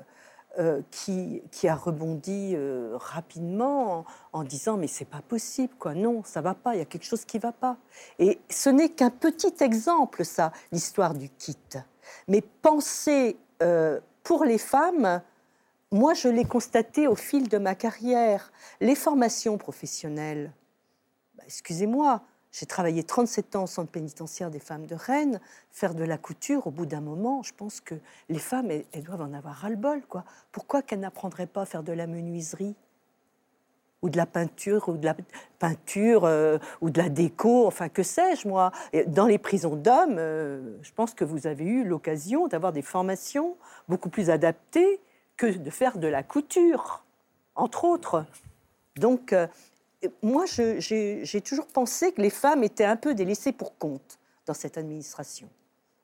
euh, 0.60 0.82
qui, 0.92 1.42
qui, 1.50 1.70
a 1.70 1.76
rebondi 1.76 2.56
euh, 2.56 2.98
rapidement 2.98 4.04
en, 4.34 4.44
disant 4.44 4.76
mais 4.76 4.88
c'est 4.88 5.06
pas 5.06 5.22
possible 5.22 5.74
quoi. 5.80 5.94
Non 5.94 6.24
ça 6.26 6.42
va 6.42 6.56
pas 6.56 6.76
il 6.76 6.80
y 6.80 6.82
a 6.82 6.86
quelque 6.86 7.06
chose 7.06 7.24
qui 7.24 7.40
va 7.40 7.54
pas. 7.54 7.78
Et 8.20 8.38
ce 8.50 8.70
n'est 8.70 8.90
qu'un 8.90 9.12
petit 9.12 9.54
exemple 9.62 10.26
ça 10.26 10.52
l'histoire 10.74 11.14
du 11.14 11.30
kit. 11.30 11.56
Mais 12.28 12.42
penser 12.42 13.38
euh, 13.64 14.02
pour 14.24 14.44
les 14.44 14.58
femmes 14.58 15.22
moi 15.90 16.14
je 16.14 16.28
l'ai 16.28 16.44
constaté 16.44 17.08
au 17.08 17.16
fil 17.16 17.48
de 17.48 17.58
ma 17.58 17.74
carrière. 17.74 18.52
Les 18.82 18.96
formations 18.96 19.58
professionnelles 19.58 20.52
bah, 21.36 21.44
excusez-moi 21.46 22.24
j'ai 22.52 22.66
travaillé 22.66 23.04
37 23.04 23.56
ans 23.56 23.64
au 23.64 23.68
centre 23.68 23.92
pénitentiaire 23.92 24.52
des 24.52 24.60
femmes 24.60 24.86
de 24.86 24.96
Rennes. 24.96 25.40
Faire 25.72 25.96
de 25.96 26.04
la 26.04 26.18
couture, 26.18 26.68
au 26.68 26.72
bout 26.72 26.86
d'un 26.86 27.00
moment, 27.00 27.44
je 27.44 27.54
pense 27.54 27.80
que 27.80 27.96
les 28.28 28.40
femmes, 28.40 28.70
elles, 28.72 29.04
doivent 29.04 29.22
en 29.22 29.34
avoir 29.34 29.56
ras-le-bol. 29.56 30.02
Quoi. 30.08 30.26
Pourquoi 30.52 30.82
qu'elles 30.82 31.00
n'apprendraient 31.00 31.48
pas 31.48 31.62
à 31.62 31.66
faire 31.66 31.84
de 31.84 31.94
la 31.94 32.08
menuiserie 32.08 32.76
ou 34.02 34.10
de 34.10 34.18
la 34.18 34.26
peinture, 34.26 34.90
ou 34.90 34.98
de 34.98 35.06
la 35.06 35.16
peinture, 35.60 36.26
euh, 36.26 36.58
ou 36.82 36.90
de 36.90 37.00
la 37.00 37.10
déco, 37.10 37.68
enfin 37.68 37.88
que 37.88 38.02
sais-je 38.02 38.48
moi? 38.48 38.72
Dans 39.06 39.28
les 39.28 39.38
prisons 39.38 39.76
d'hommes, 39.76 40.16
euh, 40.18 40.76
je 40.82 40.92
pense 40.92 41.14
que 41.14 41.24
vous 41.24 41.46
avez 41.46 41.66
eu 41.66 41.84
l'occasion 41.84 42.48
d'avoir 42.48 42.74
des 42.74 42.82
formations 42.82 43.56
beaucoup 43.88 44.10
plus 44.10 44.32
adaptées 44.32 45.00
que 45.38 45.46
de 45.46 45.70
faire 45.70 46.00
de 46.00 46.08
la 46.08 46.24
couture, 46.24 47.04
entre 47.56 47.86
autres. 47.86 48.26
Donc, 48.96 49.34
euh, 49.34 49.48
moi, 50.22 50.46
j'ai 50.48 51.42
toujours 51.44 51.68
pensé 51.68 52.12
que 52.12 52.22
les 52.22 52.30
femmes 52.30 52.64
étaient 52.64 52.86
un 52.86 52.96
peu 52.96 53.14
délaissées 53.14 53.52
pour 53.52 53.78
compte 53.78 54.20
dans 54.46 54.54
cette 54.54 54.78
administration, 54.78 55.48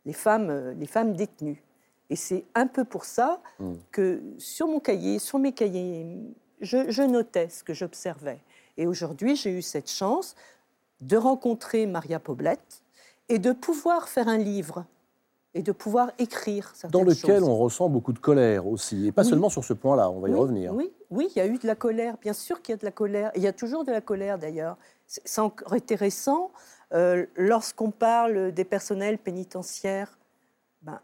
les 0.05 0.13
femmes, 0.13 0.49
euh, 0.49 0.73
les 0.75 0.85
femmes 0.85 1.13
détenues. 1.13 1.63
Et 2.09 2.15
c'est 2.15 2.45
un 2.55 2.67
peu 2.67 2.85
pour 2.85 3.03
ça 3.03 3.41
hmm. 3.59 3.73
que 3.91 4.21
sur 4.37 4.67
mon 4.67 4.79
cahier, 4.79 5.19
sur 5.19 5.39
mes 5.39 5.51
cahiers, 5.51 6.05
je, 6.61 7.01
notais 7.03 7.49
ce 7.49 7.63
que 7.63 7.73
j'observais. 7.73 8.39
Et 8.77 8.87
aujourd'hui, 8.87 9.35
j'ai 9.35 9.51
eu 9.51 9.61
cette 9.61 9.89
chance 9.89 10.35
de 11.01 11.17
rencontrer 11.17 11.85
Maria 11.85 12.19
Poblette 12.19 12.83
et 13.29 13.39
de 13.39 13.51
pouvoir 13.51 14.07
faire 14.07 14.27
un 14.27 14.37
livre 14.37 14.85
et 15.53 15.63
de 15.63 15.71
pouvoir 15.71 16.11
écrire 16.19 16.73
Dans 16.91 17.03
lequel 17.03 17.43
on 17.43 17.57
ressent 17.57 17.89
beaucoup 17.89 18.13
de 18.13 18.19
colère 18.19 18.67
aussi, 18.67 19.07
et 19.07 19.11
pas 19.11 19.23
seulement 19.23 19.49
sur 19.49 19.63
ce 19.63 19.73
point-là, 19.73 20.09
on 20.11 20.19
va 20.19 20.29
y 20.29 20.33
revenir. 20.33 20.73
Oui, 20.73 20.91
oui, 21.09 21.29
il 21.35 21.39
y 21.39 21.41
a 21.41 21.47
eu 21.47 21.57
de 21.57 21.67
la 21.67 21.75
colère, 21.75 22.17
bien 22.17 22.33
sûr 22.33 22.61
qu'il 22.61 22.73
y 22.73 22.75
a 22.75 22.77
de 22.77 22.85
la 22.85 22.91
colère, 22.91 23.31
il 23.35 23.41
y 23.41 23.47
a 23.47 23.53
toujours 23.53 23.83
de 23.83 23.91
la 23.91 24.01
colère 24.01 24.37
d'ailleurs. 24.37 24.77
C'est 25.05 25.39
encore 25.39 25.73
intéressant, 25.73 26.51
euh, 26.93 27.25
lorsqu'on 27.35 27.91
parle 27.91 28.51
des 28.51 28.65
personnels 28.65 29.17
pénitentiaires, 29.17 30.17
ben, 30.81 30.99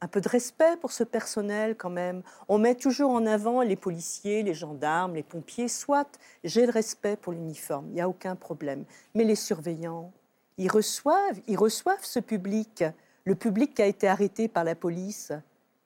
un 0.00 0.06
peu 0.06 0.20
de 0.20 0.28
respect 0.28 0.76
pour 0.80 0.92
ce 0.92 1.02
personnel 1.02 1.76
quand 1.76 1.90
même. 1.90 2.22
On 2.48 2.58
met 2.58 2.76
toujours 2.76 3.10
en 3.10 3.26
avant 3.26 3.62
les 3.62 3.74
policiers, 3.76 4.42
les 4.44 4.54
gendarmes, 4.54 5.14
les 5.14 5.24
pompiers, 5.24 5.68
soit 5.68 6.18
j'ai 6.44 6.66
le 6.66 6.72
respect 6.72 7.16
pour 7.16 7.32
l'uniforme, 7.32 7.86
il 7.88 7.94
n'y 7.94 8.00
a 8.00 8.08
aucun 8.08 8.36
problème. 8.36 8.84
Mais 9.14 9.24
les 9.24 9.34
surveillants, 9.34 10.12
ils 10.56 10.70
reçoivent, 10.70 11.40
ils 11.48 11.58
reçoivent 11.58 12.04
ce 12.04 12.20
public. 12.20 12.84
Le 13.24 13.34
public 13.34 13.74
qui 13.74 13.82
a 13.82 13.86
été 13.86 14.06
arrêté 14.06 14.48
par 14.48 14.64
la 14.64 14.74
police, 14.74 15.32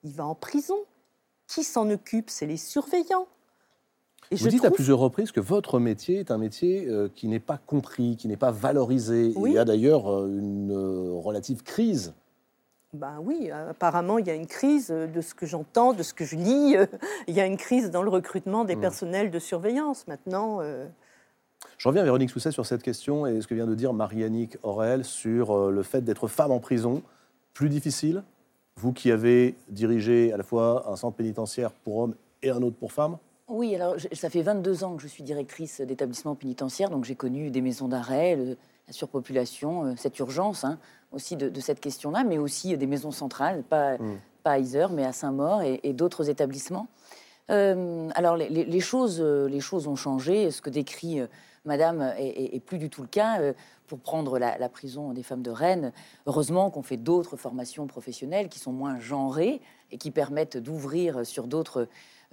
il 0.03 0.13
va 0.13 0.27
en 0.27 0.35
prison. 0.35 0.79
Qui 1.47 1.65
s'en 1.65 1.91
occupe? 1.91 2.31
C'est 2.31 2.47
les 2.47 2.57
surveillants. 2.57 3.27
Vous 4.31 4.49
dites 4.49 4.65
à 4.65 4.71
plusieurs 4.71 4.99
reprises 4.99 5.33
que 5.33 5.41
votre 5.41 5.79
métier 5.79 6.21
est 6.21 6.31
un 6.31 6.39
métier 6.39 6.87
euh, 6.87 7.09
qui 7.15 7.29
n'est 7.29 7.41
pas 7.41 7.59
compris, 7.59 8.17
qui 8.17 8.29
n'est 8.29 8.37
pas 8.37 8.51
valorisé. 8.51 9.33
Il 9.37 9.53
y 9.53 9.59
a 9.59 9.65
d'ailleurs 9.65 10.11
euh, 10.11 10.29
une 10.29 10.73
euh, 10.73 11.13
relative 11.13 11.63
crise. 11.63 12.15
Ben 12.95 13.19
oui, 13.23 13.51
apparemment, 13.51 14.19
il 14.19 14.27
y 14.27 14.31
a 14.31 14.35
une 14.35 14.47
crise 14.47 14.89
de 14.89 15.21
ce 15.23 15.35
que 15.35 15.47
j'entends, 15.47 15.95
de 15.95 16.03
ce 16.03 16.13
que 16.13 16.27
je 16.27 16.37
lis. 16.37 16.77
il 17.27 17.35
y 17.35 17.41
a 17.41 17.47
une 17.47 17.57
crise 17.57 17.91
dans 17.91 18.03
le 18.03 18.11
recrutement 18.11 18.65
des 18.65 18.77
hmm. 18.77 18.81
personnels 18.81 19.31
de 19.31 19.39
surveillance. 19.39 20.07
Maintenant, 20.09 20.61
je 21.79 21.89
reviens, 21.89 22.05
Véronique 22.05 22.29
Sousset, 22.29 22.51
sur 22.51 22.67
cette 22.67 22.83
question 22.83 23.27
et 23.27 23.41
ce 23.41 23.47
que 23.47 23.55
vient 23.55 23.67
de 23.67 23.75
dire 23.75 23.95
Marie-Annick 23.95 24.59
Aurel 24.63 25.07
sur 25.07 25.71
le 25.71 25.83
fait 25.83 26.03
d'être 26.03 26.29
femme 26.29 26.51
en 26.51 26.61
prison 26.61 27.03
plus 27.55 27.71
difficile 27.71 28.23
Vous 28.77 28.93
qui 28.93 29.11
avez 29.11 29.55
dirigé 29.71 30.31
à 30.35 30.37
la 30.37 30.45
fois 30.45 30.85
un 30.91 30.97
centre 30.97 31.17
pénitentiaire 31.17 31.71
pour 31.73 31.97
hommes 31.97 32.15
et 32.43 32.51
un 32.51 32.61
autre 32.61 32.77
pour 32.77 32.93
femmes? 32.93 33.17
Oui, 33.49 33.75
alors 33.75 33.97
ça 34.13 34.31
fait 34.31 34.43
22 34.43 34.85
ans 34.85 34.97
que 34.97 35.03
je 35.03 35.09
suis 35.09 35.23
directrice 35.23 35.81
d'établissement 35.81 36.35
pénitentiaire, 36.35 36.91
donc 36.91 37.05
j'ai 37.05 37.17
connu 37.17 37.51
des 37.51 37.61
maisons 37.61 37.89
d'arrêt, 37.89 38.57
la 38.87 38.93
surpopulation, 38.93 39.85
euh, 39.85 39.93
cette 39.97 40.19
urgence 40.19 40.65
hein, 40.65 40.79
aussi 41.13 41.37
de, 41.37 41.61
cette 41.61 41.81
question-là, 41.81 42.25
mais 42.25 42.39
aussi 42.39 42.77
des 42.77 42.87
maisons 42.87 43.11
centrales, 43.11 43.63
pas, 43.63 43.99
hmm. 43.99 44.19
pas 44.43 44.53
à 44.53 44.59
Isère, 44.59 44.91
mais 44.91 45.05
à 45.05 45.13
Saint-Maur 45.13 45.63
et, 45.63 45.93
d'autres 45.93 46.31
établissements. 46.31 46.89
Euh, 47.51 48.09
alors 48.15 48.37
les, 48.37 48.81
choses, 48.81 49.21
euh, 49.21 49.49
les 49.49 49.61
choses 49.61 49.89
ont 49.89 49.97
changé. 49.97 50.51
Ce 50.51 50.63
que 50.63 50.71
décrit 50.71 51.21
Madame 51.65 52.15
est, 52.17 52.61
plus 52.65 52.79
du 52.79 52.89
tout 52.89 53.03
le 53.03 53.09
cas 53.09 53.39
pour 53.87 53.99
prendre 53.99 54.39
la, 54.39 54.69
prison 54.69 55.13
des 55.13 55.23
femmes 55.23 55.43
de 55.43 55.51
Rennes. 55.51 55.93
Heureusement 56.27 56.71
qu'on 56.71 56.83
fait 56.83 56.97
d'autres 56.97 57.37
formations 57.37 57.87
professionnelles 57.87 58.49
qui 58.49 58.59
sont 58.59 58.73
moins 58.73 58.99
genrées 58.99 59.61
et 59.91 59.99
qui 59.99 60.11
permettent 60.11 60.57
d'ouvrir 60.57 61.27
sur 61.27 61.47
d'autres 61.47 61.89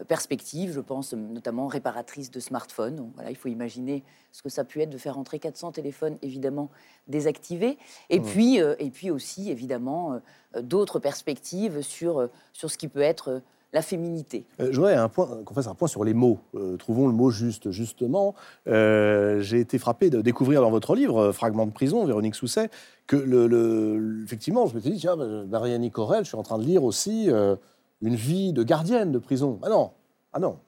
perspectives. 0.07 0.73
Je 0.73 0.79
pense 0.79 1.13
notamment 1.13 1.67
réparatrices 1.67 2.31
de 2.31 2.39
smartphones. 2.39 3.11
voilà, 3.15 3.29
il 3.29 3.35
faut 3.35 3.49
imaginer 3.49 4.03
ce 4.31 4.41
que 4.41 4.49
ça 4.49 4.63
peut 4.63 4.79
être 4.79 4.89
de 4.89 4.97
faire 4.97 5.17
entrer 5.17 5.39
400 5.39 5.73
téléphones 5.73 6.17
évidemment 6.21 6.69
désactivés. 7.07 7.77
Et, 8.09 8.19
mmh. 8.19 8.23
puis, 8.23 8.61
euh, 8.61 8.75
et 8.79 8.89
puis 8.89 9.11
aussi 9.11 9.51
évidemment 9.51 10.19
euh, 10.55 10.61
d'autres 10.61 10.99
perspectives 10.99 11.81
sur, 11.81 12.19
euh, 12.19 12.27
sur 12.53 12.69
ce 12.71 12.77
qui 12.77 12.87
peut 12.87 13.01
être 13.01 13.41
la 13.71 13.81
féminité. 13.81 14.45
Euh, 14.59 14.69
je 14.71 14.77
voudrais 14.77 14.95
un 14.95 15.09
point, 15.09 15.27
qu'on 15.45 15.53
fasse 15.53 15.67
un 15.67 15.75
point 15.75 15.87
sur 15.87 16.03
les 16.03 16.13
mots. 16.13 16.39
Euh, 16.55 16.77
trouvons 16.77 17.07
le 17.07 17.13
mot 17.13 17.29
juste, 17.29 17.71
justement. 17.71 18.33
Euh, 18.67 19.41
J'ai 19.41 19.59
été 19.59 19.77
frappé 19.77 20.09
de 20.09 20.21
découvrir 20.21 20.61
dans 20.61 20.71
votre 20.71 20.95
livre, 20.95 21.17
euh, 21.19 21.31
Fragment 21.31 21.67
de 21.67 21.71
prison, 21.71 22.05
Véronique 22.05 22.35
Sousset, 22.35 22.69
que 23.05 23.15
le, 23.15 23.47
le- 23.47 24.23
effectivement, 24.23 24.65
je 24.65 24.75
me 24.75 24.79
suis 24.79 24.89
dit, 24.91 24.97
tiens, 24.97 25.15
bah, 25.15 25.25
Marianne 25.47 25.89
Corel, 25.91 26.23
je 26.23 26.29
suis 26.29 26.37
en 26.37 26.43
train 26.43 26.57
de 26.57 26.63
lire 26.63 26.83
aussi 26.83 27.29
euh, 27.29 27.55
une 28.01 28.15
vie 28.15 28.53
de 28.53 28.63
gardienne 28.63 29.11
de 29.11 29.19
prison. 29.19 29.59
Ah 29.63 29.69
non, 29.69 29.91
ah 30.33 30.39
non, 30.39 30.59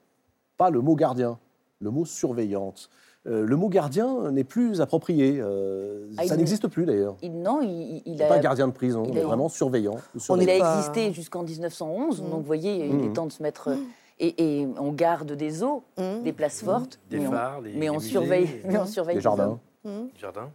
pas 0.56 0.70
le 0.70 0.80
mot 0.80 0.94
gardien, 0.94 1.38
le 1.80 1.90
mot 1.90 2.04
surveillante. 2.04 2.88
Euh, 3.28 3.46
le 3.46 3.54
mot 3.56 3.68
gardien 3.68 4.32
n'est 4.32 4.42
plus 4.44 4.80
approprié. 4.80 5.38
euh, 5.40 6.08
Ah, 6.18 6.26
ça 6.26 6.36
n'existe 6.36 6.66
plus 6.66 6.84
d'ailleurs. 6.84 7.16
Il, 7.22 7.40
non, 7.40 7.60
il, 7.62 8.02
il 8.04 8.20
a, 8.20 8.26
Pas 8.26 8.40
gardien 8.40 8.66
de 8.66 8.72
prison, 8.72 9.04
il 9.06 9.14
mais 9.14 9.20
a- 9.20 9.26
vraiment 9.26 9.48
surveillant. 9.48 9.94
il 10.14 10.50
a 10.50 10.58
pas- 10.58 10.76
existé 10.78 11.12
jusqu'en 11.12 11.44
1911, 11.44 12.20
Mm. 12.20 12.30
donc 12.30 12.40
vous 12.40 12.46
voyez, 12.46 12.86
il 12.86 12.96
Mm. 12.96 13.04
est 13.04 13.12
temps 13.12 13.26
de 13.26 13.32
se 13.32 13.42
mettre... 13.42 13.70
Et, 14.18 14.60
et 14.60 14.68
on 14.78 14.92
garde 14.92 15.32
des 15.32 15.62
eaux, 15.64 15.82
Hum, 15.96 16.22
des 16.22 16.32
places 16.32 16.62
fortes, 16.62 17.00
Des 17.10 17.18
mais 17.18 17.26
on, 17.26 17.30
phares, 17.30 17.62
des, 17.62 17.72
mais 17.74 17.90
on 17.90 17.94
des 17.98 18.04
surveille, 18.04 18.60
mais 18.66 18.78
on 18.78 18.86
surveille 18.86 19.16
des 19.16 19.20
jardins. 19.22 19.58
des 19.84 20.10
jardins. 20.16 20.50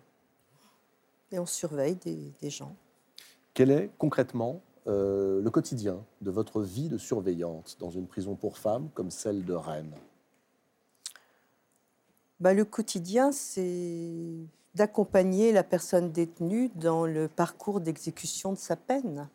Et 1.31 1.39
on 1.39 1.45
surveille 1.45 1.95
des, 1.95 2.33
des 2.41 2.49
gens. 2.49 2.73
Quel 3.53 3.71
est 3.71 3.89
concrètement 3.97 4.61
euh, 4.87 5.41
le 5.41 5.49
quotidien 5.49 6.03
de 6.21 6.31
votre 6.31 6.61
vie 6.61 6.89
de 6.89 6.97
surveillante 6.97 7.77
dans 7.79 7.89
une 7.89 8.07
prison 8.07 8.35
pour 8.35 8.57
femmes 8.57 8.89
comme 8.93 9.11
celle 9.11 9.43
de 9.43 9.53
Rennes 9.53 9.95
Bah, 12.39 12.53
le 12.53 12.65
quotidien, 12.65 13.31
c'est 13.31 14.13
d'accompagner 14.75 15.51
la 15.51 15.63
personne 15.63 16.11
détenue 16.11 16.69
dans 16.75 17.05
le 17.05 17.27
parcours 17.27 17.81
d'exécution 17.81 18.53
de 18.53 18.57
sa 18.57 18.75
peine. 18.75 19.27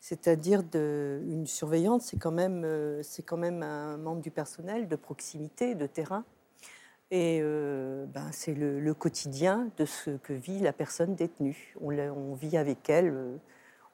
C'est-à-dire 0.00 0.62
une 0.72 1.46
surveillante, 1.46 2.00
c'est 2.00 2.16
quand, 2.16 2.30
même, 2.30 2.62
euh, 2.64 3.02
quand 3.26 3.36
même 3.36 3.62
un 3.62 3.96
membre 3.96 4.22
du 4.22 4.30
personnel 4.30 4.88
de 4.88 4.96
proximité, 4.96 5.74
de 5.74 5.86
terrain. 5.86 6.24
Et 7.10 7.40
euh, 7.42 8.06
ben, 8.06 8.28
c'est 8.32 8.54
le, 8.54 8.94
quotidien 8.94 9.68
de 9.76 9.84
ce 9.84 10.10
que 10.10 10.32
vit 10.32 10.60
la 10.60 10.72
personne 10.72 11.14
détenue. 11.14 11.74
On, 11.80 12.34
vit 12.34 12.56
avec 12.56 12.88
elle, 12.88 13.14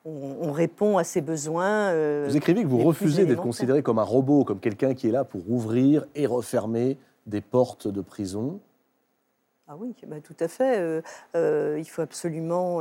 on, 0.05 0.37
on 0.49 0.53
répond 0.53 0.99
à 0.99 1.05
ses 1.05 1.21
besoins. 1.21 1.91
euh, 1.91 2.27
Vous 2.29 2.37
écrivez 2.37 2.63
que 2.63 2.69
vous 2.69 2.79
refusez 2.83 3.25
d'être 3.27 3.43
considéré 3.43 3.83
comme 3.83 3.99
un 3.99 4.05
robot, 4.05 4.45
comme 4.45 4.61
quelqu'un 4.61 4.95
qui 4.95 5.09
est 5.09 5.13
là 5.13 5.25
pour 5.25 5.49
ouvrir 5.51 6.07
et 6.15 6.27
refermer 6.27 6.99
des 7.27 7.41
portes 7.41 7.87
de 7.89 8.01
prison. 8.01 8.59
Ah 9.69 9.77
oui, 9.79 9.95
bah, 10.07 10.17
tout 10.21 10.37
à 10.41 10.49
fait. 10.49 10.79
Euh, 10.79 11.01
euh, 11.37 11.77
il 11.79 11.85
faut 11.85 12.03
absolument, 12.03 12.79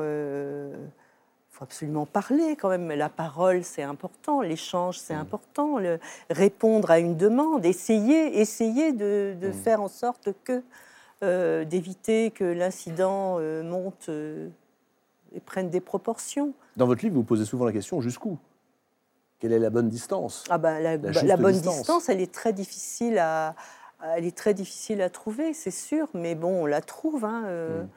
faut 1.52 1.64
absolument 1.64 2.06
parler 2.08 2.56
quand 2.60 2.70
même. 2.70 2.90
La 2.90 3.08
parole, 3.10 3.64
c'est 3.64 3.84
important. 3.84 4.42
L'échange, 4.42 4.98
c'est 4.98 5.14
important. 5.14 5.78
Le- 5.78 6.00
répondre 6.32 6.90
à 6.90 6.98
une 7.00 7.16
demande, 7.16 7.66
essayer, 7.66 8.40
essayer 8.42 8.94
de, 8.94 9.36
de 9.40 9.50
Mm. 9.50 9.54
faire 9.54 9.82
en 9.82 9.88
sorte 9.88 10.30
que 10.44 10.64
d'éviter 11.66 12.32
que 12.32 12.44
l'incident 12.44 13.38
monte 13.64 14.10
et 14.10 15.40
prenne 15.40 15.70
des 15.70 15.80
proportions. 15.82 16.54
Dans 16.78 16.88
votre 16.88 17.04
livre, 17.04 17.16
vous 17.16 17.24
posez 17.24 17.46
souvent 17.46 17.66
la 17.66 17.72
question 17.74 18.02
jusqu'où? 18.02 18.38
Quelle 19.40 19.54
est 19.54 19.60
la 19.60 19.70
bonne 19.70 19.90
distance? 19.90 20.44
Ah 20.50 20.58
bah, 20.58 20.80
la, 20.80 20.98
La 20.98 21.12
bah, 21.12 21.24
la 21.24 21.38
bonne 21.38 21.54
distance. 21.54 21.78
distance, 21.78 22.10
elle 22.10 22.22
est 22.22 22.32
très 22.32 22.54
difficile 22.54 23.18
à, 23.18 23.56
elle 24.16 24.26
est 24.26 24.36
très 24.38 24.54
difficile 24.54 25.02
à 25.02 25.10
trouver, 25.10 25.54
c'est 25.54 25.72
sûr. 25.72 26.08
Mais 26.14 26.36
bon, 26.36 26.64
on 26.64 26.66
la 26.66 26.82
trouve. 26.82 27.26
hein, 27.26 27.44
euh, 27.46 27.84
Mm. 27.84 27.88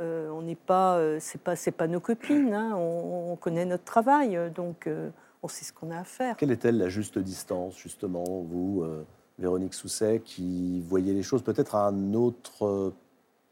euh, 0.00 0.30
on 0.30 0.42
n'est 0.42 0.54
pas, 0.56 0.96
euh, 0.98 1.18
c'est 1.20 1.40
pas, 1.40 1.56
c'est 1.56 1.70
pas 1.72 1.86
nos 1.86 2.00
copines. 2.00 2.52
hein, 2.54 2.74
on, 2.76 3.32
on 3.32 3.36
connaît 3.36 3.64
notre 3.64 3.84
travail, 3.84 4.38
donc 4.54 4.86
euh, 4.86 5.10
on 5.42 5.48
sait 5.48 5.64
ce 5.64 5.72
qu'on 5.72 5.90
a 5.90 5.98
à 6.00 6.04
faire. 6.04 6.36
Quelle 6.36 6.50
est-elle 6.50 6.78
la 6.78 6.88
juste 6.88 7.18
distance, 7.18 7.76
justement, 7.78 8.24
vous, 8.42 8.84
Véronique 9.38 9.74
Sousset, 9.74 10.20
qui 10.24 10.80
voyez 10.88 11.12
les 11.14 11.22
choses 11.22 11.42
peut-être 11.42 11.74
à 11.76 11.86
un 11.86 12.14
autre, 12.14 12.92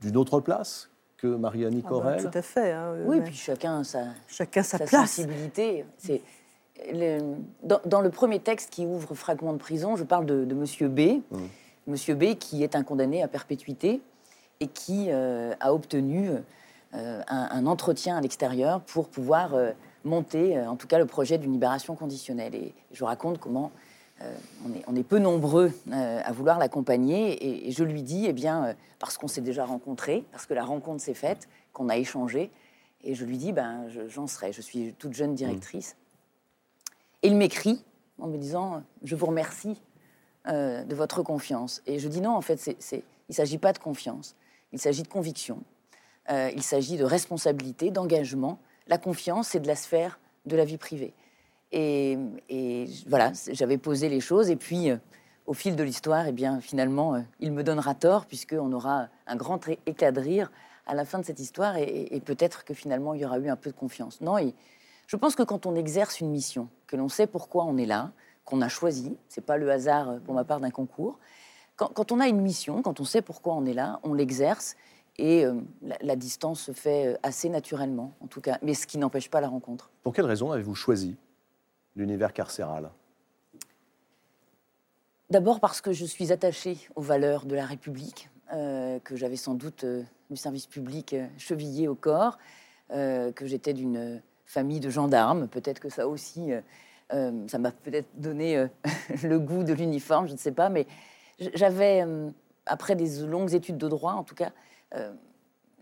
d'une 0.01 0.16
autre 0.16 0.41
place? 0.41 0.91
Que 1.16 1.26
Marie-Annie 1.26 1.82
Ah 1.84 1.88
Corel 1.88 2.22
tout 2.30 2.38
à 2.38 2.42
fait. 2.42 2.72
hein, 2.72 2.92
euh, 2.94 3.04
Oui, 3.06 3.18
mais 3.18 3.24
puis 3.26 3.34
chacun 3.34 3.82
sa, 3.84 4.04
chacun 4.28 4.62
sa, 4.62 4.78
sa 4.78 4.84
place. 4.84 5.10
sensibilité. 5.12 5.84
C'est 5.98 6.22
le- 6.92 7.20
dans, 7.62 7.80
dans 7.86 8.00
le 8.00 8.10
premier 8.10 8.38
texte 8.40 8.70
qui 8.70 8.84
ouvre 8.84 9.14
Fragment 9.14 9.52
de 9.54 9.58
prison, 9.58 9.96
je 9.96 10.04
parle 10.04 10.26
de, 10.26 10.44
de 10.44 10.54
Monsieur 10.54 10.88
B. 10.88 11.22
Mm. 11.30 11.38
Monsieur 11.86 12.14
B 12.14 12.34
qui 12.34 12.62
est 12.62 12.74
un 12.76 12.82
condamné 12.82 13.22
à 13.22 13.28
perpétuité 13.28 14.00
et 14.60 14.66
qui 14.66 15.06
euh, 15.10 15.54
a 15.60 15.72
obtenu 15.72 16.30
euh, 16.94 17.22
un, 17.28 17.48
un 17.50 17.66
entretien 17.66 18.16
à 18.16 18.20
l'extérieur 18.20 18.80
pour 18.80 19.08
pouvoir 19.08 19.54
euh, 19.54 19.70
monter, 20.04 20.60
en 20.60 20.76
tout 20.76 20.86
cas, 20.86 20.98
le 20.98 21.06
projet 21.06 21.38
d'une 21.38 21.52
libération 21.52 21.94
conditionnelle. 21.96 22.54
Et 22.54 22.74
je 22.92 23.04
raconte 23.04 23.38
comment 23.38 23.70
euh, 24.22 24.34
on, 24.66 24.74
est, 24.74 24.82
on 24.86 24.96
est 24.96 25.02
peu 25.02 25.18
nombreux 25.18 25.72
euh, 25.92 26.20
à 26.24 26.32
vouloir 26.32 26.58
l'accompagner. 26.58 27.32
Et, 27.32 27.68
et 27.68 27.72
je 27.72 27.84
lui 27.84 28.02
dis, 28.02 28.26
eh 28.26 28.32
bien, 28.32 28.64
euh, 28.66 28.74
parce 28.98 29.18
qu'on 29.18 29.28
s'est 29.28 29.40
déjà 29.42 29.64
rencontrés, 29.64 30.24
parce 30.32 30.46
que 30.46 30.54
la 30.54 30.64
rencontre 30.64 31.02
s'est 31.02 31.14
faite, 31.14 31.48
qu'on 31.72 31.88
a 31.88 31.96
échangé, 31.96 32.50
et 33.04 33.14
je 33.14 33.24
lui 33.24 33.36
dis, 33.38 33.52
ben, 33.52 33.88
je- 33.88 34.08
j'en 34.08 34.26
serai. 34.26 34.52
Je 34.52 34.62
suis 34.62 34.94
toute 34.98 35.12
jeune 35.12 35.34
directrice. 35.34 35.96
Et 37.22 37.28
il 37.28 37.36
m'écrit 37.36 37.82
en 38.18 38.26
me 38.28 38.38
disant, 38.38 38.82
je 39.02 39.14
vous 39.16 39.26
remercie 39.26 39.80
de 40.48 40.94
votre 40.94 41.22
confiance. 41.24 41.82
Et 41.86 41.98
je 41.98 42.06
dis 42.08 42.20
non, 42.20 42.30
en 42.36 42.40
fait, 42.40 42.64
il 42.92 43.02
ne 43.28 43.34
s'agit 43.34 43.58
pas 43.58 43.72
de 43.72 43.78
confiance, 43.78 44.36
il 44.72 44.78
s'agit 44.78 45.02
de 45.02 45.08
conviction, 45.08 45.58
il 46.30 46.62
s'agit 46.62 46.96
de 46.96 47.04
responsabilité, 47.04 47.90
d'engagement. 47.90 48.58
La 48.86 48.96
confiance, 48.98 49.48
c'est 49.48 49.60
de 49.60 49.66
la 49.66 49.74
sphère 49.74 50.20
de 50.46 50.54
la 50.54 50.64
vie 50.64 50.78
privée. 50.78 51.12
Et, 51.72 52.86
voilà, 53.08 53.32
j'avais 53.52 53.78
posé 53.78 54.08
les 54.08 54.20
choses, 54.20 54.50
et 54.50 54.56
puis 54.56 54.90
euh, 54.90 54.96
au 55.46 55.52
fil 55.52 55.76
de 55.76 55.82
l'histoire, 55.82 56.26
eh 56.26 56.32
bien, 56.32 56.60
finalement, 56.60 57.14
euh, 57.14 57.20
il 57.40 57.52
me 57.52 57.62
donnera 57.62 57.94
tort, 57.94 58.26
puisqu'on 58.26 58.72
aura 58.72 59.08
un 59.26 59.36
grand 59.36 59.60
éclat 59.86 60.12
de 60.12 60.20
rire 60.20 60.50
à 60.86 60.94
la 60.94 61.04
fin 61.04 61.18
de 61.18 61.24
cette 61.24 61.40
histoire, 61.40 61.76
et, 61.76 62.22
peut-être 62.24 62.64
que 62.64 62.72
finalement, 62.72 63.14
il 63.14 63.20
y 63.20 63.24
aura 63.24 63.38
eu 63.38 63.48
un 63.48 63.56
peu 63.56 63.70
de 63.70 63.76
confiance. 63.76 64.20
Non, 64.20 64.36
je 65.06 65.16
pense 65.16 65.34
que 65.34 65.42
quand 65.42 65.66
on 65.66 65.74
exerce 65.74 66.20
une 66.20 66.30
mission, 66.30 66.68
que 66.86 66.96
l'on 66.96 67.08
sait 67.08 67.26
pourquoi 67.26 67.64
on 67.64 67.76
est 67.76 67.86
là, 67.86 68.12
qu'on 68.44 68.62
a 68.62 68.68
choisi, 68.68 69.16
c'est 69.28 69.44
pas 69.44 69.56
le 69.56 69.68
hasard 69.70 70.10
euh, 70.10 70.18
pour 70.20 70.34
ma 70.34 70.44
part 70.44 70.60
d'un 70.60 70.70
concours. 70.70 71.18
Quand, 71.76 72.10
on 72.10 72.20
a 72.20 72.28
une 72.28 72.40
mission, 72.40 72.80
quand 72.80 73.00
on 73.00 73.04
sait 73.04 73.20
pourquoi 73.20 73.54
on 73.54 73.66
est 73.66 73.74
là, 73.74 74.00
on 74.02 74.14
l'exerce 74.14 74.76
et 75.18 75.44
la, 75.82 75.96
la 76.00 76.16
distance 76.16 76.60
se 76.60 76.72
fait 76.72 77.18
assez 77.22 77.50
naturellement, 77.50 78.14
en 78.22 78.28
tout 78.28 78.40
cas. 78.40 78.56
Mais 78.62 78.72
ce 78.72 78.86
qui 78.86 78.96
n'empêche 78.96 79.28
pas 79.28 79.42
la 79.42 79.48
rencontre. 79.48 79.90
Pour 80.02 80.14
quelle 80.14 80.24
raison 80.24 80.52
avez-vous 80.52 80.74
choisi 80.74 81.16
l'univers 81.97 82.32
carcéral 82.32 82.90
D'abord 85.28 85.59
parce 85.59 85.80
que 85.80 85.92
je 85.92 86.05
suis 86.05 86.30
attachée 86.30 86.78
aux 86.94 87.01
valeurs 87.01 87.47
de 87.47 87.57
la 87.57 87.66
République, 87.66 88.30
euh, 88.53 89.01
que 89.01 89.16
j'avais 89.16 89.36
sans 89.36 89.55
doute 89.55 89.82
euh, 89.82 90.05
du 90.30 90.36
service 90.36 90.68
public 90.68 91.14
euh, 91.14 91.26
chevillé 91.36 91.88
au 91.88 91.97
corps, 91.97 92.38
que 92.88 93.47
j'étais 93.47 93.72
d'une 93.72 94.22
famille 94.44 94.78
de 94.78 94.90
gendarmes. 94.90 95.49
Peut-être 95.49 95.80
que 95.80 95.88
ça 95.88 96.07
aussi, 96.07 96.53
ça 97.11 97.59
m'a 97.59 97.72
peut-être 97.72 98.07
donné 98.14 98.64
le 99.24 99.40
goût 99.40 99.64
de 99.64 99.72
l'uniforme, 99.72 100.28
je 100.28 100.34
ne 100.34 100.38
sais 100.38 100.53
pas. 100.53 100.68
Mais 100.68 100.86
j'avais, 101.55 102.07
après 102.64 102.94
des 102.94 103.22
longues 103.26 103.55
études 103.55 103.76
de 103.76 103.88
droit 103.88 104.12
en 104.12 104.22
tout 104.22 104.36
cas, 104.36 104.53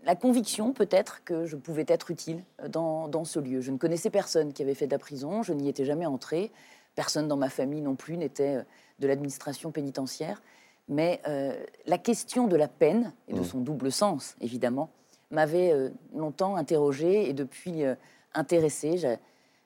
la 0.05 0.15
conviction 0.15 0.71
peut-être 0.71 1.23
que 1.25 1.45
je 1.45 1.55
pouvais 1.57 1.85
être 1.87 2.11
utile 2.11 2.43
euh, 2.61 2.67
dans, 2.69 3.07
dans 3.09 3.25
ce 3.25 3.39
lieu. 3.39 3.59
Je 3.61 3.71
ne 3.71 3.77
connaissais 3.77 4.09
personne 4.09 4.53
qui 4.53 4.61
avait 4.63 4.75
fait 4.75 4.87
de 4.87 4.91
la 4.91 4.99
prison, 4.99 5.43
je 5.43 5.51
n'y 5.53 5.67
étais 5.67 5.85
jamais 5.85 6.05
entrée. 6.05 6.51
Personne 6.95 7.27
dans 7.27 7.35
ma 7.37 7.49
famille 7.49 7.81
non 7.81 7.95
plus 7.95 8.15
n'était 8.17 8.55
euh, 8.57 8.63
de 8.99 9.07
l'administration 9.07 9.71
pénitentiaire. 9.71 10.41
Mais 10.87 11.19
euh, 11.27 11.53
la 11.87 11.97
question 11.97 12.47
de 12.47 12.55
la 12.55 12.67
peine, 12.67 13.11
et 13.27 13.33
de 13.33 13.39
Mm. 13.41 13.45
son 13.45 13.59
double 13.59 13.91
sens, 13.91 14.35
évidemment, 14.39 14.89
m'avait 15.31 15.71
euh, 15.73 15.89
longtemps 16.15 16.55
interrogée 16.55 17.27
et 17.27 17.33
depuis 17.33 17.83
euh, 17.83 17.95
intéressée. 18.35 18.97
J'ai- 18.97 19.17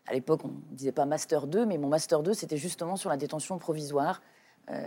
À 0.08 0.14
l'époque, 0.14 0.42
on 0.46 0.48
ne 0.48 0.76
disait 0.78 0.94
pas 0.94 1.06
Master 1.06 1.46
2, 1.48 1.66
mais 1.66 1.78
mon 1.78 1.90
Master 1.90 2.24
2, 2.24 2.34
c'était 2.34 2.58
justement 2.58 2.96
sur 2.96 3.10
la 3.10 3.18
détention 3.18 3.58
provisoire. 3.60 4.22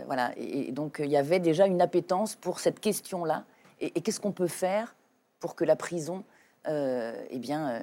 Voilà. 0.05 0.31
Et, 0.37 0.69
et 0.69 0.71
donc, 0.71 0.99
il 1.03 1.11
y 1.11 1.17
avait 1.17 1.39
déjà 1.41 1.65
une 1.67 1.81
appétence 1.81 2.35
pour 2.35 2.59
cette 2.61 2.79
question-là. 2.79 3.43
Et, 3.81 3.91
et 3.97 4.01
qu'est-ce 4.01 4.19
qu'on 4.21 4.31
peut 4.31 4.47
faire 4.47 4.95
pour 5.43 5.55
que 5.55 5.65
la 5.65 5.75
prison 5.75 6.23
euh, 6.69 7.21
eh 7.29 7.37
bien, 7.37 7.69
euh, 7.69 7.79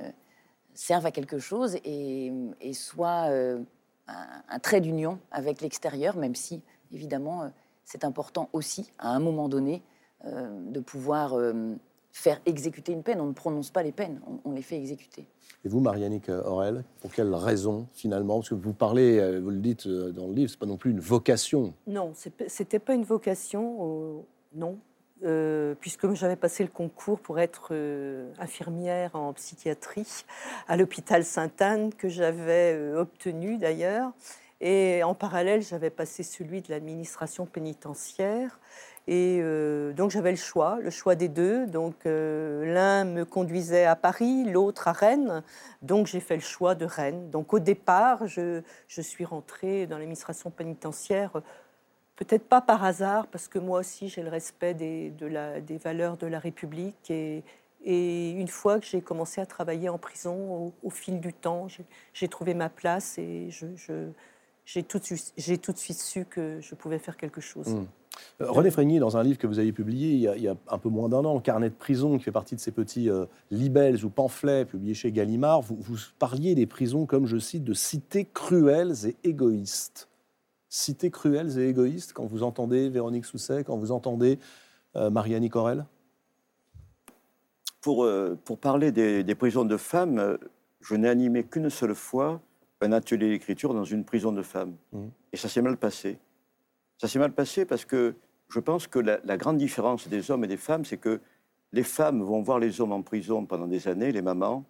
serve 0.72 1.04
à 1.04 1.10
quelque 1.10 1.38
chose 1.38 1.76
et, 1.84 2.32
et 2.62 2.72
soit 2.72 3.28
euh, 3.28 3.60
un, 4.08 4.42
un 4.48 4.58
trait 4.60 4.80
d'union 4.80 5.18
avec 5.30 5.60
l'extérieur, 5.60 6.16
même 6.16 6.34
si, 6.34 6.62
évidemment, 6.90 7.42
euh, 7.42 7.48
c'est 7.84 8.02
important 8.02 8.48
aussi, 8.54 8.90
à 8.98 9.10
un 9.10 9.20
moment 9.20 9.50
donné, 9.50 9.82
euh, 10.24 10.48
de 10.70 10.80
pouvoir 10.80 11.34
euh, 11.34 11.74
faire 12.12 12.40
exécuter 12.46 12.92
une 12.92 13.02
peine. 13.02 13.20
On 13.20 13.26
ne 13.26 13.34
prononce 13.34 13.70
pas 13.70 13.82
les 13.82 13.92
peines, 13.92 14.22
on, 14.26 14.38
on 14.48 14.52
les 14.54 14.62
fait 14.62 14.78
exécuter. 14.78 15.26
Et 15.62 15.68
vous, 15.68 15.80
Marianne 15.80 16.18
Aurel, 16.46 16.82
pour 17.02 17.12
quelle 17.12 17.34
raison 17.34 17.88
finalement? 17.92 18.36
Parce 18.38 18.48
que 18.48 18.54
vous 18.54 18.72
parlez, 18.72 19.38
vous 19.38 19.50
le 19.50 19.60
dites 19.60 19.86
dans 19.86 20.28
le 20.28 20.32
livre, 20.32 20.50
c'est 20.50 20.58
pas 20.58 20.64
non 20.64 20.78
plus 20.78 20.92
une 20.92 21.00
vocation. 21.00 21.74
Non, 21.86 22.12
c'était 22.14 22.78
pas 22.78 22.94
une 22.94 23.04
vocation, 23.04 23.76
euh, 23.80 24.22
non, 24.54 24.78
Euh, 25.22 25.74
puisque 25.78 26.10
j'avais 26.14 26.36
passé 26.36 26.62
le 26.62 26.70
concours 26.70 27.20
pour 27.20 27.40
être 27.40 27.68
euh, 27.72 28.32
infirmière 28.38 29.14
en 29.14 29.34
psychiatrie 29.34 30.24
à 30.66 30.78
l'hôpital 30.78 31.24
Sainte-Anne, 31.24 31.92
que 31.92 32.08
j'avais 32.08 32.74
euh, 32.74 32.98
obtenu 32.98 33.58
d'ailleurs. 33.58 34.12
Et 34.62 35.02
en 35.02 35.14
parallèle, 35.14 35.62
j'avais 35.62 35.90
passé 35.90 36.22
celui 36.22 36.62
de 36.62 36.70
l'administration 36.70 37.44
pénitentiaire. 37.44 38.58
Et 39.08 39.42
donc 39.96 40.10
j'avais 40.10 40.30
le 40.30 40.36
choix, 40.36 40.78
le 40.80 40.90
choix 40.90 41.14
des 41.14 41.28
deux. 41.28 41.66
Donc 41.66 41.96
l'un 42.04 43.04
me 43.04 43.24
conduisait 43.24 43.86
à 43.86 43.96
Paris, 43.96 44.44
l'autre 44.44 44.86
à 44.86 44.92
Rennes. 44.92 45.42
Donc 45.80 46.06
j'ai 46.06 46.20
fait 46.20 46.36
le 46.36 46.42
choix 46.42 46.74
de 46.74 46.84
Rennes. 46.84 47.30
Donc 47.30 47.54
au 47.54 47.58
départ, 47.58 48.26
je, 48.26 48.60
je 48.86 49.00
suis 49.00 49.24
rentrée 49.24 49.86
dans 49.86 49.96
l'administration 49.96 50.50
pénitentiaire, 50.50 51.40
peut-être 52.20 52.44
pas 52.44 52.60
par 52.60 52.84
hasard, 52.84 53.26
parce 53.28 53.48
que 53.48 53.58
moi 53.58 53.80
aussi 53.80 54.08
j'ai 54.08 54.22
le 54.22 54.28
respect 54.28 54.74
des, 54.74 55.10
des 55.10 55.78
valeurs 55.78 56.16
de 56.16 56.26
la 56.26 56.38
République. 56.38 57.10
Et, 57.10 57.42
une 57.82 58.48
fois 58.48 58.78
que 58.78 58.84
j'ai 58.84 59.00
commencé 59.00 59.40
à 59.40 59.46
travailler 59.46 59.88
en 59.88 59.96
prison, 59.96 60.70
au, 60.82 60.90
fil 60.90 61.18
du 61.18 61.32
temps, 61.32 61.66
j'ai 62.12 62.28
trouvé 62.28 62.52
ma 62.52 62.68
place 62.68 63.16
et 63.16 63.48
j'ai 64.66 64.82
tout, 64.82 64.98
de 64.98 65.78
suite 65.78 65.98
su 65.98 66.26
que 66.26 66.60
je 66.60 66.74
pouvais 66.74 66.98
faire 66.98 67.16
quelque 67.16 67.40
chose. 67.40 67.68
Mmh. 67.68 67.86
Euh, 68.42 68.50
René 68.50 68.70
Frégnier, 68.70 68.98
dans 68.98 69.16
un 69.16 69.22
livre 69.22 69.38
que 69.38 69.46
vous 69.46 69.58
avez 69.58 69.72
publié 69.72 70.10
il 70.12 70.42
y 70.42 70.48
a, 70.48 70.56
un 70.68 70.76
peu 70.76 70.90
moins 70.90 71.08
d'un 71.08 71.24
an, 71.24 71.40
Carnet 71.40 71.70
de 71.70 71.74
prison, 71.74 72.18
qui 72.18 72.24
fait 72.24 72.32
partie 72.32 72.54
de 72.54 72.60
ces 72.60 72.70
petits 72.72 73.08
euh, 73.08 73.24
libelles 73.50 74.04
ou 74.04 74.10
pamphlets 74.10 74.66
publiés 74.66 74.92
chez 74.92 75.10
Gallimard, 75.10 75.62
vous, 75.62 75.96
parliez 76.18 76.54
des 76.54 76.66
prisons 76.66 77.06
comme, 77.06 77.24
je 77.24 77.38
cite, 77.38 77.64
de 77.64 77.72
cités 77.72 78.26
cruelles 78.26 79.06
et 79.06 79.16
égoïstes. 79.24 80.09
Cités 80.70 81.10
cruelles 81.10 81.58
et 81.58 81.68
égoïstes, 81.68 82.14
quand 82.14 82.24
vous 82.24 82.42
entendez 82.42 82.88
Véronique 82.88 83.26
Sousset, 83.26 83.64
quand 83.64 83.76
vous 83.76 83.92
entendez 83.92 84.38
euh, 84.96 85.10
Marianne 85.10 85.48
Corel 85.50 85.84
pour, 87.82 88.06
pour 88.44 88.58
parler 88.58 88.92
des, 88.92 89.24
des 89.24 89.34
prisons 89.34 89.64
de 89.64 89.76
femmes, 89.78 90.38
je 90.80 90.94
n'ai 90.94 91.08
animé 91.08 91.44
qu'une 91.44 91.70
seule 91.70 91.94
fois 91.94 92.40
un 92.80 92.92
atelier 92.92 93.30
d'écriture 93.30 93.74
dans 93.74 93.84
une 93.84 94.04
prison 94.04 94.32
de 94.32 94.42
femmes. 94.42 94.76
Mmh. 94.92 95.06
Et 95.32 95.36
ça 95.36 95.48
s'est 95.48 95.62
mal 95.62 95.76
passé. 95.76 96.18
Ça 96.98 97.08
s'est 97.08 97.18
mal 97.18 97.32
passé 97.32 97.64
parce 97.64 97.84
que 97.84 98.14
je 98.48 98.60
pense 98.60 98.86
que 98.86 98.98
la, 98.98 99.36
grande 99.36 99.58
différence 99.58 100.08
des 100.08 100.30
hommes 100.30 100.44
et 100.44 100.48
des 100.48 100.56
femmes, 100.56 100.84
c'est 100.84 100.96
que 100.96 101.20
les 101.72 101.84
femmes 101.84 102.22
vont 102.22 102.42
voir 102.42 102.58
les 102.58 102.80
hommes 102.80 102.92
en 102.92 103.02
prison 103.02 103.46
pendant 103.46 103.66
des 103.66 103.86
années, 103.86 104.10
les 104.10 104.22
mamans, 104.22 104.64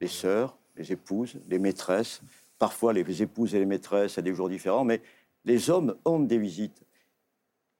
les 0.00 0.08
sœurs, 0.08 0.56
les 0.76 0.92
épouses, 0.92 1.40
les 1.48 1.58
maîtresses. 1.58 2.22
Parfois, 2.58 2.92
les 2.92 3.22
épouses 3.22 3.54
et 3.54 3.58
les 3.58 3.66
maîtresses 3.66 4.18
à 4.18 4.22
des 4.22 4.32
jours 4.32 4.48
différents, 4.48 4.84
mais 4.84 5.02
les 5.44 5.70
hommes 5.70 5.96
ont 6.04 6.20
des 6.20 6.38
visites. 6.38 6.82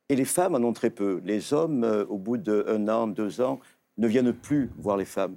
Et 0.09 0.17
les 0.17 0.25
femmes 0.25 0.55
en 0.55 0.63
ont 0.63 0.73
très 0.73 0.91
peu. 0.91 1.21
Les 1.25 1.55
hommes, 1.55 1.85
euh, 1.85 2.05
au 2.07 2.19
bout 2.19 2.37
d'un 2.37 2.89
an, 2.89 3.07
deux 3.07 3.41
ans, 3.41 3.61
ne 3.97 4.07
viennent 4.07 4.33
plus 4.33 4.71
voir 4.77 4.97
les 4.97 5.05
femmes. 5.05 5.37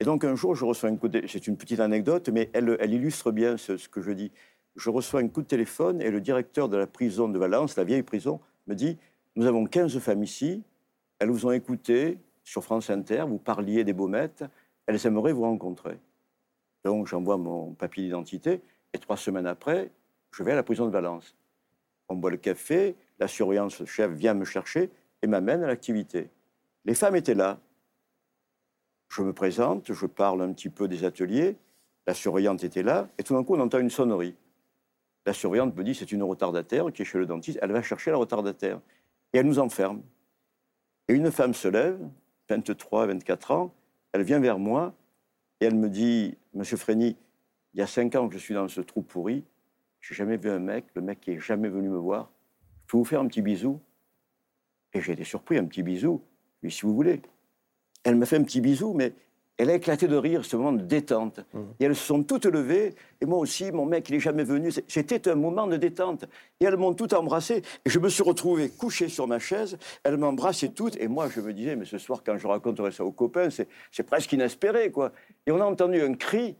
Et 0.00 0.04
donc 0.04 0.24
un 0.24 0.34
jour, 0.34 0.54
je 0.54 0.64
reçois 0.64 0.88
un 0.88 0.96
coup 0.96 1.08
de... 1.08 1.22
C'est 1.26 1.46
une 1.46 1.56
petite 1.56 1.80
anecdote, 1.80 2.30
mais 2.30 2.48
elle, 2.54 2.78
illustre 2.92 3.30
bien 3.30 3.58
ce, 3.58 3.76
ce 3.76 3.88
que 3.88 4.00
je 4.00 4.12
dis 4.12 4.32
je 4.76 4.90
reçois 4.90 5.20
un 5.20 5.28
coup 5.28 5.42
de 5.42 5.46
téléphone 5.46 6.00
et 6.00 6.10
le 6.10 6.20
directeur 6.20 6.68
de 6.68 6.76
la 6.76 6.86
prison 6.86 7.28
de 7.28 7.38
Valence, 7.38 7.76
la 7.76 7.84
vieille 7.84 8.02
prison, 8.02 8.40
me 8.66 8.74
dit 8.74 8.98
Nous 9.36 9.46
avons 9.46 9.66
15 9.66 9.98
femmes 9.98 10.22
ici, 10.22 10.62
elles 11.18 11.30
vous 11.30 11.46
ont 11.46 11.52
écouté 11.52 12.18
sur 12.44 12.64
France 12.64 12.90
Inter, 12.90 13.24
vous 13.28 13.38
parliez 13.38 13.84
des 13.84 13.92
baumettes, 13.92 14.44
elles 14.86 15.06
aimeraient 15.06 15.32
vous 15.32 15.42
rencontrer. 15.42 15.98
Donc 16.84 17.06
j'envoie 17.06 17.36
mon 17.36 17.74
papier 17.74 18.04
d'identité 18.04 18.60
et 18.92 18.98
trois 18.98 19.16
semaines 19.16 19.46
après, 19.46 19.90
je 20.32 20.42
vais 20.42 20.52
à 20.52 20.56
la 20.56 20.62
prison 20.62 20.86
de 20.86 20.90
Valence. 20.90 21.36
On 22.10 22.16
boit 22.16 22.32
le 22.32 22.36
café, 22.36 22.96
la 23.20 23.28
surveillance 23.28 23.84
chef 23.84 24.10
vient 24.10 24.34
me 24.34 24.44
chercher 24.44 24.90
et 25.22 25.28
m'amène 25.28 25.62
à 25.62 25.68
l'activité. 25.68 26.28
Les 26.84 26.94
femmes 26.94 27.14
étaient 27.14 27.34
là. 27.34 27.60
Je 29.08 29.22
me 29.22 29.32
présente, 29.32 29.92
je 29.92 30.06
parle 30.06 30.42
un 30.42 30.52
petit 30.52 30.70
peu 30.70 30.88
des 30.88 31.04
ateliers, 31.04 31.56
la 32.08 32.14
surveillante 32.14 32.64
était 32.64 32.82
là, 32.82 33.08
et 33.16 33.22
tout 33.22 33.34
d'un 33.34 33.44
coup 33.44 33.54
on 33.54 33.60
entend 33.60 33.78
une 33.78 33.90
sonnerie. 33.90 34.34
La 35.24 35.32
surveillante 35.32 35.76
me 35.76 35.84
dit 35.84 35.94
c'est 35.94 36.10
une 36.10 36.24
retardataire 36.24 36.92
qui 36.92 37.02
est 37.02 37.04
chez 37.04 37.18
le 37.18 37.26
dentiste. 37.26 37.60
Elle 37.62 37.70
va 37.70 37.80
chercher 37.80 38.10
la 38.10 38.16
retardataire 38.16 38.80
et 39.32 39.38
elle 39.38 39.46
nous 39.46 39.60
enferme. 39.60 40.02
Et 41.06 41.14
une 41.14 41.30
femme 41.30 41.54
se 41.54 41.68
lève, 41.68 42.00
23, 42.48 43.06
24 43.06 43.50
ans, 43.52 43.74
elle 44.12 44.22
vient 44.22 44.40
vers 44.40 44.58
moi 44.58 44.94
et 45.60 45.66
elle 45.66 45.76
me 45.76 45.88
dit 45.88 46.36
Monsieur 46.54 46.76
Frény, 46.76 47.16
il 47.74 47.78
y 47.78 47.82
a 47.82 47.86
5 47.86 48.16
ans 48.16 48.28
que 48.28 48.34
je 48.34 48.40
suis 48.40 48.54
dans 48.54 48.66
ce 48.66 48.80
trou 48.80 49.02
pourri, 49.02 49.44
j'ai 50.00 50.14
jamais 50.14 50.36
vu 50.36 50.50
un 50.50 50.58
mec, 50.58 50.86
le 50.94 51.02
mec 51.02 51.20
qui 51.20 51.32
est 51.32 51.40
jamais 51.40 51.68
venu 51.68 51.88
me 51.88 51.98
voir. 51.98 52.30
Je 52.86 52.92
peux 52.92 52.98
vous 52.98 53.04
faire 53.04 53.20
un 53.20 53.26
petit 53.26 53.42
bisou 53.42 53.80
Et 54.92 55.00
j'ai 55.00 55.12
été 55.12 55.24
surpris, 55.24 55.58
un 55.58 55.64
petit 55.64 55.82
bisou. 55.82 56.22
Oui, 56.62 56.70
si 56.70 56.82
vous 56.82 56.94
voulez. 56.94 57.20
Elle 58.02 58.16
me 58.16 58.24
fait 58.24 58.36
un 58.36 58.42
petit 58.42 58.60
bisou, 58.60 58.94
mais 58.94 59.12
elle 59.58 59.68
a 59.68 59.74
éclaté 59.74 60.08
de 60.08 60.16
rire, 60.16 60.46
ce 60.46 60.56
moment 60.56 60.72
de 60.72 60.82
détente. 60.82 61.40
Mmh. 61.52 61.58
Et 61.78 61.84
elles 61.84 61.94
se 61.94 62.06
sont 62.06 62.22
toutes 62.22 62.46
levées. 62.46 62.94
Et 63.20 63.26
moi 63.26 63.38
aussi, 63.38 63.70
mon 63.72 63.84
mec, 63.84 64.08
il 64.08 64.14
n'est 64.14 64.20
jamais 64.20 64.42
venu. 64.42 64.70
C'était 64.88 65.28
un 65.28 65.34
moment 65.34 65.66
de 65.66 65.76
détente. 65.76 66.24
Et 66.60 66.64
elles 66.64 66.78
m'ont 66.78 66.94
toutes 66.94 67.12
embrassé. 67.12 67.62
Et 67.84 67.90
je 67.90 67.98
me 67.98 68.08
suis 68.08 68.22
retrouvé 68.22 68.70
couché 68.70 69.10
sur 69.10 69.28
ma 69.28 69.38
chaise. 69.38 69.76
Elles 70.02 70.16
m'embrassaient 70.16 70.70
toutes. 70.70 70.96
Et 70.96 71.08
moi, 71.08 71.28
je 71.28 71.42
me 71.42 71.52
disais, 71.52 71.76
mais 71.76 71.84
ce 71.84 71.98
soir, 71.98 72.22
quand 72.24 72.38
je 72.38 72.46
raconterai 72.46 72.90
ça 72.90 73.04
aux 73.04 73.12
copains, 73.12 73.50
c'est 73.50 74.02
presque 74.02 74.32
inespéré, 74.32 74.90
quoi. 74.90 75.12
Et 75.46 75.52
on 75.52 75.60
a 75.60 75.64
entendu 75.64 76.00
un 76.00 76.14
cri. 76.14 76.56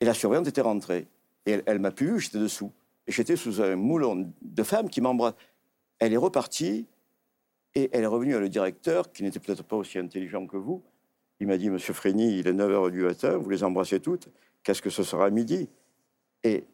et 0.00 0.04
la 0.04 0.12
surveillante 0.12 0.48
était 0.48 0.60
rentrée. 0.60 1.06
Et 1.46 1.62
elle, 1.64 1.78
m'a 1.78 1.92
pu, 1.92 2.18
j'étais 2.18 2.38
dessous. 2.38 2.72
Et 3.06 3.12
j'étais 3.12 3.36
sous 3.36 3.62
un 3.62 3.76
moulon 3.76 4.32
de 4.42 4.62
femmes 4.62 4.90
qui 4.90 5.00
m'embrassent. 5.00 5.34
Elle 5.98 6.12
est 6.12 6.18
repartie. 6.18 6.86
Et 7.74 7.88
elle 7.92 8.04
est 8.04 8.08
revenue 8.08 8.34
à 8.34 8.40
le 8.40 8.48
directeur, 8.48 9.12
qui 9.12 9.22
n'était 9.22 9.38
peut-être 9.38 9.62
pas 9.62 9.76
aussi 9.76 9.98
intelligent 9.98 10.46
que 10.46 10.56
vous. 10.56 10.82
Il 11.40 11.46
m'a 11.46 11.58
dit, 11.58 11.68
Monsieur 11.68 11.92
Frény, 11.92 12.38
il 12.38 12.48
est 12.48 12.52
9h 12.52 12.90
du 12.90 13.02
matin, 13.02 13.36
vous 13.36 13.50
les 13.50 13.62
embrassez 13.62 14.00
toutes, 14.00 14.28
qu'est-ce 14.62 14.80
que 14.80 14.90
ce 14.90 15.02
sera 15.02 15.26
à 15.26 15.30
midi? 15.30 15.68
Et 16.42 16.64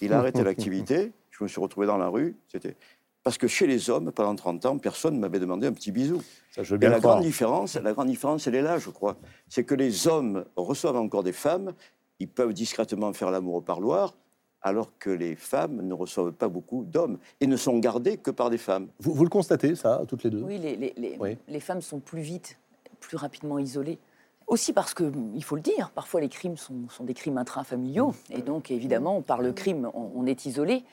il 0.00 0.12
a 0.12 0.18
arrêté 0.18 0.44
l'activité, 0.44 1.12
je 1.30 1.42
me 1.42 1.48
suis 1.48 1.60
retrouvé 1.60 1.86
dans 1.86 1.98
la 1.98 2.08
rue, 2.08 2.36
c'était... 2.48 2.76
Parce 3.24 3.38
que 3.38 3.46
chez 3.46 3.68
les 3.68 3.88
hommes, 3.88 4.10
pendant 4.10 4.34
30 4.34 4.66
ans, 4.66 4.78
personne 4.78 5.14
ne 5.14 5.20
m'avait 5.20 5.38
demandé 5.38 5.68
un 5.68 5.72
petit 5.72 5.92
bisou. 5.92 6.20
Ça, 6.50 6.64
je 6.64 6.72
veux 6.72 6.78
bien 6.78 6.88
Et 6.88 6.92
la 6.92 6.98
grande 6.98 7.22
différence, 7.22 7.76
la 7.76 7.92
grande 7.92 8.08
différence, 8.08 8.48
elle 8.48 8.56
est 8.56 8.62
là, 8.62 8.78
je 8.78 8.90
crois. 8.90 9.16
C'est 9.48 9.62
que 9.62 9.76
les 9.76 10.08
hommes 10.08 10.44
reçoivent 10.56 10.96
encore 10.96 11.22
des 11.22 11.32
femmes, 11.32 11.72
ils 12.18 12.28
peuvent 12.28 12.52
discrètement 12.52 13.12
faire 13.12 13.30
l'amour 13.30 13.56
au 13.56 13.60
parloir, 13.60 14.14
alors 14.62 14.96
que 14.98 15.10
les 15.10 15.34
femmes 15.34 15.82
ne 15.82 15.92
reçoivent 15.92 16.32
pas 16.32 16.48
beaucoup 16.48 16.84
d'hommes 16.84 17.18
et 17.40 17.46
ne 17.46 17.56
sont 17.56 17.78
gardées 17.78 18.16
que 18.16 18.30
par 18.30 18.48
des 18.48 18.58
femmes. 18.58 18.88
Vous, 19.00 19.12
vous 19.12 19.24
le 19.24 19.30
constatez, 19.30 19.74
ça, 19.74 20.02
toutes 20.08 20.22
les 20.22 20.30
deux? 20.30 20.42
Oui, 20.42 20.58
les, 20.58 20.76
les, 20.76 21.16
oui. 21.18 21.36
les 21.48 21.60
femmes 21.60 21.82
sont 21.82 21.98
plus 21.98 22.22
vite, 22.22 22.58
plus 23.00 23.16
rapidement 23.16 23.58
isolées. 23.58 23.98
Aussi 24.46 24.72
parce 24.72 24.92
que, 24.94 25.10
il 25.34 25.42
faut 25.42 25.56
le 25.56 25.62
dire, 25.62 25.90
parfois 25.94 26.20
les 26.20 26.28
crimes 26.28 26.56
sont, 26.56 26.74
des 27.00 27.14
crimes 27.14 27.38
intrafamiliaux. 27.38 28.14
Et 28.30 28.42
donc, 28.42 28.70
évidemment, 28.70 29.22
par 29.22 29.40
le 29.40 29.52
crime, 29.52 29.90
on, 29.94 30.26
est 30.26 30.46
isolé. 30.46 30.84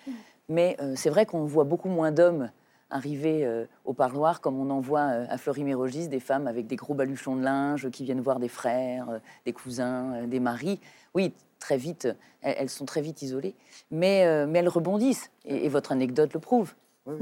Mais 0.47 0.77
euh, 0.79 0.93
c'est 0.95 1.09
vrai 1.09 1.25
qu'on 1.25 1.45
voit 1.45 1.63
beaucoup 1.63 1.89
moins 1.89 2.11
d'hommes 2.11 2.51
arriver 2.89 3.45
euh, 3.45 3.65
au 3.85 3.93
parloir, 3.93 4.41
comme 4.41 4.59
on 4.59 4.69
en 4.69 4.79
voit 4.79 5.11
euh, 5.11 5.25
à 5.29 5.37
Fleury-Mérogis, 5.37 6.07
des 6.07 6.19
femmes 6.19 6.47
avec 6.47 6.67
des 6.67 6.75
gros 6.75 6.93
baluchons 6.93 7.35
de 7.35 7.43
linge 7.43 7.89
qui 7.89 8.03
viennent 8.03 8.21
voir 8.21 8.39
des 8.39 8.49
frères, 8.49 9.19
des 9.45 9.53
cousins, 9.53 10.25
des 10.27 10.39
maris. 10.39 10.79
Oui, 11.13 11.33
très 11.59 11.77
vite, 11.77 12.07
elles, 12.41 12.69
sont 12.69 12.85
très 12.85 13.01
vite 13.01 13.21
isolées. 13.21 13.55
Mais, 13.91 14.45
mais 14.47 14.59
elles 14.59 14.69
rebondissent. 14.69 15.29
Et, 15.45 15.65
et, 15.65 15.69
votre 15.69 15.91
anecdote 15.91 16.33
le 16.33 16.39
prouve. 16.39 16.73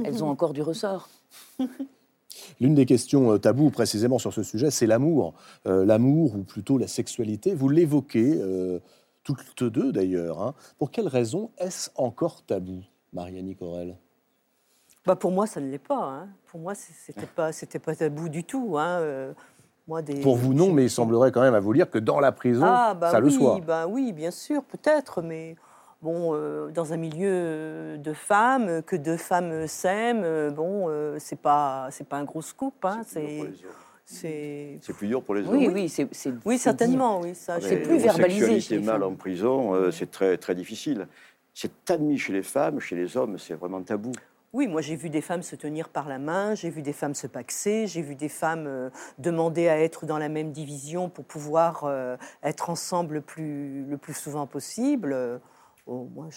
Elles 0.03 0.23
ont 0.23 0.29
encore 0.29 0.53
du 0.53 0.61
ressort. 0.61 1.09
L'une 2.59 2.75
des 2.75 2.85
questions 2.85 3.33
euh, 3.33 3.37
taboues 3.37 3.69
précisément 3.69 4.19
sur 4.19 4.33
ce 4.33 4.43
sujet, 4.43 4.71
c'est 4.71 4.87
l'amour. 4.87 5.33
Euh, 5.67 5.85
l'amour, 5.85 6.35
ou 6.35 6.43
plutôt 6.43 6.77
la 6.77 6.87
sexualité. 6.87 7.53
Vous 7.53 7.69
l'évoquez, 7.69 8.35
euh, 8.37 8.79
toutes 9.23 9.63
deux 9.63 9.91
d'ailleurs. 9.91 10.41
Hein. 10.41 10.53
Pour 10.77 10.91
quelle 10.91 11.07
raison 11.07 11.51
est-ce 11.57 11.89
encore 11.95 12.43
tabou, 12.43 12.83
Marianne 13.13 13.53
Corel 13.55 13.97
bah 15.07 15.15
Pour 15.15 15.31
moi, 15.31 15.47
ça 15.47 15.59
ne 15.59 15.71
l'est 15.71 15.77
pas. 15.79 16.03
Hein. 16.03 16.27
Pour 16.47 16.59
moi, 16.59 16.75
c'était 16.75 17.25
pas, 17.25 17.51
c'était 17.51 17.79
pas 17.79 17.95
tabou 17.95 18.29
du 18.29 18.43
tout. 18.43 18.77
Hein. 18.77 19.33
Moi, 19.87 20.01
des... 20.01 20.19
Pour 20.19 20.35
vous, 20.35 20.53
non, 20.53 20.73
mais 20.73 20.83
il 20.83 20.89
semblerait 20.89 21.31
quand 21.31 21.41
même 21.41 21.55
à 21.55 21.61
vous 21.61 21.71
lire 21.71 21.89
que 21.89 21.97
dans 21.97 22.19
la 22.19 22.33
prison, 22.33 22.65
ah, 22.65 22.93
bah 22.93 23.09
ça 23.09 23.19
le 23.19 23.29
soit. 23.29 23.59
Bah 23.65 23.87
oui, 23.87 24.11
bien 24.11 24.31
sûr, 24.31 24.63
peut-être, 24.63 25.21
mais 25.21 25.55
bon, 26.01 26.31
euh, 26.33 26.69
dans 26.71 26.91
un 26.91 26.97
milieu 26.97 27.97
de 27.97 28.13
femmes, 28.13 28.81
que 28.83 28.97
deux 28.97 29.15
femmes 29.15 29.65
s'aiment, 29.67 30.23
euh, 30.23 30.51
bon, 30.51 30.87
euh, 30.89 31.15
c'est 31.19 31.39
pas, 31.39 31.87
c'est 31.91 32.07
pas 32.07 32.17
un 32.17 32.25
gros 32.25 32.41
scoop. 32.41 32.83
Hein, 32.83 33.01
c'est 34.05 34.79
plus 34.97 35.07
dur 35.07 35.23
pour 35.23 35.35
les 35.35 35.47
hommes. 35.47 35.55
Oui, 35.55 35.69
oui, 35.73 35.87
c'est, 35.89 36.09
oui 36.45 36.57
certainement, 36.57 37.21
oui, 37.21 37.33
ça. 37.33 37.61
C'est 37.61 37.77
plus 37.77 37.97
verbalisé. 37.97 38.59
Chez 38.59 38.79
mal 38.79 39.03
en 39.03 39.15
prison, 39.15 39.89
c'est 39.91 40.11
très 40.11 40.37
très 40.37 40.55
difficile. 40.55 41.07
C'est 41.53 41.89
admis 41.89 42.17
chez 42.17 42.33
les 42.33 42.43
femmes, 42.43 42.79
chez 42.79 42.95
les 42.95 43.15
hommes, 43.17 43.37
c'est 43.37 43.55
vraiment 43.55 43.81
tabou. 43.81 44.11
Oui, 44.57 44.67
moi 44.67 44.81
j'ai 44.81 44.95
vu 44.95 45.11
des 45.11 45.21
femmes 45.21 45.43
se 45.43 45.55
tenir 45.55 45.87
par 45.87 46.09
la 46.09 46.17
main, 46.17 46.55
j'ai 46.55 46.71
vu 46.71 46.81
des 46.81 46.91
femmes 46.91 47.13
se 47.13 47.27
paxer, 47.27 47.85
j'ai 47.85 48.01
vu 48.01 48.15
des 48.15 48.27
femmes 48.27 48.89
demander 49.19 49.67
à 49.67 49.79
être 49.79 50.07
dans 50.07 50.17
la 50.17 50.29
même 50.29 50.51
division 50.51 51.09
pour 51.09 51.25
pouvoir 51.25 51.87
être 52.41 52.71
ensemble 52.71 53.13
le 53.13 53.21
plus, 53.21 53.85
le 53.85 53.97
plus 53.97 54.15
souvent 54.15 54.47
possible. 54.47 55.15
Oh, 55.85 56.09
moi, 56.15 56.29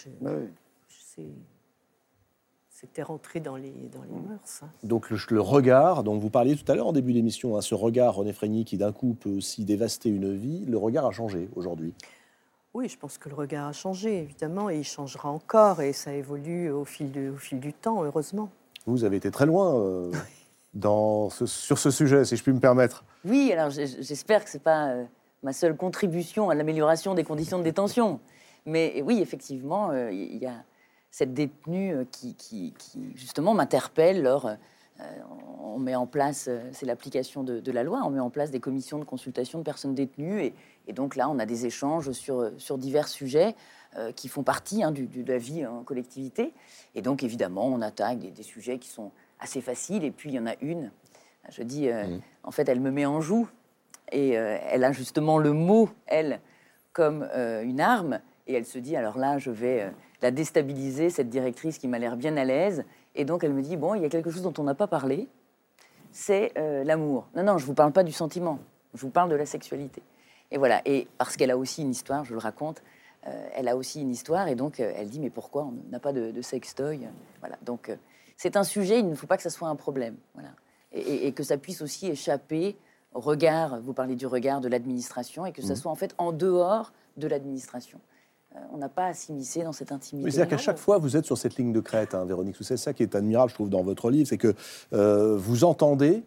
c'était 2.68 3.02
rentré 3.02 3.40
dans 3.40 3.56
les, 3.56 3.90
dans 3.92 4.02
les 4.02 4.28
mœurs. 4.28 4.62
Hein. 4.62 4.70
Donc 4.84 5.10
le, 5.10 5.40
regard 5.40 6.02
dont 6.02 6.16
vous 6.16 6.30
parliez 6.30 6.56
tout 6.56 6.70
à 6.72 6.74
l'heure 6.74 6.86
en 6.86 6.92
début 6.92 7.12
d'émission, 7.12 7.56
hein, 7.56 7.60
ce 7.60 7.74
regard 7.74 8.14
René 8.14 8.32
Frény 8.32 8.64
qui 8.64 8.78
d'un 8.78 8.92
coup 8.92 9.14
peut 9.14 9.28
aussi 9.28 9.66
dévaster 9.66 10.08
une 10.08 10.34
vie, 10.34 10.64
le 10.66 10.78
regard 10.78 11.04
a 11.04 11.10
changé 11.10 11.50
aujourd'hui. 11.56 11.92
Oui, 12.72 12.88
je 12.88 12.96
pense 12.96 13.18
que 13.18 13.28
le 13.28 13.34
regard 13.34 13.66
a 13.66 13.72
changé, 13.72 14.18
évidemment, 14.22 14.70
et 14.70 14.78
il 14.78 14.84
changera 14.84 15.28
encore, 15.30 15.82
et 15.82 15.92
ça 15.92 16.12
évolue 16.12 16.70
au 16.70 16.84
fil, 16.84 17.10
du, 17.10 17.30
au 17.30 17.36
fil 17.36 17.58
du 17.58 17.72
temps, 17.72 18.04
heureusement. 18.04 18.48
Vous 18.86 19.02
avez 19.04 19.16
été 19.16 19.30
très 19.32 19.44
loin 19.46 19.74
euh, 19.80 20.12
dans 20.74 21.30
ce- 21.30 21.46
sur 21.46 21.78
ce 21.78 21.90
sujet, 21.90 22.24
si 22.24 22.36
je 22.36 22.42
puis 22.42 22.52
me 22.52 22.60
permettre. 22.60 23.04
Oui, 23.24 23.52
alors 23.52 23.70
j'espère 23.70 24.44
que 24.44 24.50
ce 24.50 24.56
n'est 24.56 24.62
pas 24.62 24.90
euh, 24.90 25.04
ma 25.42 25.52
seule 25.52 25.76
contribution 25.76 26.48
à 26.48 26.54
l'amélioration 26.54 27.14
des 27.14 27.24
conditions 27.24 27.58
de 27.58 27.64
détention. 27.64 28.20
Mais 28.66 29.02
oui, 29.04 29.18
effectivement, 29.20 29.90
euh, 29.90 30.12
il 30.12 30.36
y 30.36 30.46
a 30.46 30.62
cette 31.10 31.34
détenue 31.34 32.06
qui, 32.12 32.34
qui- 32.36 32.72
qui, 32.78 33.00
justement, 33.16 33.52
m'interpelle 33.52 34.22
lors. 34.22 34.48
Euh, 35.00 35.22
on 35.62 35.78
met 35.78 35.94
en 35.94 36.06
place, 36.06 36.46
euh, 36.48 36.60
c'est 36.72 36.86
l'application 36.86 37.42
de, 37.42 37.60
de 37.60 37.72
la 37.72 37.82
loi, 37.82 38.00
on 38.04 38.10
met 38.10 38.20
en 38.20 38.30
place 38.30 38.50
des 38.50 38.60
commissions 38.60 38.98
de 38.98 39.04
consultation 39.04 39.58
de 39.58 39.64
personnes 39.64 39.94
détenues. 39.94 40.42
Et, 40.42 40.54
et 40.88 40.92
donc 40.92 41.16
là, 41.16 41.28
on 41.28 41.38
a 41.38 41.46
des 41.46 41.66
échanges 41.66 42.12
sur, 42.12 42.50
sur 42.58 42.78
divers 42.78 43.08
sujets 43.08 43.54
euh, 43.96 44.12
qui 44.12 44.28
font 44.28 44.42
partie 44.42 44.82
hein, 44.82 44.90
du- 44.90 45.06
du- 45.06 45.22
de 45.22 45.32
la 45.32 45.38
vie 45.38 45.66
en 45.66 45.82
collectivité. 45.82 46.52
Et 46.94 47.02
donc, 47.02 47.22
évidemment, 47.22 47.66
on 47.66 47.80
attaque 47.80 48.18
des, 48.18 48.30
des 48.30 48.42
sujets 48.42 48.78
qui 48.78 48.88
sont 48.88 49.10
assez 49.38 49.60
faciles. 49.60 50.04
Et 50.04 50.10
puis, 50.10 50.30
il 50.30 50.34
y 50.34 50.38
en 50.38 50.46
a 50.46 50.54
une, 50.60 50.90
je 51.50 51.62
dis, 51.62 51.88
euh, 51.88 52.04
en 52.42 52.50
fait, 52.50 52.68
elle 52.68 52.80
me 52.80 52.90
met 52.90 53.06
en 53.06 53.20
joue. 53.20 53.48
Et 54.12 54.36
euh, 54.36 54.58
elle 54.70 54.84
a 54.84 54.92
justement 54.92 55.38
le 55.38 55.52
mot, 55.52 55.88
elle, 56.06 56.40
comme 56.92 57.28
euh, 57.34 57.62
une 57.62 57.80
arme. 57.80 58.20
Et 58.46 58.54
elle 58.54 58.66
se 58.66 58.78
dit, 58.78 58.96
alors 58.96 59.16
là, 59.18 59.38
je 59.38 59.50
vais 59.52 59.82
euh, 59.82 59.90
la 60.22 60.32
déstabiliser, 60.32 61.08
cette 61.10 61.28
directrice 61.30 61.78
qui 61.78 61.86
m'a 61.86 61.98
l'air 62.00 62.16
bien 62.16 62.36
à 62.36 62.44
l'aise. 62.44 62.84
Et 63.14 63.24
donc, 63.24 63.42
elle 63.44 63.52
me 63.52 63.62
dit, 63.62 63.76
bon, 63.76 63.94
il 63.94 64.02
y 64.02 64.04
a 64.04 64.08
quelque 64.08 64.30
chose 64.30 64.42
dont 64.42 64.54
on 64.58 64.62
n'a 64.64 64.74
pas 64.74 64.86
parlé, 64.86 65.28
c'est 66.12 66.52
euh, 66.58 66.84
l'amour. 66.84 67.28
Non, 67.34 67.42
non, 67.42 67.58
je 67.58 67.64
ne 67.64 67.66
vous 67.66 67.74
parle 67.74 67.92
pas 67.92 68.02
du 68.04 68.12
sentiment, 68.12 68.58
je 68.94 69.00
vous 69.00 69.10
parle 69.10 69.30
de 69.30 69.36
la 69.36 69.46
sexualité. 69.46 70.02
Et 70.50 70.58
voilà, 70.58 70.82
et 70.84 71.06
parce 71.18 71.36
qu'elle 71.36 71.50
a 71.50 71.56
aussi 71.56 71.82
une 71.82 71.90
histoire, 71.90 72.24
je 72.24 72.32
le 72.32 72.38
raconte, 72.38 72.82
euh, 73.26 73.48
elle 73.54 73.68
a 73.68 73.76
aussi 73.76 74.00
une 74.00 74.10
histoire, 74.10 74.48
et 74.48 74.54
donc 74.54 74.80
euh, 74.80 74.92
elle 74.96 75.08
dit, 75.08 75.20
mais 75.20 75.30
pourquoi 75.30 75.64
on 75.64 75.74
n'a 75.90 76.00
pas 76.00 76.12
de, 76.12 76.30
de 76.30 76.42
sextoy? 76.42 77.06
Voilà, 77.40 77.56
donc 77.62 77.96
c'est 78.36 78.56
un 78.56 78.64
sujet, 78.64 78.98
il 78.98 79.08
ne 79.08 79.14
faut 79.14 79.26
pas 79.26 79.36
que 79.36 79.42
ça 79.42 79.50
soit 79.50 79.68
un 79.68 79.76
problème. 79.76 80.16
Voilà. 80.34 80.50
Et, 80.92 81.00
et- 81.00 81.26
et 81.28 81.32
que 81.32 81.42
ça 81.44 81.56
puisse 81.56 81.82
aussi 81.82 82.08
échapper 82.08 82.76
au 83.12 83.20
regard, 83.20 83.80
vous 83.80 83.92
parlez 83.92 84.16
du 84.16 84.26
regard 84.26 84.60
de 84.60 84.68
l'administration, 84.68 85.46
et 85.46 85.52
que 85.52 85.62
ça 85.62 85.74
soit 85.76 85.90
en 85.90 85.96
fait 85.96 86.14
en 86.18 86.32
dehors 86.32 86.92
de 87.16 87.26
l'administration. 87.28 88.00
Euh, 88.56 88.58
on 88.72 88.78
n'a 88.78 88.88
pas 88.88 89.06
à 89.06 89.14
s'immiscer 89.14 89.62
dans 89.62 89.72
cette 89.72 89.92
intimité. 89.92 90.24
Oui, 90.24 90.32
c'est-à-dire 90.32 90.50
qu'à 90.50 90.62
chaque 90.62 90.78
fois, 90.78 90.98
vous 90.98 91.16
êtes 91.16 91.24
sur 91.24 91.38
cette 91.38 91.56
ligne 91.56 91.72
de 91.72 91.80
crête, 91.80 92.14
hein, 92.14 92.24
Véronique 92.24 92.56
C'est 92.60 92.76
ça 92.76 92.92
qui 92.92 93.02
est 93.02 93.14
admirable, 93.14 93.50
je 93.50 93.54
trouve, 93.54 93.70
dans 93.70 93.82
votre 93.82 94.10
livre, 94.10 94.28
c'est 94.28 94.38
que 94.38 94.54
euh, 94.92 95.36
vous 95.36 95.64
entendez 95.64 96.24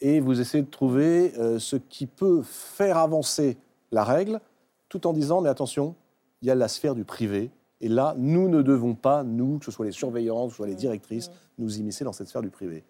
et 0.00 0.20
vous 0.20 0.40
essayez 0.40 0.62
de 0.62 0.70
trouver 0.70 1.32
euh, 1.38 1.58
ce 1.58 1.76
qui 1.76 2.06
peut 2.06 2.42
faire 2.42 2.98
avancer 2.98 3.56
la 3.90 4.04
règle, 4.04 4.40
tout 4.88 5.06
en 5.06 5.12
disant, 5.12 5.40
mais 5.40 5.48
attention, 5.48 5.94
il 6.42 6.48
y 6.48 6.50
a 6.50 6.54
la 6.54 6.68
sphère 6.68 6.94
du 6.94 7.04
privé, 7.04 7.50
et 7.80 7.88
là, 7.88 8.14
nous 8.18 8.48
ne 8.48 8.62
devons 8.62 8.94
pas, 8.94 9.22
nous, 9.22 9.58
que 9.58 9.64
ce 9.64 9.70
soit 9.70 9.86
les 9.86 9.92
surveillants, 9.92 10.46
que 10.46 10.50
ce 10.50 10.56
soit 10.56 10.66
les 10.66 10.74
directrices, 10.74 11.30
nous 11.58 11.78
immiscer 11.78 12.04
dans 12.04 12.12
cette 12.12 12.28
sphère 12.28 12.42
du 12.42 12.50
privé. 12.50 12.84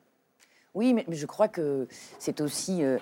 Oui, 0.74 0.94
mais, 0.94 1.04
je 1.08 1.26
crois 1.26 1.48
que 1.48 1.88
c'est 2.18 2.40
aussi 2.40 2.84
euh, 2.84 2.98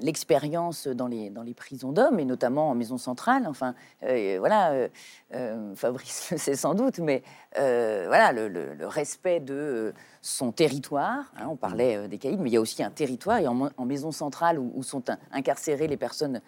l'expérience 0.00 0.86
dans 0.86 1.06
les, 1.06 1.30
dans 1.30 1.42
les 1.42 1.54
prisons 1.54 1.92
d'hommes, 1.92 2.18
et 2.20 2.24
notamment 2.24 2.70
en 2.70 2.74
maison 2.74 2.98
centrale. 2.98 3.46
Enfin, 3.46 3.74
euh, 4.02 4.36
voilà, 4.38 4.72
euh, 4.72 4.88
euh, 5.34 5.74
Fabrice 5.74 6.30
le 6.32 6.36
sait 6.38 6.56
sans 6.56 6.74
doute, 6.74 6.98
mais 6.98 7.22
euh, 7.58 8.04
voilà, 8.08 8.32
le, 8.32 8.48
le- 8.48 8.74
le 8.74 8.86
respect 8.86 9.40
de 9.40 9.54
euh, 9.54 9.92
son 10.20 10.52
territoire. 10.52 11.32
hein, 11.38 11.46
on 11.48 11.56
parlait 11.56 11.96
euh, 11.96 12.08
des 12.08 12.18
caïds, 12.18 12.36
mais 12.38 12.50
il 12.50 12.54
y 12.54 12.56
a 12.56 12.60
aussi 12.60 12.82
un 12.82 12.90
territoire, 12.90 13.38
et 13.38 13.46
en, 13.48 13.70
maison 13.84 14.10
centrale 14.12 14.58
où, 14.58 14.72
où 14.74 14.82
sont 14.82 15.08
in- 15.10 15.18
incarcérées 15.32 15.86
les 15.86 15.96
personnes, 15.96 16.40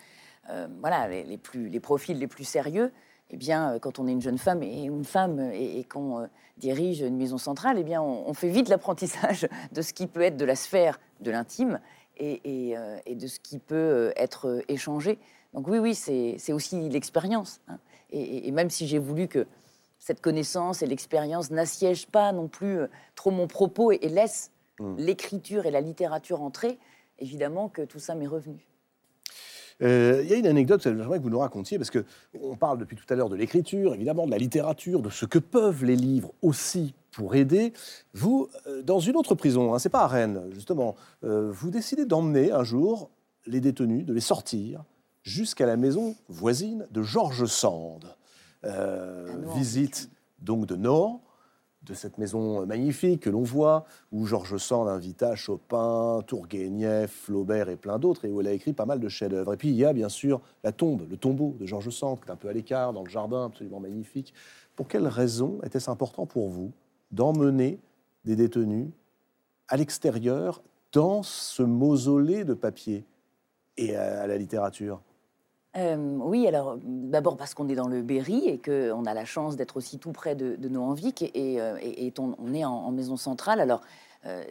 euh, 0.51 0.66
voilà, 0.81 1.09
les, 1.09 1.24
les 1.24 1.39
plus, 1.39 1.69
les 1.69 1.81
profils 1.81 2.19
les 2.19 2.27
plus 2.28 2.45
sérieux. 2.45 2.93
Eh 3.31 3.37
bien, 3.37 3.73
euh, 3.73 3.78
quand 3.78 3.99
on 3.99 4.07
est 4.07 4.12
une 4.12 4.23
jeune 4.23 4.39
femme 4.39 4.62
et 4.62 4.85
une 4.85 5.05
femme 5.05 5.41
et, 5.53 5.81
et 5.81 5.85
qu'on 5.85 6.20
euh, 6.20 6.27
dirige 6.59 7.01
une 7.01 7.16
maison 7.16 7.39
centrale, 7.39 7.77
eh 7.78 7.85
bien, 7.85 8.01
on, 8.03 8.28
on 8.28 8.35
fait 8.35 8.49
vite 8.51 8.69
l'apprentissage 8.69 9.49
de 9.73 9.83
ce 9.83 9.93
qui 9.93 10.07
peut 10.07 10.23
être 10.23 10.37
de 10.37 10.45
la 10.45 10.55
sphère 10.57 11.01
de 11.20 11.31
l'intime 11.31 11.81
et, 12.16 12.40
et, 12.70 12.76
euh, 12.76 12.98
et 13.06 13.14
de 13.14 13.26
ce 13.26 13.40
qui 13.40 13.59
peut 13.59 13.74
euh, 13.74 14.12
être 14.16 14.48
euh, 14.48 14.62
échangé. 14.68 15.18
Donc 15.55 15.68
oui, 15.68 15.78
oui, 15.78 15.94
c'est 15.94 16.52
aussi 16.52 16.88
l'expérience. 16.88 17.60
hein. 17.68 17.78
Et, 18.10 18.51
même 18.52 18.70
si 18.70 18.86
j'ai 18.86 18.98
voulu 18.98 19.26
que 19.26 19.47
cette 19.98 20.20
connaissance 20.20 20.82
et 20.82 20.86
l'expérience 20.86 21.51
n'assiègent 21.51 22.06
pas 22.06 22.32
non 22.32 22.47
plus 22.47 22.78
trop 23.16 23.30
mon 23.30 23.48
propos 23.48 23.90
et, 23.90 23.98
laissent 24.09 24.52
Mm. 24.80 24.97
l'écriture 24.98 25.66
et 25.66 25.70
la 25.70 25.80
littérature 25.80 26.43
entrer, 26.43 26.78
évidemment 27.18 27.68
que 27.68 27.82
tout 27.82 27.98
ça 27.98 28.14
m'est 28.14 28.26
revenu. 28.26 28.66
Euh, 29.82 30.20
Il 30.24 30.31
y 30.31 30.35
a 30.35 30.36
une 30.36 30.47
anecdote, 30.47 30.82
j'aimerais 30.82 31.19
que 31.19 31.23
vous 31.23 31.31
nous 31.31 31.39
racontiez, 31.39 31.78
parce 31.78 31.90
que 31.90 32.05
on 32.40 32.57
parle 32.57 32.78
depuis 32.78 32.97
tout 32.97 33.05
à 33.09 33.16
l'heure 33.16 33.28
de 33.28 33.36
l'écriture, 33.36 33.94
évidemment, 33.94 34.27
de 34.27 34.31
la 34.31 34.39
littérature, 34.39 35.03
de 35.03 35.11
ce 35.11 35.27
que 35.27 35.39
peuvent 35.39 35.85
les 35.85 35.97
livres 35.97 36.32
aussi 36.43 36.94
pour 37.12 37.35
aider. 37.35 37.73
Vous, 38.15 38.48
euh, 38.66 38.82
dans 38.82 39.01
une 39.01 39.16
autre 39.16 39.35
prison, 39.35 39.74
hein, 39.74 39.78
c'est 39.78 39.89
pas 39.89 40.03
à 40.03 40.07
Rennes, 40.07 40.43
justement, 40.53 40.97
euh, 41.24 41.51
vous 41.51 41.70
décidez 41.70 42.05
d'emmener 42.07 42.53
un 42.53 42.65
jour 42.65 43.11
les 43.47 43.61
détenus, 43.61 44.05
de 44.05 44.12
les 44.12 44.20
sortir 44.20 44.85
jusqu'à 45.23 45.66
la 45.66 45.77
maison 45.77 46.15
voisine 46.28 46.86
de 46.90 47.03
Georges 47.03 47.47
Sand. 47.47 48.05
Euh, 48.65 49.27
Nohant. 49.27 49.55
visite 49.55 50.11
donc 50.40 50.66
de 50.66 50.77
Nohant, 50.77 51.20
de 51.87 51.95
cette 51.95 52.19
maison 52.19 52.67
magnifique 52.67 53.23
que 53.23 53.31
l'on 53.31 53.43
voit, 53.43 53.85
où 54.13 54.27
Georges 54.27 54.59
Sand 54.59 54.89
invita 54.89 55.37
Chopin, 55.37 56.21
Tourguenieff, 56.27 57.11
Flaubert 57.11 57.69
et 57.69 57.77
plein 57.77 57.99
d'autres, 57.99 58.25
et 58.25 58.31
où 58.31 58.41
elle 58.41 58.49
a 58.49 58.53
écrit 58.53 58.73
pas 58.73 58.87
mal 58.87 58.99
de 59.01 59.09
chefs-d'œuvre. 59.09 59.55
Et 59.55 59.57
puis 59.57 59.69
il 59.69 59.77
y 59.77 59.85
a 59.85 59.93
bien 59.93 60.09
sûr 60.09 60.41
la 60.65 60.73
tombe, 60.73 61.09
le 61.09 61.17
tombeau 61.17 61.55
de 61.59 61.65
Georges 61.65 61.91
Sand, 61.91 62.19
qui 62.21 62.29
est 62.29 62.33
un 62.33 62.37
peu 62.37 62.49
à 62.49 62.53
l'écart, 62.53 62.93
dans 62.93 63.05
le 63.05 63.11
jardin, 63.11 63.47
absolument 63.47 63.81
magnifique. 63.81 64.35
Pour 64.75 64.89
quelle 64.89 65.07
raison 65.07 65.61
était-ce 65.63 65.91
important 65.91 66.27
pour 66.27 66.49
vous 66.49 66.73
d'emmener 67.13 67.79
des 68.25 68.35
détenus 68.35 68.89
à 69.69 69.77
l'extérieur, 69.77 70.63
dans 70.93 71.23
ce 71.23 71.63
mausolée 71.63 72.45
de 72.45 72.55
papier 72.55 73.05
et 73.77 73.95
à 73.95 74.27
la 74.27 74.37
littérature? 74.37 75.01
Euh, 75.77 75.97
oui, 76.20 76.47
alors 76.47 76.78
d'abord 76.82 77.36
parce 77.36 77.53
qu'on 77.53 77.69
est 77.69 77.74
dans 77.74 77.89
le 77.89 78.01
Berry 78.03 78.48
et 78.48 78.59
qu'on 78.59 79.05
a 79.05 79.12
la 79.15 79.24
chance 79.27 79.57
d'être 79.57 79.77
aussi 79.77 79.98
tout 79.98 80.12
près 80.12 80.35
de, 80.35 80.57
de 80.57 80.69
et, 81.35 81.61
euh, 81.61 81.77
et- 81.82 82.07
et 82.07 82.15
on, 82.19 82.55
est 82.55 82.65
en, 82.65 82.90
maison 82.93 83.16
centrale. 83.19 83.61
Alors, 83.61 83.82
euh, 84.24 84.43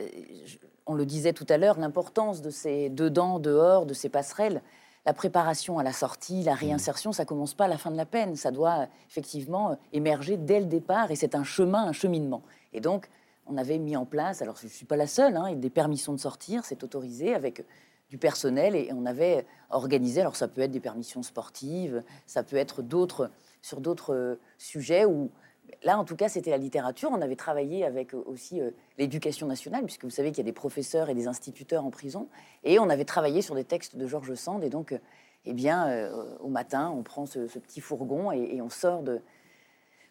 on 0.85 0.93
le 0.93 1.06
disait 1.06 1.34
tout 1.34 1.45
à 1.49 1.57
l'heure, 1.57 1.80
l'importance 1.80 2.41
de 2.41 2.52
ces 2.52 2.89
dedans, 2.89 3.39
dehors, 3.39 3.88
de 3.88 3.93
ces 3.95 4.10
passerelles. 4.10 4.61
La 5.07 5.14
préparation 5.14 5.80
à 5.80 5.84
la 5.84 5.93
sortie, 5.93 6.43
la 6.43 6.53
réinsertion, 6.53 7.11
ça 7.11 7.26
commence 7.26 7.56
pas 7.56 7.65
à 7.65 7.68
la 7.68 7.77
fin 7.77 7.89
de 7.91 7.97
la 7.97 8.06
peine. 8.06 8.35
Ça 8.35 8.52
doit 8.52 8.88
effectivement 9.10 9.77
émerger 9.93 10.38
dès 10.38 10.60
le 10.60 10.65
départ 10.68 11.10
et 11.10 11.15
c'est 11.15 11.34
un 11.35 11.43
chemin, 11.43 11.85
un 11.88 11.91
cheminement. 11.93 12.43
Et 12.73 12.81
donc, 12.81 13.10
on 13.47 13.57
avait 13.57 13.77
mis 13.80 13.95
en 13.95 14.06
place, 14.06 14.41
alors 14.41 14.57
je 14.57 14.65
ne 14.65 14.72
suis 14.72 14.85
pas 14.85 14.95
la 14.95 15.07
seule, 15.07 15.38
hein, 15.38 15.53
des 15.53 15.69
permissions 15.69 16.14
de 16.14 16.19
sortir, 16.19 16.65
c'est 16.65 16.84
autorisé 16.84 17.35
avec 17.35 17.64
du 18.15 18.17
personnel 18.17 18.77
et 18.77 18.91
on 18.93 19.05
avait 19.05 19.45
organisé, 19.69 20.21
alors 20.21 20.37
ça 20.37 20.47
peut 20.47 20.61
être 20.61 20.71
des 20.71 20.79
permissions 20.79 21.21
sportives, 21.21 22.01
ça 22.25 22.43
peut 22.43 22.55
être 22.55 22.81
d'autres, 22.81 23.29
sur 23.61 23.81
d'autres 23.81 24.13
euh, 24.13 24.39
sujets 24.57 25.03
où, 25.03 25.31
là 25.83 25.99
en 25.99 26.05
tout 26.05 26.15
cas 26.15 26.29
c'était 26.29 26.51
la 26.51 26.57
littérature, 26.57 27.09
on 27.11 27.21
avait 27.21 27.35
travaillé 27.35 27.83
avec 27.83 28.13
euh, 28.13 28.23
aussi 28.25 28.61
euh, 28.61 28.71
l'éducation 28.97 29.47
nationale, 29.47 29.83
puisque 29.83 30.05
vous 30.05 30.09
savez 30.09 30.29
qu'il 30.29 30.37
y 30.37 30.47
a 30.47 30.49
des 30.49 30.53
professeurs 30.53 31.09
et 31.09 31.13
des 31.13 31.27
instituteurs 31.27 31.83
en 31.83 31.91
prison, 31.91 32.29
et 32.63 32.79
on 32.79 32.89
avait 32.89 33.03
travaillé 33.03 33.41
sur 33.41 33.53
des 33.53 33.65
textes 33.65 33.97
de 33.97 34.07
Georges 34.07 34.35
Sand, 34.35 34.63
et 34.63 34.69
donc, 34.69 34.97
eh 35.47 35.53
bien, 35.53 36.09
au 36.39 36.47
matin, 36.47 36.89
on 36.89 37.03
prend 37.03 37.27
ce, 37.27 37.47
ce 37.47 37.59
petit 37.59 37.79
fourgon 37.79 38.31
et, 38.31 38.55
et 38.55 38.61
on 38.63 38.69
sort 38.69 39.03
de... 39.03 39.21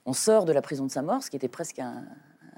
On 0.07 0.13
sort 0.13 0.45
de 0.45 0.53
la 0.53 0.63
prison 0.63 0.85
de 0.87 0.93
sa 0.93 1.03
mort, 1.03 1.23
ce 1.25 1.31
qui 1.31 1.37
était 1.37 1.49
presque 1.49 1.81
un, 1.81 2.05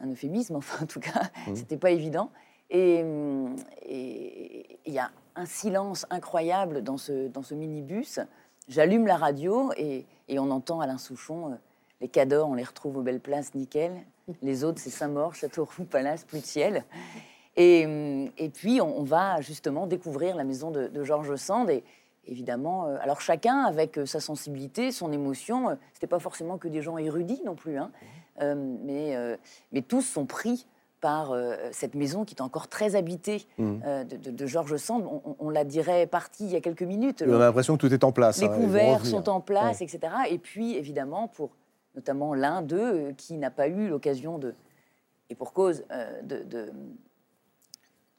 un 0.02 0.10
euphémisme, 0.10 0.56
enfin 0.60 0.85
en 0.85 0.86
tout 0.86 1.01
cas, 1.01 1.31
c'était 1.55 1.78
pas 1.78 1.93
évident. 1.93 2.31
Et 2.68 3.02
hum, 3.02 3.56
et 3.82 4.78
il 4.85 4.93
y 4.93 4.98
a 4.98 5.10
un 5.37 5.47
silence 5.47 6.07
incroyable 6.11 6.83
dans 6.83 6.97
ce, 6.97 7.29
dans 7.29 7.43
ce 7.43 7.55
minibus. 7.55 8.21
J'allume 8.69 9.07
la 9.07 9.17
radio 9.17 9.71
et, 9.77 10.07
et 10.29 10.39
on 10.39 10.51
entend 10.51 10.81
Alain 10.81 10.99
Souchon. 10.99 11.53
euh, 11.53 11.57
les 12.01 12.09
cadors, 12.09 12.49
on 12.49 12.55
les 12.55 12.65
retrouve 12.65 12.99
aux 12.99 13.03
belles 13.03 13.21
places, 13.21 13.55
nickel. 13.55 13.93
Les 14.43 14.65
autres, 14.65 14.81
c'est 14.81 14.91
Saint-Maur, 14.91 15.35
Châteauroux, 15.35 15.85
Palace, 15.85 16.27
ciel. 16.43 16.85
Et, 17.57 17.87
hum, 17.87 18.31
et 18.37 18.51
puis, 18.51 18.81
on, 18.81 19.03
va 19.03 19.41
justement 19.41 19.87
découvrir 19.87 20.37
la 20.37 20.45
maison 20.45 20.71
de, 20.71 20.89
de 20.89 21.05
Georges 21.05 21.37
Sand. 21.37 21.71
Et 21.71 21.85
évidemment, 22.27 22.87
euh, 22.87 22.99
alors 23.01 23.21
chacun 23.21 23.63
avec 23.63 23.99
euh, 23.99 24.05
sa 24.05 24.21
sensibilité, 24.21 24.93
son 24.93 25.13
émotion. 25.13 25.71
euh, 25.71 25.75
C'était 25.95 26.07
pas 26.07 26.19
forcément 26.19 26.59
que 26.59 26.69
des 26.69 26.83
gens 26.83 26.99
érudits 26.99 27.43
non 27.45 27.55
plus, 27.55 27.79
hein. 27.79 27.91
Euh, 28.43 28.55
mais, 28.55 29.17
euh, 29.17 29.37
mais 29.73 29.81
tous 29.81 30.03
sont 30.03 30.27
pris 30.27 30.67
par 31.01 31.32
euh, 31.32 31.55
cette 31.73 31.94
maison 31.94 32.24
qui 32.24 32.35
est 32.35 32.40
encore 32.40 32.68
très 32.68 32.97
habitée 32.97 33.47
Mhm. 33.59 33.82
euh, 33.85 34.05
de, 34.05 34.16
de- 34.16 34.31
de 34.31 34.47
Georges 34.47 34.77
Sand. 34.77 35.05
On, 35.39 35.51
la 35.51 35.64
dirait 35.64 36.06
partie 36.06 36.44
il 36.47 36.52
y 36.52 36.56
a 36.56 36.60
quelques 36.60 36.82
minutes. 36.82 37.23
On 37.27 37.35
a 37.35 37.39
l'impression 37.39 37.77
que 37.77 37.86
tout 37.86 37.93
est 37.93 38.05
en 38.05 38.12
place. 38.12 38.40
Les 38.40 38.47
hein, 38.48 38.56
couverts 38.56 39.05
sont 39.06 39.28
en 39.28 39.40
place, 39.40 39.81
etc. 39.82 40.01
Et 40.31 40.39
puis, 40.39 40.74
évidemment, 40.77 41.28
pour 41.28 41.51
notamment 41.94 42.35
l'un 42.35 42.62
d'eux 42.62 42.78
euh, 43.09 43.12
qui 43.12 43.36
n'a 43.39 43.51
pas 43.51 43.68
eu 43.68 43.89
l'occasion 43.89 44.39
de, 44.39 44.55
et 45.31 45.35
pour 45.35 45.52
cause, 45.52 45.85
euh, 45.90 46.23
de, 46.23 46.43
de, 46.43 46.70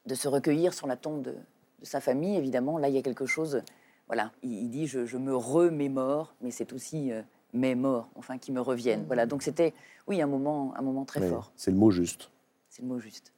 de 0.06 0.14
se 0.14 0.28
recueillir 0.28 0.72
sur 0.74 0.86
la 0.86 0.96
tombe 0.96 1.22
de, 1.22 1.34
sa 1.82 2.00
famille, 2.00 2.36
évidemment, 2.36 2.76
là, 2.78 2.88
il 2.88 2.94
y 2.94 2.98
a 2.98 3.02
quelque 3.02 3.26
chose 3.26 3.62
voilà, 4.08 4.32
il, 4.42 4.52
il 4.64 4.68
dit 4.70 4.86
je, 4.86 5.04
je 5.06 5.16
me 5.18 5.36
remémore, 5.36 6.34
mais 6.40 6.50
c'est 6.50 6.72
aussi 6.72 7.12
mes 7.52 7.74
morts, 7.74 8.08
enfin, 8.16 8.38
qui 8.38 8.52
me 8.52 8.60
reviennent. 8.60 9.04
Voilà, 9.06 9.26
donc 9.26 9.42
c'était, 9.42 9.74
oui, 10.06 10.20
un 10.22 10.26
moment, 10.26 10.72
un 10.76 10.82
moment 10.82 11.04
très 11.04 11.20
fort. 11.28 11.52
C'est 11.56 11.70
le 11.70 11.76
mot 11.76 11.90
juste. 11.90 12.30
C'est 12.68 12.82
le 12.82 12.88
mot 12.88 12.98
juste. 12.98 13.32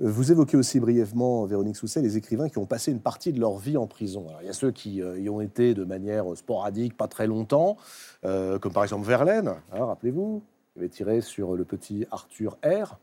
Euh, 0.00 0.10
Vous 0.10 0.30
évoquez 0.30 0.56
aussi 0.56 0.78
brièvement, 0.80 1.44
Véronique 1.46 1.76
Sousset, 1.76 2.02
les 2.02 2.16
écrivains 2.16 2.48
qui 2.48 2.58
ont 2.58 2.66
passé 2.66 2.92
une 2.92 3.00
partie 3.00 3.32
de 3.32 3.40
leur 3.40 3.56
vie 3.58 3.76
en 3.76 3.86
prison. 3.86 4.26
Il 4.40 4.46
y 4.46 4.50
a 4.50 4.52
ceux 4.52 4.70
qui 4.70 5.02
euh, 5.02 5.18
y 5.18 5.28
ont 5.28 5.40
été 5.40 5.74
de 5.74 5.84
manière 5.84 6.36
sporadique, 6.36 6.96
pas 6.96 7.08
très 7.08 7.26
longtemps, 7.26 7.76
euh, 8.24 8.58
comme 8.58 8.72
par 8.72 8.84
exemple 8.84 9.06
Verlaine, 9.06 9.48
hein, 9.72 9.84
rappelez-vous, 9.84 10.42
il 10.76 10.80
avait 10.80 10.88
tiré 10.88 11.20
sur 11.20 11.56
le 11.56 11.64
petit 11.64 12.06
Arthur 12.10 12.56
R. 12.64 12.98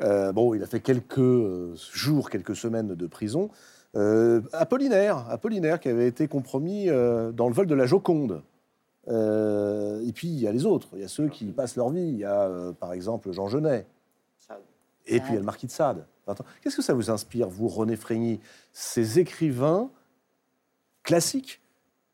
Euh, 0.00 0.32
bon, 0.32 0.54
il 0.54 0.62
a 0.62 0.66
fait 0.66 0.80
quelques 0.80 1.18
euh, 1.18 1.76
jours, 1.92 2.28
quelques 2.30 2.56
semaines 2.56 2.94
de 2.94 3.06
prison. 3.06 3.50
Euh, 3.94 4.40
Apollinaire, 4.52 5.24
Apollinaire 5.30 5.78
qui 5.78 5.88
avait 5.88 6.08
été 6.08 6.26
compromis 6.26 6.88
euh, 6.88 7.30
dans 7.30 7.46
le 7.46 7.54
vol 7.54 7.66
de 7.66 7.74
la 7.76 7.86
Joconde. 7.86 8.42
Euh, 9.06 10.04
et 10.04 10.12
puis 10.12 10.26
il 10.26 10.40
y 10.40 10.48
a 10.48 10.52
les 10.52 10.64
autres, 10.66 10.88
il 10.94 11.02
y 11.02 11.04
a 11.04 11.08
ceux 11.08 11.28
qui 11.28 11.44
passent 11.52 11.76
leur 11.76 11.90
vie. 11.90 12.08
Il 12.08 12.18
y 12.18 12.24
a 12.24 12.48
euh, 12.48 12.72
par 12.72 12.92
exemple 12.92 13.30
Jean 13.30 13.46
Genet. 13.46 13.86
Et 15.06 15.20
puis 15.20 15.30
il 15.30 15.34
y 15.34 15.36
a 15.36 15.40
le 15.40 15.44
marquis 15.44 15.66
de 15.66 15.72
Sade. 15.72 16.06
Qu'est-ce 16.62 16.76
que 16.76 16.82
ça 16.82 16.94
vous 16.94 17.10
inspire, 17.10 17.48
vous, 17.48 17.68
René 17.68 17.96
Frégny, 17.96 18.40
ces 18.72 19.18
écrivains 19.18 19.90
classiques 21.02 21.60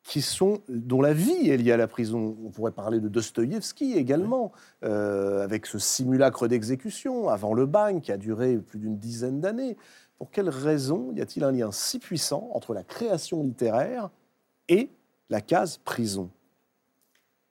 qui 0.03 0.23
sont, 0.23 0.63
dont 0.69 1.01
la 1.01 1.13
vie 1.13 1.51
est 1.51 1.57
liée 1.57 1.73
à 1.73 1.77
la 1.77 1.87
prison? 1.87 2.37
On 2.45 2.51
pourrait 2.51 2.73
parler 2.73 2.99
de 2.99 3.09
Dostoïevski 3.09 3.95
également, 3.95 4.51
euh, 4.83 5.45
avec 5.45 5.67
ce 5.67 5.79
simulacre 5.79 6.49
d'exécution 6.49 7.29
avant 7.29 7.55
le 7.55 7.67
bagne 7.67 8.01
qui 8.01 8.11
a 8.11 8.17
duré 8.17 8.57
plus 8.59 8.81
d'une 8.81 8.99
dizaine 8.99 9.41
d'années. 9.41 9.77
Pour 10.19 10.31
quelle 10.31 10.49
raison 10.49 11.13
y 11.15 11.21
a-t-il 11.21 11.45
un 11.45 11.53
lien 11.53 11.71
si 11.71 11.99
puissant 11.99 12.51
entre 12.53 12.75
la 12.75 12.83
création 12.83 13.43
littéraire 13.43 14.11
et 14.69 14.91
la 15.29 15.41
case 15.41 15.79
prison? 15.79 16.31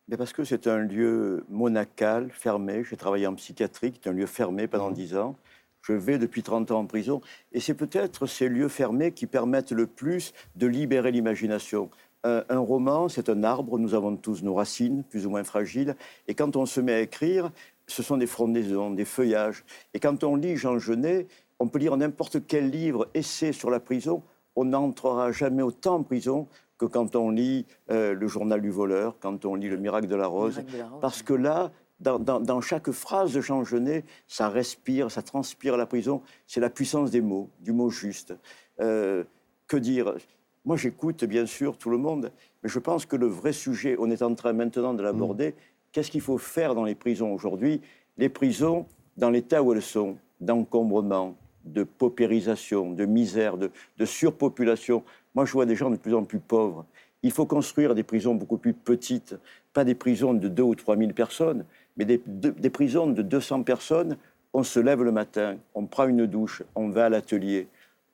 Mais 0.09 0.17
parce 0.17 0.33
que 0.33 0.43
c'est 0.43 0.65
un 0.67 0.79
lieu 0.79 1.43
monacal, 1.49 2.29
fermé. 2.31 2.83
J'ai 2.83 2.97
travaillé 2.97 3.27
en 3.27 3.35
psychiatrie, 3.35 3.93
c'est 4.01 4.09
un 4.09 4.13
lieu 4.13 4.25
fermé 4.25 4.67
pendant 4.67 4.87
Mhm. 4.89 4.93
dix 4.95 5.15
ans. 5.15 5.35
Je 5.83 5.93
vais 5.93 6.17
depuis 6.17 6.41
30 6.43 6.71
ans 6.71 6.79
en 6.79 6.85
prison. 6.85 7.21
Et 7.53 7.59
c'est 7.59 7.73
peut-être 7.75 8.25
ces 8.25 8.49
lieux 8.49 8.67
fermés 8.69 9.11
qui 9.11 9.27
permettent 9.27 9.71
le 9.71 9.85
plus 9.87 10.33
de 10.55 10.67
libérer 10.67 11.11
l'imagination. 11.11 11.89
Un, 12.23 12.43
un 12.49 12.59
roman, 12.59 13.07
c'est 13.07 13.29
un 13.29 13.43
arbre. 13.43 13.77
Nous 13.79 13.93
avons 13.93 14.15
tous 14.17 14.43
nos 14.43 14.55
racines, 14.55 15.03
plus 15.03 15.25
ou 15.25 15.29
moins 15.29 15.43
fragiles. 15.43 15.95
Et 16.27 16.33
quand 16.33 16.55
on 16.55 16.65
se 16.65 16.81
met 16.81 16.93
à 16.93 16.99
écrire, 17.01 17.51
ce 17.87 18.03
sont 18.03 18.17
des 18.17 18.27
frondaisons, 18.27 18.91
des 18.91 19.05
feuillages. 19.05 19.63
Et 19.93 19.99
quand 19.99 20.23
on 20.23 20.35
lit 20.35 20.57
Jean 20.57 20.79
Genet, 20.79 21.27
on 21.59 21.67
peut 21.67 21.79
lire 21.79 21.95
n'importe 21.97 22.45
quel 22.47 22.69
livre, 22.71 23.07
essai 23.13 23.51
sur 23.53 23.69
la 23.69 23.79
prison. 23.79 24.21
On 24.55 24.65
n'entrera 24.65 25.31
jamais 25.31 25.61
autant 25.63 25.95
en 25.95 26.03
prison 26.03 26.47
que 26.79 26.85
quand 26.85 27.15
on 27.15 27.29
lit 27.29 27.67
euh, 27.91 28.15
Le 28.15 28.27
journal 28.27 28.61
du 28.61 28.71
voleur, 28.71 29.17
quand 29.19 29.45
on 29.45 29.53
lit 29.53 29.69
Le 29.69 29.77
miracle 29.77 30.07
de 30.07 30.15
la 30.15 30.25
rose. 30.25 30.55
Miracle 30.57 30.73
de 30.73 30.77
la 30.79 30.87
Rose, 30.87 31.01
Parce 31.01 31.21
que 31.21 31.33
là, 31.33 31.71
dans, 31.99 32.17
dans- 32.17 32.39
dans 32.39 32.61
chaque 32.61 32.89
phrase 32.91 33.33
de 33.33 33.41
Jean 33.41 33.63
Genet, 33.63 34.03
ça 34.27 34.49
respire, 34.49 35.11
ça 35.11 35.21
transpire 35.21 35.77
la 35.77 35.85
prison. 35.85 36.21
C'est 36.47 36.61
la 36.61 36.69
puissance 36.71 37.11
des 37.11 37.21
mots, 37.21 37.49
du 37.59 37.73
mot 37.73 37.89
juste. 37.91 38.33
Euh, 38.79 39.23
que 39.67 39.77
dire? 39.77 40.15
Moi, 40.65 40.77
j'écoute 40.77 41.23
bien 41.25 41.45
sûr 41.45 41.77
tout 41.77 41.89
le 41.89 41.97
monde, 41.97 42.31
mais 42.63 42.69
je 42.69 42.79
pense 42.79 43.05
que 43.05 43.15
le 43.15 43.27
vrai 43.27 43.53
sujet, 43.53 43.95
on 43.99 44.09
est 44.09 44.21
en 44.21 44.33
train 44.33 44.53
maintenant 44.53 44.93
de 44.93 45.03
l'aborder. 45.03 45.53
Qu'est-ce 45.91 46.09
qu'il 46.11 46.21
faut 46.21 46.37
faire 46.37 46.73
dans 46.75 46.83
les 46.85 46.95
prisons 46.95 47.33
aujourd'hui? 47.33 47.81
Les 48.17 48.29
prisons, 48.29 48.85
dans 49.17 49.29
l'état 49.29 49.61
où 49.63 49.73
elles 49.73 49.81
sont, 49.81 50.17
d'encombrement, 50.39 51.35
de 51.65 51.83
paupérisation, 51.83 52.91
de 52.91 53.05
misère, 53.05 53.57
de, 53.57 53.69
de 53.97 54.05
surpopulation. 54.05 55.03
Moi, 55.35 55.45
je 55.45 55.51
vois 55.53 55.65
des 55.65 55.75
gens 55.75 55.89
de 55.89 55.95
plus 55.97 56.13
en 56.13 56.23
plus 56.23 56.39
pauvres. 56.39 56.85
Il 57.21 57.31
faut 57.31 57.45
construire 57.45 57.95
des 57.95 58.03
prisons 58.03 58.35
beaucoup 58.35 58.57
plus 58.57 58.73
petites, 58.73 59.35
pas 59.73 59.83
des 59.83 59.95
prisons 59.95 60.33
de 60.33 60.47
2 60.47 60.63
ou 60.63 60.75
3 60.75 60.97
000 60.97 61.11
personnes, 61.11 61.65
mais 61.97 62.05
des, 62.05 62.21
de- 62.25 62.49
des 62.51 62.69
prisons 62.69 63.07
de 63.07 63.21
200 63.21 63.63
personnes. 63.63 64.17
On 64.53 64.63
se 64.63 64.79
lève 64.79 65.03
le 65.03 65.11
matin, 65.11 65.57
on 65.75 65.85
prend 65.85 66.07
une 66.07 66.25
douche, 66.25 66.63
on 66.75 66.89
va 66.89 67.05
à 67.05 67.09
l'atelier, 67.09 67.67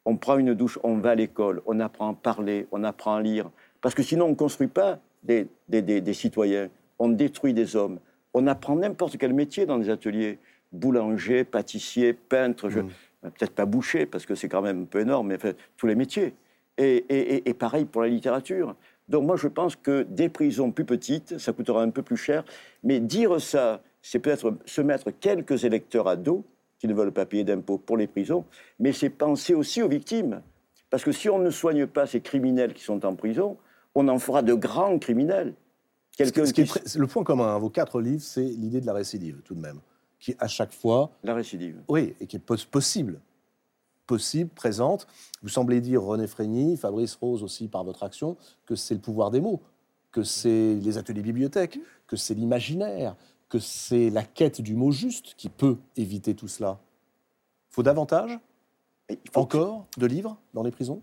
on 0.04 0.18
prend 0.18 0.38
une 0.38 0.54
douche, 0.54 0.78
on 0.84 0.98
va 0.98 1.12
à 1.12 1.16
l'école, 1.16 1.62
on 1.66 1.80
apprend 1.80 2.12
à 2.12 2.14
parler, 2.14 2.68
on 2.72 2.84
apprend 2.84 3.16
à 3.16 3.22
lire. 3.22 3.50
Parce 3.80 3.96
que 3.96 4.04
sinon, 4.04 4.26
on 4.26 4.30
ne 4.30 4.36
construit 4.36 4.68
pas 4.68 5.00
des, 5.24 5.48
des- 5.70 5.82
des- 5.82 6.02
des 6.02 6.14
citoyens, 6.14 6.70
on 7.00 7.10
détruit 7.10 7.54
des 7.54 7.76
hommes. 7.76 8.00
On 8.34 8.48
apprend 8.48 8.76
n'importe 8.76 9.18
quel 9.18 9.34
métier 9.34 9.66
dans 9.66 9.78
des 9.78 9.90
ateliers. 9.90 10.40
Boulanger, 10.74 11.46
pâtissier, 11.46 12.12
peintre, 12.14 12.70
je- 12.70 12.80
peut-être 13.22 13.54
pas 13.56 13.66
boucher, 13.66 14.06
parce 14.06 14.26
que 14.26 14.36
c'est 14.36 14.50
quand 14.50 14.62
même 14.62 14.82
un 14.82 14.86
peu 14.86 15.00
énorme, 15.00 15.28
mais 15.30 15.36
enfin, 15.36 15.54
tous 15.78 15.88
les 15.88 15.96
métiers. 15.96 16.34
Et, 16.78 17.06
et- 17.10 17.36
et- 17.36 17.50
et 17.50 17.54
pareil 17.54 17.86
pour 17.86 18.02
la 18.02 18.08
littérature. 18.10 18.76
Donc 19.08 19.26
moi, 19.26 19.38
je 19.38 19.48
pense 19.48 19.76
que 19.76 20.04
des 20.04 20.30
prisons 20.30 20.72
plus 20.72 20.86
petites, 20.86 21.38
ça 21.38 21.54
coûtera 21.54 21.82
un 21.84 21.90
peu 21.90 22.02
plus 22.02 22.18
cher. 22.18 22.44
Mais 22.84 23.00
dire 23.00 23.40
ça, 23.40 23.82
c'est 24.02 24.20
peut-être 24.20 24.54
se 24.66 24.82
mettre 24.82 25.12
quelques 25.12 25.64
électeurs 25.64 26.08
à 26.08 26.16
dos 26.16 26.44
qui 26.80 26.88
ne 26.88 26.94
veulent 26.94 27.12
pas 27.14 27.26
payer 27.26 27.44
d'impôts 27.44 27.78
pour 27.78 27.98
les 27.98 28.08
prisons, 28.08 28.44
mais 28.80 28.92
c'est 28.92 29.10
penser 29.10 29.54
aussi 29.54 29.82
aux 29.82 29.88
victimes. 29.88 30.42
Parce 30.90 31.04
que 31.04 31.12
si 31.12 31.30
on 31.30 31.40
ne 31.40 31.50
soigne 31.50 31.88
pas 31.88 32.06
ces 32.08 32.20
criminels 32.22 32.74
qui 32.74 32.84
sont 32.84 33.06
en 33.06 33.16
prison, 33.16 33.58
on 33.96 34.08
en 34.08 34.20
fera 34.20 34.42
de 34.42 34.54
grands 34.54 35.00
criminels. 35.00 35.54
Ce 36.18 36.24
qui- 36.32 36.46
ce 36.48 36.54
qui 36.54 36.62
est 36.62 36.96
Le 36.96 37.08
point 37.08 37.24
commun 37.24 37.56
à 37.56 37.60
vos 37.60 37.70
quatre 37.70 38.02
livres, 38.02 38.22
c'est 38.22 38.44
l'idée 38.44 38.82
de 38.82 38.86
la 38.86 38.94
récidive, 38.94 39.42
tout 39.44 39.56
de 39.56 39.62
même, 39.62 39.80
qui 40.20 40.36
à 40.40 40.48
chaque 40.48 40.74
fois 40.74 41.12
La 41.24 41.34
récidive. 41.34 41.82
Oui, 41.88 42.16
et 42.20 42.28
qui 42.28 42.36
est 42.38 42.40
pos- 42.40 42.56
possible. 42.70 43.20
Possible, 44.08 44.50
présente. 44.52 45.08
Vous 45.42 45.50
semblez 45.50 45.82
dire, 45.82 46.04
René 46.04 46.28
Frégny, 46.28 46.78
Fabrice 46.78 47.16
Rose 47.16 47.42
aussi 47.44 47.68
par 47.68 47.84
votre 47.84 48.04
action, 48.04 48.38
que 48.66 48.76
c'est 48.76 48.94
le 48.94 49.00
pouvoir 49.02 49.32
des 49.32 49.42
mots, 49.42 49.62
que 50.12 50.22
c'est 50.24 50.76
les 50.76 50.98
ateliers 50.98 51.24
bibliothèques, 51.24 51.80
que 52.08 52.16
c'est 52.16 52.36
l'imaginaire, 52.36 53.16
que 53.50 53.58
c'est 53.60 54.10
la 54.12 54.24
quête 54.24 54.62
du 54.62 54.76
mot 54.76 54.92
juste 54.92 55.34
qui 55.36 55.50
peut 55.50 55.78
éviter 55.98 56.36
tout 56.36 56.48
cela. 56.48 56.80
faut 57.72 57.84
davantage, 57.84 58.40
Et 59.10 59.20
il 59.26 59.32
faut- 59.32 59.42
encore, 59.42 59.86
de 59.98 60.06
livres 60.06 60.38
dans 60.54 60.64
les 60.64 60.72
prisons 60.72 61.02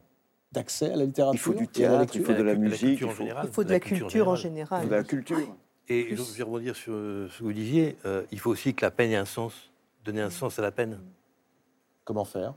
D'accès 0.52 0.90
à 0.92 0.96
la 0.96 1.04
littérature 1.06 1.34
Il 1.34 1.38
faut 1.38 1.54
du 1.54 1.66
théâtre, 1.68 2.14
il 2.16 2.22
faut 2.24 2.32
de 2.34 2.42
la 2.42 2.54
musique, 2.54 2.80
culture 2.98 3.06
il 3.08 3.10
en 3.10 3.14
faut- 3.14 3.22
général. 3.22 3.46
Il 3.46 3.52
faut 3.52 3.64
de 3.64 3.70
la 3.70 3.80
culture 3.80 4.28
en 4.28 4.36
général. 4.36 4.80
il 4.80 4.84
faut 4.84 4.90
de 4.90 4.94
la 4.96 5.04
culture. 5.04 5.56
Et 5.88 6.14
je 6.14 6.22
vais 6.22 6.42
rebondir 6.42 6.76
sur 6.76 6.92
ce 6.92 7.38
que 7.38 7.42
vous 7.44 7.52
disiez. 7.52 7.96
euh, 8.04 8.22
il 8.30 8.38
faut 8.38 8.50
aussi 8.50 8.74
que 8.74 8.84
la 8.84 8.90
peine 8.90 9.10
ait 9.12 9.16
un 9.16 9.24
sens, 9.24 9.52
donner 10.04 10.20
un 10.20 10.30
sens 10.30 10.58
à 10.58 10.62
la 10.62 10.70
peine. 10.70 10.98
Comment 12.04 12.24
faire? 12.26 12.54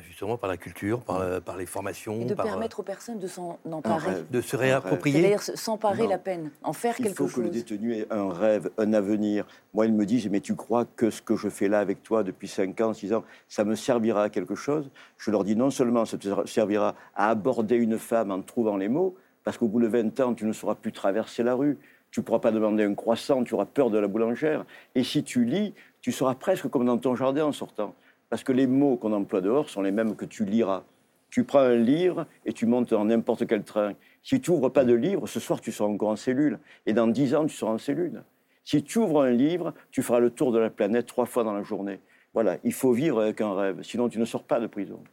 Justement 0.00 0.38
par 0.38 0.48
la 0.48 0.56
culture, 0.56 1.00
par, 1.00 1.20
euh, 1.20 1.40
par 1.40 1.56
les 1.56 1.66
formations, 1.66 2.20
Et 2.20 2.24
de 2.24 2.34
par, 2.34 2.46
euh, 2.46 2.48
permettre 2.48 2.80
aux 2.80 2.82
personnes 2.82 3.18
de 3.18 3.26
s'en 3.26 3.58
emparer. 3.70 4.22
de 4.30 4.40
se 4.40 4.56
réapproprier. 4.56 5.20
C'est-à-dire 5.20 5.42
s'emparer 5.42 6.06
la 6.06 6.18
peine, 6.18 6.50
en 6.62 6.72
faire 6.72 6.94
Il 6.98 7.04
quelque 7.04 7.16
faut 7.16 7.26
que 7.26 7.40
le 7.40 7.46
chose. 7.48 7.54
détenu 7.54 7.94
ait 7.96 8.06
un 8.10 8.32
rêve, 8.32 8.70
un 8.78 8.92
avenir. 8.94 9.46
Moi, 9.74 9.86
ils 9.86 9.92
me 9.92 10.06
disent, 10.06 10.28
mais 10.30 10.40
tu 10.40 10.54
crois 10.54 10.84
que 10.84 11.10
ce 11.10 11.20
que 11.20 11.36
je 11.36 11.48
fais 11.48 11.68
là 11.68 11.78
avec 11.80 12.02
toi 12.02 12.22
depuis 12.22 12.48
5 12.48 12.80
ans, 12.80 12.94
6 12.94 13.12
ans, 13.12 13.24
ça 13.48 13.64
me 13.64 13.74
servira 13.74 14.24
à 14.24 14.28
quelque 14.30 14.54
chose? 14.54 14.90
Je 15.18 15.30
leur 15.30 15.44
dis, 15.44 15.56
non 15.56 15.70
seulement 15.70 16.04
ça 16.06 16.16
te 16.16 16.46
servira 16.46 16.94
à 17.14 17.28
aborder 17.28 17.76
une 17.76 17.98
femme 17.98 18.30
en 18.30 18.40
trouvant 18.40 18.76
les 18.78 18.88
mots, 18.88 19.14
parce 19.44 19.58
qu'au 19.58 19.68
bout 19.68 19.80
de 19.80 19.88
20 19.88 20.20
ans, 20.20 20.34
tu 20.34 20.46
ne 20.46 20.52
sauras 20.52 20.74
plus 20.74 20.92
traverser 20.92 21.42
la 21.42 21.54
rue. 21.54 21.78
Tu 22.10 22.20
ne 22.20 22.24
pourras 22.24 22.40
pas 22.40 22.50
demander 22.52 22.84
un 22.84 22.94
croissant, 22.94 23.42
tu 23.42 23.54
auras 23.54 23.64
peur 23.64 23.90
de 23.90 23.98
la 23.98 24.06
boulangère. 24.06 24.64
Et 24.94 25.02
si 25.02 25.24
tu 25.24 25.44
lis, 25.44 25.74
tu 26.02 26.12
seras 26.12 26.34
presque 26.34 26.68
comme 26.68 26.84
dans 26.84 26.98
ton 26.98 27.14
jardin 27.16 27.46
en 27.46 27.52
sortant. 27.52 27.94
Parce 28.32 28.44
que 28.44 28.52
les 28.52 28.66
mots 28.66 28.96
qu'on 28.96 29.12
emploie 29.12 29.42
dehors 29.42 29.68
sont 29.68 29.82
les 29.82 29.90
mêmes 29.90 30.16
que 30.16 30.24
tu 30.24 30.46
liras. 30.46 30.84
Tu 31.28 31.44
prends 31.44 31.58
un 31.58 31.76
livre 31.76 32.26
et 32.46 32.54
tu 32.54 32.64
montes 32.64 32.88
dans 32.88 33.04
n'importe 33.04 33.46
quel 33.46 33.62
train. 33.62 33.92
Si 34.22 34.40
tu 34.40 34.50
ouvres 34.50 34.70
pas 34.70 34.86
de 34.86 34.94
livre, 34.94 35.26
ce 35.26 35.38
soir, 35.38 35.60
tu 35.60 35.70
seras 35.70 35.90
encore 35.90 36.08
en 36.08 36.16
cellule. 36.16 36.58
Et 36.86 36.94
dans 36.94 37.08
dix 37.08 37.34
ans, 37.34 37.44
tu 37.44 37.54
seras 37.54 37.72
en 37.72 37.76
cellule. 37.76 38.24
Si 38.64 38.82
tu 38.82 39.00
ouvres 39.00 39.20
un 39.20 39.32
livre, 39.32 39.74
tu 39.90 40.00
feras 40.00 40.18
le 40.18 40.30
tour 40.30 40.50
de 40.50 40.58
la 40.58 40.70
planète 40.70 41.04
trois 41.04 41.26
fois 41.26 41.44
dans 41.44 41.52
la 41.52 41.62
journée. 41.62 42.00
Voilà, 42.32 42.56
il 42.64 42.72
faut 42.72 42.92
vivre 42.92 43.20
avec 43.20 43.42
un 43.42 43.54
rêve, 43.54 43.82
sinon 43.82 44.08
tu 44.08 44.18
ne 44.18 44.24
sors 44.24 44.44
pas 44.44 44.60
de 44.60 44.66
prison. 44.66 45.04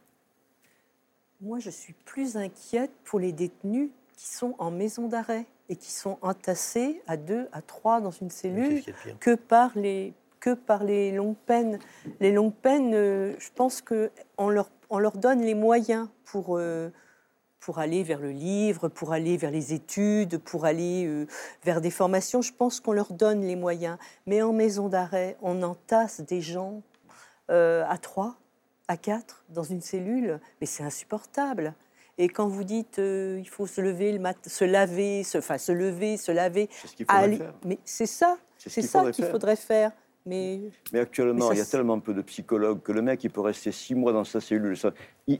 Moi, 1.42 1.58
je 1.58 1.68
suis 1.68 1.92
plus 2.06 2.38
inquiète 2.38 2.92
pour 3.04 3.20
les 3.20 3.32
détenus 3.32 3.90
qui 4.16 4.28
sont 4.28 4.54
en 4.56 4.70
maison 4.70 5.08
d'arrêt 5.08 5.44
et 5.68 5.76
qui 5.76 5.90
sont 5.92 6.16
entassés 6.22 7.02
à 7.06 7.18
deux, 7.18 7.48
à 7.52 7.60
trois 7.60 8.00
dans 8.00 8.12
une 8.12 8.30
cellule 8.30 8.82
que 9.20 9.34
par 9.34 9.72
les 9.76 10.14
que 10.40 10.54
par 10.54 10.82
les 10.84 11.12
longues 11.12 11.36
peines. 11.46 11.78
Les 12.18 12.32
longues 12.32 12.54
peines, 12.54 12.94
euh, 12.94 13.34
je 13.38 13.48
pense 13.54 13.80
que 13.82 14.10
on 14.38 14.48
leur 14.48 14.70
on 14.88 14.98
leur 14.98 15.16
donne 15.16 15.40
les 15.42 15.54
moyens 15.54 16.08
pour 16.24 16.56
euh, 16.58 16.90
pour 17.60 17.78
aller 17.78 18.02
vers 18.02 18.20
le 18.20 18.30
livre, 18.30 18.88
pour 18.88 19.12
aller 19.12 19.36
vers 19.36 19.50
les 19.50 19.74
études, 19.74 20.38
pour 20.38 20.64
aller 20.64 21.04
euh, 21.06 21.26
vers 21.62 21.80
des 21.82 21.90
formations. 21.90 22.40
Je 22.40 22.52
pense 22.54 22.80
qu'on 22.80 22.92
leur 22.92 23.12
donne 23.12 23.42
les 23.42 23.54
moyens. 23.56 23.98
Mais 24.26 24.40
en 24.40 24.52
maison 24.54 24.88
d'arrêt, 24.88 25.36
on 25.42 25.62
entasse 25.62 26.20
des 26.22 26.40
gens 26.40 26.82
à 27.48 27.98
trois, 28.00 28.36
à 28.86 28.96
quatre 28.96 29.44
dans 29.48 29.64
une 29.64 29.80
cellule, 29.80 30.38
mais 30.60 30.66
c'est 30.68 30.84
insupportable. 30.84 31.74
Et 32.16 32.28
quand 32.28 32.46
vous 32.46 32.62
dites 32.62 33.00
euh, 33.00 33.38
il 33.40 33.48
faut 33.48 33.66
se 33.66 33.80
lever 33.80 34.12
le 34.12 34.20
matin, 34.20 34.48
se 34.48 34.64
laver, 34.64 35.24
se, 35.24 35.38
enfin 35.38 35.58
se 35.58 35.72
lever, 35.72 36.16
se 36.16 36.30
laver, 36.30 36.68
C'est 36.70 36.86
ce 36.86 36.94
qu'il 36.94 37.06
faudrait 37.06 37.24
aller- 37.24 37.36
faire. 37.38 37.54
mais 37.64 37.78
c'est 37.84 38.06
ça, 38.06 38.36
C'est 38.56 38.68
ce 38.68 38.74
c'est 38.74 38.80
qu'il 38.82 38.90
ça 38.90 38.98
faudrait 39.00 39.12
qu'il 39.12 39.24
faire. 39.24 39.32
faudrait 39.32 39.56
faire. 39.56 39.92
Mais 40.30 40.60
Mais 40.92 41.00
actuellement, 41.00 41.34
Mais 41.34 41.40
ça, 41.48 41.54
il 41.54 41.58
y 41.58 41.60
a 41.60 41.64
tellement 41.66 41.98
peu 42.00 42.14
de 42.14 42.22
psychologues 42.22 42.80
que 42.82 42.92
le 42.92 43.02
mec, 43.02 43.22
il 43.24 43.30
peut 43.30 43.40
rester 43.40 43.72
six 43.72 43.94
mois 43.94 44.12
dans 44.12 44.24
sa 44.24 44.40
cellule. 44.40 44.76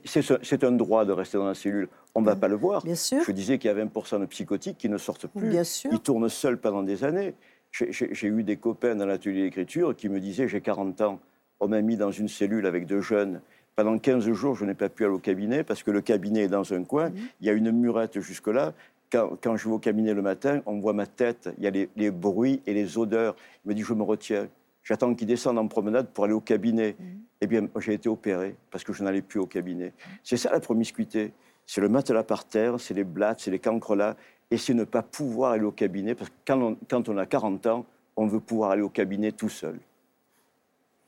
C'est 0.04 0.22
ce- 0.22 0.34
c'est 0.42 0.64
un 0.64 0.72
droit 0.72 1.04
de 1.04 1.12
rester 1.12 1.38
dans 1.38 1.46
la 1.46 1.54
cellule. 1.54 1.88
On 2.14 2.20
ne 2.20 2.26
va 2.26 2.36
pas 2.36 2.48
le 2.48 2.56
voir. 2.56 2.82
Bien 2.82 2.94
sûr. 2.96 3.22
Je 3.24 3.32
disais 3.32 3.58
qu'il 3.58 3.68
y 3.68 3.70
a 3.70 3.74
20% 3.74 4.18
de 4.18 4.26
psychotiques 4.26 4.78
qui 4.78 4.88
ne 4.88 4.98
sortent 4.98 5.26
plus. 5.28 5.48
Bien 5.48 5.64
sûr. 5.64 5.90
Ils 5.92 6.00
tournent 6.00 6.28
seuls 6.28 6.58
pendant 6.58 6.82
des 6.82 7.04
années. 7.04 7.34
J'ai- 7.72 8.26
eu 8.26 8.42
des 8.42 8.56
copains 8.56 8.96
dans 8.96 9.06
l'atelier 9.06 9.42
d'écriture 9.42 9.94
qui 9.94 10.08
me 10.08 10.18
disaient 10.18 10.48
J'ai 10.48 10.60
40 10.60 11.00
ans, 11.02 11.20
on 11.60 11.68
m'a 11.68 11.80
mis 11.82 11.96
dans 11.96 12.10
une 12.10 12.28
cellule 12.28 12.66
avec 12.66 12.86
deux 12.86 13.00
jeunes. 13.00 13.40
Pendant 13.76 13.96
15 13.98 14.28
jours, 14.32 14.56
je 14.56 14.64
n'ai 14.64 14.74
pas 14.74 14.88
pu 14.88 15.04
aller 15.04 15.14
au 15.14 15.18
cabinet 15.20 15.62
parce 15.62 15.82
que 15.84 15.90
le 15.92 16.00
cabinet 16.00 16.42
est 16.42 16.48
dans 16.48 16.72
un 16.74 16.82
coin. 16.82 17.12
Il 17.40 17.46
y 17.46 17.50
a 17.50 17.52
une 17.52 17.70
murette 17.70 18.20
jusque-là. 18.20 18.74
Quand, 19.12 19.30
quand 19.42 19.56
je 19.56 19.68
vais 19.68 19.74
au 19.74 19.78
cabinet 19.78 20.14
le 20.14 20.22
matin, 20.22 20.62
on 20.66 20.78
voit 20.78 20.92
ma 20.92 21.06
tête, 21.06 21.48
il 21.58 21.64
y 21.64 21.66
a 21.66 21.70
les, 21.70 21.88
les 21.96 22.10
bruits 22.12 22.60
et 22.66 22.74
les 22.74 22.96
odeurs. 22.98 23.34
Il 23.64 23.70
me 23.70 23.74
dit 23.74 23.82
Je 23.82 23.94
me 23.94 24.02
retiens. 24.02 24.48
J'attends 24.82 25.14
qu'il 25.14 25.26
descende 25.26 25.58
en 25.58 25.68
promenade 25.68 26.08
pour 26.08 26.24
aller 26.24 26.32
au 26.32 26.40
cabinet. 26.40 26.96
Eh 27.40 27.46
bien, 27.46 27.68
j'ai 27.78 27.94
été 27.94 28.08
opéré 28.08 28.56
parce 28.70 28.84
que 28.84 28.92
je 28.92 29.02
n'allais 29.02 29.22
plus 29.22 29.38
au 29.40 29.46
cabinet. 29.46 29.92
C'est 30.22 30.36
ça 30.36 30.50
la 30.50 30.60
promiscuité. 30.60 31.32
C'est 31.66 31.80
le 31.80 31.88
matelas 31.88 32.24
par 32.24 32.44
terre, 32.46 32.80
c'est 32.80 32.94
les 32.94 33.04
blattes, 33.04 33.40
c'est 33.40 33.50
les 33.50 33.58
cancres 33.60 33.94
là, 33.94 34.16
et 34.50 34.56
c'est 34.58 34.74
ne 34.74 34.84
pas 34.84 35.02
pouvoir 35.02 35.52
aller 35.52 35.64
au 35.64 35.70
cabinet 35.70 36.14
parce 36.14 36.30
que 36.30 36.34
quand 36.44 36.60
on, 36.60 36.76
quand 36.88 37.08
on 37.08 37.16
a 37.16 37.26
40 37.26 37.66
ans, 37.66 37.86
on 38.16 38.26
veut 38.26 38.40
pouvoir 38.40 38.70
aller 38.72 38.82
au 38.82 38.88
cabinet 38.88 39.30
tout 39.30 39.48
seul. 39.48 39.78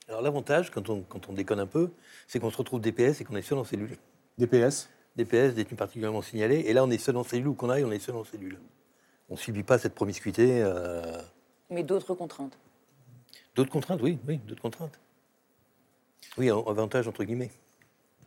Alors 0.08 0.22
l'avantage, 0.22 0.70
quand 0.70 0.88
on, 0.88 1.02
quand 1.02 1.28
on 1.28 1.32
déconne 1.32 1.60
un 1.60 1.66
peu, 1.66 1.90
c'est 2.28 2.38
qu'on 2.38 2.50
se 2.50 2.56
retrouve 2.56 2.80
DPS 2.80 3.20
et 3.20 3.24
qu'on 3.24 3.36
est 3.36 3.42
seul 3.42 3.58
en 3.58 3.64
cellule. 3.64 3.96
DPS 4.38 4.88
DPS, 5.16 5.54
détenu 5.54 5.76
particulièrement 5.76 6.22
signalé, 6.22 6.60
et 6.66 6.72
là 6.72 6.84
on 6.84 6.90
est 6.90 6.98
seul 6.98 7.16
en 7.16 7.22
cellule, 7.24 7.48
où 7.48 7.54
qu'on 7.54 7.68
aille, 7.68 7.84
on 7.84 7.92
est 7.92 7.98
seul 7.98 8.16
en 8.16 8.24
cellule. 8.24 8.58
On 9.28 9.34
ne 9.34 9.38
subit 9.38 9.62
pas 9.62 9.78
cette 9.78 9.94
promiscuité. 9.94 10.62
euh, 10.62 11.02
Mais 11.70 11.82
d'autres 11.82 12.14
contraintes. 12.14 12.58
D'autres 13.54 13.70
contraintes, 13.70 14.00
oui, 14.02 14.18
oui, 14.26 14.38
d'autres 14.46 14.62
contraintes. 14.62 14.98
Oui, 16.38 16.48
avantage 16.50 17.06
entre 17.08 17.24
guillemets. 17.24 17.50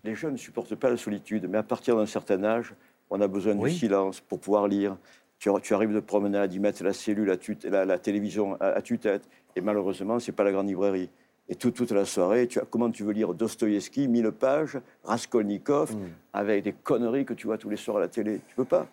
Les 0.03 0.13
jeunes 0.15 0.33
ne 0.33 0.37
supportent 0.37 0.75
pas 0.75 0.89
la 0.89 0.97
solitude, 0.97 1.47
mais 1.49 1.57
à 1.57 1.63
partir 1.63 1.95
d'un 1.95 2.05
certain 2.05 2.43
âge, 2.43 2.73
on 3.09 3.19
a 3.21 3.27
besoin 3.27 3.55
Oui. 3.55 3.71
du 3.71 3.77
silence 3.77 4.19
pour 4.21 4.39
pouvoir 4.39 4.67
lire. 4.67 4.97
Tu, 5.39 5.49
tu 5.63 5.73
arrives 5.73 5.93
de 5.93 5.99
promenade, 5.99 6.53
ils 6.53 6.61
mettent 6.61 6.81
la 6.81 6.93
cellule, 6.93 7.31
à 7.31 7.37
tu- 7.37 7.57
la, 7.63 7.85
la 7.85 7.97
télévision 7.97 8.55
à, 8.61 8.67
à 8.67 8.81
tue-tête, 8.81 9.27
et 9.55 9.61
malheureusement, 9.61 10.19
c'est 10.19 10.31
pas 10.31 10.43
la 10.43 10.51
grande 10.51 10.67
librairie. 10.67 11.09
Et 11.49 11.55
tout- 11.55 11.71
toute 11.71 11.91
la 11.91 12.05
soirée, 12.05 12.47
tu 12.47 12.59
as, 12.59 12.63
comment 12.65 12.89
tu 12.91 13.03
veux 13.03 13.11
lire 13.13 13.33
Dostoïevski, 13.33 14.07
1000 14.07 14.31
pages, 14.31 14.79
Raskolnikov, 15.03 15.95
avec 16.33 16.63
des 16.63 16.73
conneries 16.73 17.25
que 17.25 17.33
tu 17.33 17.47
vois 17.47 17.57
tous 17.57 17.69
les 17.69 17.75
soirs 17.77 17.97
à 17.97 17.99
la 18.01 18.07
télé? 18.07 18.41
Tu 18.47 18.55
peux 18.55 18.65
pas. 18.65 18.87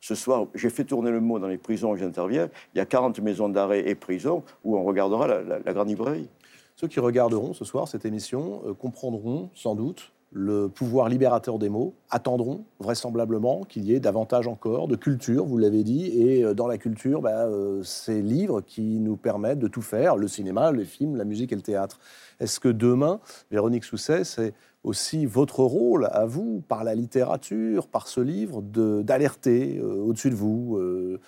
Ce 0.00 0.14
soir, 0.14 0.46
j'ai 0.54 0.70
fait 0.70 0.84
tourner 0.84 1.10
le 1.10 1.20
mot 1.20 1.38
dans 1.38 1.48
les 1.48 1.58
prisons 1.58 1.90
où 1.92 1.96
j'interviens. 1.96 2.48
Il 2.74 2.78
y 2.78 2.80
a 2.80 2.86
40 2.86 3.20
maisons 3.20 3.48
d'arrêt 3.48 3.88
et 3.88 3.94
prisons 3.94 4.42
où 4.64 4.76
on 4.76 4.84
regardera 4.84 5.26
la, 5.26 5.42
la- 5.42 5.72
grande 5.72 5.88
librairie. 5.88 6.28
Ceux 6.76 6.86
qui 6.86 7.00
regarderont 7.00 7.52
ce 7.52 7.64
soir 7.64 7.88
cette 7.88 8.04
émission 8.04 8.62
euh, 8.66 8.74
comprendront 8.74 9.50
sans 9.54 9.74
doute 9.74 10.12
le 10.30 10.68
pouvoir 10.68 11.08
libérateur 11.08 11.58
des 11.58 11.70
mots, 11.70 11.94
attendront 12.10 12.66
vraisemblablement 12.80 13.64
qu'il 13.64 13.84
y 13.84 13.94
ait 13.94 13.98
davantage 13.98 14.46
encore 14.46 14.86
de 14.86 14.94
culture, 14.94 15.46
vous 15.46 15.56
l'avez 15.56 15.82
dit, 15.82 16.04
et 16.20 16.44
euh, 16.44 16.52
dans 16.52 16.66
la 16.66 16.76
culture, 16.76 17.22
bah, 17.22 17.46
euh, 17.46 17.82
ces 17.82 18.20
livres 18.20 18.60
qui 18.60 18.82
nous 18.98 19.16
permettent 19.16 19.58
de 19.58 19.68
tout 19.68 19.80
faire, 19.80 20.16
le 20.16 20.28
cinéma, 20.28 20.70
les 20.70 20.84
films, 20.84 21.16
la 21.16 21.24
musique 21.24 21.50
et 21.52 21.56
le 21.56 21.62
théâtre. 21.62 21.98
Est-ce 22.40 22.60
que 22.60 22.68
demain, 22.68 23.20
Véronique 23.50 23.84
Sousset, 23.84 24.24
c'est 24.24 24.52
aussi 24.84 25.26
votre 25.26 25.60
rôle 25.60 26.08
à 26.12 26.24
vous, 26.24 26.62
par 26.68 26.84
la 26.84 26.94
littérature, 26.94 27.86
par 27.86 28.08
ce 28.08 28.20
livre, 28.20 28.62
d'alerter 28.62 29.78
euh, 29.78 29.94
au-dessus 29.94 30.30
de 30.30 30.34
vous 30.34 30.76
euh, 30.76 31.20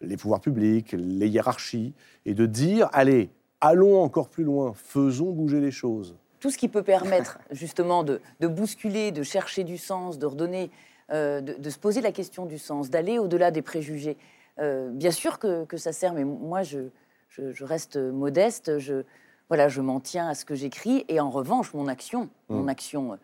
les 0.00 0.16
pouvoirs 0.16 0.40
publics, 0.40 0.92
les 0.92 1.28
hiérarchies, 1.28 1.94
et 2.26 2.34
de 2.34 2.46
dire, 2.46 2.88
allez, 2.92 3.30
allons 3.60 4.00
encore 4.02 4.28
plus 4.28 4.44
loin, 4.44 4.72
faisons 4.74 5.30
bouger 5.30 5.60
les 5.60 5.70
choses. 5.70 6.16
tout 6.40 6.50
ce 6.50 6.58
qui 6.58 6.68
peut 6.68 6.82
permettre 6.82 7.38
justement 7.50 8.04
de, 8.04 8.20
bousculer, 8.40 9.12
de 9.12 9.22
chercher 9.22 9.64
du 9.64 9.78
sens, 9.78 10.18
de 10.18 10.26
redonner, 10.26 10.70
euh, 11.10 11.40
de, 11.40 11.70
se 11.70 11.78
poser 11.78 12.00
la 12.00 12.12
question 12.12 12.46
du 12.46 12.58
sens, 12.58 12.90
d'aller 12.90 13.18
au-delà 13.18 13.50
des 13.50 13.62
préjugés. 13.62 14.16
Bien 14.58 15.10
sûr 15.10 15.40
que, 15.40 15.76
ça 15.76 15.92
sert, 15.92 16.12
mais 16.12 16.24
moi 16.24 16.62
je, 16.62 16.90
je, 17.30 17.52
je 17.52 17.64
reste 17.64 17.96
modeste, 17.96 18.78
je, 18.78 19.02
voilà, 19.48 19.68
je 19.68 19.80
m'en 19.80 20.00
tiens 20.00 20.28
à 20.28 20.34
ce 20.34 20.44
que 20.44 20.54
j'écris, 20.54 21.04
et 21.08 21.20
en 21.20 21.30
revanche 21.30 21.74
mon 21.74 21.88
action, 21.88 22.28
mon 22.48 22.68
action, 22.68 23.12
euh, 23.12 23.16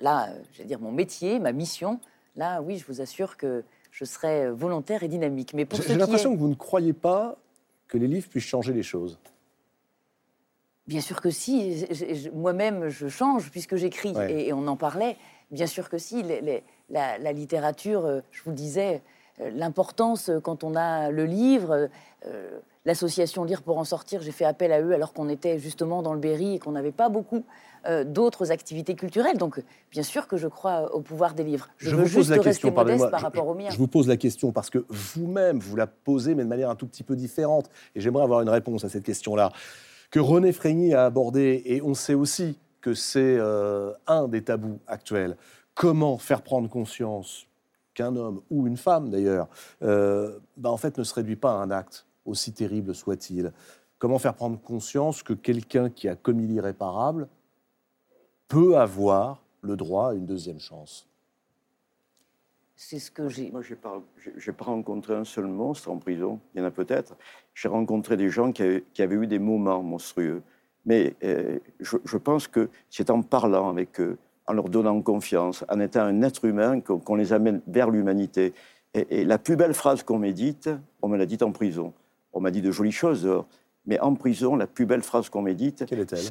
là, 0.00 0.28
euh, 0.30 0.38
je 0.52 0.58
vais 0.58 0.64
dire 0.64 0.80
mon 0.80 0.92
métier, 0.92 1.38
ma 1.38 1.52
mission, 1.52 2.00
là 2.36 2.62
oui, 2.62 2.78
je 2.78 2.86
vous 2.86 3.00
assure 3.00 3.36
que 3.36 3.64
je 3.90 4.04
serai 4.04 4.50
volontaire 4.50 5.02
et 5.02 5.08
dynamique. 5.08 5.52
Mais 5.54 5.64
pour 5.66 5.80
J'ai 5.82 5.94
l'impression 5.94 6.32
est- 6.32 6.34
que 6.34 6.40
vous 6.40 6.48
ne 6.48 6.54
croyez 6.54 6.92
pas 6.92 7.36
que 7.86 7.98
les 7.98 8.08
livres 8.08 8.28
puissent 8.28 8.44
changer 8.44 8.72
les 8.72 8.82
choses. 8.82 9.18
Bien 10.86 11.00
sûr 11.00 11.20
que 11.20 11.30
si. 11.30 11.86
Moi-même, 12.34 12.88
je 12.88 13.08
change 13.08 13.50
puisque 13.50 13.76
j'écris 13.76 14.12
Ouais. 14.12 14.32
et, 14.32 14.48
et 14.48 14.52
on 14.52 14.66
en 14.66 14.76
parlait. 14.76 15.16
Bien 15.50 15.66
sûr 15.66 15.88
que 15.88 15.96
si. 15.98 16.22
Les- 16.22 16.40
les- 16.40 16.62
la, 16.90 17.16
la 17.18 17.32
littérature, 17.32 18.04
euh, 18.04 18.20
je 18.32 18.42
vous 18.42 18.50
le 18.50 18.56
disais, 18.56 18.96
euh, 18.96 18.98
l'importance 19.38 20.28
euh, 20.28 20.40
quand 20.40 20.64
on 20.64 20.74
a 20.74 21.10
le 21.10 21.24
livre, 21.24 21.88
euh, 22.26 22.58
l'association 22.84 23.44
Lire 23.44 23.62
pour 23.62 23.78
en 23.78 23.84
sortir, 23.84 24.22
j'ai 24.22 24.32
fait 24.32 24.44
appel 24.44 24.72
à 24.72 24.80
eux 24.80 24.92
alors 24.92 25.12
qu'on 25.12 25.28
était 25.28 25.58
justement 25.58 26.02
dans 26.02 26.14
le 26.14 26.20
Berry 26.20 26.54
et 26.54 26.58
qu'on 26.58 26.72
n'avait 26.72 26.92
pas 26.92 27.08
beaucoup 27.08 27.44
euh, 27.86 28.04
d'autres 28.04 28.50
activités 28.50 28.94
culturelles. 28.94 29.36
Donc, 29.36 29.62
bien 29.90 30.02
sûr 30.02 30.26
que 30.28 30.36
je 30.36 30.48
crois 30.48 30.94
au 30.94 31.00
pouvoir 31.00 31.34
des 31.34 31.44
livres. 31.44 31.68
Je, 31.78 31.90
veux 31.90 32.02
vous 32.02 32.04
juste 32.04 32.16
pose 32.16 32.30
la 32.30 32.36
rester 32.36 32.50
question, 32.50 32.72
modeste 32.72 33.10
par 33.10 33.20
je- 33.20 33.24
rapport 33.24 33.46
au 33.46 33.54
mien. 33.54 33.68
Je 33.70 33.76
vous 33.76 33.88
pose 33.88 34.08
la 34.08 34.16
question 34.16 34.52
parce 34.52 34.70
que 34.70 34.84
vous-même, 34.88 35.58
vous 35.58 35.76
la 35.76 35.86
posez, 35.86 36.34
mais 36.34 36.44
de 36.44 36.48
manière 36.48 36.70
un 36.70 36.76
tout 36.76 36.86
petit 36.86 37.02
peu 37.02 37.16
différente. 37.16 37.70
Et 37.94 38.00
j'aimerais 38.00 38.24
avoir 38.24 38.40
une 38.40 38.48
réponse 38.48 38.84
à 38.84 38.88
cette 38.88 39.04
question-là. 39.04 39.50
Que 40.10 40.20
René 40.20 40.52
Frégny 40.52 40.94
a 40.94 41.04
abordé, 41.06 41.62
et 41.66 41.82
on 41.82 41.94
sait 41.94 42.14
aussi 42.14 42.58
que 42.80 42.94
c'est 42.94 43.36
euh, 43.38 43.92
un 44.06 44.28
des 44.28 44.42
tabous 44.42 44.78
actuels. 44.86 45.36
Comment 45.74 46.18
faire 46.18 46.42
prendre 46.42 46.68
conscience 46.68 47.46
qu'un 47.94 48.14
homme, 48.16 48.42
ou 48.50 48.66
une 48.66 48.76
femme 48.76 49.10
d'ailleurs, 49.10 49.48
euh, 49.82 50.38
bah, 50.56 50.70
en 50.70 50.76
fait 50.76 50.98
ne 50.98 51.04
se 51.04 51.14
réduit 51.14 51.36
pas 51.36 51.52
à 51.52 51.56
un 51.56 51.70
acte, 51.70 52.06
aussi 52.24 52.52
terrible 52.52 52.94
soit-il 52.94 53.52
Comment 53.98 54.18
faire 54.18 54.34
prendre 54.34 54.60
conscience 54.60 55.22
que 55.22 55.32
quelqu'un 55.32 55.88
qui 55.88 56.08
a 56.08 56.16
commis 56.16 56.46
l'irréparable 56.46 57.28
peut 58.48 58.76
avoir 58.76 59.42
le 59.62 59.76
droit 59.76 60.10
à 60.10 60.14
une 60.14 60.26
deuxième 60.26 60.58
chance? 60.58 61.08
C'est 62.76 62.98
ce 62.98 63.10
que 63.10 63.28
j'ai. 63.28 63.50
Moi, 63.50 63.62
je 63.62 63.70
n'ai 63.70 63.76
pas, 63.80 64.02
j'ai- 64.22 64.34
j'ai 64.36 64.52
pas 64.52 64.64
rencontré 64.66 65.14
un 65.14 65.24
seul 65.24 65.46
monstre 65.46 65.90
en 65.90 65.98
prison. 65.98 66.40
Il 66.54 66.58
y 66.58 66.62
en 66.62 66.66
a 66.66 66.70
peut-être. 66.70 67.16
J'ai 67.54 67.68
rencontré 67.68 68.16
des 68.16 68.28
gens 68.28 68.52
qui 68.52 68.62
avaient, 68.62 68.84
qui 68.92 69.00
avaient 69.00 69.14
eu 69.16 69.26
des 69.26 69.38
moments 69.38 69.82
monstrueux. 69.82 70.42
Mais 70.84 71.14
euh, 71.22 71.58
je, 71.80 71.96
je 72.04 72.16
pense 72.18 72.46
que 72.46 72.68
c'est 72.90 73.08
en 73.10 73.22
parlant 73.22 73.70
avec 73.70 74.00
eux, 74.00 74.18
en 74.46 74.52
leur 74.52 74.68
donnant 74.68 75.00
confiance, 75.02 75.64
en 75.68 75.80
étant 75.80 76.02
un 76.02 76.22
être 76.22 76.44
humain, 76.44 76.80
qu'on 76.80 77.14
les 77.14 77.32
amène 77.32 77.60
vers 77.66 77.90
l'humanité. 77.90 78.52
Et, 78.94 79.20
et 79.20 79.24
la 79.24 79.38
plus 79.38 79.56
belle 79.56 79.74
phrase 79.74 80.02
qu'on 80.02 80.18
m'ait 80.18 80.32
dite, 80.32 80.70
on 81.02 81.08
me 81.08 81.16
l'a 81.16 81.26
dite 81.26 81.42
en 81.42 81.52
prison. 81.52 81.92
On 82.32 82.40
m'a 82.40 82.50
dit 82.50 82.62
de 82.62 82.70
jolies 82.70 82.92
choses 82.92 83.22
dehors. 83.22 83.46
Mais 83.86 84.00
en 84.00 84.14
prison, 84.14 84.56
la 84.56 84.66
plus 84.66 84.86
belle 84.86 85.02
phrase 85.02 85.28
qu'on 85.28 85.42
m'ait 85.42 85.54
dite, 85.54 85.84
Quelle 85.86 86.00
est-elle? 86.00 86.30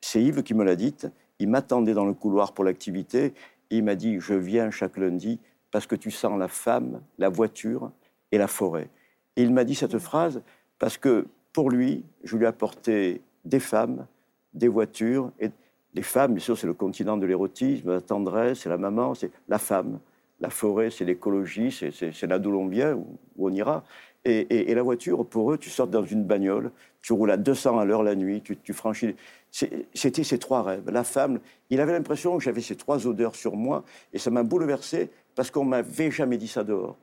C'est 0.00 0.22
Yves 0.22 0.42
qui 0.42 0.54
me 0.54 0.64
l'a 0.64 0.76
dite. 0.76 1.08
Il 1.38 1.48
m'attendait 1.48 1.94
dans 1.94 2.04
le 2.04 2.14
couloir 2.14 2.52
pour 2.52 2.64
l'activité. 2.64 3.34
Et 3.70 3.78
il 3.78 3.84
m'a 3.84 3.94
dit 3.94 4.20
Je 4.20 4.34
viens 4.34 4.70
chaque 4.70 4.96
lundi 4.96 5.38
parce 5.70 5.86
que 5.86 5.96
tu 5.96 6.10
sens 6.10 6.38
la 6.38 6.48
femme, 6.48 7.00
la 7.18 7.28
voiture 7.28 7.90
et 8.30 8.38
la 8.38 8.46
forêt. 8.46 8.88
Et 9.36 9.42
il 9.42 9.52
m'a 9.52 9.64
dit 9.64 9.74
cette 9.74 9.98
phrase 9.98 10.42
parce 10.78 10.98
que 10.98 11.26
pour 11.52 11.70
lui, 11.70 12.04
je 12.24 12.36
lui 12.36 12.44
ai 12.44 12.48
apporté 12.48 13.22
des 13.44 13.60
femmes, 13.60 14.06
des 14.54 14.68
voitures. 14.68 15.32
Et 15.40 15.50
les 15.94 16.02
femmes, 16.02 16.34
bien 16.34 16.42
sûr, 16.42 16.56
c'est 16.56 16.66
le 16.66 16.74
continent 16.74 17.16
de 17.16 17.26
l'érotisme, 17.26 17.90
la 17.92 18.00
tendresse, 18.00 18.60
c'est 18.60 18.68
la 18.68 18.78
maman, 18.78 19.14
c'est 19.14 19.30
la 19.48 19.58
femme. 19.58 19.98
La 20.40 20.50
forêt, 20.50 20.90
c'est 20.90 21.04
l'écologie, 21.04 21.70
c'est- 21.70 22.26
l'on 22.26 22.66
vient, 22.66 22.94
où, 22.94 23.06
où 23.36 23.48
on 23.48 23.52
ira. 23.52 23.84
Et, 24.24 24.72
la 24.74 24.82
voiture, 24.82 25.26
pour 25.26 25.52
eux, 25.52 25.58
tu 25.58 25.68
sors 25.68 25.88
dans 25.88 26.04
une 26.04 26.24
bagnole, 26.24 26.70
tu 27.00 27.12
roules 27.12 27.32
à 27.32 27.36
200 27.36 27.78
à 27.78 27.84
l'heure 27.84 28.04
la 28.04 28.14
nuit, 28.14 28.40
tu, 28.40 28.72
franchis. 28.72 29.16
C'était 29.50 30.22
ces 30.24 30.38
trois 30.38 30.62
rêves. 30.62 30.88
La 30.90 31.04
femme, 31.04 31.40
il 31.70 31.80
avait 31.80 31.92
l'impression 31.92 32.38
que 32.38 32.44
j'avais 32.44 32.60
ces 32.60 32.76
trois 32.76 33.06
odeurs 33.06 33.34
sur 33.34 33.56
moi, 33.56 33.84
et 34.12 34.18
ça 34.18 34.30
m'a 34.30 34.44
bouleversé 34.44 35.10
parce 35.34 35.50
qu'on 35.50 35.64
m'avait 35.64 36.10
jamais 36.10 36.38
dit 36.38 36.48
ça 36.48 36.62
dehors. 36.62 36.96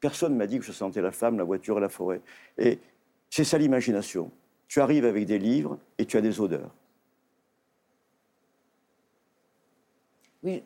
Personne 0.00 0.34
m'a 0.34 0.46
dit 0.46 0.58
que 0.58 0.64
je 0.64 0.72
sentais 0.72 1.02
la 1.02 1.12
femme, 1.12 1.36
la 1.36 1.44
voiture 1.44 1.78
et 1.78 1.80
la 1.80 1.90
forêt. 1.90 2.22
Et 2.58 2.78
c'est 3.30 3.44
ça 3.44 3.58
l'imagination. 3.58 4.30
Tu 4.66 4.80
arrives 4.80 5.04
avec 5.04 5.26
des 5.26 5.38
livres 5.38 5.78
et 5.98 6.06
tu 6.06 6.16
as 6.16 6.22
des 6.22 6.40
odeurs. 6.40 6.70
Oui, 10.42 10.62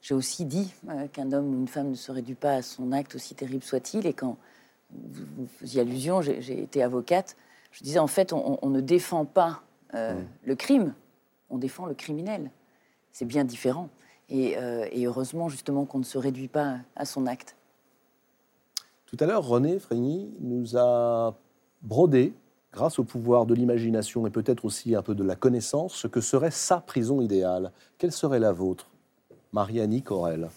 j'ai 0.00 0.14
aussi 0.14 0.44
dit 0.44 0.72
euh, 0.88 1.06
qu'un 1.08 1.32
homme 1.32 1.54
ou 1.54 1.58
une 1.58 1.68
femme 1.68 1.90
ne 1.90 1.94
se 1.94 2.12
réduit 2.12 2.34
pas 2.34 2.54
à 2.54 2.62
son 2.62 2.92
acte, 2.92 3.14
aussi 3.14 3.34
terrible 3.34 3.62
soit-il. 3.62 4.06
Et 4.06 4.12
quand 4.12 4.36
vous, 4.90 5.24
vous 5.36 5.46
faisiez 5.58 5.80
allusion, 5.80 6.20
j'ai 6.22 6.62
été 6.62 6.82
avocate, 6.82 7.36
je 7.72 7.82
disais 7.82 7.98
en 7.98 8.06
fait, 8.06 8.32
on, 8.32 8.58
on 8.60 8.70
ne 8.70 8.80
défend 8.80 9.24
pas 9.24 9.62
euh, 9.94 10.20
le 10.44 10.56
crime, 10.56 10.94
on 11.50 11.58
défend 11.58 11.86
le 11.86 11.94
criminel. 11.94 12.50
C'est 13.12 13.24
bien 13.24 13.44
différent. 13.44 13.88
Et, 14.28 14.56
euh, 14.56 14.86
et 14.90 15.06
heureusement, 15.06 15.48
justement, 15.48 15.84
qu'on 15.84 15.98
ne 15.98 16.04
se 16.04 16.18
réduit 16.18 16.48
pas 16.48 16.78
à 16.96 17.04
son 17.04 17.26
acte. 17.26 17.56
Tout 19.06 19.16
à 19.20 19.26
l'heure, 19.26 19.46
René 19.46 19.78
Frégny 19.78 20.34
nous 20.40 20.76
a 20.76 21.36
brodé, 21.82 22.32
grâce 22.74 22.98
au 22.98 23.04
pouvoir 23.04 23.46
de 23.46 23.54
l'imagination 23.54 24.26
et 24.26 24.30
peut-être 24.30 24.64
aussi 24.64 24.96
un 24.96 25.02
peu 25.02 25.14
de 25.14 25.22
la 25.22 25.36
connaissance, 25.36 25.94
ce 25.94 26.08
que 26.08 26.20
serait 26.20 26.50
sa 26.50 26.80
prison 26.80 27.20
idéale? 27.20 27.70
Quelle 27.98 28.10
serait 28.12 28.40
la 28.40 28.52
vôtre 28.52 28.90
Mariani 29.52 30.02
Corel? 30.02 30.50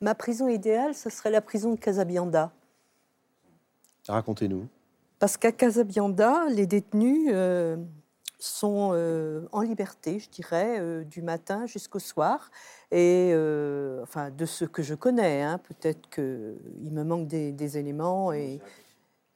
Ma 0.00 0.14
prison 0.14 0.46
idéale, 0.46 0.94
ce 0.94 1.10
serait 1.10 1.30
la 1.30 1.40
prison 1.40 1.72
de 1.72 1.78
Casabianda. 1.78 2.52
Racontez-nous. 4.06 4.68
Parce 5.18 5.36
qu'à 5.36 5.50
Casabianda, 5.50 6.44
les 6.48 6.66
détenus 6.66 7.30
euh, 7.32 7.76
sont 8.38 8.90
euh, 8.92 9.48
en 9.50 9.62
liberté, 9.62 10.18
je 10.20 10.30
dirais, 10.30 10.78
euh, 10.78 11.02
du 11.02 11.22
matin 11.22 11.66
jusqu'au 11.66 11.98
soir. 11.98 12.50
Et 12.92 13.30
euh, 13.32 14.02
enfin, 14.02 14.30
de 14.30 14.44
ce 14.44 14.64
que 14.64 14.82
je 14.82 14.94
connais, 14.94 15.42
hein, 15.42 15.58
peut-être 15.58 16.08
qu'il 16.10 16.92
me 16.92 17.02
manque 17.02 17.26
des, 17.26 17.50
des 17.50 17.78
éléments. 17.78 18.32
Et 18.32 18.60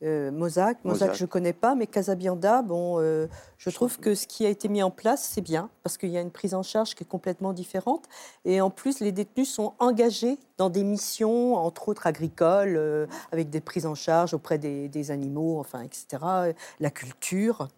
euh, 0.04 0.30
Mozac, 0.30 0.78
je 1.14 1.24
connais 1.24 1.52
pas, 1.52 1.74
mais 1.74 1.86
Casabianda, 1.86 2.62
bon, 2.62 3.00
euh, 3.00 3.26
je 3.56 3.70
trouve 3.70 3.98
que 3.98 4.14
ce 4.14 4.26
qui 4.26 4.46
a 4.46 4.48
été 4.48 4.68
mis 4.68 4.82
en 4.82 4.90
place, 4.90 5.28
c'est 5.32 5.40
bien, 5.40 5.70
parce 5.82 5.98
qu'il 5.98 6.10
y 6.10 6.16
a 6.16 6.20
une 6.20 6.30
prise 6.30 6.54
en 6.54 6.62
charge 6.62 6.94
qui 6.94 7.02
est 7.02 7.08
complètement 7.08 7.52
différente. 7.52 8.04
Et 8.44 8.60
en 8.60 8.70
plus, 8.70 9.00
les 9.00 9.10
détenus 9.10 9.50
sont 9.50 9.74
engagés 9.80 10.38
dans 10.56 10.70
des 10.70 10.84
missions, 10.84 11.56
entre 11.56 11.88
autres 11.88 12.06
agricoles, 12.06 12.76
euh, 12.76 13.06
avec 13.32 13.50
des 13.50 13.60
prises 13.60 13.86
en 13.86 13.96
charge 13.96 14.34
auprès 14.34 14.58
des, 14.58 14.88
des 14.88 15.10
animaux, 15.10 15.58
enfin, 15.58 15.82
etc., 15.82 16.54
la 16.78 16.90
culture. 16.90 17.68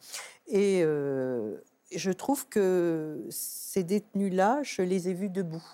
Et 0.50 0.82
euh, 0.82 1.56
je 1.94 2.10
trouve 2.10 2.46
que 2.48 3.24
ces 3.30 3.82
détenus-là, 3.84 4.60
je 4.62 4.82
les 4.82 5.08
ai 5.08 5.14
vus 5.14 5.30
debout. 5.30 5.64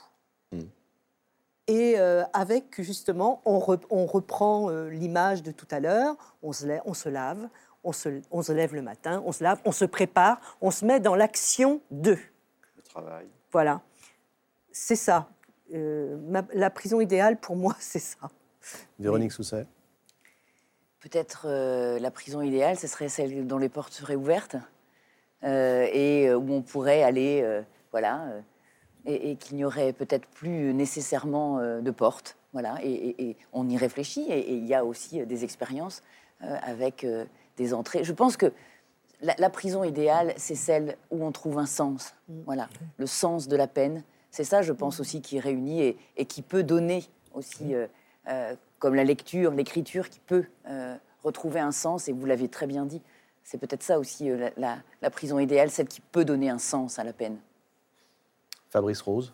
Et 1.68 1.98
euh, 1.98 2.22
avec, 2.32 2.80
justement, 2.80 3.42
on, 3.44 3.58
re- 3.58 3.82
on 3.90 4.06
reprend 4.06 4.70
euh, 4.70 4.88
l'image 4.88 5.42
de 5.42 5.50
tout 5.50 5.66
à 5.70 5.80
l'heure, 5.80 6.14
on 6.42 6.52
se, 6.52 6.64
lève, 6.66 6.80
on 6.84 6.94
se 6.94 7.08
lave, 7.08 7.48
on 7.82 7.92
se, 7.92 8.20
on 8.30 8.42
se 8.42 8.52
lève 8.52 8.74
le 8.74 8.82
matin, 8.82 9.22
on 9.26 9.32
se 9.32 9.42
lave, 9.42 9.60
on 9.64 9.72
se 9.72 9.84
prépare, 9.84 10.40
on 10.60 10.70
se 10.70 10.84
met 10.84 11.00
dans 11.00 11.16
l'action 11.16 11.80
de. 11.90 12.16
Le 12.76 12.82
travail. 12.82 13.26
Voilà. 13.50 13.80
C'est 14.70 14.96
ça. 14.96 15.28
Euh, 15.74 16.16
ma- 16.28 16.46
la 16.54 16.70
prison 16.70 17.00
idéale, 17.00 17.36
pour 17.36 17.56
moi, 17.56 17.74
c'est 17.80 17.98
ça. 17.98 18.30
Véronique 19.00 19.32
Sousset. 19.32 19.66
Peut-être 21.00 21.46
euh, 21.48 21.98
la 21.98 22.10
prison 22.12 22.42
idéale, 22.42 22.78
ce 22.78 22.86
serait 22.86 23.08
celle 23.08 23.46
dont 23.46 23.58
les 23.58 23.68
portes 23.68 23.92
seraient 23.92 24.16
ouvertes 24.16 24.56
euh, 25.44 25.86
et 25.92 26.28
euh, 26.28 26.36
où 26.36 26.52
on 26.52 26.62
pourrait 26.62 27.02
aller, 27.02 27.42
euh, 27.42 27.62
voilà, 27.92 28.22
euh, 28.26 28.40
et, 29.06 29.30
et 29.30 29.36
qu'il 29.36 29.56
n'y 29.56 29.64
aurait 29.64 29.92
peut-être 29.92 30.26
plus 30.26 30.74
nécessairement 30.74 31.58
euh, 31.58 31.80
de 31.80 31.90
portes, 31.90 32.36
voilà. 32.52 32.76
Et, 32.82 33.36
on 33.52 33.68
y 33.68 33.76
réfléchit 33.76 34.22
et 34.30 34.52
il 34.54 34.66
y 34.66 34.74
a 34.74 34.84
aussi 34.84 35.20
euh, 35.20 35.24
des 35.26 35.44
expériences 35.44 36.02
euh, 36.42 36.56
avec 36.62 37.06
des 37.56 37.72
entrées. 37.74 38.04
Je 38.04 38.12
pense 38.12 38.36
que 38.36 38.52
la, 39.22 39.34
la 39.38 39.48
prison 39.50 39.82
idéale, 39.84 40.34
c'est 40.36 40.54
celle 40.54 40.96
où 41.10 41.24
on 41.24 41.32
trouve 41.32 41.58
un 41.58 41.66
sens, 41.66 42.14
voilà, 42.44 42.68
le 42.98 43.06
sens 43.06 43.48
de 43.48 43.56
la 43.56 43.66
peine. 43.66 44.02
C'est 44.30 44.44
ça, 44.44 44.60
je 44.60 44.72
pense 44.74 45.00
aussi, 45.00 45.22
qui 45.22 45.40
réunit 45.40 45.80
et, 45.82 45.96
et 46.18 46.26
qui 46.26 46.42
peut 46.42 46.62
donner 46.62 47.04
aussi, 47.32 47.74
euh, 47.74 47.86
euh, 48.28 48.54
comme 48.78 48.94
la 48.94 49.04
lecture, 49.04 49.52
l'écriture, 49.52 50.10
qui 50.10 50.20
peut 50.20 50.44
euh, 50.68 50.94
retrouver 51.24 51.60
un 51.60 51.72
sens. 51.72 52.08
Et 52.08 52.12
vous 52.12 52.26
l'avez 52.26 52.48
très 52.48 52.66
bien 52.66 52.84
dit, 52.84 53.00
c'est 53.44 53.56
peut-être 53.58 53.82
ça 53.82 53.98
aussi 53.98 54.28
la, 54.28 54.50
la- 54.58 54.78
la 55.00 55.10
prison 55.10 55.38
idéale, 55.38 55.70
celle 55.70 55.88
qui 55.88 56.00
peut 56.02 56.24
donner 56.26 56.50
un 56.50 56.58
sens 56.58 56.98
à 56.98 57.04
la 57.04 57.14
peine. 57.14 57.38
Fabrice 58.76 59.00
Rose. 59.00 59.32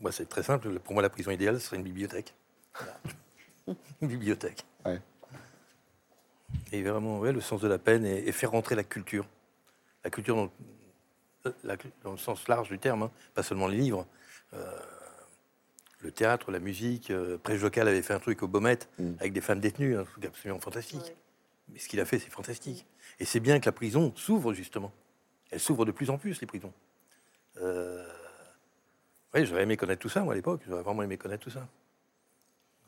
Moi, 0.00 0.12
c'est 0.12 0.26
très 0.28 0.42
simple. 0.42 0.78
Pour 0.80 0.92
moi, 0.92 1.02
la 1.02 1.08
prison 1.08 1.30
idéale, 1.30 1.58
ce 1.58 1.66
serait 1.68 1.78
une 1.78 1.82
bibliothèque. 1.82 2.34
Une 4.02 4.08
bibliothèque. 4.08 4.66
Ouais. 4.84 5.00
Et 6.72 6.82
vraiment, 6.82 7.18
ouais, 7.20 7.32
le 7.32 7.40
sens 7.40 7.62
de 7.62 7.68
la 7.68 7.78
peine 7.78 8.04
et, 8.04 8.28
et 8.28 8.32
faire 8.32 8.50
rentrer 8.50 8.74
la 8.74 8.84
culture. 8.84 9.26
La 10.04 10.10
culture 10.10 10.36
dans, 10.36 10.50
la- 11.64 11.76
dans 12.04 12.12
le 12.12 12.18
sens 12.18 12.46
large 12.48 12.68
du 12.68 12.78
terme, 12.78 13.04
hein, 13.04 13.10
pas 13.34 13.42
seulement 13.42 13.66
les 13.66 13.78
livres. 13.78 14.06
Euh, 14.52 14.78
le 16.00 16.12
théâtre, 16.12 16.52
la 16.52 16.58
musique. 16.60 17.10
Euh, 17.10 17.38
local 17.48 17.88
avait 17.88 18.02
fait 18.02 18.12
un 18.14 18.20
truc 18.20 18.42
au 18.42 18.48
Baumette 18.48 18.90
Mm. 18.98 19.12
avec 19.20 19.32
des 19.32 19.40
femmes 19.40 19.60
détenues, 19.60 19.96
un 19.96 20.04
truc 20.04 20.26
absolument 20.26 20.60
fantastique. 20.60 21.14
Mais 21.70 21.78
ce 21.78 21.88
qu'il 21.88 21.98
a 22.00 22.04
fait, 22.04 22.18
c'est 22.18 22.30
fantastique. 22.30 22.84
Et 23.20 23.24
c'est 23.24 23.40
bien 23.40 23.58
que 23.58 23.64
la 23.64 23.72
prison 23.72 24.12
s'ouvre, 24.16 24.52
justement. 24.52 24.92
Elle 25.50 25.60
s'ouvre 25.60 25.86
de 25.86 25.92
plus 25.92 26.10
en 26.10 26.18
plus, 26.18 26.38
les 26.42 26.46
prisons. 26.46 26.74
Euh, 27.62 28.06
oui, 29.36 29.46
j'aurais 29.46 29.62
aimé 29.62 29.76
connaître 29.76 30.00
tout 30.00 30.08
ça, 30.08 30.22
moi, 30.22 30.32
à 30.32 30.36
l'époque. 30.36 30.62
J'aurais 30.68 30.82
vraiment 30.82 31.02
aimé 31.02 31.16
connaître 31.16 31.44
tout 31.44 31.50
ça. 31.50 31.66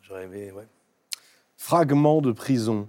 J'aurais 0.02 0.24
aimé, 0.24 0.50
ouais. 0.52 0.66
Fragment 1.56 2.20
de 2.20 2.32
prison. 2.32 2.88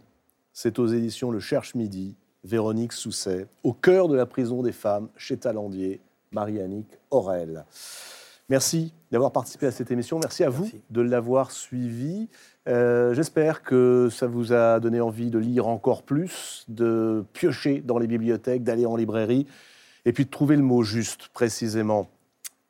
C'est 0.53 0.79
aux 0.79 0.87
éditions 0.87 1.31
Le 1.31 1.39
Cherche 1.39 1.75
Midi. 1.75 2.15
Véronique 2.43 2.93
Sousset. 2.93 3.47
Au 3.63 3.73
cœur 3.73 4.07
de 4.07 4.15
la 4.15 4.25
prison 4.25 4.63
des 4.63 4.71
femmes, 4.71 5.09
chez 5.17 5.37
Talandier, 5.37 5.99
Marie-Annick 6.31 6.87
Aurel. 7.11 7.65
Merci 8.47 8.93
d'avoir 9.11 9.31
participé 9.31 9.67
à 9.67 9.71
cette 9.71 9.91
émission. 9.91 10.19
Merci 10.19 10.43
à 10.43 10.49
vous 10.49 10.63
Merci. 10.63 10.81
de 10.89 11.01
l'avoir 11.01 11.51
suivi. 11.51 12.29
Euh, 12.67 13.13
J'espère 13.13 13.61
que 13.61 14.09
ça 14.09 14.27
vous 14.27 14.53
a 14.53 14.79
donné 14.79 15.01
envie 15.01 15.29
de 15.29 15.37
lire 15.37 15.67
encore 15.67 16.03
plus, 16.03 16.65
de 16.67 17.25
piocher 17.33 17.81
dans 17.81 17.97
les 17.97 18.07
bibliothèques, 18.07 18.63
d'aller 18.63 18.85
en 18.85 18.95
librairie, 18.95 19.45
et 20.05 20.13
puis 20.13 20.25
de 20.25 20.29
trouver 20.29 20.55
le 20.55 20.63
mot 20.63 20.81
juste, 20.81 21.27
précisément. 21.33 22.09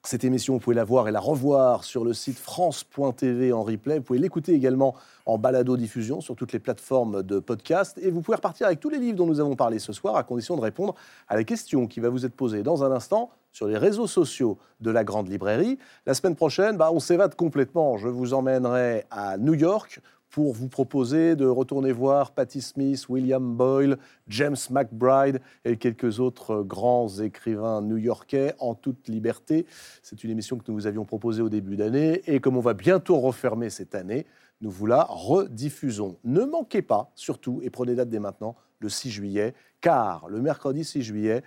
Cette 0.03 0.23
émission, 0.23 0.53
vous 0.53 0.59
pouvez 0.61 0.77
la 0.77 0.85
voir 0.85 1.09
et 1.09 1.11
la 1.11 1.19
revoir 1.19 1.83
sur 1.83 2.05
le 2.05 2.13
site 2.13 2.39
France.tv 2.39 3.51
en 3.51 3.63
replay. 3.63 3.97
Vous 3.97 4.03
pouvez 4.05 4.19
l'écouter 4.19 4.53
également 4.53 4.95
en 5.25 5.37
balado-diffusion 5.37 6.21
sur 6.21 6.37
toutes 6.37 6.53
les 6.53 6.59
plateformes 6.59 7.21
de 7.21 7.39
podcast. 7.39 7.99
Et 8.01 8.09
vous 8.09 8.21
pouvez 8.21 8.37
repartir 8.37 8.67
avec 8.67 8.79
tous 8.79 8.89
les 8.89 8.97
livres 8.97 9.17
dont 9.17 9.25
nous 9.25 9.41
avons 9.41 9.57
parlé 9.57 9.77
ce 9.77 9.91
soir, 9.91 10.15
à 10.15 10.23
condition 10.23 10.55
de 10.55 10.61
répondre 10.61 10.95
à 11.27 11.35
la 11.35 11.43
question 11.43 11.85
qui 11.85 11.99
va 11.99 12.07
vous 12.07 12.25
être 12.25 12.33
posée 12.33 12.63
dans 12.63 12.85
un 12.85 12.93
instant 12.93 13.29
sur 13.51 13.67
les 13.67 13.77
réseaux 13.77 14.07
sociaux 14.07 14.57
de 14.79 14.89
la 14.89 15.03
Grande 15.03 15.27
Librairie. 15.27 15.77
La 16.05 16.13
semaine 16.13 16.35
prochaine, 16.35 16.77
bah, 16.77 16.91
on 16.93 17.01
s'évade 17.01 17.35
complètement. 17.35 17.97
Je 17.97 18.07
vous 18.07 18.33
emmènerai 18.33 19.05
à 19.11 19.37
New 19.37 19.53
York 19.53 19.99
pour 20.29 20.53
vous 20.53 20.67
proposer 20.67 21.35
de 21.35 21.45
retourner 21.45 21.91
voir 21.91 22.31
Patti 22.31 22.61
Smith, 22.61 23.07
William 23.09 23.55
Boyle, 23.55 23.97
James 24.27 24.57
McBride 24.69 25.41
et 25.65 25.77
quelques 25.77 26.19
autres 26.19 26.61
grands 26.61 27.09
écrivains 27.19 27.81
new-yorkais 27.81 28.53
en 28.59 28.75
toute 28.75 29.07
liberté. 29.07 29.65
C'est 30.03 30.23
une 30.23 30.29
émission 30.29 30.57
que 30.57 30.63
nous 30.67 30.75
vous 30.75 30.87
avions 30.87 31.05
proposée 31.05 31.41
au 31.41 31.49
début 31.49 31.75
d'année 31.75 32.21
et 32.27 32.39
comme 32.39 32.57
on 32.57 32.61
va 32.61 32.73
bientôt 32.73 33.19
refermer 33.19 33.69
cette 33.69 33.95
année, 33.95 34.25
nous 34.61 34.69
vous 34.69 34.85
la 34.85 35.03
rediffusons. 35.03 36.17
Ne 36.23 36.43
manquez 36.43 36.81
pas, 36.81 37.11
surtout, 37.15 37.61
et 37.63 37.69
prenez 37.69 37.95
date 37.95 38.09
dès 38.09 38.19
maintenant, 38.19 38.55
le 38.79 38.89
6 38.89 39.09
juillet, 39.09 39.53
car 39.81 40.27
le 40.27 40.41
mercredi 40.41 40.83
6 40.83 41.01
juillet, 41.01 41.43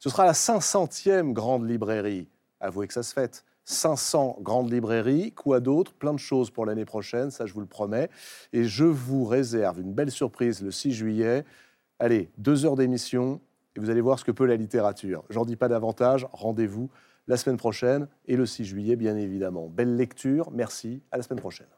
ce 0.00 0.10
sera 0.10 0.26
la 0.26 0.32
500e 0.32 1.32
grande 1.32 1.68
librairie. 1.68 2.28
Avouez 2.60 2.86
que 2.88 2.94
ça 2.94 3.02
se 3.02 3.12
fête. 3.12 3.44
500 3.68 4.38
grandes 4.40 4.72
librairies, 4.72 5.32
quoi 5.32 5.60
d'autre 5.60 5.92
Plein 5.92 6.14
de 6.14 6.18
choses 6.18 6.50
pour 6.50 6.64
l'année 6.64 6.86
prochaine, 6.86 7.30
ça 7.30 7.44
je 7.44 7.52
vous 7.52 7.60
le 7.60 7.66
promets. 7.66 8.08
Et 8.54 8.64
je 8.64 8.84
vous 8.84 9.26
réserve 9.26 9.80
une 9.80 9.92
belle 9.92 10.10
surprise 10.10 10.62
le 10.62 10.70
6 10.70 10.92
juillet. 10.92 11.44
Allez, 11.98 12.30
deux 12.38 12.64
heures 12.64 12.76
d'émission 12.76 13.42
et 13.76 13.80
vous 13.80 13.90
allez 13.90 14.00
voir 14.00 14.18
ce 14.18 14.24
que 14.24 14.32
peut 14.32 14.46
la 14.46 14.56
littérature. 14.56 15.22
J'en 15.28 15.44
dis 15.44 15.56
pas 15.56 15.68
davantage, 15.68 16.26
rendez-vous 16.32 16.88
la 17.26 17.36
semaine 17.36 17.58
prochaine 17.58 18.08
et 18.26 18.36
le 18.36 18.46
6 18.46 18.64
juillet 18.64 18.96
bien 18.96 19.16
évidemment. 19.16 19.68
Belle 19.68 19.96
lecture, 19.96 20.50
merci, 20.50 21.02
à 21.12 21.18
la 21.18 21.22
semaine 21.22 21.40
prochaine. 21.40 21.77